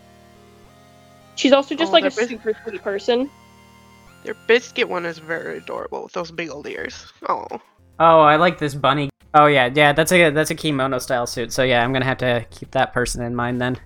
She's 1.38 1.52
also 1.52 1.76
just 1.76 1.90
Oh, 1.90 1.92
like 1.92 2.04
a 2.04 2.10
they're 2.10 2.26
super 2.26 2.52
sweet 2.64 2.82
person. 2.82 3.30
Their 4.24 4.34
biscuit 4.48 4.88
one 4.88 5.06
is 5.06 5.18
very 5.18 5.58
adorable 5.58 6.02
with 6.02 6.12
those 6.12 6.32
big 6.32 6.50
old 6.50 6.66
ears. 6.66 7.12
Oh, 7.28 7.46
oh, 8.00 8.20
I 8.20 8.34
like 8.34 8.58
this 8.58 8.74
bunny. 8.74 9.08
Oh 9.34 9.46
yeah, 9.46 9.70
yeah. 9.72 9.92
That's 9.92 10.10
a 10.10 10.30
that's 10.30 10.50
a 10.50 10.56
kemono 10.56 11.00
style 11.00 11.28
suit. 11.28 11.52
So 11.52 11.62
yeah, 11.62 11.84
I'm 11.84 11.92
gonna 11.92 12.04
have 12.04 12.18
to 12.18 12.44
keep 12.50 12.72
that 12.72 12.92
person 12.92 13.22
in 13.22 13.36
mind 13.36 13.60
then. 13.60 13.78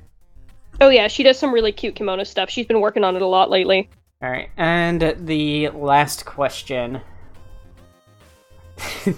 Oh 0.80 0.88
yeah, 0.88 1.08
she 1.08 1.22
does 1.22 1.38
some 1.38 1.52
really 1.52 1.72
cute 1.72 1.94
kemono 1.94 2.26
stuff. 2.26 2.48
She's 2.48 2.64
been 2.66 2.80
working 2.80 3.04
on 3.04 3.16
it 3.16 3.22
a 3.22 3.26
lot 3.26 3.50
lately. 3.50 3.90
All 4.22 4.30
right, 4.30 4.48
and 4.56 5.14
the 5.18 5.68
last 5.70 6.24
question. 6.24 7.02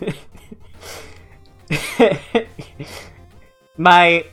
My, 3.76 4.24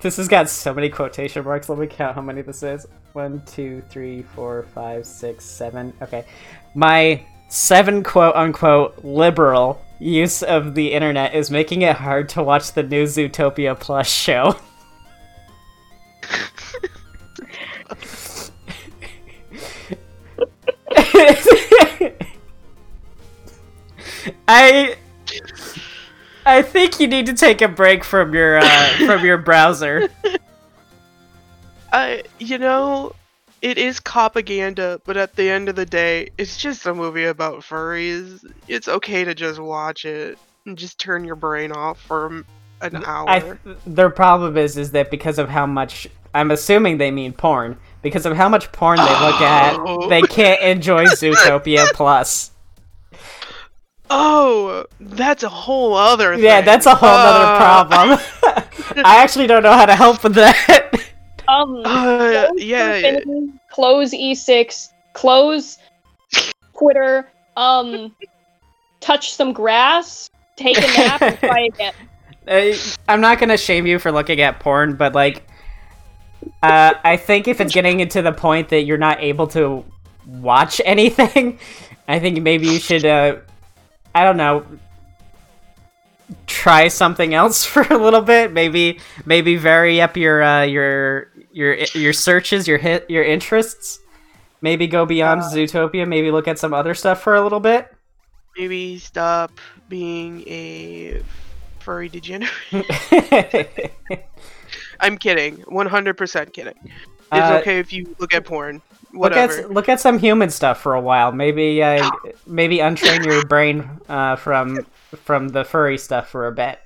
this 0.00 0.16
has 0.16 0.28
got 0.28 0.48
so 0.48 0.72
many 0.72 0.88
quotation 0.88 1.44
marks. 1.44 1.68
Let 1.68 1.78
me 1.78 1.86
count 1.86 2.14
how 2.14 2.22
many 2.22 2.40
this 2.42 2.62
is. 2.62 2.86
One, 3.16 3.40
two, 3.46 3.82
three, 3.88 4.22
four, 4.34 4.66
five, 4.74 5.06
six, 5.06 5.46
seven. 5.46 5.94
Okay, 6.02 6.26
my 6.74 7.24
seven 7.48 8.02
quote 8.02 8.36
unquote 8.36 9.02
liberal 9.02 9.80
use 9.98 10.42
of 10.42 10.74
the 10.74 10.92
internet 10.92 11.34
is 11.34 11.50
making 11.50 11.80
it 11.80 11.96
hard 11.96 12.28
to 12.28 12.42
watch 12.42 12.72
the 12.72 12.82
new 12.82 13.04
Zootopia 13.04 13.80
Plus 13.80 14.06
show. 14.06 14.52
I 24.46 24.96
I 26.44 26.60
think 26.60 27.00
you 27.00 27.06
need 27.06 27.24
to 27.24 27.32
take 27.32 27.62
a 27.62 27.68
break 27.68 28.04
from 28.04 28.34
your 28.34 28.58
uh, 28.58 28.88
from 29.06 29.24
your 29.24 29.38
browser. 29.38 30.10
I, 31.92 32.22
you 32.38 32.58
know, 32.58 33.12
it 33.62 33.78
is 33.78 34.00
propaganda, 34.00 35.00
but 35.04 35.16
at 35.16 35.36
the 35.36 35.48
end 35.50 35.68
of 35.68 35.76
the 35.76 35.86
day, 35.86 36.30
it's 36.38 36.56
just 36.56 36.86
a 36.86 36.94
movie 36.94 37.24
about 37.24 37.60
furries. 37.60 38.44
It's 38.68 38.88
okay 38.88 39.24
to 39.24 39.34
just 39.34 39.58
watch 39.58 40.04
it 40.04 40.38
and 40.66 40.76
just 40.76 40.98
turn 40.98 41.24
your 41.24 41.36
brain 41.36 41.72
off 41.72 42.00
for 42.00 42.44
an 42.82 43.04
hour. 43.04 43.28
I 43.28 43.54
their 43.86 44.10
problem 44.10 44.56
is 44.56 44.76
is 44.76 44.90
that 44.90 45.10
because 45.10 45.38
of 45.38 45.48
how 45.48 45.64
much 45.66 46.06
I'm 46.34 46.50
assuming 46.50 46.98
they 46.98 47.10
mean 47.10 47.32
porn. 47.32 47.78
Because 48.02 48.26
of 48.26 48.36
how 48.36 48.48
much 48.48 48.70
porn 48.72 48.98
they 48.98 49.04
look 49.04 49.40
at, 49.40 49.76
Oh. 49.80 50.08
they 50.08 50.20
can't 50.22 50.60
enjoy 50.60 51.04
Zootopia 51.06 51.86
Plus. 51.94 52.50
oh, 54.10 54.84
that's 55.00 55.42
a 55.42 55.48
whole 55.48 55.94
other 55.94 56.34
thing. 56.34 56.44
Yeah, 56.44 56.60
that's 56.60 56.86
a 56.86 56.94
whole 56.94 57.08
other 57.08 57.54
Uh, 57.54 57.58
problem. 57.86 58.18
I 59.04 59.22
actually 59.22 59.46
don't 59.46 59.62
know 59.62 59.72
how 59.72 59.86
to 59.86 59.96
help 59.96 60.22
with 60.22 60.34
that. 60.34 60.85
Um, 61.48 61.82
Uh, 61.84 62.48
close 62.48 62.62
yeah, 62.62 63.20
close 63.70 64.12
E6, 64.12 64.92
close 65.12 65.78
Twitter, 66.76 67.30
um, 67.56 68.14
touch 69.00 69.34
some 69.34 69.52
grass, 69.52 70.30
take 70.56 70.78
a 70.78 70.80
nap, 70.80 71.22
and 71.22 71.38
try 71.38 71.60
again. 71.72 71.94
Uh, 72.48 72.72
I'm 73.08 73.20
not 73.20 73.38
gonna 73.38 73.56
shame 73.56 73.86
you 73.86 73.98
for 73.98 74.12
looking 74.12 74.40
at 74.40 74.60
porn, 74.60 74.94
but 74.96 75.14
like, 75.14 75.46
uh, 76.62 76.94
I 77.02 77.16
think 77.16 77.48
if 77.48 77.60
it's 77.60 77.72
getting 77.72 78.00
into 78.00 78.22
the 78.22 78.32
point 78.32 78.68
that 78.68 78.82
you're 78.82 78.98
not 78.98 79.22
able 79.22 79.46
to 79.48 79.84
watch 80.26 80.80
anything, 80.84 81.58
I 82.08 82.18
think 82.18 82.42
maybe 82.42 82.66
you 82.66 82.78
should, 82.78 83.04
uh, 83.04 83.36
I 84.14 84.24
don't 84.24 84.36
know, 84.36 84.64
try 86.46 86.88
something 86.88 87.34
else 87.34 87.64
for 87.64 87.82
a 87.82 87.98
little 87.98 88.22
bit. 88.22 88.52
Maybe, 88.52 89.00
maybe 89.24 89.56
vary 89.56 90.00
up 90.00 90.16
your 90.16 90.42
uh, 90.42 90.62
your 90.62 91.28
your 91.56 91.74
your 91.94 92.12
searches, 92.12 92.68
your 92.68 92.76
hit, 92.78 93.08
your 93.08 93.24
interests. 93.24 94.00
Maybe 94.60 94.86
go 94.86 95.06
beyond 95.06 95.40
Uh, 95.40 95.44
Zootopia. 95.50 96.06
Maybe 96.06 96.30
look 96.30 96.46
at 96.48 96.58
some 96.58 96.74
other 96.74 96.94
stuff 96.94 97.22
for 97.22 97.34
a 97.34 97.42
little 97.42 97.60
bit. 97.60 97.92
Maybe 98.58 98.98
stop 98.98 99.50
being 99.88 100.42
a 100.48 101.22
furry 101.80 102.08
degenerate. 102.08 102.52
I'm 105.00 105.18
kidding. 105.18 105.58
100% 105.58 106.52
kidding. 106.52 106.74
It's 106.84 106.92
Uh, 107.32 107.58
okay 107.60 107.78
if 107.78 107.92
you 107.92 108.14
look 108.18 108.32
at 108.34 108.44
porn. 108.44 108.80
Look 109.12 109.32
at 109.32 109.70
look 109.70 109.88
at 109.88 109.98
some 110.00 110.18
human 110.18 110.50
stuff 110.50 110.80
for 110.80 110.94
a 110.94 111.00
while. 111.00 111.32
Maybe 111.32 111.82
uh, 111.82 112.10
maybe 112.46 112.78
untrain 112.78 113.24
your 113.24 113.44
brain 113.54 113.88
uh, 114.08 114.36
from 114.36 114.84
from 115.24 115.48
the 115.48 115.64
furry 115.64 115.96
stuff 115.96 116.28
for 116.28 116.46
a 116.48 116.52
bit. 116.52 116.78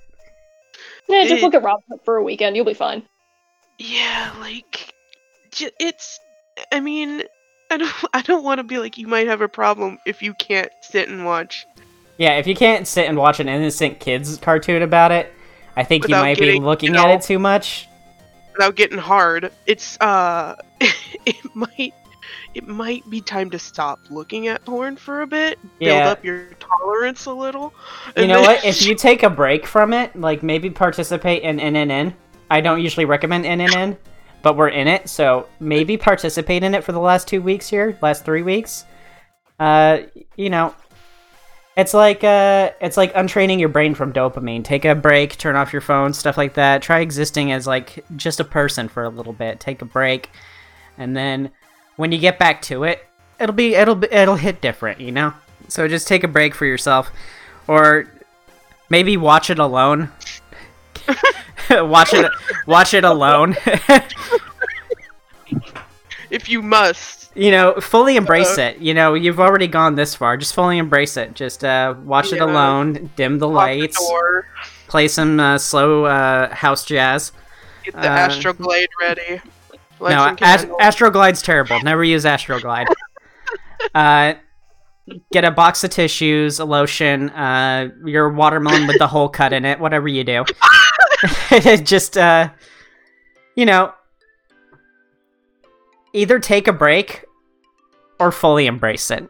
Yeah, 1.09 1.23
just 1.25 1.35
It- 1.35 1.43
look 1.43 1.55
at 1.55 1.63
Rob 1.63 1.83
for 2.05 2.17
a 2.17 2.23
weekend. 2.23 2.55
You'll 2.57 2.65
be 2.67 2.75
fine. 2.75 3.03
Yeah, 3.81 4.35
like 4.41 4.95
j- 5.51 5.71
it's. 5.81 6.21
I 6.71 6.81
mean, 6.81 7.23
I 7.71 7.79
don't. 7.79 7.95
I 8.13 8.21
don't 8.23 8.45
want 8.45 8.59
to 8.59 8.63
be 8.65 8.79
like 8.79 8.99
you 8.99 9.09
might 9.09 9.27
have 9.27 9.41
a 9.41 9.49
problem 9.49 9.99
if 10.07 10.23
you 10.23 10.35
can't 10.35 10.71
sit 10.83 11.09
and 11.09 11.25
watch. 11.25 11.67
Yeah, 12.19 12.37
if 12.37 12.47
you 12.47 12.55
can't 12.55 12.87
sit 12.87 13.07
and 13.09 13.17
watch 13.17 13.41
an 13.41 13.49
innocent 13.49 13.99
kids 13.99 14.37
cartoon 14.37 14.83
about 14.83 15.11
it, 15.13 15.33
I 15.77 15.85
think 15.85 16.07
you 16.07 16.15
might 16.15 16.39
be 16.39 16.61
looking 16.61 16.93
you 16.93 17.01
at 17.01 17.09
it 17.09 17.23
too 17.23 17.39
much. 17.39 17.89
without 18.53 18.77
getting 18.77 18.99
hard. 18.99 19.51
It's 19.67 19.99
uh, 20.01 20.57
it 20.81 21.37
might. 21.55 21.95
It 22.53 22.67
might 22.67 23.09
be 23.09 23.21
time 23.21 23.49
to 23.51 23.59
stop 23.59 24.01
looking 24.11 24.49
at 24.49 24.65
porn 24.65 24.97
for 24.97 25.23
a 25.23 25.27
bit. 25.27 25.59
Build 25.79 26.03
up 26.03 26.25
your 26.25 26.47
tolerance 26.59 27.27
a 27.27 27.33
little. 27.33 27.73
You 28.17 28.27
know 28.27 28.43
then- 28.43 28.57
what? 28.57 28.65
If 28.65 28.85
you 28.85 28.95
take 28.95 29.23
a 29.23 29.31
break 29.31 29.67
from 29.67 29.95
it, 29.95 30.15
like 30.15 30.43
maybe 30.43 30.69
participate 30.69 31.43
in 31.43 31.59
NNN. 31.59 32.13
I 32.51 32.61
don't 32.61 32.83
usually 32.83 33.07
recommend 33.07 33.45
NNN, 33.45 33.97
but 34.43 34.57
we're 34.57 34.69
in 34.69 34.89
it, 34.89 35.09
so 35.09 35.47
maybe 35.61 35.97
participate 35.97 36.63
in 36.63 36.75
it 36.75 36.83
for 36.83 36.93
the 36.93 37.01
last 37.01 37.29
two 37.29 37.41
weeks 37.41 37.69
here, 37.69 37.97
last 38.03 38.25
three 38.25 38.43
weeks. 38.43 38.85
Uh, 39.59 40.01
you 40.37 40.51
know, 40.51 40.75
it's 41.77 41.95
like 41.95 42.25
uh, 42.25 42.73
it's 42.81 42.97
like 42.97 43.13
untraining 43.15 43.61
your 43.61 43.69
brain 43.69 43.95
from 43.95 44.13
dopamine. 44.13 44.65
Take 44.65 44.85
a 44.85 44.95
break, 44.95 45.39
turn 45.39 45.55
off 45.57 45.73
your 45.73 45.83
phone, 45.83 46.13
stuff 46.13 46.37
like 46.37 46.55
that. 46.55 46.83
Try 46.83 47.01
existing 47.01 47.53
as 47.53 47.67
like 47.67 48.05
just 48.17 48.41
a 48.41 48.45
person 48.45 48.89
for 48.89 49.05
a 49.05 49.09
little 49.09 49.33
bit. 49.33 49.61
Take 49.61 49.81
a 49.81 49.85
break, 49.85 50.31
and 50.99 51.17
then 51.17 51.51
when 51.97 52.11
you 52.11 52.19
get 52.19 52.39
back 52.39 52.63
to 52.63 52.85
it, 52.85 53.07
it'll 53.39 53.55
be 53.55 53.75
it'll 53.75 53.95
be, 53.95 54.09
it'll 54.11 54.37
hit 54.37 54.61
different, 54.61 55.01
you 55.01 55.13
know. 55.13 55.33
So 55.69 55.87
just 55.87 56.09
take 56.09 56.25
a 56.25 56.29
break 56.29 56.55
for 56.55 56.67
yourself, 56.67 57.11
or 57.69 58.07
maybe 58.89 59.17
watch 59.17 59.51
it 59.51 59.59
alone. 59.59 60.11
watch 61.71 62.13
it 62.15 62.31
watch 62.67 62.95
it 62.95 63.05
alone. 63.05 63.57
if 66.31 66.49
you 66.49 66.63
must. 66.63 67.19
You 67.37 67.53
know, 67.53 67.75
fully 67.81 68.17
embrace 68.17 68.59
it. 68.59 68.79
You 68.79 68.93
know, 68.93 69.15
you've 69.15 69.39
already 69.39 69.69
gone 69.69 69.95
this 69.95 70.15
far. 70.17 70.37
Just 70.37 70.53
fully 70.55 70.79
embrace 70.79 71.17
it. 71.17 71.35
Just 71.35 71.65
uh, 71.65 71.95
watch 72.05 72.33
it 72.33 72.41
alone, 72.41 73.11
dim 73.15 73.35
the 73.35 73.47
the 73.47 73.49
lights, 73.49 73.99
door. 73.99 74.47
play 74.89 75.07
some 75.07 75.39
uh, 75.39 75.57
slow 75.59 76.07
uh, 76.07 76.53
house 76.53 76.85
jazz. 76.85 77.31
Get 77.85 77.95
the 77.95 78.11
Uh, 78.11 78.29
Astroglide 78.29 78.87
ready. 79.01 79.41
Light 80.01 80.41
no, 80.41 80.47
Ast-. 80.47 80.67
Astroglide's 80.81 81.41
terrible. 81.43 81.81
Never 81.83 82.03
use 82.03 82.25
Astroglide. 82.25 82.87
uh, 83.95 84.35
get 85.33 85.45
a 85.45 85.51
box 85.51 85.85
of 85.85 85.91
tissues, 85.91 86.59
a 86.59 86.65
lotion, 86.65 87.31
uh, 87.31 87.91
your 88.05 88.29
watermelon 88.31 88.87
with 88.87 88.99
the 88.99 89.07
hole 89.07 89.29
cut 89.29 89.53
in 89.53 89.65
it, 89.65 89.79
whatever 89.79 90.09
you 90.09 90.25
do. 90.25 90.45
Just, 91.83 92.17
uh, 92.17 92.51
you 93.55 93.67
know, 93.67 93.93
either 96.13 96.39
take 96.39 96.69
a 96.69 96.73
break 96.73 97.25
or 98.19 98.33
fully 98.33 98.67
embrace 98.67 99.11
it. 99.11 99.29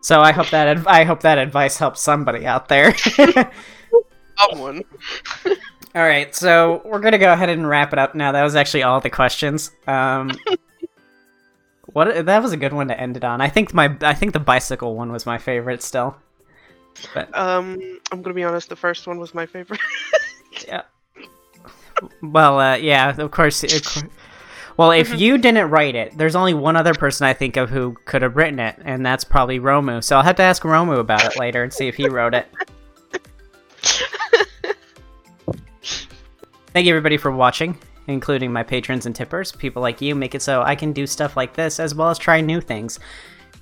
So 0.00 0.20
I 0.20 0.32
hope 0.32 0.48
that 0.50 0.86
I 0.86 1.04
hope 1.04 1.20
that 1.20 1.38
advice 1.38 1.76
helps 1.76 2.00
somebody 2.00 2.46
out 2.46 2.68
there. 2.68 2.94
Someone. 4.38 4.82
All 5.94 6.02
right, 6.02 6.34
so 6.34 6.80
we're 6.84 7.00
gonna 7.00 7.18
go 7.18 7.32
ahead 7.32 7.48
and 7.48 7.68
wrap 7.68 7.92
it 7.92 7.98
up 7.98 8.14
now. 8.14 8.32
That 8.32 8.42
was 8.42 8.54
actually 8.54 8.84
all 8.84 9.00
the 9.00 9.10
questions. 9.10 9.70
Um, 9.86 10.30
what 11.86 12.26
that 12.26 12.42
was 12.42 12.52
a 12.52 12.56
good 12.56 12.72
one 12.72 12.88
to 12.88 12.98
end 12.98 13.16
it 13.16 13.24
on. 13.24 13.40
I 13.40 13.48
think 13.48 13.74
my 13.74 13.96
I 14.00 14.14
think 14.14 14.32
the 14.32 14.40
bicycle 14.40 14.94
one 14.94 15.10
was 15.10 15.26
my 15.26 15.38
favorite 15.38 15.82
still. 15.82 16.16
Um, 17.34 17.98
I'm 18.12 18.22
gonna 18.22 18.34
be 18.34 18.44
honest. 18.44 18.68
The 18.68 18.76
first 18.76 19.06
one 19.06 19.18
was 19.18 19.34
my 19.34 19.46
favorite. 19.46 19.80
Yeah. 20.66 20.82
Well, 22.20 22.58
uh, 22.58 22.76
yeah, 22.76 23.14
of 23.16 23.30
course. 23.30 23.62
Of 23.62 24.08
well, 24.76 24.90
if 24.90 25.10
Mhm. 25.10 25.18
you 25.18 25.38
didn't 25.38 25.70
write 25.70 25.94
it, 25.94 26.18
there's 26.18 26.34
only 26.34 26.52
one 26.54 26.74
other 26.74 26.94
person 26.94 27.26
I 27.26 27.32
think 27.32 27.56
of 27.56 27.70
who 27.70 27.96
could 28.06 28.22
have 28.22 28.36
written 28.36 28.58
it, 28.58 28.76
and 28.84 29.06
that's 29.06 29.22
probably 29.24 29.60
Romu. 29.60 30.02
So 30.02 30.16
I'll 30.16 30.24
have 30.24 30.36
to 30.36 30.42
ask 30.42 30.62
Romu 30.62 30.98
about 30.98 31.24
it 31.24 31.38
later 31.38 31.62
and 31.62 31.72
see 31.72 31.86
if 31.86 31.94
he 31.94 32.08
wrote 32.08 32.34
it. 32.34 32.48
Thank 36.72 36.86
you 36.86 36.92
everybody 36.92 37.16
for 37.16 37.30
watching, 37.30 37.76
including 38.06 38.52
my 38.52 38.62
patrons 38.62 39.06
and 39.06 39.14
tippers. 39.14 39.52
People 39.52 39.82
like 39.82 40.00
you 40.00 40.14
make 40.14 40.34
it 40.34 40.42
so 40.42 40.62
I 40.62 40.74
can 40.74 40.92
do 40.92 41.06
stuff 41.06 41.36
like 41.36 41.54
this 41.54 41.80
as 41.80 41.94
well 41.94 42.10
as 42.10 42.18
try 42.18 42.40
new 42.40 42.60
things. 42.60 42.98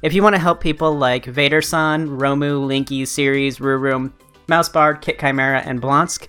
If 0.02 0.12
you 0.12 0.22
want 0.22 0.34
to 0.34 0.40
help 0.40 0.60
people 0.60 0.96
like 0.96 1.24
Vader-san, 1.24 2.08
Romu, 2.08 2.66
Linky, 2.66 3.06
Series, 3.06 3.58
Rurum, 3.58 4.12
Mousebard, 4.46 5.00
Kit 5.00 5.18
Chimera, 5.18 5.60
and 5.60 5.80
Blonsk, 5.80 6.28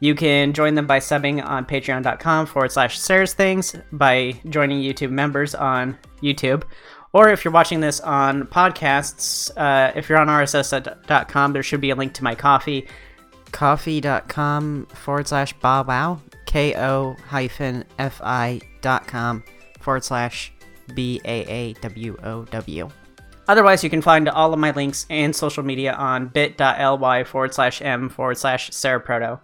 you 0.00 0.14
can 0.14 0.52
join 0.52 0.74
them 0.74 0.86
by 0.86 0.98
subbing 0.98 1.44
on 1.44 1.64
patreon.com 1.64 2.46
forward 2.46 2.72
slash 2.72 2.98
Sera's 2.98 3.34
Things, 3.34 3.74
by 3.92 4.38
joining 4.48 4.80
YouTube 4.80 5.10
members 5.10 5.54
on 5.54 5.98
YouTube, 6.22 6.62
or 7.12 7.30
if 7.30 7.44
you're 7.44 7.52
watching 7.52 7.80
this 7.80 8.00
on 8.00 8.42
podcasts, 8.44 9.50
uh, 9.56 9.92
if 9.94 10.08
you're 10.08 10.18
on 10.18 10.26
rss.com, 10.26 11.52
there 11.52 11.62
should 11.62 11.80
be 11.80 11.90
a 11.90 11.94
link 11.94 12.12
to 12.14 12.24
my 12.24 12.34
Ko-fi. 12.34 12.86
Ko-fi.com 13.52 14.86
forward 14.86 15.28
slash 15.28 15.52
Baa 15.54 15.84
Wow, 15.86 16.20
K 16.44 16.74
O 16.76 17.14
hyphen 17.28 17.84
F 17.98 18.20
I 18.22 18.60
dot 18.80 19.06
com 19.06 19.44
forward 19.78 20.02
slash 20.02 20.52
B 20.94 21.20
A 21.24 21.44
A 21.46 21.72
W 21.74 22.16
O 22.22 22.44
W. 22.44 22.88
Otherwise, 23.46 23.84
you 23.84 23.90
can 23.90 24.00
find 24.00 24.28
all 24.28 24.52
of 24.52 24.58
my 24.58 24.70
links 24.70 25.06
and 25.10 25.36
social 25.36 25.62
media 25.62 25.92
on 25.92 26.28
bit.ly 26.28 27.24
forward 27.24 27.52
slash 27.52 27.82
m 27.82 28.08
forward 28.08 28.38
slash 28.38 28.70
Sera 28.72 29.00
Proto. 29.00 29.38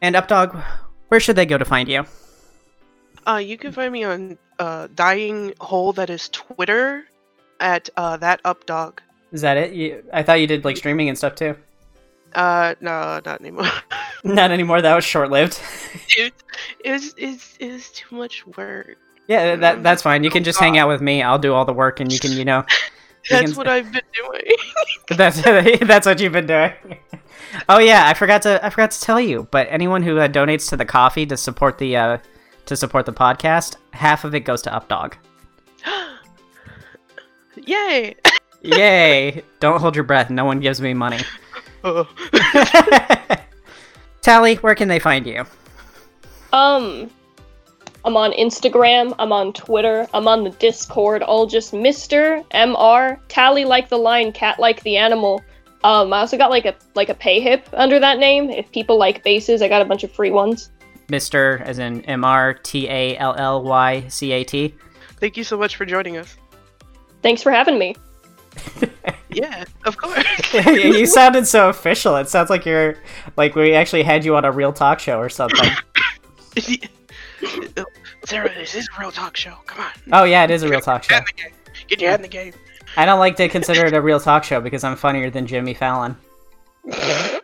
And 0.00 0.14
Updog, 0.14 0.62
where 1.08 1.20
should 1.20 1.36
they 1.36 1.46
go 1.46 1.58
to 1.58 1.64
find 1.64 1.88
you? 1.88 2.04
Uh, 3.26 3.36
you 3.36 3.58
can 3.58 3.72
find 3.72 3.92
me 3.92 4.04
on 4.04 4.38
uh, 4.58 4.88
Dying 4.94 5.52
Hole. 5.60 5.92
That 5.92 6.08
is 6.08 6.28
Twitter 6.28 7.04
at 7.60 7.88
uh, 7.96 8.16
that 8.18 8.42
updog. 8.44 9.00
Is 9.32 9.42
that 9.42 9.56
it? 9.56 9.72
You, 9.72 10.04
I 10.12 10.22
thought 10.22 10.40
you 10.40 10.46
did 10.46 10.64
like 10.64 10.76
streaming 10.76 11.08
and 11.08 11.18
stuff 11.18 11.34
too. 11.34 11.56
Uh, 12.34 12.74
no, 12.80 13.20
not 13.24 13.40
anymore. 13.40 13.70
Not 14.24 14.50
anymore. 14.50 14.82
That 14.82 14.96
was 14.96 15.04
short 15.04 15.30
lived. 15.30 15.60
it, 16.16 16.34
it's 16.84 17.14
it 17.60 17.72
was 17.72 17.88
too 17.90 18.16
much 18.16 18.44
work. 18.48 18.98
Yeah, 19.28 19.56
that 19.56 19.82
that's 19.82 20.02
fine. 20.02 20.24
You 20.24 20.30
can 20.30 20.42
just 20.42 20.58
hang 20.58 20.78
out 20.78 20.88
with 20.88 21.00
me. 21.00 21.22
I'll 21.22 21.38
do 21.38 21.52
all 21.54 21.64
the 21.64 21.72
work, 21.72 22.00
and 22.00 22.10
you 22.12 22.18
can, 22.18 22.32
you 22.36 22.44
know, 22.44 22.64
You 23.24 23.36
That's 23.36 23.50
can- 23.52 23.56
what 23.56 23.68
I've 23.68 23.92
been 23.92 24.02
doing. 24.14 24.42
that's 25.16 25.42
that's 25.86 26.06
what 26.06 26.18
you've 26.20 26.32
been 26.32 26.46
doing. 26.46 26.72
Oh 27.68 27.78
yeah, 27.78 28.08
I 28.08 28.14
forgot 28.14 28.42
to 28.42 28.64
I 28.64 28.70
forgot 28.70 28.90
to 28.92 29.00
tell 29.00 29.20
you. 29.20 29.46
But 29.50 29.66
anyone 29.70 30.02
who 30.02 30.18
uh, 30.18 30.28
donates 30.28 30.68
to 30.70 30.76
the 30.76 30.84
Ko-fi 30.84 31.24
to 31.26 31.36
support 31.36 31.78
the 31.78 31.96
uh, 31.96 32.18
to 32.66 32.76
support 32.76 33.06
the 33.06 33.12
podcast, 33.12 33.76
half 33.92 34.24
of 34.24 34.34
it 34.34 34.40
goes 34.40 34.62
to 34.62 34.70
Updog. 34.70 35.14
Yay! 37.66 38.14
Yay! 38.62 39.42
Don't 39.60 39.80
hold 39.80 39.94
your 39.94 40.04
breath. 40.04 40.30
No 40.30 40.44
one 40.44 40.60
gives 40.60 40.80
me 40.80 40.94
money. 40.94 41.18
Oh. 41.84 42.08
Tally, 44.22 44.56
where 44.56 44.74
can 44.74 44.88
they 44.88 44.98
find 44.98 45.26
you? 45.26 45.44
Um, 46.52 47.10
I'm 48.04 48.16
on 48.16 48.32
Instagram. 48.32 49.14
I'm 49.18 49.32
on 49.32 49.52
Twitter. 49.52 50.06
I'm 50.14 50.28
on 50.28 50.44
the 50.44 50.50
Discord. 50.50 51.22
All 51.22 51.46
just 51.46 51.72
Mister 51.72 52.42
Mr. 52.52 53.18
Tally 53.28 53.64
like 53.64 53.88
the 53.88 53.98
lion, 53.98 54.32
cat 54.32 54.58
like 54.58 54.82
the 54.82 54.96
animal. 54.96 55.42
Um, 55.84 56.12
I 56.12 56.20
also 56.20 56.36
got 56.36 56.50
like 56.50 56.64
a 56.64 56.74
like 56.94 57.08
a 57.08 57.14
Payhip 57.14 57.62
under 57.72 58.00
that 58.00 58.18
name. 58.18 58.50
If 58.50 58.70
people 58.72 58.98
like 58.98 59.22
bases, 59.22 59.62
I 59.62 59.68
got 59.68 59.82
a 59.82 59.84
bunch 59.84 60.04
of 60.04 60.12
free 60.12 60.30
ones. 60.30 60.70
Mister, 61.08 61.62
as 61.64 61.78
in 61.78 62.02
M 62.02 62.24
R 62.24 62.54
T 62.54 62.88
A 62.88 63.16
L 63.16 63.34
L 63.36 63.62
Y 63.62 64.06
C 64.08 64.32
A 64.32 64.44
T. 64.44 64.74
Thank 65.20 65.36
you 65.36 65.44
so 65.44 65.58
much 65.58 65.76
for 65.76 65.84
joining 65.84 66.16
us. 66.16 66.36
Thanks 67.22 67.42
for 67.42 67.50
having 67.50 67.78
me. 67.78 67.94
Yeah, 69.30 69.64
of 69.84 69.96
course. 69.96 70.24
you 70.66 71.06
sounded 71.06 71.46
so 71.46 71.68
official. 71.68 72.16
It 72.16 72.28
sounds 72.28 72.50
like 72.50 72.64
you're 72.64 72.96
like 73.36 73.54
we 73.54 73.74
actually 73.74 74.02
had 74.02 74.24
you 74.24 74.36
on 74.36 74.44
a 74.44 74.50
real 74.50 74.72
talk 74.72 75.00
show 75.00 75.18
or 75.18 75.28
something. 75.28 75.70
Sera, 78.24 78.52
this 78.54 78.74
is 78.74 78.88
a 78.96 79.00
real 79.00 79.12
talk 79.12 79.36
show. 79.36 79.54
Come 79.66 79.84
on. 79.84 79.92
Oh 80.20 80.24
yeah, 80.24 80.44
it 80.44 80.50
is 80.50 80.62
a 80.62 80.68
real 80.68 80.80
talk 80.80 81.04
show. 81.04 81.10
Get 81.10 81.20
in 81.20 81.24
the 81.36 81.42
game. 81.42 81.52
Get 81.88 82.00
your 82.00 82.10
head 82.10 82.20
in 82.20 82.22
the 82.22 82.28
game. 82.28 82.52
I 82.96 83.04
don't 83.04 83.18
like 83.18 83.36
to 83.36 83.48
consider 83.48 83.86
it 83.86 83.94
a 83.94 84.00
real 84.00 84.18
talk 84.20 84.44
show 84.44 84.60
because 84.60 84.82
I'm 84.84 84.96
funnier 84.96 85.30
than 85.30 85.46
Jimmy 85.46 85.74
Fallon. 85.74 86.16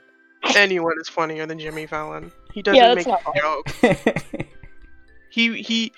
Anyone 0.57 0.95
is 1.01 1.09
funnier 1.09 1.47
than 1.47 1.59
Jimmy 1.59 1.87
Fallon. 1.87 2.31
He 2.53 2.63
doesn't 2.63 2.77
Yeah, 2.77 2.95
make 2.95 3.07
that's 3.07 3.25
not 3.25 3.37
jokes. 3.37 3.81
He 5.31 5.61
he 5.61 5.93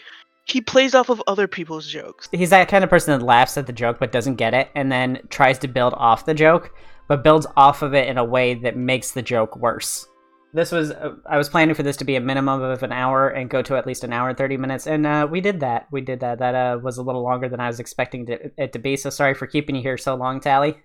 he 0.46 0.62
plays 0.62 0.94
off 0.94 1.10
of 1.10 1.22
other 1.26 1.46
people's 1.46 1.86
jokes. 1.86 2.26
He's 2.32 2.48
that 2.48 2.68
kind 2.68 2.82
of 2.82 2.88
person 2.88 3.18
that 3.18 3.22
laughs 3.24 3.58
at 3.58 3.66
the 3.66 3.72
joke 3.72 3.98
but 4.00 4.10
doesn't 4.12 4.36
get 4.36 4.54
it 4.54 4.70
and 4.74 4.90
then 4.90 5.20
tries 5.28 5.58
to 5.58 5.68
build 5.68 5.92
off 5.94 6.24
the 6.24 6.32
joke, 6.32 6.74
but 7.06 7.22
builds 7.22 7.46
off 7.54 7.82
of 7.82 7.92
it 7.92 8.08
in 8.08 8.16
a 8.16 8.24
way 8.24 8.54
that 8.54 8.78
makes 8.78 9.10
the 9.10 9.20
joke 9.20 9.54
worse. 9.56 10.08
This 10.52 10.72
was 10.72 10.90
uh, 10.90 11.16
I 11.28 11.36
was 11.38 11.48
planning 11.48 11.74
for 11.74 11.82
this 11.82 11.96
to 11.98 12.04
be 12.04 12.16
a 12.16 12.20
minimum 12.20 12.62
of 12.62 12.82
an 12.82 12.92
hour 12.92 13.28
and 13.28 13.50
go 13.50 13.62
to 13.62 13.76
at 13.76 13.86
least 13.86 14.04
an 14.04 14.12
hour 14.12 14.28
and 14.28 14.38
30 14.38 14.56
minutes 14.56 14.86
and 14.86 15.06
uh, 15.06 15.26
we 15.30 15.40
did 15.40 15.60
that. 15.60 15.86
We 15.90 16.00
did 16.00 16.20
that. 16.20 16.38
That 16.38 16.54
uh, 16.54 16.78
was 16.78 16.98
a 16.98 17.02
little 17.02 17.22
longer 17.22 17.48
than 17.48 17.60
I 17.60 17.66
was 17.66 17.80
expecting 17.80 18.26
to, 18.26 18.50
it 18.56 18.72
to 18.72 18.78
be. 18.78 18.96
So 18.96 19.10
sorry 19.10 19.34
for 19.34 19.46
keeping 19.46 19.76
you 19.76 19.82
here 19.82 19.98
so 19.98 20.14
long, 20.14 20.40
Tally. 20.40 20.76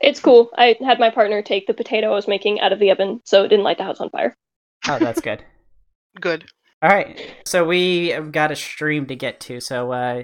It's 0.00 0.20
cool. 0.20 0.50
I 0.56 0.76
had 0.84 1.00
my 1.00 1.10
partner 1.10 1.42
take 1.42 1.66
the 1.66 1.74
potato 1.74 2.08
I 2.08 2.14
was 2.14 2.28
making 2.28 2.60
out 2.60 2.72
of 2.72 2.78
the 2.78 2.90
oven, 2.90 3.20
so 3.24 3.42
it 3.42 3.48
didn't 3.48 3.64
light 3.64 3.78
the 3.78 3.84
house 3.84 4.00
on 4.00 4.10
fire. 4.10 4.36
Oh, 4.88 4.98
that's 4.98 5.20
good. 5.20 5.44
Good. 6.20 6.46
All 6.82 6.90
right. 6.90 7.20
So 7.44 7.64
we 7.64 8.08
have 8.08 8.32
got 8.32 8.50
a 8.50 8.56
stream 8.56 9.06
to 9.06 9.14
get 9.14 9.38
to. 9.40 9.60
So 9.60 9.92
uh, 9.92 10.22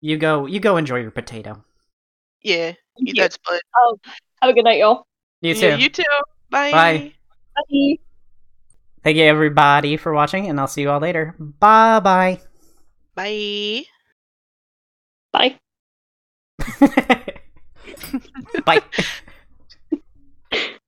you 0.00 0.18
go 0.18 0.46
you 0.46 0.60
go 0.60 0.76
enjoy 0.76 1.00
your 1.00 1.10
potato. 1.10 1.64
Yeah. 2.42 2.66
Thank 2.66 3.08
Eat 3.08 3.16
you. 3.16 3.22
that 3.22 3.32
split. 3.32 3.62
Have 4.40 4.50
a 4.50 4.52
good 4.52 4.64
night, 4.64 4.78
y'all. 4.78 5.06
You 5.40 5.54
too. 5.54 5.66
Yeah, 5.66 5.76
you 5.76 5.88
too. 5.88 6.02
Bye. 6.50 6.70
Bye. 6.70 7.12
Bye. 7.54 7.98
Thank 9.02 9.16
you, 9.16 9.24
everybody, 9.24 9.96
for 9.96 10.12
watching, 10.12 10.48
and 10.48 10.60
I'll 10.60 10.68
see 10.68 10.82
you 10.82 10.90
all 10.90 11.00
later. 11.00 11.34
Bye-bye. 11.38 12.40
Bye. 13.14 13.84
Bye. 15.32 15.58
Bye. 18.64 18.80
Bye. 18.80 18.80